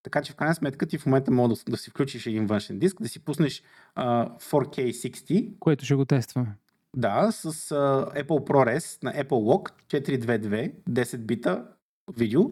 Така 0.02 0.22
че 0.22 0.32
в 0.32 0.36
крайна 0.36 0.54
сметка 0.54 0.86
ти 0.86 0.98
в 0.98 1.06
момента 1.06 1.30
може 1.30 1.54
да, 1.54 1.70
да 1.70 1.76
си 1.76 1.90
включиш 1.90 2.26
един 2.26 2.46
външен 2.46 2.78
диск, 2.78 3.02
да 3.02 3.08
си 3.08 3.24
пуснеш 3.24 3.62
а, 3.94 4.28
4K 4.28 4.88
60. 4.88 5.58
Което 5.58 5.84
ще 5.84 5.94
го 5.94 6.04
тестваме. 6.04 6.56
Да, 6.97 7.32
с 7.32 7.47
а, 7.73 8.06
Apple 8.14 8.48
ProRes 8.48 9.02
на 9.02 9.12
Apple 9.12 9.28
Lock 9.28 9.73
422, 9.89 10.74
10 10.90 11.18
бита 11.18 11.68
видео, 12.16 12.43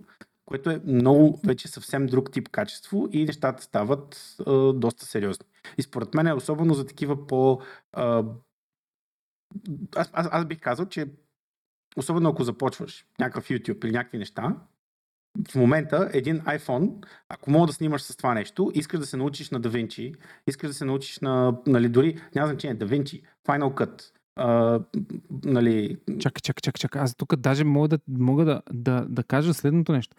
което 0.47 0.71
е 0.71 0.81
много 0.85 1.41
вече 1.47 1.69
съвсем 1.69 2.07
друг 2.07 2.33
тип 2.33 2.49
качество 2.49 3.09
и 3.13 3.25
нещата 3.25 3.63
стават 3.63 4.37
а, 4.47 4.73
доста 4.73 5.07
сериозни. 5.07 5.47
И 5.79 5.83
според 5.83 6.15
мен 6.15 6.27
е 6.27 6.35
особено 6.35 6.75
за 6.75 6.87
такива 6.87 7.27
по... 7.27 7.61
А, 7.93 8.25
аз, 9.97 10.11
аз, 10.13 10.29
аз 10.31 10.45
бих 10.45 10.61
казал, 10.61 10.87
че 10.87 11.07
особено 11.97 12.29
ако 12.29 12.45
започваш 12.45 13.07
някакъв 13.21 13.49
YouTube 13.49 13.85
или 13.85 13.93
някакви 13.93 14.19
неща, 14.19 14.57
в 15.51 15.55
момента 15.55 16.11
един 16.13 16.41
iPhone, 16.41 17.07
ако 17.29 17.51
мога 17.51 17.67
да 17.67 17.73
снимаш 17.73 18.03
с 18.03 18.17
това 18.17 18.35
нещо, 18.35 18.71
искаш 18.75 19.01
да 19.01 19.07
се 19.07 19.17
научиш 19.17 19.51
на 19.51 19.61
DaVinci, 19.61 20.15
искаш 20.47 20.71
да 20.71 20.75
се 20.75 20.85
научиш 20.85 21.19
на, 21.21 21.59
нали, 21.67 21.89
дори, 21.89 22.21
няма 22.35 22.49
значение, 22.49 22.79
DaVinci, 22.79 23.23
Final 23.47 23.75
Cut, 23.75 24.11
а, 24.37 24.81
нали... 25.45 25.97
Чакай, 26.07 26.41
чакай, 26.43 26.61
чакай, 26.63 26.79
чакай. 26.79 27.03
Аз 27.03 27.15
тук 27.15 27.37
даже 27.37 27.65
мога 27.65 27.89
да, 27.89 27.99
мога 28.09 28.45
да, 28.45 28.63
да, 28.73 29.07
да 29.09 29.25
кажа 29.25 29.55
следното 29.55 29.93
нещо. 29.93 30.17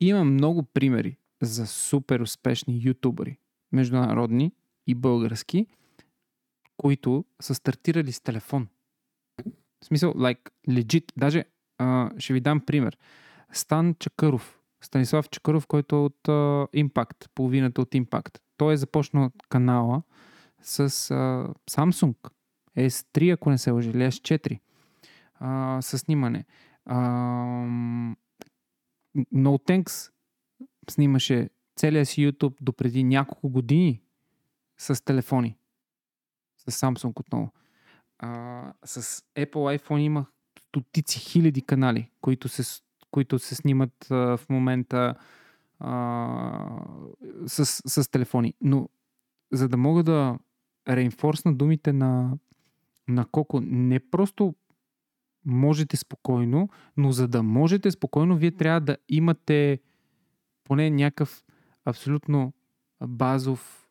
Има 0.00 0.24
много 0.24 0.62
примери 0.62 1.16
за 1.42 1.66
супер 1.66 2.20
успешни 2.20 2.80
ютубъри, 2.84 3.38
международни 3.72 4.52
и 4.86 4.94
български, 4.94 5.66
които 6.76 7.24
са 7.40 7.54
стартирали 7.54 8.12
с 8.12 8.20
телефон. 8.20 8.68
В 9.80 9.84
смисъл, 9.84 10.12
like, 10.12 10.50
legit. 10.68 11.12
Даже 11.16 11.44
а, 11.78 12.10
ще 12.18 12.32
ви 12.32 12.40
дам 12.40 12.60
пример. 12.60 12.98
Стан 13.52 13.94
Чакъров, 13.98 14.60
Станислав 14.84 15.30
Чакъров, 15.30 15.66
който 15.66 15.96
е 15.96 15.98
от 15.98 16.28
а, 16.28 16.32
Impact, 16.76 17.28
половината 17.34 17.80
от 17.80 17.90
Impact. 17.90 18.38
Той 18.56 18.72
е 18.72 18.76
започнал 18.76 19.30
канала 19.48 20.02
с 20.62 20.80
а, 21.10 21.48
Samsung 21.70 22.14
S3, 22.78 23.34
ако 23.34 23.50
не 23.50 23.58
се 23.58 23.70
лъжи, 23.70 23.90
или 23.90 23.98
S4 23.98 24.60
а, 25.40 25.82
с 25.82 25.98
снимане. 25.98 26.44
Ам, 26.86 28.16
No 29.16 29.68
Thanks 29.68 30.12
снимаше 30.90 31.50
целия 31.76 32.06
си 32.06 32.26
YouTube 32.26 32.54
до 32.60 32.72
преди 32.72 33.04
няколко 33.04 33.48
години 33.48 34.02
с 34.78 35.04
телефони. 35.04 35.56
С 36.58 36.80
Samsung 36.80 37.20
отново. 37.20 37.52
А, 38.18 38.72
с 38.84 39.22
Apple 39.36 39.78
iPhone 39.78 39.98
има 39.98 40.26
стотици 40.58 41.18
хиляди 41.18 41.62
канали, 41.62 42.10
които 42.20 42.48
се, 42.48 42.82
които 43.10 43.38
се 43.38 43.54
снимат 43.54 44.10
а, 44.10 44.36
в 44.36 44.48
момента 44.48 45.14
а, 45.78 46.80
с, 47.46 47.64
с 47.66 48.10
телефони. 48.10 48.54
Но 48.60 48.88
за 49.52 49.68
да 49.68 49.76
мога 49.76 50.02
да 50.02 50.38
реинфорсна 50.88 51.54
думите 51.54 51.92
на, 51.92 52.38
на 53.08 53.26
Коко, 53.26 53.60
не 53.60 54.00
просто 54.00 54.54
можете 55.46 55.96
спокойно, 55.96 56.68
но 56.96 57.12
за 57.12 57.28
да 57.28 57.42
можете 57.42 57.90
спокойно, 57.90 58.36
вие 58.36 58.50
трябва 58.50 58.80
да 58.80 58.96
имате 59.08 59.80
поне 60.64 60.90
някакъв 60.90 61.44
абсолютно 61.84 62.52
базов, 63.06 63.88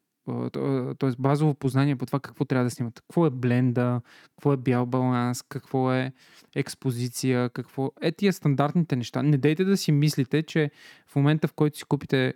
т.е. 0.99 1.10
базово 1.19 1.53
познание 1.53 1.95
по 1.95 2.06
това 2.06 2.19
какво 2.19 2.45
трябва 2.45 2.64
да 2.64 2.69
снимате. 2.69 3.02
Какво 3.02 3.26
е 3.26 3.30
бленда, 3.30 4.02
какво 4.22 4.53
е 4.53 4.57
бял 4.57 4.85
баланс, 4.85 5.41
какво 5.41 5.94
е 5.94 6.14
експозиция, 6.56 7.49
какво 7.49 7.91
е 8.02 8.11
тия 8.11 8.34
стандартните 8.34 8.95
неща. 8.95 9.23
Не 9.23 9.38
дейте 9.38 9.64
да 9.64 9.77
си 9.77 9.91
мислите, 9.91 10.44
че 10.44 10.72
в 11.07 11.15
момента 11.15 11.48
в 11.48 11.53
който 11.53 11.77
си 11.77 11.84
купите 11.84 12.34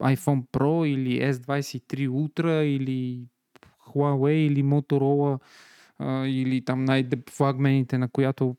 iPhone 0.00 0.46
Pro 0.52 0.88
или 0.88 1.20
S23 1.20 2.08
Ultra 2.08 2.60
или 2.60 3.26
Huawei 3.86 4.30
или 4.30 4.64
Motorola 4.64 5.40
или 6.26 6.64
там 6.64 6.84
най-флагмените, 6.84 7.98
на 7.98 8.08
която 8.08 8.56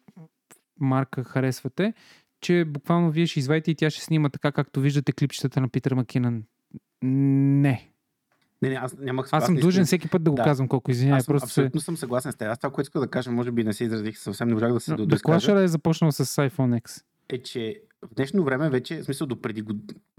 марка 0.79 1.23
харесвате, 1.23 1.93
че 2.41 2.65
буквално 2.65 3.11
вие 3.11 3.27
ще 3.27 3.39
извадите 3.39 3.71
и 3.71 3.75
тя 3.75 3.89
ще 3.89 4.01
снима 4.01 4.29
така, 4.29 4.51
както 4.51 4.81
виждате 4.81 5.11
клипчетата 5.11 5.61
на 5.61 5.69
Питър 5.69 5.93
Макинън. 5.93 6.43
Не. 7.03 7.89
Не, 8.61 8.69
не, 8.69 8.75
аз 8.75 8.97
нямах 8.97 9.29
Аз 9.31 9.45
съм 9.45 9.55
длъжен 9.55 9.69
искам- 9.71 9.85
всеки 9.85 10.07
път 10.07 10.23
да 10.23 10.31
го 10.31 10.35
Да. 10.35 10.43
казвам 10.43 10.67
колко 10.67 10.91
извинявай. 10.91 11.17
Аз 11.17 11.25
съм, 11.25 11.33
Просто 11.33 11.49
се... 11.49 11.61
абсолютно 11.61 11.81
съм 11.81 11.97
съгласен 11.97 12.31
с 12.31 12.35
теб. 12.35 12.47
Аз 12.47 12.59
това, 12.59 12.69
което 12.69 12.85
исках 12.85 13.01
да 13.01 13.07
кажа, 13.07 13.31
може 13.31 13.51
би 13.51 13.63
не 13.63 13.73
се 13.73 13.83
изразих 13.83 14.17
съвсем, 14.17 14.47
не 14.47 14.53
можах 14.53 14.73
да 14.73 14.79
се 14.79 14.91
Но 14.91 15.05
да, 15.05 15.17
Clasher 15.17 15.63
е 15.63 15.67
започнал 15.67 16.11
с 16.11 16.25
iPhone 16.25 16.81
X. 16.81 17.03
е, 17.29 17.37
че 17.39 17.81
в 18.01 18.15
днешно 18.15 18.43
време 18.43 18.69
вече, 18.69 18.97
в 18.97 19.05
смисъл 19.05 19.27
до 19.27 19.41
преди, 19.41 19.63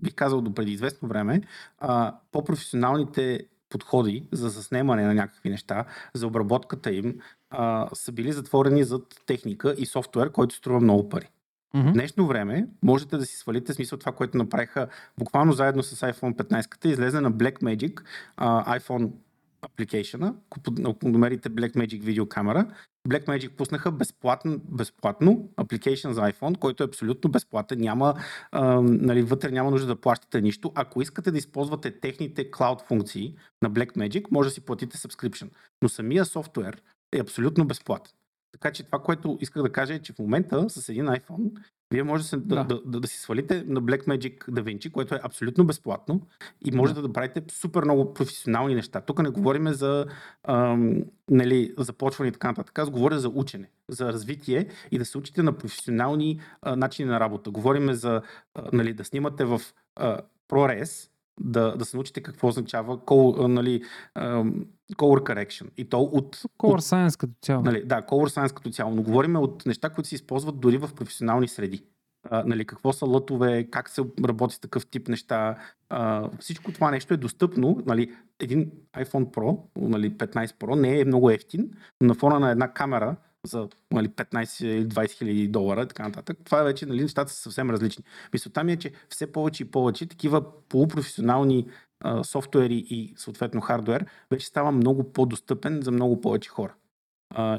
бих 0.02 0.14
казал 0.14 0.40
до 0.40 0.54
преди 0.54 0.72
известно 0.72 1.08
време, 1.08 1.40
а, 1.78 2.18
по-професионалните 2.32 3.46
подходи 3.74 4.28
за 4.32 4.48
заснемане 4.48 5.02
на 5.06 5.14
някакви 5.14 5.50
неща, 5.50 5.84
за 6.14 6.26
обработката 6.26 6.94
им, 6.94 7.14
а, 7.50 7.88
са 7.92 8.12
били 8.12 8.32
затворени 8.32 8.84
зад 8.84 9.02
техника 9.26 9.74
и 9.78 9.86
софтуер, 9.86 10.32
който 10.32 10.54
струва 10.54 10.80
много 10.80 11.08
пари. 11.08 11.28
Мгм. 11.74 11.88
В 11.88 11.92
днешно 11.92 12.26
време 12.26 12.66
можете 12.82 13.16
да 13.16 13.26
си 13.26 13.36
свалите 13.36 13.72
смисъл 13.72 13.98
това, 13.98 14.12
което 14.12 14.38
направиха 14.38 14.88
буквално 15.18 15.52
заедно 15.52 15.82
с 15.82 16.12
iPhone 16.12 16.36
15, 16.36 16.86
излезе 16.86 17.20
на 17.20 17.32
Blackmagic 17.32 18.02
а, 18.36 18.78
iPhone 18.78 19.10
application 19.64 20.34
ако, 20.84 21.08
намерите 21.08 21.50
Blackmagic 21.50 22.02
видеокамера, 22.02 22.66
Blackmagic 23.08 23.56
пуснаха 23.56 23.92
безплатно, 23.92 24.60
безплатно 24.64 25.50
application 25.56 26.10
за 26.10 26.20
iPhone, 26.20 26.58
който 26.58 26.82
е 26.82 26.86
абсолютно 26.86 27.30
безплатен, 27.30 27.80
няма, 27.80 28.14
а, 28.52 28.80
нали, 28.80 29.22
вътре 29.22 29.50
няма 29.50 29.70
нужда 29.70 29.86
да 29.86 30.00
плащате 30.00 30.40
нищо. 30.40 30.72
Ако 30.74 31.02
искате 31.02 31.30
да 31.30 31.38
използвате 31.38 32.00
техните 32.00 32.50
cloud 32.50 32.86
функции 32.86 33.36
на 33.62 33.70
Blackmagic, 33.70 34.24
може 34.30 34.48
да 34.48 34.54
си 34.54 34.60
платите 34.60 34.96
subscription. 34.96 35.50
Но 35.82 35.88
самия 35.88 36.24
софтуер 36.24 36.82
е 37.12 37.20
абсолютно 37.20 37.66
безплатен. 37.66 38.12
Така 38.54 38.72
че 38.72 38.82
това, 38.82 38.98
което 38.98 39.38
исках 39.40 39.62
да 39.62 39.72
кажа 39.72 39.94
е, 39.94 39.98
че 39.98 40.12
в 40.12 40.18
момента 40.18 40.70
с 40.70 40.88
един 40.88 41.04
iPhone 41.04 41.50
вие 41.90 42.02
може 42.02 42.22
да, 42.22 42.28
се, 42.28 42.36
да, 42.36 42.42
Да. 42.42 42.64
да, 42.64 42.82
да, 42.86 43.00
да 43.00 43.08
си 43.08 43.18
свалите 43.18 43.64
на 43.66 43.82
Blackmagic 43.82 44.38
DaVinci, 44.38 44.90
което 44.90 45.14
е 45.14 45.20
абсолютно 45.22 45.66
безплатно 45.66 46.20
и 46.64 46.70
можете 46.70 47.00
да, 47.00 47.12
правите 47.12 47.42
супер 47.50 47.84
много 47.84 48.14
професионални 48.14 48.74
неща. 48.74 49.00
Тук 49.00 49.22
не 49.22 49.28
говорим 49.28 49.68
за 49.68 50.06
ам, 50.44 51.02
нали, 51.30 51.74
започване 51.78 52.28
и 52.28 52.32
така 52.32 52.48
нататък. 52.48 52.78
Аз 52.78 52.90
говоря 52.90 53.18
за 53.18 53.28
учене, 53.28 53.70
за 53.88 54.12
развитие 54.12 54.68
и 54.90 54.98
да 54.98 55.04
се 55.04 55.18
учите 55.18 55.42
на 55.42 55.52
професионални 55.52 56.40
а, 56.62 56.76
начини 56.76 57.08
на 57.08 57.20
работа. 57.20 57.50
Говорим 57.50 57.92
за 57.92 58.22
а, 58.54 58.68
нали, 58.72 58.92
да 58.92 59.04
снимате 59.04 59.44
в 59.44 59.60
а, 59.96 60.20
ProRes, 60.48 61.10
да, 61.40 61.76
да 61.76 61.84
се 61.84 61.96
научите 61.96 62.22
какво 62.22 62.48
означава 62.48 63.00
а, 63.10 63.48
нали, 63.48 63.82
ам, 64.14 64.66
color 64.92 65.20
correction. 65.20 65.68
И 65.76 65.88
то 65.88 66.00
от, 66.00 66.36
Color 66.36 66.74
от 66.74 66.80
Science 66.80 67.18
като 67.18 67.32
цяло. 67.42 67.62
Нали, 67.62 67.84
да, 67.84 68.02
Color 68.02 68.28
Science 68.28 68.52
като 68.52 68.70
цяло, 68.70 68.94
но 68.94 69.02
говорим 69.02 69.36
от 69.36 69.66
неща, 69.66 69.90
които 69.90 70.08
се 70.08 70.14
използват 70.14 70.60
дори 70.60 70.76
в 70.76 70.90
професионални 70.94 71.48
среди. 71.48 71.82
А, 72.30 72.44
нали, 72.46 72.64
какво 72.64 72.92
са 72.92 73.06
лътове, 73.06 73.64
как 73.70 73.88
се 73.88 74.02
работи 74.24 74.54
с 74.54 74.60
такъв 74.60 74.86
тип 74.86 75.08
неща. 75.08 75.56
А, 75.88 76.30
всичко 76.40 76.72
това 76.72 76.90
нещо 76.90 77.14
е 77.14 77.16
достъпно. 77.16 77.82
Нали, 77.86 78.12
един 78.40 78.72
iPhone 78.96 79.34
Pro, 79.34 79.58
нали, 79.76 80.12
15 80.12 80.46
Pro 80.46 80.80
не 80.80 81.00
е 81.00 81.04
много 81.04 81.30
ефтин, 81.30 81.70
но 82.00 82.08
на 82.08 82.14
фона 82.14 82.40
на 82.40 82.50
една 82.50 82.72
камера 82.72 83.16
за 83.46 83.68
нали, 83.92 84.08
15 84.08 84.64
или 84.64 84.88
20 84.88 85.10
хиляди 85.10 85.48
долара 85.48 85.82
и 85.82 85.88
така 85.88 86.02
нататък, 86.02 86.38
това 86.44 86.60
е 86.60 86.64
вече 86.64 86.86
нали, 86.86 87.02
нещата 87.02 87.32
са 87.32 87.42
съвсем 87.42 87.70
различни. 87.70 88.04
Мисълта 88.32 88.64
ми 88.64 88.72
е, 88.72 88.76
че 88.76 88.92
все 89.08 89.32
повече 89.32 89.62
и 89.62 89.70
повече 89.70 90.06
такива 90.06 90.68
полупрофесионални 90.68 91.66
а, 92.00 92.24
софтуери 92.24 92.86
и 92.90 93.14
съответно 93.16 93.60
хардвер 93.60 94.06
вече 94.30 94.46
става 94.46 94.72
много 94.72 95.12
по-достъпен 95.12 95.82
за 95.82 95.90
много 95.90 96.20
повече 96.20 96.50
хора. 96.50 96.74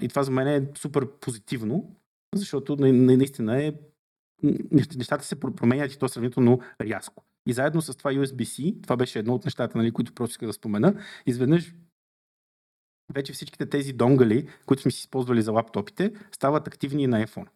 И 0.02 0.08
това 0.10 0.24
за 0.24 0.32
мен 0.32 0.48
е 0.48 0.68
супер 0.78 1.08
позитивно, 1.12 1.96
защото 2.36 2.76
на- 2.76 2.94
на- 2.94 3.18
наистина 3.18 3.64
е 3.64 3.74
нещ- 4.44 4.98
нещата 4.98 5.26
се 5.26 5.40
про- 5.40 5.56
променят 5.56 5.94
и 5.94 6.00
то 6.00 6.08
сравнително 6.10 6.60
рязко. 6.82 7.24
И 7.48 7.54
заедно 7.54 7.82
с 7.82 7.96
това 7.98 8.12
USB-C, 8.12 8.82
това 8.84 8.98
беше 8.98 9.20
едно 9.20 9.36
от 9.36 9.46
нещата, 9.46 9.78
нали, 9.78 9.92
които 9.92 10.14
просто 10.14 10.32
исках 10.32 10.48
да 10.48 10.54
спомена, 10.54 10.96
изведнъж 11.26 11.74
вече 13.14 13.34
всичките 13.34 13.70
тези 13.70 13.94
донгали, 13.94 14.50
които 14.66 14.82
сме 14.82 14.92
си 14.92 15.00
използвали 15.00 15.42
за 15.42 15.52
лаптопите, 15.52 16.14
стават 16.32 16.68
активни 16.68 17.08
на 17.08 17.28
iPhone. 17.28 17.48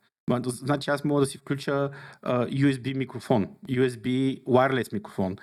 Значи 0.46 0.90
аз 0.90 1.04
мога 1.04 1.22
да 1.22 1.26
си 1.26 1.38
включа 1.38 1.90
USB 2.26 2.98
микрофон, 2.98 3.48
USB 3.70 4.40
wireless 4.44 4.94
микрофон, 4.94 5.36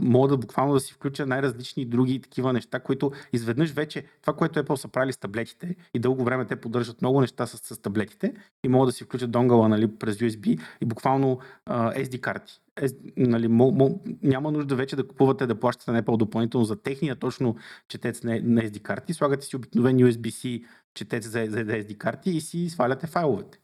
мога 0.00 0.28
да 0.28 0.36
буквално 0.36 0.74
да 0.74 0.80
си 0.80 0.92
включа 0.92 1.26
най-различни 1.26 1.84
други 1.84 2.20
такива 2.20 2.52
неща, 2.52 2.80
които 2.80 3.12
изведнъж 3.32 3.70
вече 3.70 4.04
това, 4.20 4.32
което 4.32 4.62
Apple 4.62 4.74
са 4.74 4.88
правили 4.88 5.12
с 5.12 5.16
таблетите 5.16 5.76
и 5.94 5.98
дълго 5.98 6.24
време 6.24 6.44
те 6.44 6.56
поддържат 6.56 7.02
много 7.02 7.20
неща 7.20 7.46
с, 7.46 7.74
с 7.74 7.82
таблетите 7.82 8.34
и 8.64 8.68
могат 8.68 8.88
да 8.88 8.92
си 8.92 9.04
включат 9.04 9.30
донгъла 9.30 9.68
нали, 9.68 9.88
през 9.98 10.16
USB 10.16 10.60
и 10.80 10.84
буквално 10.84 11.38
SD 11.68 12.20
карти. 12.20 12.60
S, 12.80 12.96
нали, 13.16 13.48
мо, 13.48 13.72
мо, 13.72 14.00
няма 14.22 14.52
нужда 14.52 14.76
вече 14.76 14.96
да 14.96 15.08
купувате 15.08 15.46
да 15.46 15.60
плащате 15.60 15.90
Apple 15.90 16.16
допълнително 16.16 16.64
за 16.64 16.82
техния 16.82 17.16
точно 17.16 17.56
четец 17.88 18.22
на, 18.22 18.40
на 18.42 18.62
SD 18.62 18.82
карти. 18.82 19.14
Слагате 19.14 19.46
си 19.46 19.56
обикновен 19.56 19.96
USB-C 19.96 20.64
четец 20.94 21.24
за, 21.24 21.46
за 21.48 21.64
SD 21.64 21.96
карти 21.96 22.30
и 22.30 22.40
си 22.40 22.68
сваляте 22.68 23.06
файловете. 23.06 23.61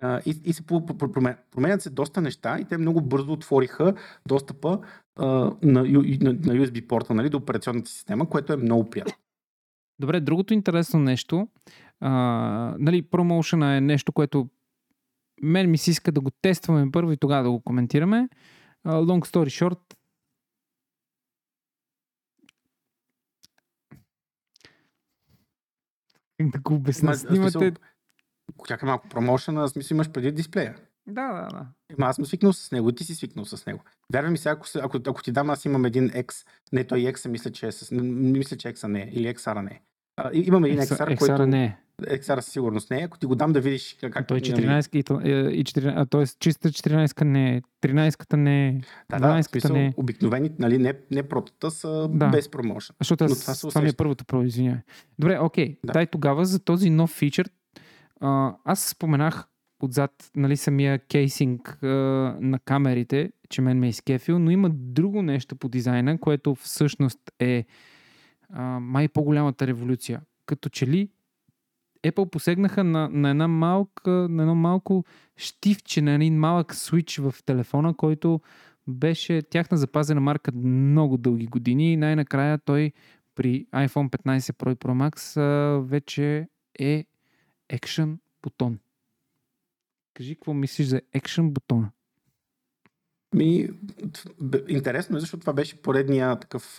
А, 0.00 0.20
и, 0.26 0.40
и 0.44 0.52
се 0.52 0.66
променят 0.66 1.82
се 1.82 1.90
доста 1.90 2.20
неща 2.20 2.58
и 2.60 2.64
те 2.64 2.78
много 2.78 3.00
бързо 3.00 3.32
отвориха 3.32 3.94
достъпа 4.26 4.80
а, 5.16 5.26
на, 5.26 5.52
на, 5.62 5.82
на 5.82 6.32
USB 6.32 6.86
порта 6.86 7.14
нали, 7.14 7.28
до 7.28 7.36
операционната 7.36 7.90
система, 7.90 8.28
което 8.28 8.52
е 8.52 8.56
много 8.56 8.90
приятно. 8.90 9.14
Добре, 9.98 10.20
другото 10.20 10.54
интересно 10.54 11.00
нещо, 11.00 11.48
а, 12.00 12.10
нали, 12.78 13.02
промоушена 13.02 13.76
е 13.76 13.80
нещо, 13.80 14.12
което 14.12 14.48
мен 15.42 15.70
ми 15.70 15.78
се 15.78 15.90
иска 15.90 16.12
да 16.12 16.20
го 16.20 16.30
тестваме 16.30 16.90
първо 16.92 17.12
и 17.12 17.16
тогава 17.16 17.42
да 17.42 17.50
го 17.50 17.60
коментираме. 17.60 18.28
А, 18.84 18.94
long 18.94 19.26
story 19.26 19.46
short, 19.46 19.94
как 26.40 26.50
да 26.50 26.58
го 26.58 26.74
обясня? 26.74 27.14
Снимате... 27.14 27.72
Чакай 28.68 28.86
малко, 28.86 29.08
промоушена, 29.08 29.62
в 29.62 29.68
смисъл 29.68 29.94
имаш 29.94 30.10
преди 30.10 30.32
дисплея. 30.32 30.76
Да, 31.06 31.26
да, 31.28 31.48
да. 31.48 31.66
Ема 31.90 32.06
аз 32.06 32.16
съм 32.16 32.26
свикнал 32.26 32.52
с 32.52 32.72
него 32.72 32.88
и 32.88 32.94
ти 32.94 33.04
си 33.04 33.14
свикнал 33.14 33.44
с 33.44 33.66
него. 33.66 33.80
Вярвай 34.12 34.30
ми 34.30 34.38
сега, 34.38 34.52
ако, 34.52 34.68
се- 34.68 34.78
ако, 34.78 34.98
ако 34.98 35.22
ти 35.22 35.32
дам, 35.32 35.50
аз 35.50 35.64
имам 35.64 35.84
един 35.84 36.10
X, 36.10 36.32
не 36.72 36.84
той 36.84 36.98
X, 37.00 37.28
мисля, 37.28 37.50
че 37.50 37.66
е 37.66 37.72
с, 37.72 37.88
мисля, 37.92 38.56
че 38.56 38.68
X 38.68 38.86
не 38.86 39.00
е, 39.00 39.08
или 39.12 39.28
XR 39.28 39.60
не 39.60 39.70
е. 39.70 39.80
А, 40.16 40.30
имам 40.34 40.64
един 40.64 40.78
XR, 40.78 41.08
XR 41.08 41.18
който... 41.18 41.46
не 41.46 41.64
е. 41.64 41.76
XR 42.02 42.40
със 42.40 42.52
сигурност 42.52 42.90
не 42.90 43.00
е. 43.00 43.04
Ако 43.04 43.18
ти 43.18 43.26
го 43.26 43.34
дам 43.34 43.52
да 43.52 43.60
видиш 43.60 43.96
как... 44.00 44.16
А 44.16 44.22
той 44.22 44.36
е 44.36 44.40
нали, 44.40 44.66
14 44.66 44.94
и, 45.24 45.30
е, 45.30 45.50
и 45.50 45.64
14, 45.64 45.92
а, 45.96 46.06
т.е. 46.06 46.26
чиста 46.38 46.68
14 46.68 47.24
не 47.24 47.56
е, 47.56 47.62
13-ката 47.82 48.36
не 48.36 48.68
е, 48.68 48.80
Да, 49.10 49.18
да, 49.18 49.28
в 49.28 49.30
12-ката 49.32 49.42
смисъл, 49.42 49.72
не 49.72 49.86
е. 49.86 49.92
обикновени, 49.96 50.50
нали, 50.58 50.78
не, 50.78 50.94
не 51.10 51.22
протата 51.22 51.70
са 51.70 52.08
Да. 52.10 52.28
без 52.28 52.50
промоушен. 52.50 52.96
Защото 52.98 53.24
аз, 53.24 53.44
това 53.60 53.70
това 53.70 53.80
ми 53.80 53.88
е 53.88 53.92
първото 53.92 54.24
про, 54.24 54.42
извинявай. 54.42 54.80
Добре, 55.18 55.38
окей. 55.38 55.76
Да. 55.86 55.92
Дай 55.92 56.06
тогава 56.06 56.44
за 56.44 56.58
този 56.58 56.90
нов 56.90 57.10
фичър. 57.10 57.50
А, 58.20 58.56
аз 58.64 58.80
споменах 58.80 59.48
отзад 59.82 60.30
нали, 60.36 60.56
самия 60.56 60.98
кейсинг 60.98 61.82
а, 61.82 61.86
на 62.40 62.58
камерите, 62.58 63.32
че 63.48 63.62
мен 63.62 63.78
ме 63.78 63.86
е 63.86 63.90
изкефил, 63.90 64.38
но 64.38 64.50
има 64.50 64.70
друго 64.70 65.22
нещо 65.22 65.56
по 65.56 65.68
дизайна, 65.68 66.18
което 66.18 66.54
всъщност 66.54 67.18
е 67.38 67.64
а, 68.48 68.62
май 68.80 69.08
по-голямата 69.08 69.66
революция. 69.66 70.20
Като 70.46 70.68
че 70.68 70.86
ли 70.86 71.08
Apple 72.06 72.30
посегнаха 72.30 72.84
на, 72.84 73.08
на, 73.08 73.30
една 73.30 73.48
малка, 73.48 74.10
на 74.10 74.42
едно 74.42 74.54
малко 74.54 75.04
щивче, 75.36 76.02
на 76.02 76.12
един 76.12 76.38
малък 76.38 76.74
свич 76.74 77.18
в 77.18 77.34
телефона, 77.46 77.94
който 77.94 78.40
беше 78.88 79.42
тяхна 79.42 79.76
запазена 79.76 80.20
марка 80.20 80.52
много 80.52 81.16
дълги 81.16 81.46
години 81.46 81.92
и 81.92 81.96
най-накрая 81.96 82.58
той 82.58 82.92
при 83.34 83.66
iPhone 83.74 84.10
15 84.10 84.38
Pro 84.38 84.72
и 84.72 84.76
Pro 84.76 85.10
Max 85.10 85.40
вече 85.80 86.48
е 86.78 87.04
Action 87.72 88.18
бутон. 88.42 88.78
Кажи 90.14 90.34
какво 90.34 90.54
мислиш 90.54 90.86
за 90.86 91.00
Action 91.00 91.50
бутона? 91.50 91.90
Ми, 93.34 93.68
интересно 94.68 95.16
е, 95.16 95.20
защото 95.20 95.40
това 95.40 95.52
беше 95.52 95.82
поредния 95.82 96.36
такъв, 96.36 96.78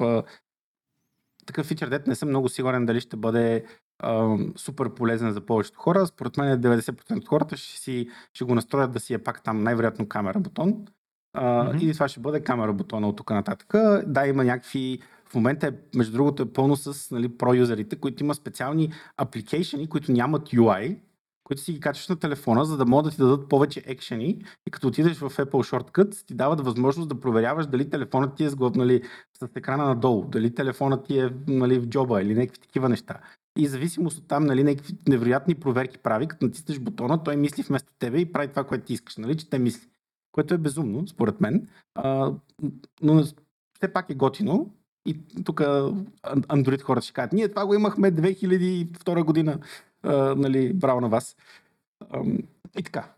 такъв 1.45 1.65
фичър, 1.67 1.89
дет 1.89 2.07
не 2.07 2.15
съм 2.15 2.29
много 2.29 2.49
сигурен 2.49 2.85
дали 2.85 3.01
ще 3.01 3.17
бъде 3.17 3.65
а, 3.99 4.37
супер 4.55 4.93
полезен 4.93 5.31
за 5.31 5.45
повечето 5.45 5.79
хора. 5.79 6.07
Според 6.07 6.37
мен 6.37 6.61
90% 6.61 7.17
от 7.17 7.27
хората 7.27 7.57
ще, 7.57 7.79
си, 7.79 8.09
ще 8.33 8.43
го 8.43 8.55
настроят 8.55 8.91
да 8.91 8.99
си 8.99 9.13
е 9.13 9.23
пак 9.23 9.43
там 9.43 9.63
най-вероятно 9.63 10.09
камера 10.09 10.39
бутон. 10.39 10.85
А, 11.33 11.43
mm-hmm. 11.43 11.89
И 11.89 11.93
това 11.93 12.07
ще 12.07 12.19
бъде 12.19 12.43
камера 12.43 12.73
бутона 12.73 13.09
от 13.09 13.17
тук 13.17 13.29
нататък. 13.29 13.73
Да, 14.05 14.27
има 14.27 14.43
някакви 14.43 14.99
в 15.31 15.35
момента 15.35 15.67
е, 15.67 15.97
между 15.97 16.13
другото, 16.13 16.43
е 16.43 16.53
пълно 16.53 16.75
с 16.75 17.11
нали, 17.11 17.37
про-юзерите, 17.37 17.95
които 17.95 18.23
има 18.23 18.35
специални 18.35 18.93
апликейшени, 19.17 19.89
които 19.89 20.11
нямат 20.11 20.49
UI, 20.49 20.97
които 21.43 21.61
си 21.61 21.73
ги 21.73 21.79
качваш 21.79 22.07
на 22.07 22.15
телефона, 22.15 22.65
за 22.65 22.77
да 22.77 22.85
могат 22.85 23.05
да 23.05 23.11
ти 23.11 23.17
дадат 23.17 23.49
повече 23.49 23.83
екшени 23.85 24.41
и 24.67 24.71
като 24.71 24.87
отидеш 24.87 25.17
в 25.17 25.29
Apple 25.29 25.49
Shortcuts, 25.49 26.25
ти 26.25 26.33
дават 26.33 26.61
възможност 26.61 27.09
да 27.09 27.19
проверяваш 27.19 27.67
дали 27.67 27.89
телефонът 27.89 28.35
ти 28.35 28.43
е 28.43 28.49
с, 28.49 28.55
нали, 28.75 29.01
с 29.39 29.55
екрана 29.55 29.85
надолу, 29.85 30.25
дали 30.25 30.55
телефонът 30.55 31.05
ти 31.05 31.19
е 31.19 31.29
нали, 31.47 31.79
в 31.79 31.87
джоба 31.87 32.21
или 32.21 32.35
някакви 32.35 32.61
такива 32.61 32.89
неща. 32.89 33.19
И 33.57 33.67
зависимост 33.67 34.17
от 34.17 34.27
там, 34.27 34.45
нали, 34.45 34.63
някакви 34.63 34.93
невероятни 35.07 35.55
проверки 35.55 35.97
прави, 35.97 36.27
като 36.27 36.45
натиснеш 36.45 36.79
бутона, 36.79 37.23
той 37.23 37.35
мисли 37.35 37.63
вместо 37.63 37.93
тебе 37.99 38.19
и 38.19 38.31
прави 38.31 38.47
това, 38.47 38.63
което 38.63 38.85
ти 38.85 38.93
искаш, 38.93 39.17
нали, 39.17 39.37
че 39.37 39.49
те 39.49 39.59
мисли. 39.59 39.87
Което 40.31 40.53
е 40.53 40.57
безумно, 40.57 41.07
според 41.07 41.41
мен. 41.41 41.67
А, 41.95 42.33
но 43.01 43.23
все 43.73 43.93
пак 43.93 44.09
е 44.09 44.15
готино. 44.15 44.73
И 45.05 45.17
тук 45.45 45.59
Android 46.25 46.81
хората 46.81 47.03
ще 47.03 47.13
кажат, 47.13 47.33
ние 47.33 47.49
това 47.49 47.65
го 47.65 47.73
имахме 47.73 48.11
2002 48.11 49.23
година, 49.23 49.59
а, 50.03 50.35
нали, 50.35 50.73
браво 50.73 51.01
на 51.01 51.09
вас. 51.09 51.35
А, 52.09 52.23
и 52.77 52.83
така. 52.83 53.11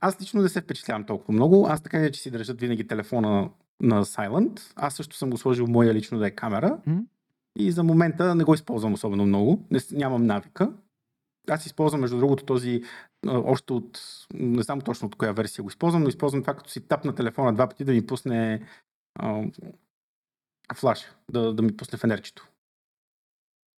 Аз 0.00 0.20
лично 0.20 0.42
не 0.42 0.48
се 0.48 0.60
впечатлявам 0.60 1.04
толкова 1.04 1.34
много. 1.34 1.66
Аз 1.68 1.82
така 1.82 2.10
че 2.10 2.20
си 2.20 2.30
държат 2.30 2.60
винаги 2.60 2.86
телефона 2.86 3.50
на 3.80 4.04
Silent. 4.04 4.60
Аз 4.76 4.94
също 4.94 5.16
съм 5.16 5.30
го 5.30 5.38
сложил 5.38 5.66
моя 5.66 5.94
лично 5.94 6.18
да 6.18 6.26
е 6.26 6.30
камера. 6.30 6.78
Mm-hmm. 6.88 7.04
И 7.58 7.72
за 7.72 7.82
момента 7.82 8.34
не 8.34 8.44
го 8.44 8.54
използвам 8.54 8.92
особено 8.92 9.26
много. 9.26 9.62
Не, 9.70 9.80
нямам 9.92 10.26
навика. 10.26 10.72
Аз 11.48 11.66
използвам, 11.66 12.00
между 12.00 12.18
другото, 12.18 12.44
този 12.44 12.82
още 13.26 13.72
от, 13.72 14.00
не 14.34 14.62
знам 14.62 14.80
точно 14.80 15.06
от 15.06 15.16
коя 15.16 15.32
версия 15.32 15.62
го 15.62 15.68
използвам, 15.68 16.02
но 16.02 16.08
използвам 16.08 16.42
това, 16.42 16.54
като 16.54 16.70
си 16.70 16.80
тап 16.80 17.04
на 17.04 17.14
телефона 17.14 17.54
два 17.54 17.66
пъти 17.66 17.84
да 17.84 17.92
ми 17.92 18.06
пусне 18.06 18.62
флаш, 20.74 21.06
да, 21.30 21.54
да 21.54 21.62
ми 21.62 21.76
пусне 21.76 21.98
фенерчето. 21.98 22.48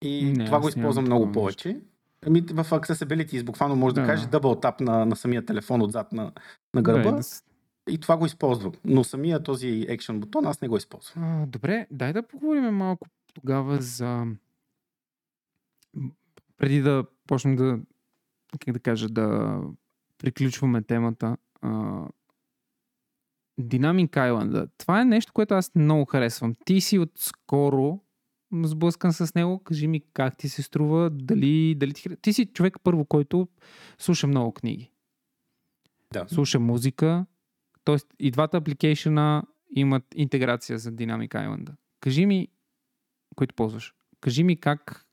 И 0.01 0.33
не, 0.37 0.45
това 0.45 0.59
го 0.59 0.69
използвам 0.69 1.05
много 1.05 1.31
повече. 1.31 1.81
Ами, 2.25 2.41
в 2.41 2.65
Accessibility 2.65 3.43
буквално 3.43 3.75
може 3.75 3.95
да, 3.95 4.01
да 4.01 4.07
кажеш 4.07 4.25
дъбъл 4.27 4.55
тап 4.55 4.79
на, 4.79 5.05
на 5.05 5.15
самия 5.15 5.45
телефон 5.45 5.81
отзад 5.81 6.11
на, 6.11 6.31
на 6.73 6.81
гърба. 6.81 7.11
Да, 7.11 7.21
и 7.89 7.97
това 7.97 8.17
го 8.17 8.25
използвам. 8.25 8.73
Но 8.85 9.03
самия 9.03 9.43
този 9.43 9.67
Action 9.67 10.19
бутон 10.19 10.45
аз 10.45 10.61
не 10.61 10.67
го 10.67 10.77
използвам. 10.77 11.23
А, 11.23 11.45
добре, 11.45 11.87
дай 11.91 12.13
да 12.13 12.27
поговорим 12.27 12.63
малко 12.63 13.07
тогава 13.33 13.81
за... 13.81 14.25
Преди 16.57 16.81
да 16.81 17.05
почнем 17.27 17.55
да, 17.55 17.79
как 18.59 18.73
да 18.73 18.79
кажа, 18.79 19.09
да 19.09 19.59
приключваме 20.17 20.81
темата, 20.81 21.37
Dynamic 23.61 24.09
Island. 24.09 24.69
Това 24.77 25.01
е 25.01 25.05
нещо, 25.05 25.33
което 25.33 25.53
аз 25.53 25.75
много 25.75 26.05
харесвам. 26.05 26.53
Ти 26.65 26.81
си 26.81 26.99
отскоро 26.99 27.99
сблъскан 28.63 29.13
с 29.13 29.35
него. 29.35 29.59
Кажи 29.63 29.87
ми 29.87 30.01
как 30.13 30.37
ти 30.37 30.49
се 30.49 30.61
струва, 30.61 31.09
дали, 31.09 31.75
дали 31.75 31.93
ти... 31.93 32.09
Ти 32.21 32.33
си 32.33 32.45
човек 32.45 32.77
първо, 32.83 33.05
който 33.05 33.47
слуша 33.97 34.27
много 34.27 34.51
книги. 34.51 34.91
Да. 36.13 36.25
Слуша 36.27 36.59
музика. 36.59 37.25
Тоест 37.83 38.07
и 38.19 38.31
двата 38.31 38.57
апликейшена 38.57 39.43
имат 39.75 40.03
интеграция 40.15 40.79
за 40.79 40.91
Dynamic 40.91 41.29
Island. 41.29 41.71
Кажи 41.99 42.25
ми, 42.25 42.47
който 43.35 43.55
ползваш, 43.55 43.95
кажи 44.21 44.43
ми 44.43 44.59
как 44.59 45.05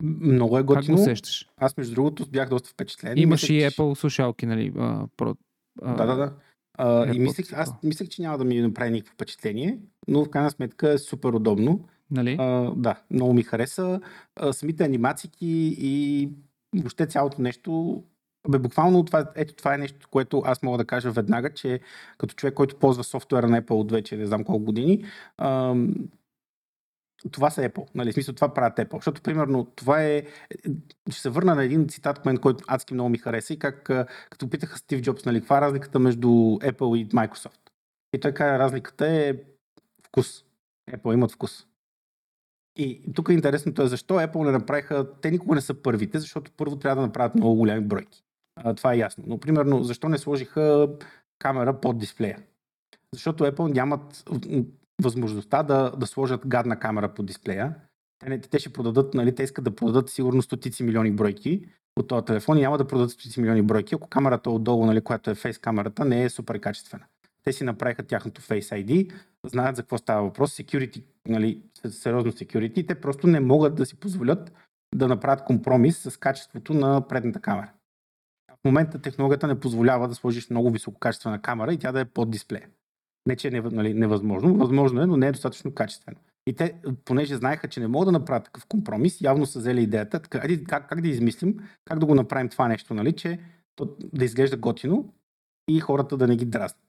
много 0.00 0.58
е 0.58 0.62
готино. 0.62 0.86
Как 0.86 0.96
го 0.96 1.02
усещаш? 1.02 1.48
Аз, 1.56 1.76
между 1.76 1.94
другото, 1.94 2.26
бях 2.30 2.48
доста 2.48 2.70
впечатлен. 2.70 3.18
Имаш 3.18 3.50
и 3.50 3.52
Apple 3.52 3.94
слушалки, 3.94 4.46
нали? 4.46 4.72
А, 4.76 5.06
про, 5.16 5.36
а, 5.82 5.94
да, 5.94 6.06
да, 6.06 6.16
да. 6.16 6.34
А, 6.78 7.14
и 7.14 7.18
мислех, 7.18 7.52
аз 7.52 7.72
мислех, 7.82 8.08
че 8.08 8.22
няма 8.22 8.38
да 8.38 8.44
ми 8.44 8.60
направи 8.60 8.90
никакво 8.90 9.14
впечатление, 9.14 9.78
но 10.08 10.24
в 10.24 10.30
крайна 10.30 10.50
сметка 10.50 10.92
е 10.92 10.98
супер 10.98 11.28
удобно. 11.28 11.84
Нали? 12.10 12.36
А, 12.40 12.72
да, 12.76 13.00
много 13.10 13.34
ми 13.34 13.42
хареса. 13.42 14.00
А, 14.36 14.52
самите 14.52 14.84
анимации 14.84 15.30
и 15.40 16.28
въобще 16.76 17.06
цялото 17.06 17.42
нещо. 17.42 18.02
Бе, 18.48 18.58
буквално 18.58 19.04
това, 19.04 19.32
ето 19.34 19.54
това 19.54 19.74
е 19.74 19.78
нещо, 19.78 20.08
което 20.10 20.42
аз 20.46 20.62
мога 20.62 20.78
да 20.78 20.84
кажа 20.84 21.10
веднага, 21.10 21.54
че 21.54 21.80
като 22.18 22.34
човек, 22.34 22.54
който 22.54 22.76
ползва 22.76 23.04
софтуера 23.04 23.48
на 23.48 23.62
Apple 23.62 23.70
от 23.70 23.92
вече 23.92 24.16
не 24.16 24.26
знам 24.26 24.44
колко 24.44 24.64
години, 24.64 25.04
това 27.30 27.50
са 27.50 27.68
Apple. 27.68 27.86
Нали? 27.94 28.10
В 28.10 28.14
смисъл, 28.14 28.34
това 28.34 28.54
правят 28.54 28.78
Apple. 28.78 28.94
Защото, 28.94 29.22
примерно, 29.22 29.64
това 29.64 30.04
е... 30.04 30.22
Ще 31.10 31.20
се 31.20 31.30
върна 31.30 31.54
на 31.54 31.64
един 31.64 31.88
цитат, 31.88 32.26
мен, 32.26 32.36
който 32.36 32.64
адски 32.68 32.94
много 32.94 33.10
ми 33.10 33.18
хареса 33.18 33.54
и 33.54 33.58
как, 33.58 33.90
като 34.30 34.50
питаха 34.50 34.78
Стив 34.78 35.02
Джобс, 35.02 35.24
нали, 35.24 35.40
каква 35.40 35.58
е 35.58 35.60
разликата 35.60 35.98
между 35.98 36.28
Apple 36.28 36.96
и 36.96 37.08
Microsoft. 37.08 37.60
И 38.12 38.20
той 38.20 38.32
каза, 38.32 38.58
разликата 38.58 39.06
е 39.06 39.34
вкус. 40.06 40.44
Apple 40.90 41.14
имат 41.14 41.32
вкус. 41.32 41.66
И 42.76 43.12
тук 43.14 43.28
е 43.28 43.32
интересното 43.32 43.82
е 43.82 43.86
защо 43.86 44.14
Apple 44.14 44.44
не 44.44 44.50
направиха, 44.50 45.20
те 45.20 45.30
никога 45.30 45.54
не 45.54 45.60
са 45.60 45.82
първите, 45.82 46.18
защото 46.18 46.50
първо 46.56 46.76
трябва 46.76 47.02
да 47.02 47.06
направят 47.06 47.34
много 47.34 47.56
голями 47.56 47.86
бройки. 47.86 48.22
А, 48.56 48.74
това 48.74 48.94
е 48.94 48.98
ясно. 48.98 49.24
Но, 49.26 49.40
примерно, 49.40 49.84
защо 49.84 50.08
не 50.08 50.18
сложиха 50.18 50.88
камера 51.38 51.80
под 51.80 51.98
дисплея? 51.98 52.42
Защото 53.12 53.44
Apple 53.44 53.74
нямат 53.74 54.24
възможността 55.02 55.62
да, 55.62 55.92
да 55.96 56.06
сложат 56.06 56.46
гадна 56.46 56.78
камера 56.78 57.14
по 57.14 57.22
дисплея. 57.22 57.74
Те, 58.18 58.40
те 58.40 58.58
ще 58.58 58.72
продадат, 58.72 59.14
нали, 59.14 59.34
те 59.34 59.42
искат 59.42 59.64
да 59.64 59.74
продадат 59.74 60.10
сигурно 60.10 60.42
стотици 60.42 60.82
милиони 60.82 61.10
бройки 61.10 61.68
от 61.96 62.08
този 62.08 62.24
телефон 62.24 62.58
и 62.58 62.60
няма 62.60 62.78
да 62.78 62.86
продадат 62.86 63.10
стотици 63.10 63.40
милиони 63.40 63.62
бройки, 63.62 63.94
ако 63.94 64.08
камерата 64.08 64.50
отдолу, 64.50 64.86
нали, 64.86 65.00
която 65.00 65.30
е 65.30 65.34
фейс 65.34 65.58
камерата, 65.58 66.04
не 66.04 66.24
е 66.24 66.30
супер 66.30 66.60
качествена. 66.60 67.04
Те 67.44 67.52
си 67.52 67.64
направиха 67.64 68.02
тяхното 68.02 68.40
Face 68.40 68.84
ID, 68.84 69.12
знаят 69.46 69.76
за 69.76 69.82
какво 69.82 69.98
става 69.98 70.22
въпрос, 70.22 70.56
security, 70.56 71.04
нали, 71.28 71.62
сериозно 71.88 72.32
security, 72.32 72.88
те 72.88 72.94
просто 72.94 73.26
не 73.26 73.40
могат 73.40 73.74
да 73.74 73.86
си 73.86 74.00
позволят 74.00 74.52
да 74.94 75.08
направят 75.08 75.44
компромис 75.44 75.98
с 75.98 76.16
качеството 76.16 76.74
на 76.74 77.08
предната 77.08 77.40
камера. 77.40 77.70
В 78.50 78.64
момента 78.64 79.02
технологията 79.02 79.46
не 79.46 79.60
позволява 79.60 80.08
да 80.08 80.14
сложиш 80.14 80.50
много 80.50 80.70
висококачествена 80.70 81.42
камера 81.42 81.72
и 81.72 81.78
тя 81.78 81.92
да 81.92 82.00
е 82.00 82.04
под 82.04 82.30
дисплея. 82.30 82.68
Не, 83.26 83.36
че 83.36 83.48
е 83.48 83.60
нали, 83.60 83.94
невъзможно, 83.94 84.54
възможно 84.54 85.02
е, 85.02 85.06
но 85.06 85.16
не 85.16 85.26
е 85.26 85.32
достатъчно 85.32 85.74
качествено. 85.74 86.18
И 86.46 86.52
те, 86.52 86.74
понеже 87.04 87.36
знаеха, 87.36 87.68
че 87.68 87.80
не 87.80 87.88
могат 87.88 88.06
да 88.06 88.12
направят 88.12 88.44
такъв 88.44 88.66
компромис, 88.66 89.20
явно 89.20 89.46
са 89.46 89.58
взели 89.58 89.82
идеята, 89.82 90.20
как, 90.20 90.88
как 90.88 91.00
да 91.00 91.08
измислим, 91.08 91.56
как 91.84 91.98
да 91.98 92.06
го 92.06 92.14
направим 92.14 92.48
това 92.48 92.68
нещо, 92.68 92.94
нали, 92.94 93.12
че 93.12 93.40
то, 93.76 93.96
да 94.12 94.24
изглежда 94.24 94.56
готино 94.56 95.14
и 95.68 95.80
хората 95.80 96.16
да 96.16 96.26
не 96.26 96.36
ги 96.36 96.44
дразнат. 96.44 96.82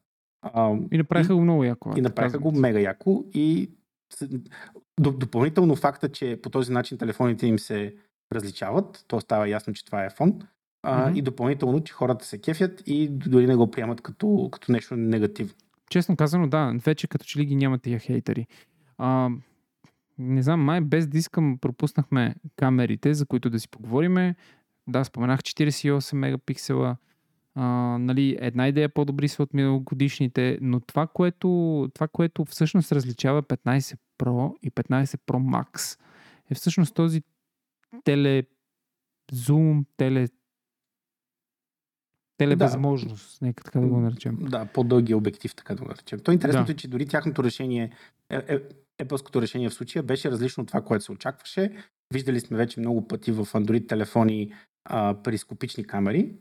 и 0.92 0.98
направиха 0.98 1.36
го 1.36 1.42
много 1.42 1.64
яко. 1.64 1.94
И 1.98 2.02
направиха 2.02 2.40
го 2.40 2.52
мега 2.52 2.80
яко 2.80 3.26
и 3.34 3.72
допълнително 5.00 5.76
факта, 5.76 6.10
че 6.10 6.40
по 6.44 6.50
този 6.50 6.72
начин 6.72 6.98
телефоните 6.98 7.48
им 7.48 7.60
се 7.60 7.96
различават, 8.34 9.06
то 9.08 9.22
става 9.22 9.50
ясно, 9.50 9.74
че 9.74 9.86
това 9.86 10.06
е 10.06 10.10
iPhone, 10.10 10.46
а, 10.84 11.10
mm-hmm. 11.10 11.18
и 11.18 11.22
допълнително, 11.22 11.84
че 11.84 11.94
хората 11.94 12.26
се 12.26 12.42
кефят 12.42 12.84
и 12.86 13.08
дори 13.08 13.48
не 13.48 13.56
го 13.56 13.72
приемат 13.72 14.02
като, 14.02 14.50
като 14.52 14.72
нещо 14.72 14.96
негативно. 14.96 15.54
Честно 15.90 16.16
казано, 16.16 16.48
да, 16.48 16.74
вече 16.86 17.08
като 17.08 17.26
че 17.26 17.40
ли 17.40 17.46
ги 17.46 17.56
няма 17.56 17.80
тия 17.80 18.00
хейтери. 18.00 18.48
А, 18.98 19.30
не 20.18 20.44
знам, 20.44 20.62
май 20.62 20.82
без 20.82 21.08
да 21.08 21.18
искам 21.18 21.58
пропуснахме 21.62 22.36
камерите, 22.56 23.14
за 23.14 23.26
които 23.26 23.50
да 23.50 23.60
си 23.60 23.70
поговориме. 23.70 24.36
Да, 24.88 25.04
споменах 25.04 25.40
48 25.40 26.16
мегапиксела. 26.16 26.98
А, 27.56 27.64
нали, 27.98 28.38
една 28.42 28.68
идея 28.68 28.90
по-добри 28.90 29.28
са 29.28 29.44
от 29.44 29.54
миналогодишните, 29.54 30.58
но 30.62 30.80
това 30.80 31.08
което, 31.08 31.90
това, 31.94 32.08
което 32.08 32.46
всъщност 32.46 32.92
различава 32.92 33.44
15 33.44 33.98
Pro 34.20 34.54
и 34.62 34.72
15 34.72 35.04
Pro 35.04 35.66
Max 35.66 36.00
е 36.50 36.56
всъщност 36.56 36.96
този 36.96 37.22
телезум, 38.04 39.86
теле 39.98 40.28
телевъзможност, 42.38 43.40
да. 43.40 43.46
нека 43.46 43.64
така 43.64 43.80
да 43.80 43.88
го 43.88 44.00
наречем. 44.00 44.38
Да, 44.42 44.66
по-дълги 44.66 45.14
обектив, 45.14 45.56
така 45.56 45.76
да 45.76 45.82
го 45.82 45.88
наречем. 45.88 46.20
То 46.20 46.32
интересното 46.32 46.68
да. 46.68 46.74
е, 46.74 46.76
че 46.76 46.88
дори 46.88 47.06
тяхното 47.06 47.44
решение, 47.44 47.92
е, 48.30 48.36
е, 48.36 48.60
Apple 49.04 49.42
решение 49.42 49.70
в 49.70 49.74
случая 49.74 50.04
беше 50.04 50.32
различно 50.32 50.62
от 50.62 50.68
това, 50.68 50.82
което 50.82 51.06
се 51.06 51.12
очакваше. 51.12 51.72
виждали 52.14 52.40
сме 52.40 52.58
вече 52.58 52.80
много 52.80 53.08
пъти 53.08 53.32
в 53.32 53.46
Android 53.46 53.90
телефони 53.90 54.54
а, 54.86 55.14
перископични 55.24 55.84
камери. 55.84 56.34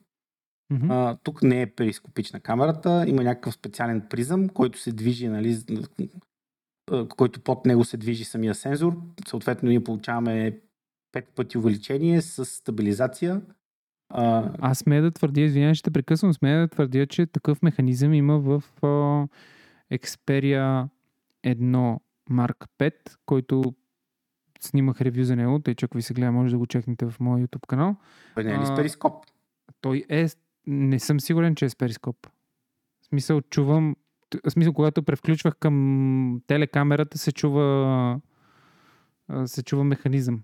Мгм. 0.70 0.90
А, 0.90 1.16
тук 1.22 1.42
не 1.42 1.62
е 1.62 1.66
перископична 1.66 2.40
камерата, 2.40 3.04
има 3.08 3.22
някакъв 3.22 3.54
специален 3.54 4.06
призъм, 4.10 4.48
който 4.48 4.78
се 4.78 4.92
движи, 4.92 5.28
нали, 5.28 5.58
който 7.08 7.40
под 7.40 7.66
него 7.66 7.84
се 7.84 7.96
движи 7.96 8.24
самия 8.24 8.54
сензор. 8.54 8.96
Съответно, 9.28 9.68
ние 9.68 9.84
получаваме 9.84 10.60
5 11.12 11.24
пъти 11.34 11.58
увеличение 11.58 12.22
с 12.22 12.44
стабилизация. 12.44 13.42
А, 14.08 14.50
Аз 14.58 14.78
смея 14.78 15.02
да 15.02 15.10
твърдя, 15.10 15.40
извинявай, 15.40 15.74
ще 15.74 15.90
те 15.90 15.90
прекъсвам, 15.90 16.34
смея 16.34 16.60
да 16.60 16.68
твърдя, 16.68 17.06
че 17.06 17.26
такъв 17.26 17.62
механизъм 17.62 18.14
има 18.14 18.38
в 18.38 18.62
а, 18.82 18.86
Xperia 19.96 20.88
1 21.44 21.98
Mark 22.30 22.68
5, 22.78 22.94
който 23.26 23.74
снимах 24.60 25.00
ревю 25.00 25.22
за 25.22 25.36
него, 25.36 25.58
тъй 25.58 25.74
че 25.74 25.84
ако 25.84 25.96
ви 25.96 26.02
се 26.02 26.14
гледа, 26.14 26.32
може 26.32 26.52
да 26.52 26.58
го 26.58 26.66
чекнете 26.66 27.10
в 27.10 27.20
моя 27.20 27.46
YouTube 27.46 27.66
канал. 27.66 27.96
той 28.34 28.44
не 28.44 28.54
е 28.54 28.58
ли 28.58 28.66
с 28.66 28.74
перископ? 28.76 29.24
Той 29.80 30.04
е, 30.08 30.26
не 30.66 30.98
съм 30.98 31.20
сигурен, 31.20 31.54
че 31.54 31.64
е 31.64 31.68
с 31.68 31.76
перископ. 31.76 32.16
В 33.02 33.06
смисъл, 33.06 33.40
чувам, 33.40 33.96
в 34.46 34.50
смисъл, 34.50 34.72
когато 34.72 35.02
превключвах 35.02 35.56
към 35.56 36.40
телекамерата, 36.46 37.18
се 37.18 37.32
чува, 37.32 38.20
се 39.46 39.62
чува 39.62 39.84
механизъм. 39.84 40.42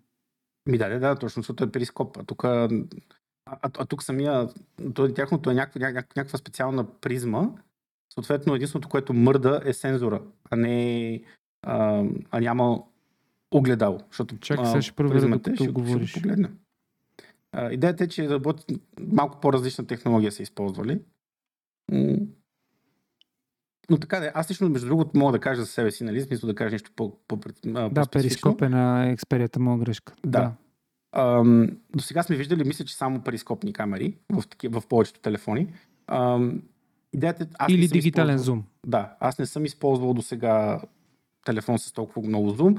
Ми 0.66 0.78
да, 0.78 0.98
да, 0.98 1.16
точно, 1.16 1.40
защото 1.42 1.64
е 1.64 1.72
перископ. 1.72 2.16
А 2.16 2.24
тук, 2.24 2.44
а, 3.62 3.70
а, 3.78 3.84
тук 3.86 4.02
самия, 4.02 4.48
той, 4.94 5.14
тяхното 5.14 5.50
е 5.50 5.54
някаква, 5.54 5.80
ня, 5.80 5.92
някаква 6.16 6.38
специална 6.38 6.84
призма. 7.00 7.50
Съответно, 8.14 8.54
единственото, 8.54 8.88
което 8.88 9.14
мърда 9.14 9.60
е 9.64 9.72
сензора, 9.72 10.22
а 10.50 10.56
не 10.56 11.22
а, 11.62 12.04
а 12.30 12.40
няма 12.40 12.82
огледало. 13.50 14.00
Защото, 14.08 14.38
Чакай, 14.38 14.66
сега 14.66 14.82
ще 14.82 14.92
проверя, 14.92 15.20
докато 15.20 15.42
ще, 15.42 15.50
го- 15.50 15.56
ще 15.64 15.72
го 15.72 15.80
говориш. 15.80 16.14
погледна. 16.14 16.50
А, 17.52 17.72
идеята 17.72 18.04
е, 18.04 18.08
че 18.08 18.28
работи, 18.28 18.80
малко 19.00 19.40
по-различна 19.40 19.86
технология 19.86 20.32
са 20.32 20.42
използвали. 20.42 21.00
Но 23.90 23.98
така 24.00 24.20
да 24.20 24.26
е. 24.26 24.30
Аз 24.34 24.50
лично, 24.50 24.68
между 24.68 24.86
другото, 24.86 25.18
мога 25.18 25.32
да 25.32 25.38
кажа 25.38 25.60
за 25.60 25.66
себе 25.66 25.90
си, 25.90 26.04
нали? 26.04 26.20
Смисъл 26.20 26.46
да 26.46 26.54
кажа 26.54 26.72
нещо 26.72 26.90
по, 26.96 27.18
по, 27.28 27.40
по 27.40 27.48
Да, 27.90 28.06
перископ 28.12 28.62
е 28.62 28.68
на 28.68 29.06
експерията 29.10 29.60
моя 29.60 29.78
грешка. 29.78 30.14
Да. 30.26 30.52
Ам, 31.12 31.68
до 31.96 32.02
сега 32.02 32.22
сме 32.22 32.36
виждали, 32.36 32.64
мисля, 32.64 32.84
че 32.84 32.96
само 32.96 33.20
перископни 33.20 33.72
камери 33.72 34.14
в, 34.32 34.48
таки, 34.48 34.68
в 34.68 34.82
повечето 34.88 35.20
телефони. 35.20 35.74
Ам, 36.06 36.62
идеята 37.12 37.44
е, 37.44 37.46
аз 37.58 37.72
Или 37.72 37.88
дигитален 37.88 38.38
зум. 38.38 38.64
Да, 38.86 39.16
аз 39.20 39.38
не 39.38 39.46
съм 39.46 39.64
използвал 39.64 40.14
до 40.14 40.22
сега 40.22 40.80
телефон 41.44 41.78
с 41.78 41.92
толкова 41.92 42.28
много 42.28 42.50
зум 42.50 42.76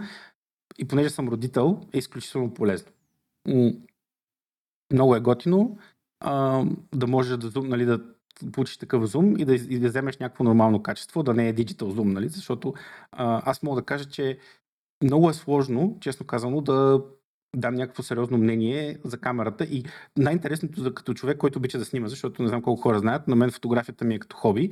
и 0.77 0.88
понеже 0.88 1.10
съм 1.10 1.30
родител, 1.30 1.81
е 1.93 1.97
изключително 1.97 2.53
полезно. 2.53 2.91
Много 4.93 5.15
е 5.15 5.19
готино 5.19 5.77
а, 6.19 6.65
да 6.95 7.07
можеш 7.07 7.38
да, 7.38 7.47
зум, 7.47 7.68
нали, 7.68 7.85
да 7.85 8.01
получиш 8.51 8.77
такъв 8.77 9.05
зум 9.05 9.38
и 9.38 9.45
да, 9.45 9.55
и 9.55 9.80
да 9.80 9.88
вземеш 9.88 10.18
някакво 10.18 10.43
нормално 10.43 10.84
качество, 10.84 11.23
да 11.23 11.34
не 11.34 11.49
е 11.49 11.53
диджитал 11.53 11.91
зум, 11.91 12.10
нали? 12.10 12.30
защото 12.30 12.73
а, 13.11 13.41
аз 13.45 13.64
мога 13.64 13.81
да 13.81 13.85
кажа, 13.85 14.05
че 14.05 14.38
много 15.03 15.30
е 15.30 15.34
сложно, 15.34 15.97
честно 16.01 16.26
казано, 16.26 16.61
да 16.61 17.03
дам 17.56 17.76
някакво 17.76 18.04
сериозно 18.04 18.38
мнение 18.38 18.98
за 19.04 19.18
камерата 19.18 19.64
и 19.64 19.86
най-интересното 20.18 20.82
за 20.82 20.94
като 20.94 21.14
човек, 21.14 21.38
който 21.38 21.60
обича 21.60 21.78
да 21.78 21.86
снима, 21.86 22.08
защото 22.08 22.42
не 22.42 22.48
знам 22.48 22.62
колко 22.62 22.82
хора 22.82 23.00
знаят, 23.00 23.28
на 23.28 23.36
мен 23.36 23.52
фотографията 23.52 24.06
ми 24.06 24.16
е 24.16 24.20
като 24.20 24.36
хоби. 24.36 24.70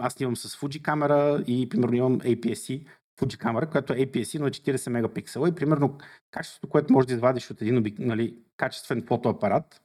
Аз 0.00 0.12
снимам 0.12 0.36
с 0.36 0.56
Fuji 0.56 0.82
камера 0.82 1.44
и 1.46 1.68
примерно 1.68 1.94
имам 1.94 2.20
APS-C, 2.20 2.84
Fuji 3.20 3.38
камера, 3.38 3.70
която 3.70 3.92
е 3.92 3.96
APS-C, 3.96 4.38
но 4.38 4.46
е 4.46 4.50
40 4.50 4.90
мегапиксела 4.90 5.48
и 5.48 5.54
примерно 5.54 5.98
качеството, 6.30 6.68
което 6.68 6.92
можеш 6.92 7.06
да 7.06 7.14
извадиш 7.14 7.50
от 7.50 7.62
един 7.62 7.78
обик... 7.78 7.98
нали, 7.98 8.36
качествен 8.56 9.02
фотоапарат, 9.06 9.82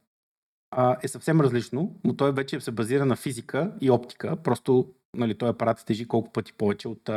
е 1.03 1.07
съвсем 1.07 1.41
различно, 1.41 1.95
но 2.03 2.15
той 2.15 2.31
вече 2.31 2.60
се 2.60 2.72
базира 2.72 3.06
на 3.06 3.15
физика 3.15 3.72
и 3.81 3.91
оптика. 3.91 4.35
Просто 4.35 4.94
нали, 5.18 5.38
този 5.38 5.49
апарат 5.49 5.85
тежи 5.85 6.07
колко 6.07 6.31
пъти 6.31 6.53
повече 6.53 6.88
от, 6.88 7.10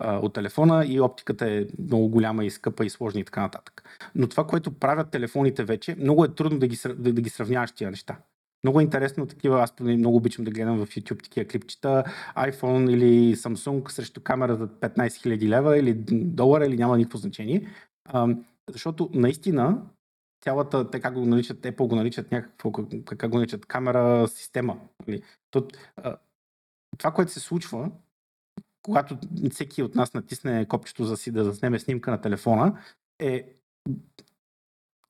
от 0.00 0.34
телефона 0.34 0.84
и 0.86 1.00
оптиката 1.00 1.50
е 1.50 1.66
много 1.78 2.08
голяма 2.08 2.44
и 2.44 2.50
скъпа 2.50 2.86
и 2.86 2.90
сложна 2.90 3.20
и 3.20 3.24
така 3.24 3.40
нататък. 3.40 3.82
Но 4.14 4.28
това, 4.28 4.46
което 4.46 4.70
правят 4.70 5.10
телефоните 5.10 5.64
вече, 5.64 5.96
много 5.98 6.24
е 6.24 6.34
трудно 6.34 6.58
да 6.58 6.66
ги, 6.66 6.78
да, 6.96 7.12
да 7.12 7.20
ги 7.20 7.30
сравняваш 7.30 7.72
тия 7.72 7.90
неща. 7.90 8.16
Много 8.64 8.80
е 8.80 8.82
интересно 8.82 9.26
такива, 9.26 9.62
аз 9.62 9.74
много 9.80 10.16
обичам 10.16 10.44
да 10.44 10.50
гледам 10.50 10.78
в 10.78 10.86
YouTube 10.86 11.22
такива 11.22 11.48
клипчета, 11.48 12.04
iPhone 12.36 12.90
или 12.90 13.36
Samsung 13.36 13.90
срещу 13.90 14.20
камера 14.20 14.56
за 14.56 14.68
15 14.68 15.08
000 15.08 15.48
лева 15.48 15.78
или 15.78 15.94
долара 16.10 16.66
или 16.66 16.76
няма 16.76 16.96
никакво 16.96 17.18
значение. 17.18 17.68
Защото 18.70 19.10
наистина 19.14 19.82
цялата, 20.40 20.90
те 20.90 21.00
как 21.00 21.14
го 21.14 21.26
наричат, 21.26 21.58
Apple 21.58 21.86
го 21.86 21.96
наричат 21.96 22.32
някакво, 22.32 22.72
как, 22.72 23.30
го 23.30 23.38
наричат, 23.38 23.66
камера 23.66 24.28
система. 24.28 24.78
Нали? 25.08 25.22
А, 25.96 26.16
това, 26.98 27.10
което 27.10 27.32
се 27.32 27.40
случва, 27.40 27.90
когато 28.82 29.18
всеки 29.52 29.82
от 29.82 29.94
нас 29.94 30.14
натисне 30.14 30.68
копчето 30.68 31.04
за 31.04 31.16
си 31.16 31.30
да 31.30 31.44
заснеме 31.44 31.78
снимка 31.78 32.10
на 32.10 32.20
телефона, 32.20 32.82
е 33.18 33.54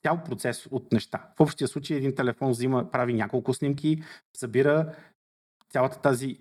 цял 0.02 0.24
процес 0.24 0.66
от 0.70 0.92
неща. 0.92 1.28
В 1.36 1.40
общия 1.40 1.68
случай 1.68 1.96
един 1.96 2.14
телефон 2.14 2.50
взима, 2.50 2.90
прави 2.90 3.14
няколко 3.14 3.54
снимки, 3.54 4.02
събира 4.36 4.94
цялата 5.72 6.00
тази 6.00 6.40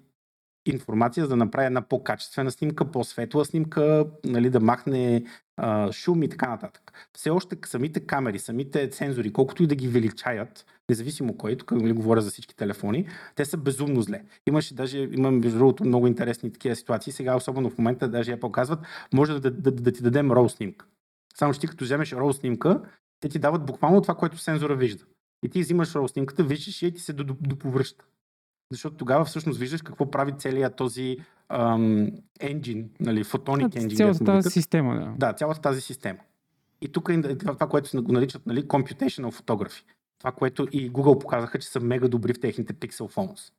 информация, 0.66 1.24
за 1.24 1.30
да 1.30 1.36
направи 1.36 1.66
една 1.66 1.82
по-качествена 1.82 2.52
снимка, 2.52 2.92
по-светла 2.92 3.46
снимка, 3.46 4.06
нали, 4.24 4.50
да 4.50 4.60
махне 4.60 5.24
а, 5.58 5.92
шум 5.92 6.24
и 6.24 6.30
така 6.30 6.50
нататък. 6.50 7.10
Все 7.18 7.30
още 7.30 7.58
самите 7.66 8.00
камери, 8.00 8.40
самите 8.40 8.92
сензори, 8.92 9.34
колкото 9.34 9.64
и 9.64 9.68
да 9.68 9.76
ги 9.76 9.88
величаят, 9.88 10.66
независимо 10.90 11.38
кой, 11.38 11.58
тук 11.58 11.72
нали, 11.72 11.94
говоря 11.94 12.22
за 12.22 12.32
всички 12.32 12.56
телефони, 12.56 13.08
те 13.36 13.46
са 13.46 13.58
безумно 13.58 14.02
зле. 14.02 14.24
Имаше 14.48 14.76
даже, 14.76 15.00
имам 15.00 15.40
между 15.40 15.58
другото 15.58 15.86
много 15.86 16.08
интересни 16.08 16.54
такива 16.54 16.76
ситуации. 16.76 17.14
Сега, 17.14 17.36
особено 17.36 17.70
в 17.70 17.78
момента, 17.78 18.08
даже 18.08 18.38
Apple 18.38 18.52
казват, 18.52 18.80
може 19.14 19.34
да, 19.34 19.40
да, 19.40 19.52
да, 19.52 19.72
да 19.72 19.92
ти 19.92 20.04
дадем 20.04 20.30
RAW 20.30 20.48
снимка. 20.48 20.86
Само 21.38 21.54
че 21.54 21.60
ти 21.60 21.68
като 21.68 21.84
вземеш 21.84 22.12
RAW 22.12 22.32
снимка, 22.32 22.82
те 23.20 23.30
ти 23.30 23.40
дават 23.40 23.66
буквално 23.66 24.02
това, 24.02 24.16
което 24.16 24.38
сензора 24.38 24.76
вижда. 24.76 25.04
И 25.44 25.50
ти 25.50 25.62
взимаш 25.62 25.90
RAW 25.90 26.08
снимката, 26.08 26.44
виждаш 26.44 26.82
я 26.82 26.88
и 26.88 26.94
ти 26.94 27.02
се 27.02 27.14
доп- 27.14 27.48
доповръща. 27.48 28.06
Защото 28.72 28.96
тогава 28.96 29.26
всъщност 29.26 29.60
виждаш 29.60 29.82
какво 29.82 30.12
прави 30.12 30.34
целият 30.38 30.76
този 30.76 31.18
ам, 31.50 32.08
engine, 32.40 32.88
нали, 33.00 33.24
фотоник 33.24 33.68
engine. 33.68 33.98
Цялата 33.98 34.26
тази 34.26 34.38
викат. 34.38 34.54
система, 34.54 34.96
да. 34.96 35.28
Да, 35.28 35.34
цялата 35.34 35.62
тази 35.62 35.82
система. 35.82 36.20
И 36.82 36.92
тук 36.92 37.10
е 37.10 37.38
това, 37.38 37.68
което 37.68 37.90
се 37.90 37.98
го 37.98 38.12
наричат 38.12 38.46
нали, 38.46 38.64
computational 38.64 39.32
photography. 39.32 39.84
Това, 40.20 40.32
което 40.32 40.68
и 40.72 40.92
Google 40.92 41.22
показаха, 41.22 41.60
че 41.60 41.68
са 41.68 41.80
мега 41.80 42.08
добри 42.08 42.34
в 42.34 42.40
техните 42.40 42.74
Pixel 42.74 43.16
Phones. 43.16 43.52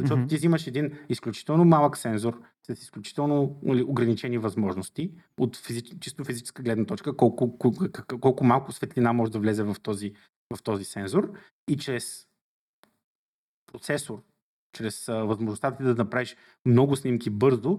Защото 0.00 0.18
Мгм. 0.18 0.28
ти 0.28 0.36
взимаш 0.36 0.66
един 0.66 0.98
изключително 1.08 1.64
малък 1.64 1.96
сензор 1.96 2.40
с 2.62 2.82
изключително 2.82 3.58
нали, 3.62 3.82
ограничени 3.82 4.38
възможности 4.38 5.12
от 5.38 5.56
физич, 5.56 5.94
чисто 6.00 6.24
физическа 6.24 6.62
гледна 6.62 6.84
точка, 6.84 7.16
колко, 7.16 7.58
колко, 7.58 7.84
колко 8.20 8.44
малко 8.44 8.72
светлина 8.72 9.12
може 9.12 9.32
да 9.32 9.38
влезе 9.38 9.62
в 9.62 9.76
този, 9.82 10.12
в 10.56 10.62
този 10.62 10.84
сензор 10.84 11.32
и 11.68 11.76
чрез 11.76 12.26
процесор, 13.72 14.22
чрез 14.74 15.08
а, 15.08 15.14
възможността 15.14 15.70
ти 15.70 15.82
да 15.82 15.94
направиш 15.94 16.36
много 16.66 16.96
снимки 16.96 17.30
бързо, 17.30 17.78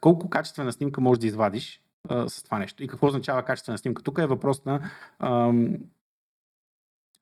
колко 0.00 0.30
качествена 0.30 0.72
снимка 0.72 1.00
можеш 1.00 1.20
да 1.20 1.26
извадиш 1.26 1.82
а, 2.08 2.28
с 2.28 2.42
това 2.42 2.58
нещо. 2.58 2.82
И 2.82 2.88
какво 2.88 3.06
означава 3.06 3.42
качествена 3.42 3.78
снимка? 3.78 4.02
Тук 4.02 4.18
е 4.18 4.26
въпрос 4.26 4.64
на, 4.64 4.90
ам, 5.18 5.76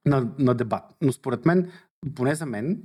на, 0.06 0.32
на 0.38 0.54
дебат. 0.54 0.84
Но 1.00 1.12
според 1.12 1.46
мен, 1.46 1.72
поне 2.14 2.34
за 2.34 2.46
мен, 2.46 2.82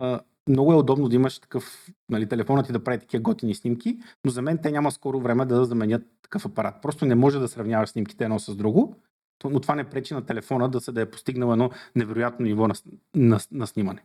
а, 0.00 0.20
много 0.48 0.72
е 0.72 0.76
удобно 0.76 1.08
да 1.08 1.16
имаш 1.16 1.38
такъв, 1.38 1.88
нали, 2.10 2.28
телефонът 2.28 2.66
ти 2.66 2.72
да 2.72 2.84
прави 2.84 2.98
такива 2.98 3.22
готини 3.22 3.54
снимки, 3.54 3.98
но 4.24 4.30
за 4.30 4.42
мен 4.42 4.58
те 4.62 4.70
няма 4.70 4.90
скоро 4.90 5.20
време 5.20 5.46
да 5.46 5.64
заменят 5.64 6.02
такъв 6.22 6.46
апарат. 6.46 6.82
Просто 6.82 7.06
не 7.06 7.14
може 7.14 7.38
да 7.38 7.48
сравняваш 7.48 7.88
снимките 7.88 8.24
едно 8.24 8.38
с 8.38 8.56
друго, 8.56 8.96
но 9.44 9.60
това 9.60 9.74
не 9.74 9.84
пречи 9.84 10.14
на 10.14 10.26
телефона 10.26 10.68
да 10.68 10.80
се 10.80 10.92
да 10.92 11.00
е 11.00 11.10
постигнал 11.10 11.52
едно 11.52 11.70
невероятно 11.96 12.46
ниво 12.46 12.68
на, 12.68 12.74
на, 13.14 13.40
на 13.52 13.66
снимане. 13.66 14.02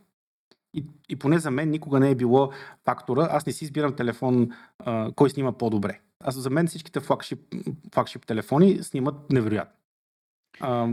И, 0.74 0.84
и 1.08 1.16
поне 1.16 1.38
за 1.38 1.50
мен 1.50 1.70
никога 1.70 2.00
не 2.00 2.10
е 2.10 2.14
било 2.14 2.52
фактора. 2.84 3.28
Аз 3.30 3.46
не 3.46 3.52
си 3.52 3.64
избирам 3.64 3.96
телефон, 3.96 4.50
а, 4.78 5.12
кой 5.12 5.30
снима 5.30 5.52
по-добре. 5.52 6.00
Аз 6.20 6.34
за 6.34 6.50
мен 6.50 6.66
всичките 6.66 7.00
флагшип, 7.00 7.54
флагшип 7.94 8.26
телефони 8.26 8.82
снимат 8.82 9.30
невероятно. 9.32 9.76
А, 10.60 10.88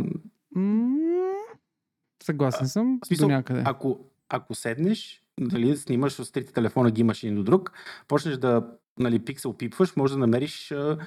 Съгласен 2.23 2.67
съм 2.67 2.99
в 3.03 3.07
смисъл, 3.07 3.27
до 3.27 3.33
някъде. 3.33 3.63
ако, 3.65 3.99
ако 4.29 4.55
седнеш, 4.55 5.23
дали, 5.39 5.77
снимаш 5.77 6.13
с 6.13 6.31
трите 6.31 6.53
телефона, 6.53 6.91
ги 6.91 7.01
имаш 7.01 7.23
един 7.23 7.35
до 7.35 7.43
друг, 7.43 7.71
почнеш 8.07 8.37
да 8.37 8.67
нали, 8.99 9.19
пиксел 9.19 9.53
пипваш, 9.53 9.95
може 9.95 10.13
да 10.13 10.19
намериш 10.19 10.71
а, 10.71 10.97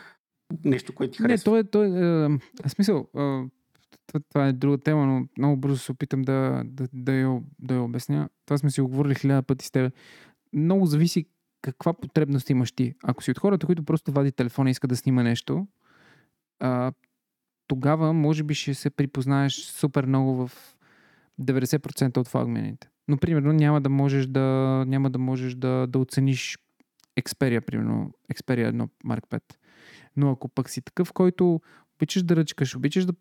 нещо, 0.65 0.95
което 0.95 1.16
ти 1.16 1.23
Не, 1.23 1.28
харесва. 1.28 1.45
то 1.45 1.57
е, 1.57 1.65
то 1.65 1.85
е, 1.85 2.28
е, 2.65 2.69
смисъл, 2.69 3.09
е, 3.19 3.45
това, 4.28 4.47
е 4.47 4.52
друга 4.52 4.78
тема, 4.78 5.06
но 5.06 5.28
много 5.39 5.56
бързо 5.56 5.78
се 5.78 5.93
опитам 5.93 6.22
да, 6.22 6.62
да, 6.64 6.89
да, 6.93 7.12
я, 7.12 7.40
да 7.59 7.74
я 7.74 7.82
обясня. 7.82 8.28
Това 8.47 8.59
сме 8.59 8.70
си 8.70 8.80
го 8.80 8.89
говорили 8.89 9.14
хиляда 9.14 9.43
пъти 9.43 9.66
с 9.66 9.70
теб. 9.70 9.93
Много 10.52 10.86
зависи 10.86 11.26
каква 11.62 11.93
потребност 11.93 12.51
имаш 12.51 12.72
ти. 12.72 12.94
Ако 13.05 13.22
си 13.22 13.30
от 13.30 13.39
хората, 13.39 13.66
които 13.66 13.82
просто 13.85 14.12
вади 14.12 14.32
телефона 14.32 14.70
и 14.70 14.72
иска 14.72 14.89
да 14.89 14.97
снима 14.97 15.22
нещо, 15.22 15.66
а, 16.60 16.93
тогава 17.66 18.12
може 18.12 18.43
би 18.43 18.55
ще 18.55 18.74
се 18.74 18.90
припознаеш 18.90 19.55
супер 19.55 20.06
много 20.06 20.47
в 20.47 20.76
90% 21.40 22.16
от 22.16 22.28
флагмените. 22.28 22.89
Но, 23.09 23.16
примерно, 23.16 23.52
няма 23.52 23.80
да 23.80 23.89
можеш 23.89 24.26
да, 24.26 24.40
няма 24.86 25.10
да, 25.10 25.18
можеш 25.18 25.55
да, 25.55 25.86
да 25.86 25.98
оцениш 25.98 26.59
Xperia, 27.20 27.60
примерно, 27.60 28.12
Xperia 28.35 28.72
1 28.72 28.89
Mark 29.06 29.26
5. 29.30 29.43
Но 30.16 30.30
ако 30.30 30.48
пък 30.48 30.70
си 30.70 30.82
такъв, 30.82 31.12
който 31.12 31.60
обичаш 31.97 32.22
да 32.22 32.36
ръчкаш, 32.36 32.76
обичаш 32.76 33.05
да 33.06 33.12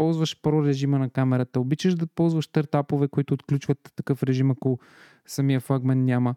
ползваш 0.00 0.40
про 0.42 0.64
режима 0.64 0.98
на 0.98 1.10
камерата, 1.10 1.60
обичаш 1.60 1.94
да 1.94 2.06
ползваш 2.06 2.46
търтапове, 2.46 3.08
които 3.08 3.34
отключват 3.34 3.92
такъв 3.96 4.22
режим, 4.22 4.50
ако 4.50 4.78
самия 5.26 5.60
флагмен 5.60 6.04
няма, 6.04 6.34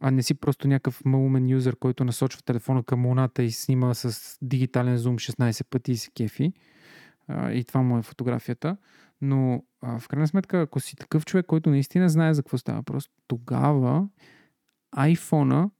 а 0.00 0.10
не 0.10 0.22
си 0.22 0.34
просто 0.34 0.68
някакъв 0.68 1.04
малумен 1.04 1.48
юзер, 1.48 1.76
който 1.76 2.04
насочва 2.04 2.42
телефона 2.42 2.82
към 2.82 3.06
луната 3.06 3.42
и 3.42 3.50
снима 3.50 3.94
с 3.94 4.38
дигитален 4.42 4.96
зум 4.96 5.18
16 5.18 5.66
пъти 5.70 5.92
и 5.92 5.96
се 5.96 6.10
кефи. 6.10 6.52
И 7.52 7.64
това 7.68 7.82
му 7.82 7.98
е 7.98 8.02
фотографията. 8.02 8.76
Но 9.20 9.62
в 9.82 10.02
крайна 10.08 10.28
сметка, 10.28 10.60
ако 10.60 10.80
си 10.80 10.96
такъв 10.96 11.24
човек, 11.24 11.46
който 11.46 11.70
наистина 11.70 12.08
знае 12.08 12.34
за 12.34 12.42
какво 12.42 12.58
става 12.58 12.78
въпрос, 12.78 13.08
тогава 13.26 14.08
iPhone 14.96 15.70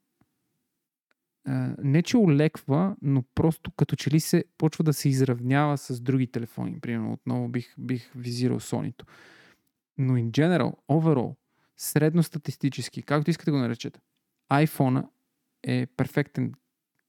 не 1.78 2.02
че 2.02 2.16
олеква, 2.16 2.96
но 3.02 3.22
просто 3.34 3.70
като 3.70 3.96
че 3.96 4.10
ли 4.10 4.20
се 4.20 4.44
почва 4.58 4.84
да 4.84 4.92
се 4.92 5.08
изравнява 5.08 5.78
с 5.78 6.00
други 6.00 6.26
телефони. 6.26 6.80
Примерно 6.80 7.12
отново 7.12 7.48
бих, 7.48 7.74
бих 7.78 8.12
визирал 8.16 8.60
Sony. 8.60 9.02
Но 9.98 10.12
in 10.12 10.30
general, 10.30 10.76
overall, 10.90 11.36
средностатистически, 11.76 13.02
както 13.02 13.30
искате 13.30 13.50
го 13.50 13.56
наречете, 13.56 14.00
iPhone 14.52 15.08
е 15.62 15.86
перфектен 15.86 16.52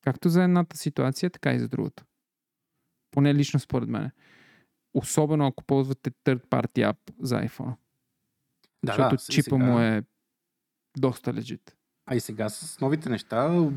както 0.02 0.30
за 0.30 0.44
едната 0.44 0.78
ситуация, 0.78 1.30
така 1.30 1.54
и 1.54 1.60
за 1.60 1.68
другата. 1.68 2.06
Поне 3.12 3.36
лично 3.36 3.60
според 3.60 3.90
мен. 3.90 4.12
Особено 4.94 5.48
ако 5.48 5.64
ползвате 5.64 6.12
third 6.12 6.46
party 6.46 6.94
app 6.94 6.98
за 7.20 7.36
iPhone. 7.36 7.76
Да, 8.86 8.92
Защото 8.94 9.16
да, 9.16 9.34
чипа 9.34 9.56
сега... 9.56 9.66
му 9.66 9.80
е 9.80 10.04
доста 10.98 11.34
лежит. 11.34 11.78
А 12.12 12.16
и 12.16 12.20
сега 12.20 12.50
с 12.50 12.82
новите 12.82 13.10
неща 13.10 13.70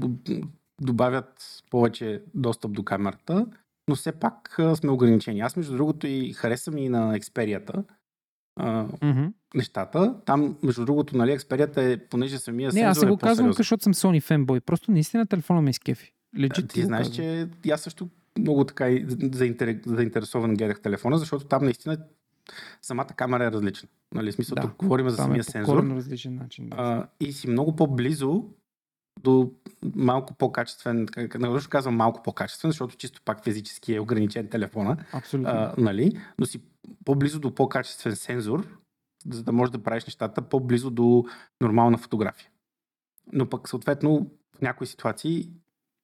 добавят 0.81 1.63
повече 1.71 2.23
достъп 2.35 2.73
до 2.73 2.85
камерата, 2.85 3.47
но 3.89 3.95
все 3.95 4.13
пак 4.13 4.61
сме 4.75 4.91
ограничени. 4.91 5.41
Аз, 5.41 5.57
между 5.57 5.73
другото, 5.73 6.07
и 6.07 6.33
харесвам 6.33 6.79
и 6.79 6.89
на 6.89 7.19
Xperia 7.19 7.85
mm-hmm. 8.61 9.33
нещата. 9.55 10.15
Там, 10.25 10.57
между 10.63 10.85
другото, 10.85 11.17
нали, 11.17 11.39
Xperia 11.39 11.77
е, 11.77 11.97
понеже 11.97 12.39
самия 12.39 12.71
Не, 12.73 12.81
аз 12.81 12.99
се 12.99 13.07
го 13.07 13.15
е 13.15 13.17
казвам, 13.17 13.53
защото 13.53 13.83
съм 13.83 13.95
Sony 13.95 14.23
фенбой. 14.23 14.61
Просто 14.61 14.91
наистина 14.91 15.27
телефона 15.27 15.63
ми 15.63 15.71
е 15.71 15.73
скефи. 15.73 16.13
Legit, 16.37 16.69
ти 16.69 16.83
знаеш, 16.83 17.09
казвам. 17.09 17.51
че 17.65 17.71
аз 17.71 17.81
също 17.81 18.09
много 18.39 18.65
така 18.65 18.99
заинтересован 19.87 20.55
гледах 20.55 20.81
телефона, 20.81 21.19
защото 21.19 21.45
там 21.45 21.65
наистина 21.65 21.99
самата 22.83 23.07
камера 23.17 23.45
е 23.45 23.53
различна. 23.53 23.89
Нали, 24.15 24.33
смисъл, 24.33 24.55
да, 24.55 24.63
тук 24.63 24.77
говорим 24.77 25.11
за 25.11 25.17
самия 25.17 25.41
е 25.41 25.43
сензор. 25.43 25.83
различен 25.83 26.35
начин. 26.35 26.69
Да. 26.69 26.77
А, 26.79 27.09
и 27.21 27.33
си 27.33 27.49
много 27.49 27.77
по-близо 27.77 28.45
до 29.21 29.53
малко 29.95 30.35
по-качествен, 30.35 31.09
нарочно 31.39 31.71
казвам 31.71 31.97
малко 31.97 32.23
по-качествен, 32.23 32.71
защото 32.71 32.97
чисто 32.97 33.23
пак 33.25 33.45
физически 33.45 33.95
е 33.95 34.01
ограничен 34.01 34.49
телефона. 34.49 34.97
Абсолютно. 35.13 35.51
А, 35.51 35.75
нали? 35.79 36.21
Но 36.39 36.47
си 36.47 36.63
по-близо 37.05 37.41
до 37.41 37.55
по-качествен 37.55 38.17
сензор, 38.17 38.79
за 39.31 39.43
да 39.43 39.53
можеш 39.53 39.71
да 39.71 39.83
правиш 39.83 40.05
нещата 40.05 40.43
по-близо 40.43 40.91
до 40.91 41.25
нормална 41.61 41.99
фотография. 41.99 42.49
Но 43.33 43.49
пък 43.49 43.69
съответно 43.69 44.31
в 44.57 44.61
някои 44.61 44.87
ситуации 44.87 45.51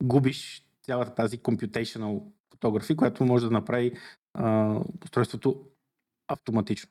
губиш 0.03 0.65
цялата 0.83 1.15
тази 1.15 1.39
computational 1.39 2.23
фотография, 2.51 2.97
която 2.97 3.25
може 3.25 3.45
да 3.45 3.51
направи 3.51 3.93
а, 4.35 4.77
устройството 5.05 5.65
автоматично. 6.29 6.91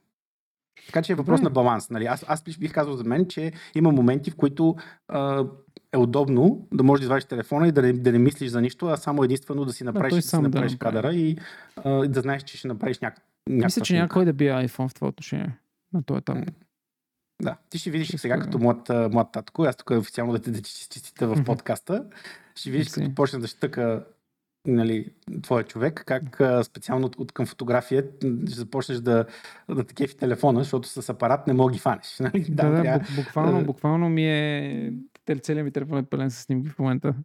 Така 0.86 1.02
че 1.02 1.12
е 1.12 1.16
въпрос 1.16 1.42
на 1.42 1.50
баланс. 1.50 1.90
Нали? 1.90 2.06
Аз, 2.06 2.26
аз 2.28 2.44
бих 2.44 2.74
казал 2.74 2.94
за 2.94 3.04
мен, 3.04 3.28
че 3.28 3.52
има 3.76 3.92
моменти, 3.92 4.32
в 4.32 4.36
които 4.36 4.76
а, 5.08 5.46
е 5.94 5.98
удобно 5.98 6.68
да 6.74 6.84
можеш 6.84 7.02
да 7.02 7.06
извадиш 7.06 7.26
телефона 7.26 7.68
и 7.68 7.72
да 7.72 7.82
не, 7.82 7.94
да 7.94 8.12
не 8.12 8.20
мислиш 8.20 8.50
за 8.50 8.62
нищо, 8.62 8.88
а 8.88 8.98
само 8.98 9.24
единствено 9.24 9.66
да 9.66 9.74
си 9.74 9.84
направиш, 9.84 10.16
да, 10.16 10.22
си 10.22 10.38
направиш 10.38 10.72
да 10.72 10.78
кадъра 10.78 11.14
и 11.14 11.38
а, 11.76 12.08
да 12.08 12.22
знаеш, 12.22 12.44
че 12.44 12.58
ще 12.58 12.68
направиш 12.68 13.00
няк... 13.00 13.14
някаква 13.50 13.66
Мисля, 13.66 13.82
че 13.82 13.94
някой 13.94 14.26
да 14.26 14.34
бие 14.34 14.52
iPhone 14.52 14.90
в 14.90 14.94
това 14.94 15.08
отношение 15.08 15.58
на 15.94 16.04
този 16.04 16.18
етап. 16.18 16.38
Да, 17.42 17.56
ти 17.70 17.78
ще 17.78 17.92
видиш 17.92 18.08
сега 18.08 18.40
като 18.40 18.60
моят, 18.60 18.90
моят 19.14 19.32
татко, 19.32 19.64
аз 19.64 19.76
тук 19.76 19.90
официално 19.90 20.34
да 20.34 20.40
те 20.40 20.52
да 20.52 20.62
чистите 20.62 21.26
в 21.26 21.44
подкаста, 21.44 22.06
ще 22.56 22.72
видиш 22.72 22.90
като 22.90 23.16
почне 23.16 23.40
да 23.40 23.48
щъка 23.48 24.06
нали, 24.68 25.10
твоя 25.42 25.64
човек, 25.64 26.04
как 26.06 26.42
специално 26.64 27.10
от, 27.18 27.32
към 27.32 27.46
фотография 27.46 28.06
ще 28.22 28.56
започнеш 28.56 28.98
да, 28.98 29.26
да 29.70 29.84
те 29.84 29.94
кефи 29.94 30.18
телефона, 30.18 30.60
защото 30.60 30.88
с 30.88 31.10
апарат 31.10 31.48
не 31.48 31.54
мога 31.54 31.74
ги 31.74 31.80
фанеш. 31.80 32.18
Нали? 32.20 32.46
Да, 32.50 32.70
да, 32.70 32.82
трябва... 32.82 33.06
буквално, 33.16 33.66
буквално 33.66 34.10
ми 34.10 34.26
е 34.26 34.94
целият 35.42 35.66
ми 35.66 35.72
телефон 35.72 35.98
е 35.98 36.04
пълен 36.04 36.32
с 36.32 36.36
снимки 36.36 36.70
в 36.70 36.80
момента. 36.80 37.16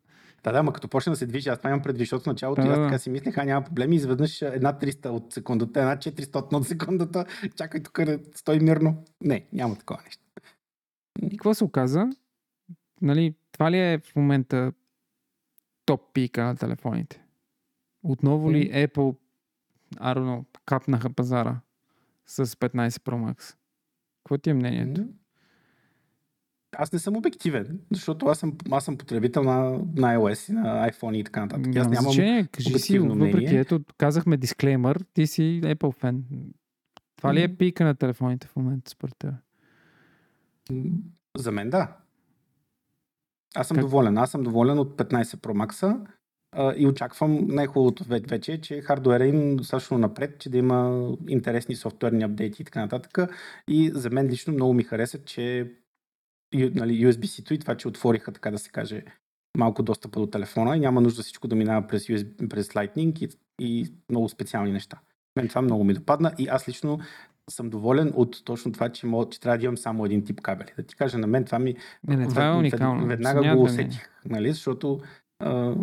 Да, 0.44 0.52
да, 0.52 0.62
ма 0.62 0.73
като 0.73 0.89
почне 0.89 1.10
да 1.10 1.16
се 1.16 1.27
движи, 1.27 1.48
аз 1.48 1.59
това 1.59 1.70
имам 1.70 1.82
предвид, 1.82 2.01
защото 2.01 2.23
в 2.23 2.27
началото 2.27 2.62
да, 2.62 2.69
аз 2.69 2.77
така 2.77 2.98
си 2.98 3.10
мислех, 3.10 3.39
а 3.39 3.44
няма 3.44 3.64
проблеми, 3.64 3.97
изведнъж 3.97 4.43
една 4.43 4.78
300 4.78 5.09
от 5.09 5.32
секундата, 5.32 5.81
една 5.81 5.97
400 5.97 6.52
от 6.52 6.66
секундата, 6.66 7.24
чакай 7.56 7.82
тук 7.82 8.05
да 8.05 8.19
стои 8.35 8.60
мирно. 8.60 9.05
Не, 9.20 9.44
няма 9.52 9.77
такова 9.77 10.01
нещо. 10.05 10.23
И 11.23 11.31
какво 11.31 11.55
се 11.55 11.64
оказа? 11.64 12.06
Нали, 13.02 13.35
това 13.52 13.70
ли 13.70 13.78
е 13.78 13.98
в 13.98 14.16
момента 14.16 14.73
топ 15.86 16.01
пика 16.12 16.44
на 16.44 16.56
телефоните? 16.56 17.21
Отново 18.02 18.52
ли 18.52 18.72
Apple, 18.72 19.16
I 19.94 20.16
don't 20.16 20.18
know, 20.18 20.44
капнаха 20.66 21.10
пазара 21.10 21.60
с 22.26 22.46
15 22.46 22.88
Pro 22.88 23.32
Max? 23.32 23.56
Какво 24.24 24.38
ти 24.38 24.50
е 24.50 24.54
мнението? 24.54 25.08
Аз 26.76 26.92
не 26.92 26.98
съм 26.98 27.16
обективен, 27.16 27.80
защото 27.90 28.26
аз 28.26 28.38
съм, 28.38 28.56
аз 28.70 28.84
съм 28.84 28.98
потребител 28.98 29.42
на, 29.42 29.70
на 29.70 30.16
iOS 30.16 30.50
и 30.50 30.52
на 30.52 30.90
iPhone 30.90 31.16
и 31.16 31.24
така 31.24 31.40
нататък. 31.40 31.76
Аз 31.76 31.88
нямам 31.88 32.12
значение, 32.12 32.46
кажи 32.46 32.78
си, 32.78 32.98
въпреки, 32.98 33.56
ето, 33.56 33.80
казахме 33.98 34.36
дисклеймър, 34.36 35.04
ти 35.14 35.26
си 35.26 35.60
Apple 35.64 35.94
фен. 35.94 36.24
Това 37.16 37.34
ли 37.34 37.42
е 37.42 37.56
пика 37.56 37.84
на 37.84 37.94
телефоните 37.94 38.46
в 38.46 38.56
момента, 38.56 38.90
според 38.90 39.14
теб? 39.18 39.34
За 41.36 41.52
мен 41.52 41.70
да. 41.70 41.96
Аз 43.54 43.68
съм 43.68 43.74
как? 43.74 43.84
доволен. 43.84 44.18
Аз 44.18 44.30
съм 44.30 44.42
доволен 44.42 44.78
от 44.78 44.96
15 44.96 45.22
Pro 45.22 45.66
Max 45.66 45.98
и 46.76 46.86
очаквам 46.86 47.46
най-хубавото 47.46 48.04
вече, 48.04 48.60
че 48.60 48.80
хардуера 48.80 49.26
им 49.26 49.56
достатъчно 49.56 49.98
напред, 49.98 50.38
че 50.38 50.50
да 50.50 50.58
има 50.58 51.10
интересни 51.28 51.76
софтуерни 51.76 52.24
апдейти 52.24 52.62
и 52.62 52.64
така 52.64 52.80
нататък. 52.80 53.32
И 53.68 53.90
за 53.94 54.10
мен 54.10 54.26
лично 54.26 54.52
много 54.52 54.72
ми 54.72 54.82
хареса, 54.82 55.24
че 55.24 55.72
нали, 56.54 57.06
USB-C-то 57.06 57.54
и 57.54 57.58
това, 57.58 57.74
че 57.74 57.88
отвориха, 57.88 58.32
така 58.32 58.50
да 58.50 58.58
се 58.58 58.70
каже, 58.70 59.02
малко 59.56 59.82
достъпа 59.82 60.20
до 60.20 60.26
телефона 60.26 60.76
и 60.76 60.80
няма 60.80 61.00
нужда 61.00 61.22
всичко 61.22 61.48
да 61.48 61.56
минава 61.56 61.86
през, 61.86 62.06
USB, 62.06 62.48
през 62.48 62.68
Lightning 62.68 63.22
и, 63.22 63.28
и 63.60 63.94
много 64.10 64.28
специални 64.28 64.72
неща. 64.72 64.98
Мен 65.36 65.48
това 65.48 65.62
много 65.62 65.84
ми 65.84 65.94
допадна 65.94 66.32
и 66.38 66.48
аз 66.48 66.68
лично 66.68 67.00
съм 67.50 67.70
доволен 67.70 68.12
от 68.14 68.44
точно 68.44 68.72
това, 68.72 68.88
че, 68.88 69.06
мога, 69.06 69.30
че 69.30 69.40
трябва 69.40 69.58
да 69.58 69.64
имам 69.64 69.76
само 69.76 70.04
един 70.04 70.24
тип 70.24 70.40
кабели. 70.40 70.70
Да 70.76 70.82
ти 70.82 70.96
кажа, 70.96 71.18
на 71.18 71.26
мен 71.26 71.44
това 71.44 71.58
ми... 71.58 71.76
Не, 72.08 72.16
не, 72.16 72.28
това 72.28 72.46
е 72.46 72.52
уникално. 72.52 73.06
Веднага 73.06 73.56
го 73.56 73.62
усетих, 73.62 74.08
нали, 74.24 74.52
защото 74.52 75.00
а, 75.38 75.74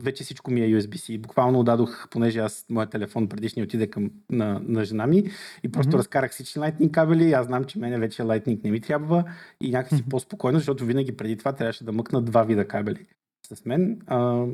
вече 0.00 0.24
всичко 0.24 0.50
ми 0.50 0.60
е 0.60 0.68
USB-C. 0.68 1.20
Буквално 1.20 1.64
дадох, 1.64 2.08
понеже 2.10 2.38
аз, 2.38 2.66
моят 2.70 2.90
телефон 2.90 3.28
предишни 3.28 3.62
отиде 3.62 3.86
към, 3.86 4.10
на, 4.30 4.60
на 4.64 4.84
жена 4.84 5.06
ми 5.06 5.30
и 5.62 5.72
просто 5.72 5.92
mm-hmm. 5.92 5.98
разкарах 5.98 6.32
всички 6.32 6.58
Lightning 6.58 6.90
кабели. 6.90 7.32
Аз 7.32 7.46
знам, 7.46 7.64
че 7.64 7.78
мене 7.78 7.98
вече 7.98 8.22
Lightning 8.22 8.64
не 8.64 8.70
ми 8.70 8.80
трябва 8.80 9.24
и 9.60 9.70
някакси 9.70 9.96
mm-hmm. 9.96 10.10
по-спокойно, 10.10 10.58
защото 10.58 10.84
винаги 10.84 11.16
преди 11.16 11.36
това 11.36 11.52
трябваше 11.52 11.84
да 11.84 11.92
мъкна 11.92 12.22
два 12.22 12.42
вида 12.42 12.68
кабели 12.68 13.06
с 13.52 13.64
мен. 13.64 14.00
А, 14.06 14.46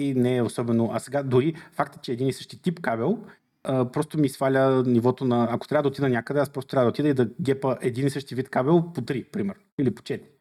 и 0.00 0.14
не 0.14 0.36
е 0.36 0.42
особено. 0.42 0.90
А 0.92 0.98
сега 0.98 1.22
дори 1.22 1.54
факта, 1.72 1.98
че 2.02 2.12
един 2.12 2.28
и 2.28 2.32
същи 2.32 2.62
тип 2.62 2.80
кабел 2.80 3.18
Uh, 3.68 3.92
просто 3.92 4.18
ми 4.18 4.28
сваля 4.28 4.82
нивото 4.86 5.24
на... 5.24 5.48
Ако 5.50 5.68
трябва 5.68 5.82
да 5.82 5.88
отида 5.88 6.08
някъде, 6.08 6.40
аз 6.40 6.50
просто 6.50 6.70
трябва 6.70 6.84
да 6.84 6.88
отида 6.88 7.08
и 7.08 7.14
да 7.14 7.30
гепа 7.40 7.78
един 7.80 8.06
и 8.06 8.10
същи 8.10 8.34
вид 8.34 8.48
кабел 8.48 8.92
по 8.94 9.02
три, 9.02 9.24
примерно. 9.24 9.62
Или 9.78 9.94
по 9.94 10.02
четири 10.02 10.33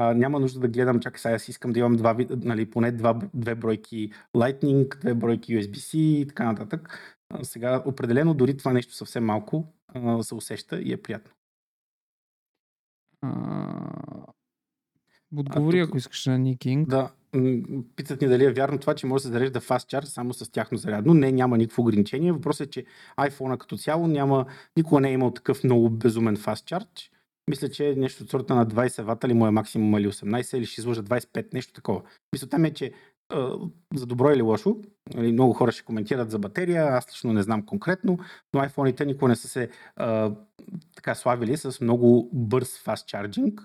а, 0.00 0.14
няма 0.14 0.40
нужда 0.40 0.60
да 0.60 0.68
гледам, 0.68 1.00
чакай 1.00 1.18
сега, 1.18 1.34
аз 1.34 1.48
искам 1.48 1.72
да 1.72 1.78
имам 1.78 1.96
два, 1.96 2.16
нали, 2.30 2.70
поне 2.70 2.92
два, 2.92 3.20
две 3.34 3.54
бройки 3.54 4.12
Lightning, 4.36 5.00
две 5.00 5.14
бройки 5.14 5.56
USB-C 5.56 5.96
и 5.96 6.26
така 6.28 6.44
нататък. 6.44 7.00
А, 7.30 7.44
сега 7.44 7.82
определено 7.86 8.34
дори 8.34 8.56
това 8.56 8.72
нещо 8.72 8.94
съвсем 8.94 9.24
малко 9.24 9.72
а, 9.94 10.22
се 10.22 10.34
усеща 10.34 10.80
и 10.80 10.92
е 10.92 10.96
приятно. 10.96 11.30
Отговори, 15.36 15.80
ако 15.80 15.96
искаш 15.96 16.26
на 16.26 16.38
Никинг. 16.38 16.88
Да, 16.88 17.10
питат 17.96 18.20
ни 18.20 18.28
дали 18.28 18.44
е 18.44 18.52
вярно 18.52 18.78
това, 18.78 18.94
че 18.94 19.06
може 19.06 19.22
да 19.22 19.28
се 19.28 19.32
зарежда 19.32 19.60
fast 19.60 19.98
charge 19.98 20.04
само 20.04 20.34
с 20.34 20.50
тяхно 20.52 20.78
зарядно. 20.78 21.14
Не, 21.14 21.32
няма 21.32 21.58
никакво 21.58 21.82
ограничение. 21.82 22.32
Въпросът 22.32 22.66
е, 22.66 22.70
че 22.70 22.84
iPhone 23.18 23.58
като 23.58 23.76
цяло 23.76 24.06
няма, 24.06 24.46
никога 24.76 25.00
не 25.00 25.08
е 25.08 25.12
имал 25.12 25.30
такъв 25.30 25.64
много 25.64 25.90
безумен 25.90 26.36
fast 26.36 26.76
charge 26.76 27.17
мисля, 27.48 27.68
че 27.68 27.90
е 27.90 27.94
нещо 27.94 28.24
от 28.24 28.30
сорта 28.30 28.54
на 28.54 28.66
20 28.66 29.02
вата 29.02 29.28
ли 29.28 29.34
му 29.34 29.46
е 29.46 29.50
максимум 29.50 29.98
или 29.98 30.08
18 30.08 30.56
или 30.56 30.66
ще 30.66 30.80
изложа 30.80 31.02
25, 31.02 31.54
нещо 31.54 31.72
такова. 31.72 32.02
Мисля 32.32 32.48
там 32.48 32.64
е, 32.64 32.74
че 32.74 32.92
за 33.94 34.06
добро 34.06 34.30
или 34.30 34.42
лошо. 34.42 34.76
Нали, 35.14 35.32
много 35.32 35.52
хора 35.52 35.72
ще 35.72 35.84
коментират 35.84 36.30
за 36.30 36.38
батерия, 36.38 36.86
аз 36.86 37.08
лично 37.12 37.32
не 37.32 37.42
знам 37.42 37.66
конкретно, 37.66 38.18
но 38.54 38.60
iPhone-ите 38.60 39.04
никога 39.04 39.28
не 39.28 39.36
са 39.36 39.48
се 39.48 39.68
а, 39.96 40.32
така 40.96 41.14
славили 41.14 41.56
с 41.56 41.80
много 41.80 42.30
бърз 42.32 42.84
fast 42.84 43.28
charging. 43.28 43.62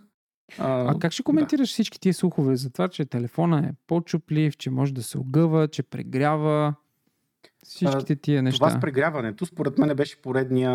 А, 0.59 0.95
а 0.95 0.99
как 0.99 1.11
ще 1.11 1.23
коментираш 1.23 1.69
да. 1.69 1.73
всички 1.73 1.99
тия 1.99 2.13
слухове 2.13 2.55
за 2.55 2.69
това, 2.69 2.87
че 2.87 3.05
телефона 3.05 3.59
е 3.59 3.73
по-чуплив, 3.87 4.57
че 4.57 4.69
може 4.69 4.93
да 4.93 5.03
се 5.03 5.17
огъва, 5.17 5.67
че 5.67 5.83
прегрява? 5.83 6.73
Всичките 7.63 8.15
тия 8.15 8.43
неща. 8.43 8.57
Това 8.57 8.77
с 8.77 8.81
прегряването, 8.81 9.45
според 9.45 9.77
мен 9.77 9.95
беше 9.95 10.21
поредния... 10.21 10.71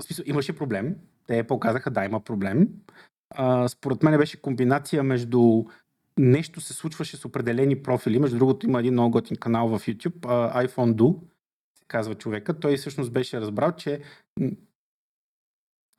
В 0.00 0.02
смисъл, 0.02 0.24
имаше 0.26 0.52
проблем. 0.52 0.96
Те 1.28 1.42
показаха, 1.42 1.90
да, 1.90 2.04
има 2.04 2.20
проблем. 2.20 2.68
А, 3.30 3.68
според 3.68 4.02
мен 4.02 4.18
беше 4.18 4.42
комбинация 4.42 5.02
между 5.02 5.64
нещо 6.18 6.60
се 6.60 6.74
случваше 6.74 7.16
с 7.16 7.24
определени 7.24 7.82
профили. 7.82 8.18
Между 8.18 8.38
другото 8.38 8.66
има 8.66 8.80
един 8.80 8.92
много 8.92 9.10
готин 9.10 9.36
канал 9.36 9.68
в 9.68 9.86
YouTube, 9.86 10.20
iPhone 10.66 10.94
Do, 10.94 11.20
се 11.78 11.84
казва 11.88 12.14
човека. 12.14 12.60
Той 12.60 12.76
всъщност 12.76 13.12
беше 13.12 13.40
разбрал, 13.40 13.72
че 13.72 14.00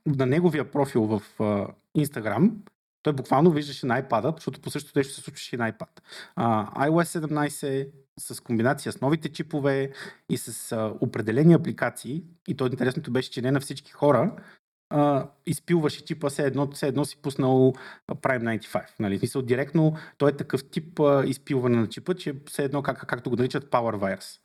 на 0.06 0.26
неговия 0.26 0.72
профил 0.72 1.04
в 1.04 1.22
Instagram 1.98 2.52
той 3.04 3.14
буквално 3.14 3.52
виждаше 3.52 3.86
на 3.86 4.04
iPad, 4.04 4.36
защото 4.36 4.62
по 4.62 4.70
същото 4.70 5.00
нещо 5.00 5.14
се 5.14 5.22
случваше 5.22 5.56
и 5.56 5.60
на 5.60 5.72
iPad. 5.72 6.02
Uh, 6.38 6.90
iOS 6.90 7.20
17 7.20 7.90
с 8.20 8.42
комбинация 8.42 8.92
с 8.92 9.02
новите 9.02 9.30
чипове 9.30 9.92
и 10.30 10.38
с 10.38 10.76
uh, 10.76 10.98
определени 11.02 11.54
апликации, 11.54 12.24
и 12.48 12.58
то 12.58 12.66
интересното 12.66 13.12
беше, 13.12 13.32
че 13.32 13.42
не 13.42 13.52
на 13.52 13.60
всички 13.60 13.92
хора, 13.92 14.36
uh, 14.94 15.30
изпилваше 15.46 16.06
чипа, 16.06 16.30
все 16.30 16.44
едно, 16.44 16.72
все 16.72 16.88
едно 16.88 17.06
си 17.06 17.18
пуснал 17.22 17.74
Prime 18.12 18.60
95. 18.60 18.86
Нали? 19.00 19.20
Смисъл, 19.20 19.42
директно 19.42 19.94
той 20.18 20.30
е 20.30 20.38
такъв 20.38 20.70
тип 20.70 20.96
uh, 20.96 21.26
изпилване 21.26 21.78
на 21.78 21.90
чипа, 21.90 22.14
че 22.14 22.36
все 22.46 22.64
едно, 22.64 22.84
как, 22.84 23.08
както 23.08 23.30
го 23.30 23.36
наричат 23.36 23.72
Power 23.72 23.96
Virus. 23.96 24.40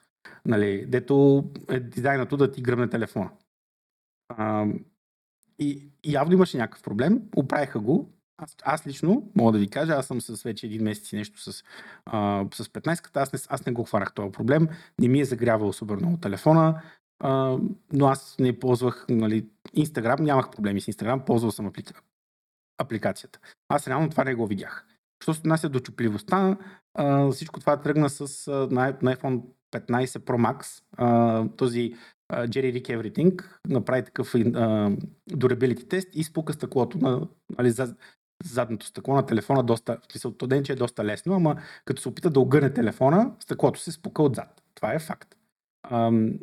Нали? 0.45 0.87
Дето 0.87 1.45
е 1.71 1.81
дизайнато 1.81 2.37
да 2.37 2.53
ти 2.53 2.63
гръмне 2.63 2.89
телефона. 2.89 3.31
Uh, 4.33 4.81
и 5.59 5.89
явно 6.05 6.33
имаше 6.33 6.57
някакъв 6.57 6.83
проблем, 6.83 7.23
оправиха 7.37 7.81
го 7.81 8.15
аз, 8.37 8.57
аз 8.63 8.87
лично 8.87 9.31
мога 9.37 9.53
да 9.53 9.59
ви 9.59 9.69
кажа, 9.69 9.93
аз 9.93 10.07
съм 10.07 10.21
с 10.21 10.43
вече 10.43 10.67
един 10.67 10.83
месец 10.83 11.13
и 11.13 11.17
нещо 11.17 11.41
с, 11.41 11.65
а, 12.07 12.45
с 12.55 12.65
15-ката, 12.65 13.17
аз 13.17 13.33
не, 13.33 13.39
аз 13.49 13.67
не 13.67 13.73
го 13.73 13.85
хванах 13.85 14.15
този 14.15 14.33
проблем, 14.33 14.69
не 14.99 15.09
ми 15.09 15.21
е 15.21 15.25
загрявал 15.25 15.73
супер 15.73 15.97
много 15.97 16.17
телефона, 16.17 16.83
а, 17.21 17.59
но 17.93 18.07
аз 18.07 18.37
не 18.39 18.59
ползвах 18.59 19.07
нали, 19.09 19.47
Instagram, 19.77 20.21
нямах 20.21 20.51
проблеми 20.51 20.81
с 20.81 20.87
Instagram, 20.87 21.25
ползвал 21.25 21.51
съм 21.51 21.67
аплика... 21.67 22.01
апликацията. 22.79 23.39
Аз 23.69 23.89
реално 23.89 24.11
това 24.11 24.25
не 24.25 24.35
го 24.35 24.47
видях. 24.47 24.87
Що 25.23 25.35
се 25.35 25.41
отнася 25.41 25.69
до 25.69 25.81
чупливостта, 25.81 26.57
а, 26.95 27.31
всичко 27.31 27.61
това 27.61 27.81
тръгна 27.81 28.11
с 28.11 28.51
на, 28.71 28.99
на 29.03 29.17
iPhone 29.17 29.43
15 29.73 30.05
Pro 30.05 30.53
Max, 30.53 30.83
а, 30.97 31.49
този 31.49 31.95
Jerry 32.33 32.83
Rick 32.83 32.89
Everything 32.89 33.45
направи 33.69 34.05
такъв 34.05 34.33
durability 35.31 35.89
тест 35.89 36.09
и 36.13 36.25
спука 36.25 36.53
стъклото 36.53 36.99
на, 36.99 37.29
нали, 37.59 37.71
за, 37.71 37.97
задното 38.45 38.87
стъкло 38.87 39.15
на 39.15 39.27
телефона 39.27 39.63
доста, 39.63 39.99
в 40.09 40.13
смисъл, 40.13 40.33
то 40.33 40.47
ден, 40.47 40.65
че 40.65 40.73
е 40.73 40.77
доста 40.77 41.05
лесно, 41.05 41.35
ама 41.35 41.57
като 41.85 42.03
се 42.03 42.09
опита 42.09 42.31
да 42.31 42.41
огъне 42.41 42.75
телефона, 42.75 43.33
стъклото 43.41 43.81
се 43.81 43.93
спука 43.93 44.23
отзад. 44.23 44.63
Това 44.75 44.95
е 44.95 44.99
факт. 44.99 45.35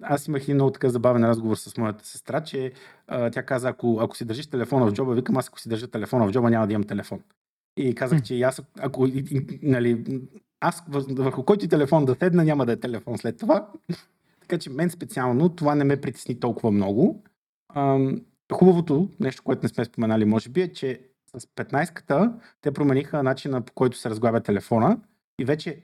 Аз 0.02 0.28
имах 0.28 0.44
един 0.44 0.56
много 0.56 0.72
така 0.72 0.90
забавен 0.90 1.24
разговор 1.24 1.56
с 1.56 1.78
моята 1.78 2.06
сестра, 2.06 2.42
че 2.44 2.72
а, 3.08 3.30
тя 3.30 3.44
каза, 3.44 3.70
ако, 3.70 4.00
ако 4.02 4.18
си 4.18 4.26
държиш 4.26 4.48
телефона 4.48 4.88
в 4.88 4.94
джоба, 4.94 5.14
викам, 5.14 5.38
аз 5.38 5.48
ако 5.48 5.60
си 5.60 5.70
държа 5.70 5.88
телефона 5.88 6.28
в 6.28 6.32
джоба, 6.32 6.50
няма 6.50 6.68
да 6.68 6.74
имам 6.74 6.88
телефон. 6.88 7.20
И 7.78 7.96
казах, 7.96 8.22
че 8.22 8.42
аз, 8.42 8.62
ако, 8.80 9.08
нали, 9.62 10.22
аз 10.60 10.84
върху 11.10 11.44
който 11.44 11.68
телефон 11.68 12.06
да 12.06 12.16
седна, 12.16 12.44
няма 12.44 12.66
да 12.66 12.72
е 12.72 12.80
телефон 12.80 13.18
след 13.18 13.38
това. 13.38 13.68
така 14.42 14.58
че 14.58 14.70
мен 14.70 14.90
специално 14.90 15.50
това 15.50 15.76
не 15.76 15.84
ме 15.84 16.02
притесни 16.02 16.40
толкова 16.40 16.72
много. 16.72 17.24
хубавото 18.54 19.10
нещо, 19.20 19.44
което 19.44 19.64
не 19.64 19.70
сме 19.70 19.86
споменали, 19.86 20.26
може 20.26 20.50
би, 20.50 20.62
е, 20.62 20.74
че 20.74 21.02
с 21.38 21.46
15-ката 21.46 22.34
те 22.62 22.72
промениха 22.72 23.24
начина 23.24 23.62
по 23.62 23.74
който 23.74 23.98
се 23.98 24.10
разглабя 24.10 24.42
телефона 24.42 24.98
и 25.40 25.46
вече 25.46 25.82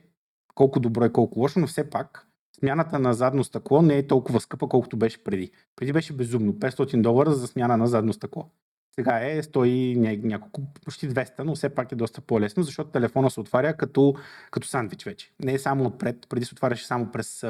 колко 0.54 0.80
добро 0.80 1.04
е, 1.04 1.12
колко 1.12 1.40
лошо, 1.40 1.60
но 1.60 1.66
все 1.66 1.90
пак 1.90 2.27
смяната 2.58 2.98
на 2.98 3.14
задно 3.14 3.44
стъкло 3.44 3.82
не 3.82 3.98
е 3.98 4.06
толкова 4.06 4.40
скъпа, 4.40 4.68
колкото 4.68 4.96
беше 4.96 5.24
преди. 5.24 5.50
Преди 5.76 5.92
беше 5.92 6.12
безумно. 6.12 6.52
500 6.52 7.00
долара 7.00 7.32
за 7.32 7.46
смяна 7.46 7.76
на 7.76 7.86
задно 7.86 8.12
стъкло. 8.12 8.50
Сега 8.94 9.20
е 9.20 9.42
100 9.42 10.24
няколко, 10.24 10.62
почти 10.84 11.08
200, 11.08 11.44
но 11.44 11.54
все 11.54 11.68
пак 11.68 11.92
е 11.92 11.96
доста 11.96 12.20
по-лесно, 12.20 12.62
защото 12.62 12.90
телефона 12.90 13.30
се 13.30 13.40
отваря 13.40 13.76
като, 13.76 14.14
като 14.50 14.68
сандвич 14.68 15.04
вече. 15.04 15.32
Не 15.42 15.52
е 15.52 15.58
само 15.58 15.84
отпред, 15.84 16.26
преди 16.28 16.44
се 16.44 16.54
отваряше 16.54 16.86
само 16.86 17.12
през, 17.12 17.44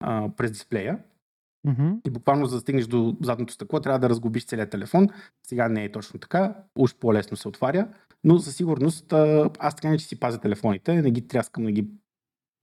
а, 0.00 0.30
през 0.36 0.50
дисплея. 0.50 0.98
Mm-hmm. 1.66 2.00
И 2.06 2.10
буквално 2.10 2.46
за 2.46 2.56
да 2.56 2.60
стигнеш 2.60 2.86
до 2.86 3.16
задното 3.22 3.52
стъкло, 3.52 3.80
трябва 3.80 3.98
да 3.98 4.08
разгубиш 4.08 4.46
целият 4.46 4.70
телефон. 4.70 5.08
Сега 5.46 5.68
не 5.68 5.84
е 5.84 5.92
точно 5.92 6.20
така, 6.20 6.54
уж 6.78 6.94
по-лесно 6.94 7.36
се 7.36 7.48
отваря, 7.48 7.88
но 8.24 8.38
със 8.38 8.56
сигурност 8.56 9.12
аз 9.58 9.74
така 9.74 9.90
не 9.90 9.98
че 9.98 10.06
си 10.06 10.20
пазя 10.20 10.40
телефоните, 10.40 11.02
не 11.02 11.10
ги 11.10 11.28
тряскам, 11.28 11.64
не 11.64 11.72
ги 11.72 11.88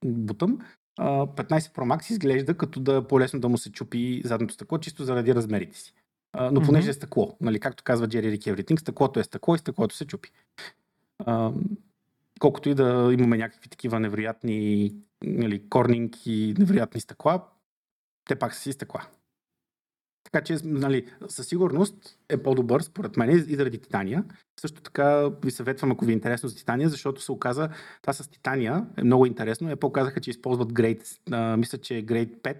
бутам. 0.05 0.59
15 0.99 1.59
Pro 1.59 1.95
Max 1.95 2.11
изглежда 2.11 2.57
като 2.57 2.79
да 2.79 2.95
е 2.95 3.07
по-лесно 3.07 3.39
да 3.39 3.49
му 3.49 3.57
се 3.57 3.71
чупи 3.71 4.21
задното 4.25 4.53
стъкло, 4.53 4.77
чисто 4.77 5.03
заради 5.03 5.35
размерите 5.35 5.77
си. 5.77 5.93
Но 6.51 6.61
понеже 6.61 6.87
mm-hmm. 6.87 6.89
е 6.89 6.93
стъкло, 6.93 7.37
нали, 7.41 7.59
както 7.59 7.83
казва 7.83 8.07
Jerry 8.07 8.37
Rick 8.37 8.53
Everything, 8.53 8.79
стъклото 8.79 9.19
е 9.19 9.23
стъкло 9.23 9.55
и 9.55 9.57
стъклото 9.57 9.95
се 9.95 10.05
чупи. 10.05 10.31
колкото 12.39 12.69
и 12.69 12.75
да 12.75 13.09
имаме 13.13 13.37
някакви 13.37 13.69
такива 13.69 13.99
невероятни 13.99 14.91
нали, 15.23 15.69
корнинг 15.69 16.25
и 16.25 16.55
невероятни 16.57 17.01
стъкла, 17.01 17.41
те 18.25 18.35
пак 18.35 18.53
са 18.53 18.61
си 18.61 18.71
стъкла. 18.71 19.07
Така 20.25 20.41
че, 20.41 20.57
нали, 20.63 21.05
със 21.27 21.47
сигурност 21.47 22.17
е 22.29 22.43
по-добър, 22.43 22.81
според 22.81 23.17
мен, 23.17 23.29
и 23.29 23.55
заради 23.55 23.77
Титания. 23.77 24.23
Също 24.59 24.81
така 24.81 25.29
ви 25.43 25.51
съветвам, 25.51 25.91
ако 25.91 26.05
ви 26.05 26.11
е 26.11 26.13
интересно 26.13 26.49
за 26.49 26.55
Титания, 26.55 26.89
защото 26.89 27.21
се 27.21 27.31
оказа, 27.31 27.69
това 28.01 28.13
с 28.13 28.27
Титания 28.27 28.85
е 28.97 29.03
много 29.03 29.25
интересно. 29.25 29.69
Apple 29.69 29.91
казаха, 29.91 30.21
че 30.21 30.29
използват 30.29 30.69
а, 31.31 31.57
мисля, 31.57 31.77
че 31.77 31.97
е 31.97 32.05
Grade 32.05 32.41
5, 32.41 32.57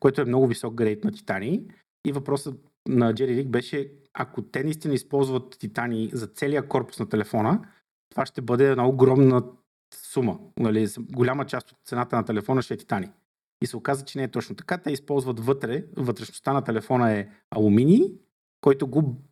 което 0.00 0.20
е 0.20 0.24
много 0.24 0.46
висок 0.46 0.74
грейд 0.74 1.04
на 1.04 1.12
Титани. 1.12 1.66
И 2.06 2.12
въпросът 2.12 2.54
на 2.88 3.14
Джери 3.14 3.36
Рик 3.36 3.48
беше, 3.48 3.92
ако 4.14 4.42
те 4.42 4.64
наистина 4.64 4.94
използват 4.94 5.58
Титани 5.58 6.10
за 6.12 6.26
целия 6.26 6.68
корпус 6.68 6.98
на 6.98 7.08
телефона, 7.08 7.60
това 8.10 8.26
ще 8.26 8.40
бъде 8.40 8.70
една 8.70 8.88
огромна 8.88 9.42
сума. 9.94 10.38
Нали, 10.58 10.88
голяма 10.98 11.46
част 11.46 11.72
от 11.72 11.78
цената 11.84 12.16
на 12.16 12.24
телефона 12.24 12.62
ще 12.62 12.74
е 12.74 12.76
Титани. 12.76 13.10
И 13.62 13.66
се 13.66 13.76
оказа, 13.76 14.04
че 14.04 14.18
не 14.18 14.24
е 14.24 14.28
точно 14.28 14.56
така. 14.56 14.78
Те 14.78 14.92
използват 14.92 15.40
вътре, 15.40 15.84
вътрешността 15.96 16.52
на 16.52 16.64
телефона 16.64 17.12
е 17.12 17.28
алуминий, 17.50 18.14
който 18.60 18.86
го 18.86 19.22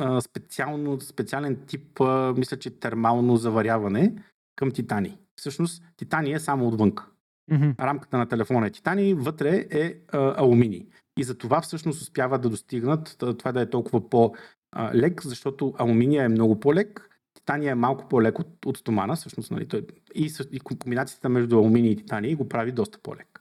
а, 0.00 0.20
специално, 0.20 1.00
специален 1.00 1.56
тип, 1.66 2.00
а, 2.00 2.34
мисля, 2.36 2.56
че 2.56 2.70
термално 2.70 3.36
заваряване 3.36 4.14
към 4.56 4.70
титани. 4.70 5.18
Всъщност, 5.36 5.84
титани 5.96 6.32
е 6.32 6.40
само 6.40 6.68
отвън. 6.68 6.92
Mm-hmm. 6.92 7.78
Рамката 7.78 8.18
на 8.18 8.26
телефона 8.26 8.66
е 8.66 8.70
титани, 8.70 9.14
вътре 9.14 9.66
е 9.70 9.94
а, 10.12 10.42
алуминий. 10.42 10.86
И 11.18 11.24
за 11.24 11.38
това 11.38 11.60
всъщност 11.60 12.02
успяват 12.02 12.42
да 12.42 12.48
достигнат 12.48 13.16
това 13.18 13.52
да 13.52 13.60
е 13.60 13.70
толкова 13.70 14.10
по-лек, 14.10 15.22
защото 15.22 15.74
алуминия 15.78 16.24
е 16.24 16.28
много 16.28 16.60
по-лек, 16.60 17.10
титания 17.34 17.72
е 17.72 17.74
малко 17.74 18.08
по-лек 18.08 18.38
от, 18.38 18.66
от 18.66 18.76
стомана, 18.76 19.16
всъщност, 19.16 19.50
нали, 19.50 19.68
той, 19.68 19.86
и, 20.14 20.30
и 20.52 20.60
комбинацията 20.60 21.28
между 21.28 21.56
алуминий 21.56 21.90
и 21.90 21.96
титани 21.96 22.34
го 22.34 22.48
прави 22.48 22.72
доста 22.72 22.98
по-лек 23.02 23.33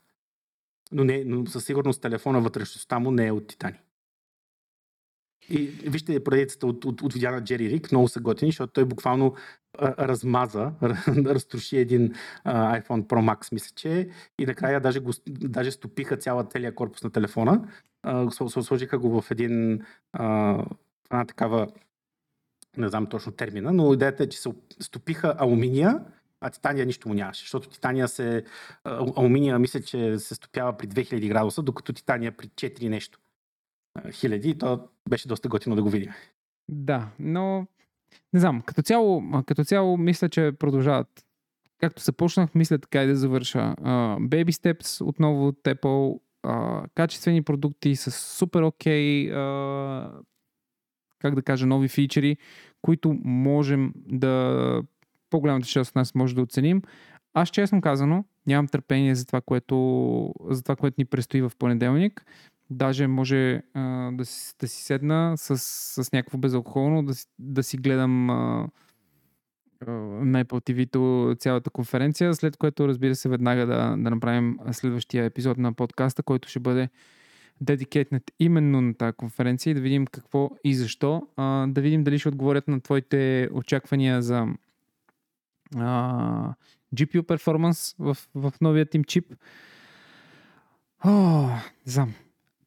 но, 0.91 1.03
не, 1.03 1.23
но 1.25 1.45
със 1.45 1.65
сигурност 1.65 2.01
телефона 2.01 2.41
вътрешността 2.41 2.99
му 2.99 3.11
не 3.11 3.27
е 3.27 3.31
от 3.31 3.47
титани. 3.47 3.79
И 5.49 5.67
вижте 5.67 6.23
поредицата 6.23 6.67
от, 6.67 6.85
от, 6.85 7.01
от 7.01 7.13
видеа 7.13 7.31
на 7.31 7.43
Джери 7.43 7.69
Рик, 7.69 7.91
много 7.91 8.07
са 8.07 8.19
готини, 8.19 8.51
защото 8.51 8.73
той 8.73 8.85
буквално 8.85 9.35
а, 9.77 10.07
размаза, 10.07 10.71
разтроши 11.07 11.77
един 11.77 12.13
а, 12.43 12.81
iPhone 12.81 13.07
Pro 13.07 13.35
Max, 13.35 13.53
мисля, 13.53 13.73
че 13.75 14.09
и 14.39 14.45
накрая 14.45 14.81
даже, 14.81 14.99
го, 14.99 15.11
даже 15.27 15.71
стопиха 15.71 16.17
цяла 16.17 16.43
целия 16.43 16.75
корпус 16.75 17.03
на 17.03 17.11
телефона, 17.11 17.67
а, 18.03 18.31
сложиха 18.31 18.99
го 18.99 19.21
в 19.21 19.31
един 19.31 19.81
а, 20.13 20.57
една 21.11 21.25
такава, 21.25 21.67
не 22.77 22.87
знам 22.87 23.05
точно 23.05 23.31
термина, 23.31 23.73
но 23.73 23.93
идеята 23.93 24.23
е, 24.23 24.29
че 24.29 24.41
се 24.41 24.49
стопиха 24.79 25.35
алуминия 25.37 25.99
а 26.43 26.49
титания 26.49 26.85
нищо 26.85 27.07
му 27.07 27.13
нямаше, 27.13 27.41
защото 27.41 27.69
титания 27.69 28.07
се, 28.07 28.43
алуминия 28.85 29.59
мисля, 29.59 29.81
че 29.81 30.19
се 30.19 30.35
стопява 30.35 30.77
при 30.77 30.87
2000 30.87 31.27
градуса, 31.27 31.61
докато 31.61 31.93
титания 31.93 32.37
при 32.37 32.47
4 32.47 32.89
нещо 32.89 33.19
хиляди 34.11 34.49
и 34.49 34.57
то 34.57 34.87
беше 35.09 35.27
доста 35.27 35.49
готино 35.49 35.75
да 35.75 35.83
го 35.83 35.89
видим. 35.89 36.11
Да, 36.69 37.09
но 37.19 37.67
не 38.33 38.39
знам, 38.39 38.61
като 38.61 38.81
цяло, 38.81 39.23
като 39.45 39.63
цяло 39.63 39.97
мисля, 39.97 40.29
че 40.29 40.51
продължават. 40.59 41.25
Както 41.77 42.03
започнах, 42.03 42.55
мисля 42.55 42.79
така 42.79 43.03
и 43.03 43.07
да 43.07 43.15
завърша. 43.15 43.59
Uh, 43.59 44.27
baby 44.27 44.51
Steps 44.51 45.05
отново 45.05 45.47
от 45.47 45.63
Apple, 45.63 46.19
uh, 46.45 46.89
качествени 46.95 47.41
продукти 47.43 47.95
с 47.95 48.11
супер 48.11 48.61
окей, 48.61 49.29
okay, 49.29 49.33
uh, 49.33 50.21
как 51.19 51.35
да 51.35 51.41
кажа, 51.41 51.65
нови 51.65 51.87
фичери, 51.87 52.37
които 52.81 53.17
можем 53.23 53.93
да 53.95 54.83
по-голямата 55.33 55.67
част 55.67 55.89
от 55.89 55.95
нас 55.95 56.15
може 56.15 56.35
да 56.35 56.41
оценим. 56.41 56.81
Аз 57.33 57.49
честно 57.49 57.81
казано, 57.81 58.25
нямам 58.47 58.67
търпение 58.67 59.15
за 59.15 59.25
това, 59.25 59.41
което, 59.41 60.33
за 60.49 60.63
това, 60.63 60.75
което 60.75 60.95
ни 60.97 61.05
предстои 61.05 61.41
в 61.41 61.51
понеделник. 61.59 62.25
Даже 62.69 63.07
може 63.07 63.61
а, 63.73 64.11
да, 64.11 64.25
си, 64.25 64.53
да 64.59 64.67
си 64.67 64.83
седна 64.83 65.33
с, 65.37 65.57
с 66.03 66.11
някакво 66.11 66.37
безалкохолно, 66.37 67.03
да 67.03 67.13
си, 67.13 67.25
да 67.39 67.63
си 67.63 67.77
гледам 67.77 68.29
а, 68.29 68.67
на 69.87 70.45
Apple 70.45 70.73
TV 70.73 71.39
цялата 71.39 71.69
конференция, 71.69 72.33
след 72.33 72.57
което 72.57 72.87
разбира 72.87 73.15
се 73.15 73.29
веднага 73.29 73.65
да, 73.65 73.95
да 73.97 74.09
направим 74.09 74.57
следващия 74.71 75.25
епизод 75.25 75.57
на 75.57 75.73
подкаста, 75.73 76.23
който 76.23 76.49
ще 76.49 76.59
бъде 76.59 76.89
дедикетнат 77.61 78.23
именно 78.39 78.81
на 78.81 78.93
тази 78.93 79.13
конференция 79.13 79.71
и 79.71 79.73
да 79.73 79.81
видим 79.81 80.05
какво 80.05 80.51
и 80.63 80.75
защо. 80.75 81.27
А, 81.37 81.67
да 81.67 81.81
видим 81.81 82.03
дали 82.03 82.19
ще 82.19 82.29
отговорят 82.29 82.67
на 82.67 82.81
твоите 82.81 83.49
очаквания 83.53 84.21
за 84.21 84.47
а, 85.75 86.53
GPU 86.95 87.23
перформанс 87.27 87.95
в, 87.99 88.17
в 88.35 88.53
новият 88.61 88.95
им 88.95 89.03
чип. 89.03 89.33
О, 91.05 91.49
знам. 91.85 92.13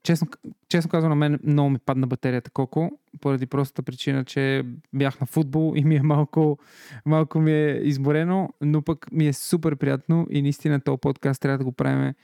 Честно, 0.02 0.28
честно 0.68 0.90
казвам, 0.90 1.10
на 1.10 1.16
мен 1.16 1.38
много 1.44 1.70
ми 1.70 1.78
падна 1.78 2.06
батерията 2.06 2.50
колко, 2.50 2.98
поради 3.20 3.46
простата 3.46 3.82
причина, 3.82 4.24
че 4.24 4.62
бях 4.94 5.20
на 5.20 5.26
футбол 5.26 5.72
и 5.76 5.84
ми 5.84 5.96
е 5.96 6.02
малко, 6.02 6.58
малко 7.06 7.38
ми 7.38 7.52
е 7.52 7.80
изморено, 7.82 8.48
но 8.60 8.82
пък 8.82 9.12
ми 9.12 9.26
е 9.26 9.32
супер 9.32 9.76
приятно 9.76 10.26
и 10.30 10.42
наистина 10.42 10.80
този 10.80 10.98
подкаст 11.00 11.42
трябва 11.42 11.58
да 11.58 11.64
го 11.64 11.72
правим 11.72 12.14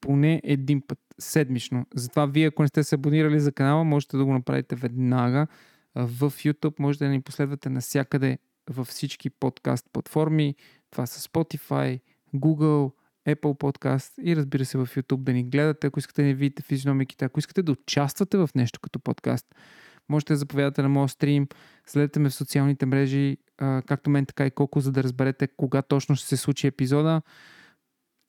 поне 0.00 0.40
един 0.44 0.82
път 0.86 0.98
седмично. 1.18 1.86
Затова 1.94 2.26
вие, 2.26 2.46
ако 2.46 2.62
не 2.62 2.68
сте 2.68 2.84
се 2.84 2.94
абонирали 2.94 3.40
за 3.40 3.52
канала, 3.52 3.84
можете 3.84 4.16
да 4.16 4.24
го 4.24 4.32
направите 4.32 4.76
веднага 4.76 5.46
в 5.94 6.30
YouTube. 6.30 6.80
Можете 6.80 7.04
да 7.04 7.10
ни 7.10 7.22
последвате 7.22 7.70
навсякъде 7.70 8.38
във 8.70 8.86
всички 8.86 9.30
подкаст 9.30 9.86
платформи. 9.92 10.54
Това 10.90 11.06
са 11.06 11.28
Spotify, 11.28 12.00
Google, 12.34 12.92
Apple 13.28 13.58
Podcast 13.58 14.22
и 14.22 14.36
разбира 14.36 14.64
се 14.64 14.78
в 14.78 14.86
YouTube 14.86 15.22
да 15.22 15.32
ни 15.32 15.44
гледате, 15.44 15.86
ако 15.86 15.98
искате 15.98 16.22
да 16.22 16.28
ни 16.28 16.34
видите 16.34 16.62
физиономиките, 16.62 17.24
ако 17.24 17.38
искате 17.38 17.62
да 17.62 17.72
участвате 17.72 18.36
в 18.36 18.50
нещо 18.54 18.80
като 18.80 18.98
подкаст. 18.98 19.46
Можете 20.08 20.32
да 20.32 20.36
заповядате 20.36 20.82
на 20.82 20.88
моят 20.88 21.10
стрим, 21.10 21.48
следете 21.86 22.20
ме 22.20 22.28
в 22.28 22.34
социалните 22.34 22.86
мрежи, 22.86 23.36
както 23.86 24.10
мен, 24.10 24.26
така 24.26 24.46
и 24.46 24.50
колко, 24.50 24.80
за 24.80 24.92
да 24.92 25.02
разберете 25.02 25.48
кога 25.56 25.82
точно 25.82 26.16
ще 26.16 26.26
се 26.26 26.36
случи 26.36 26.66
епизода. 26.66 27.22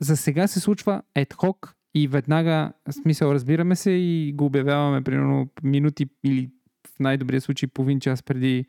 За 0.01 0.17
сега 0.17 0.47
се 0.47 0.59
случва 0.59 1.01
ad 1.15 1.55
и 1.93 2.07
веднага, 2.07 2.73
смисъл, 2.91 3.31
разбираме 3.31 3.75
се 3.75 3.91
и 3.91 4.33
го 4.33 4.45
обявяваме 4.45 5.03
примерно 5.03 5.49
минути 5.63 6.05
или 6.23 6.51
в 6.87 6.99
най-добрия 6.99 7.41
случай 7.41 7.69
половин 7.69 7.99
час 7.99 8.23
преди 8.23 8.65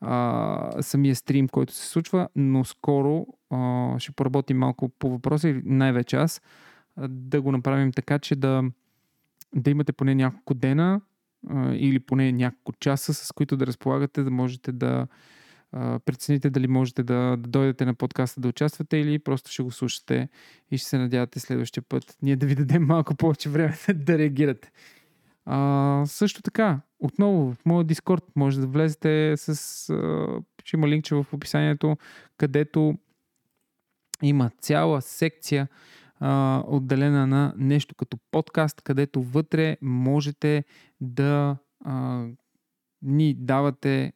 а, 0.00 0.82
самия 0.82 1.16
стрим, 1.16 1.48
който 1.48 1.72
се 1.72 1.86
случва, 1.86 2.28
но 2.36 2.64
скоро 2.64 3.26
а, 3.50 3.94
ще 3.98 4.12
поработим 4.12 4.58
малко 4.58 4.88
по 4.88 5.10
въпроса 5.10 5.48
и 5.48 5.62
най-вече 5.64 6.16
аз 6.16 6.40
да 7.08 7.42
го 7.42 7.52
направим 7.52 7.92
така, 7.92 8.18
че 8.18 8.36
да, 8.36 8.64
да 9.54 9.70
имате 9.70 9.92
поне 9.92 10.14
няколко 10.14 10.54
дена 10.54 11.00
а, 11.48 11.74
или 11.74 12.00
поне 12.00 12.32
няколко 12.32 12.72
часа, 12.72 13.14
с 13.14 13.32
които 13.32 13.56
да 13.56 13.66
разполагате, 13.66 14.22
да 14.22 14.30
можете 14.30 14.72
да 14.72 15.06
прецените 16.04 16.50
дали 16.50 16.66
можете 16.66 17.02
да, 17.02 17.36
да 17.36 17.48
дойдете 17.48 17.84
на 17.84 17.94
подкаста 17.94 18.40
да 18.40 18.48
участвате 18.48 18.96
или 18.96 19.18
просто 19.18 19.50
ще 19.50 19.62
го 19.62 19.70
слушате 19.70 20.28
и 20.70 20.78
ще 20.78 20.88
се 20.88 20.98
надявате 20.98 21.40
следващия 21.40 21.82
път 21.82 22.16
ние 22.22 22.36
да 22.36 22.46
ви 22.46 22.54
дадем 22.54 22.86
малко 22.86 23.14
повече 23.14 23.50
време 23.50 23.76
да 23.94 24.18
реагирате. 24.18 24.70
А, 25.44 26.02
също 26.06 26.42
така, 26.42 26.80
отново 27.00 27.52
в 27.54 27.66
моят 27.66 27.86
Дискорд 27.86 28.24
може 28.36 28.60
да 28.60 28.66
влезете 28.66 29.34
с... 29.36 29.54
Ще 30.64 30.76
има 30.76 30.88
линкче 30.88 31.14
в 31.14 31.26
описанието, 31.32 31.96
където 32.36 32.94
има 34.22 34.50
цяла 34.60 35.02
секция 35.02 35.68
отделена 36.66 37.26
на 37.26 37.54
нещо 37.56 37.94
като 37.94 38.18
подкаст, 38.30 38.80
където 38.82 39.22
вътре 39.22 39.76
можете 39.82 40.64
да 41.00 41.56
ни 43.02 43.34
давате 43.34 44.12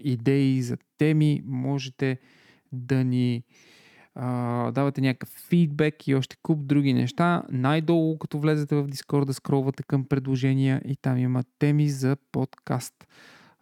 идеи 0.00 0.62
за 0.62 0.76
теми, 0.98 1.42
можете 1.44 2.18
да 2.72 3.04
ни 3.04 3.44
давате 4.72 5.00
някакъв 5.00 5.28
фидбек 5.28 6.08
и 6.08 6.14
още 6.14 6.36
куп 6.42 6.66
други 6.66 6.92
неща. 6.92 7.42
Най-долу, 7.50 8.18
като 8.18 8.38
влезете 8.38 8.76
в 8.76 8.88
Discord, 8.88 9.32
скролвате 9.32 9.82
към 9.82 10.04
предложения 10.04 10.82
и 10.84 10.96
там 10.96 11.18
има 11.18 11.44
теми 11.58 11.88
за 11.88 12.16
подкаст. 12.32 12.94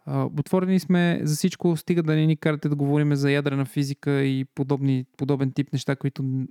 Отворени 0.07 0.79
сме 0.79 1.19
за 1.23 1.35
всичко, 1.35 1.77
стига 1.77 2.03
да 2.03 2.15
не 2.15 2.25
ни 2.25 2.37
карате 2.37 2.69
да 2.69 2.75
говорим 2.75 3.15
за 3.15 3.31
ядрена 3.31 3.65
физика 3.65 4.23
и 4.23 4.45
подобни, 4.45 5.05
подобен 5.17 5.51
тип 5.51 5.73
неща, 5.73 5.95
които 5.95 6.45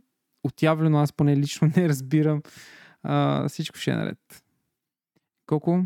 отявлено 0.45 0.99
аз 0.99 1.13
поне 1.13 1.37
лично 1.37 1.71
не 1.77 1.89
разбирам. 1.89 2.43
А, 3.03 3.49
всичко 3.49 3.79
ще 3.79 3.91
е 3.91 3.95
наред. 3.95 4.45
Колко? 5.47 5.85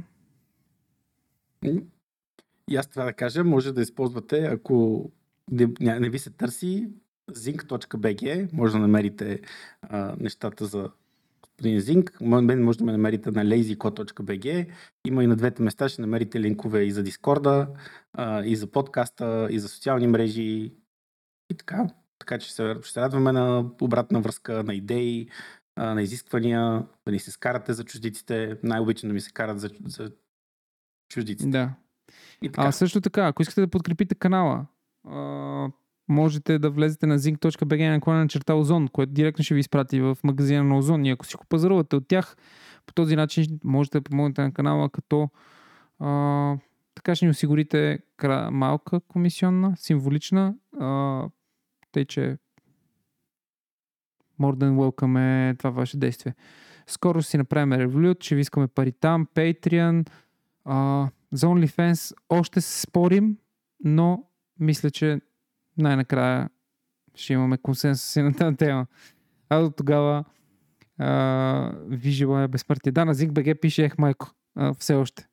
И 2.70 2.76
аз 2.76 2.86
това 2.86 3.04
да 3.04 3.12
кажа, 3.12 3.44
може 3.44 3.72
да 3.72 3.82
използвате, 3.82 4.38
ако 4.38 5.10
не, 5.50 5.68
не 6.00 6.10
ви 6.10 6.18
се 6.18 6.30
търси, 6.30 6.88
zinc.bg, 7.34 8.52
може 8.52 8.72
да 8.72 8.78
намерите 8.78 9.40
а, 9.82 10.16
нещата 10.20 10.66
за 10.66 10.90
господин 11.42 11.80
Зинк. 11.80 12.20
Мен 12.20 12.64
може 12.64 12.78
да 12.78 12.84
ме 12.84 12.92
намерите 12.92 13.30
на 13.30 13.44
lazycode.bg. 13.44 14.66
Има 15.06 15.24
и 15.24 15.26
на 15.26 15.36
двете 15.36 15.62
места, 15.62 15.88
ще 15.88 16.00
намерите 16.00 16.40
линкове 16.40 16.82
и 16.82 16.90
за 16.90 17.02
Дискорда, 17.02 17.68
и 18.44 18.56
за 18.56 18.66
подкаста, 18.66 19.48
и 19.50 19.58
за 19.58 19.68
социални 19.68 20.06
мрежи 20.06 20.74
и 21.50 21.54
така. 21.58 21.86
Така 22.18 22.38
че 22.38 22.52
се, 22.52 22.76
ще 22.82 22.92
се 22.92 23.00
радваме 23.00 23.32
на 23.32 23.70
обратна 23.80 24.20
връзка, 24.20 24.62
на 24.62 24.74
идеи, 24.74 25.28
на 25.76 26.02
изисквания, 26.02 26.86
да 27.06 27.12
ни 27.12 27.18
се 27.18 27.30
скарате 27.30 27.72
за 27.72 27.84
чуждиците. 27.84 28.58
Най-обичам 28.62 29.08
да 29.08 29.14
ми 29.14 29.20
се 29.20 29.32
карат 29.32 29.60
за, 29.60 29.70
за 29.86 30.12
чуждиците. 31.08 31.50
Да. 31.50 31.74
И 32.42 32.48
така. 32.48 32.68
А 32.68 32.72
също 32.72 33.00
така, 33.00 33.26
ако 33.26 33.42
искате 33.42 33.60
да 33.60 33.68
подкрепите 33.68 34.14
канала, 34.14 34.66
можете 36.10 36.58
да 36.58 36.70
влезете 36.70 37.06
на 37.06 37.18
zinc.bg 37.18 37.90
на 37.90 38.00
клана 38.00 38.20
на 38.20 38.28
черта 38.28 38.54
Озон, 38.54 38.88
което 38.88 39.12
директно 39.12 39.44
ще 39.44 39.54
ви 39.54 39.60
изпрати 39.60 40.00
в 40.00 40.18
магазина 40.24 40.64
на 40.64 40.78
Озон. 40.78 41.04
И 41.04 41.10
ако 41.10 41.26
си 41.26 41.36
го 41.36 41.44
пазарувате 41.48 41.96
от 41.96 42.08
тях, 42.08 42.36
по 42.86 42.94
този 42.94 43.16
начин 43.16 43.60
можете 43.64 44.00
да 44.00 44.02
помогнете 44.02 44.42
на 44.42 44.52
канала, 44.52 44.90
като 44.90 45.28
а, 45.98 46.56
така 46.94 47.14
ще 47.14 47.24
ни 47.24 47.30
осигурите 47.30 47.98
малка 48.50 49.00
комисионна, 49.00 49.74
символична, 49.76 50.54
а, 50.80 51.24
тъй 51.92 52.04
че 52.04 52.36
more 54.40 54.54
than 54.54 54.74
welcome 54.74 55.50
е 55.50 55.56
това 55.56 55.70
ваше 55.70 55.98
действие. 55.98 56.34
Скоро 56.86 57.22
си 57.22 57.38
направим 57.38 57.72
Revolut, 57.72 58.24
ще 58.24 58.34
ви 58.34 58.40
искаме 58.40 58.66
пари 58.66 58.92
там, 58.92 59.26
Patreon, 59.34 60.10
а, 60.64 61.08
за 61.32 61.46
OnlyFans 61.46 62.14
още 62.28 62.60
се 62.60 62.80
спорим, 62.80 63.36
но 63.84 64.24
мисля, 64.60 64.90
че 64.90 65.20
най-накрая 65.82 66.50
ще 67.14 67.32
имаме 67.32 67.58
консенсус 67.58 68.16
и 68.16 68.22
на 68.22 68.34
тази 68.34 68.56
тема. 68.56 68.86
А 69.48 69.60
до 69.60 69.70
тогава 69.70 70.24
а, 70.98 71.72
ви 71.88 72.10
желая 72.10 72.48
безсмъртие. 72.48 72.92
Да, 72.92 73.04
на 73.04 73.14
ZinkBG 73.14 73.60
пише 73.60 73.84
ех 73.84 73.98
майко. 73.98 74.30
А, 74.54 74.74
все 74.74 74.94
още. 74.94 75.26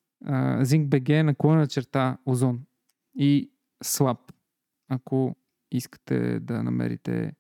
ZinkBG 0.62 1.22
наклона 1.22 1.68
черта 1.68 2.18
озон. 2.26 2.62
И 3.16 3.52
слаб, 3.84 4.20
ако 4.90 5.36
искате 5.72 6.40
да 6.40 6.64
намерите 6.64 7.34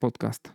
подкаста. 0.00 0.54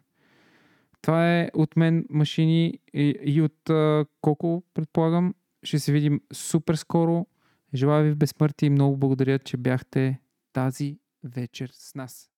Това 1.01 1.39
е 1.39 1.49
от 1.53 1.75
мен 1.75 2.05
машини 2.09 2.79
и, 2.93 3.19
и 3.23 3.41
от 3.41 3.69
а, 3.69 4.05
колко 4.21 4.63
предполагам. 4.73 5.33
Ще 5.63 5.79
се 5.79 5.91
видим 5.91 6.21
супер 6.33 6.75
скоро. 6.75 7.27
Желая 7.73 8.03
ви 8.03 8.15
безсмъртие 8.15 8.67
и 8.67 8.69
много 8.69 8.97
благодаря, 8.97 9.39
че 9.39 9.57
бяхте 9.57 10.19
тази 10.53 10.99
вечер 11.23 11.71
с 11.73 11.95
нас. 11.95 12.29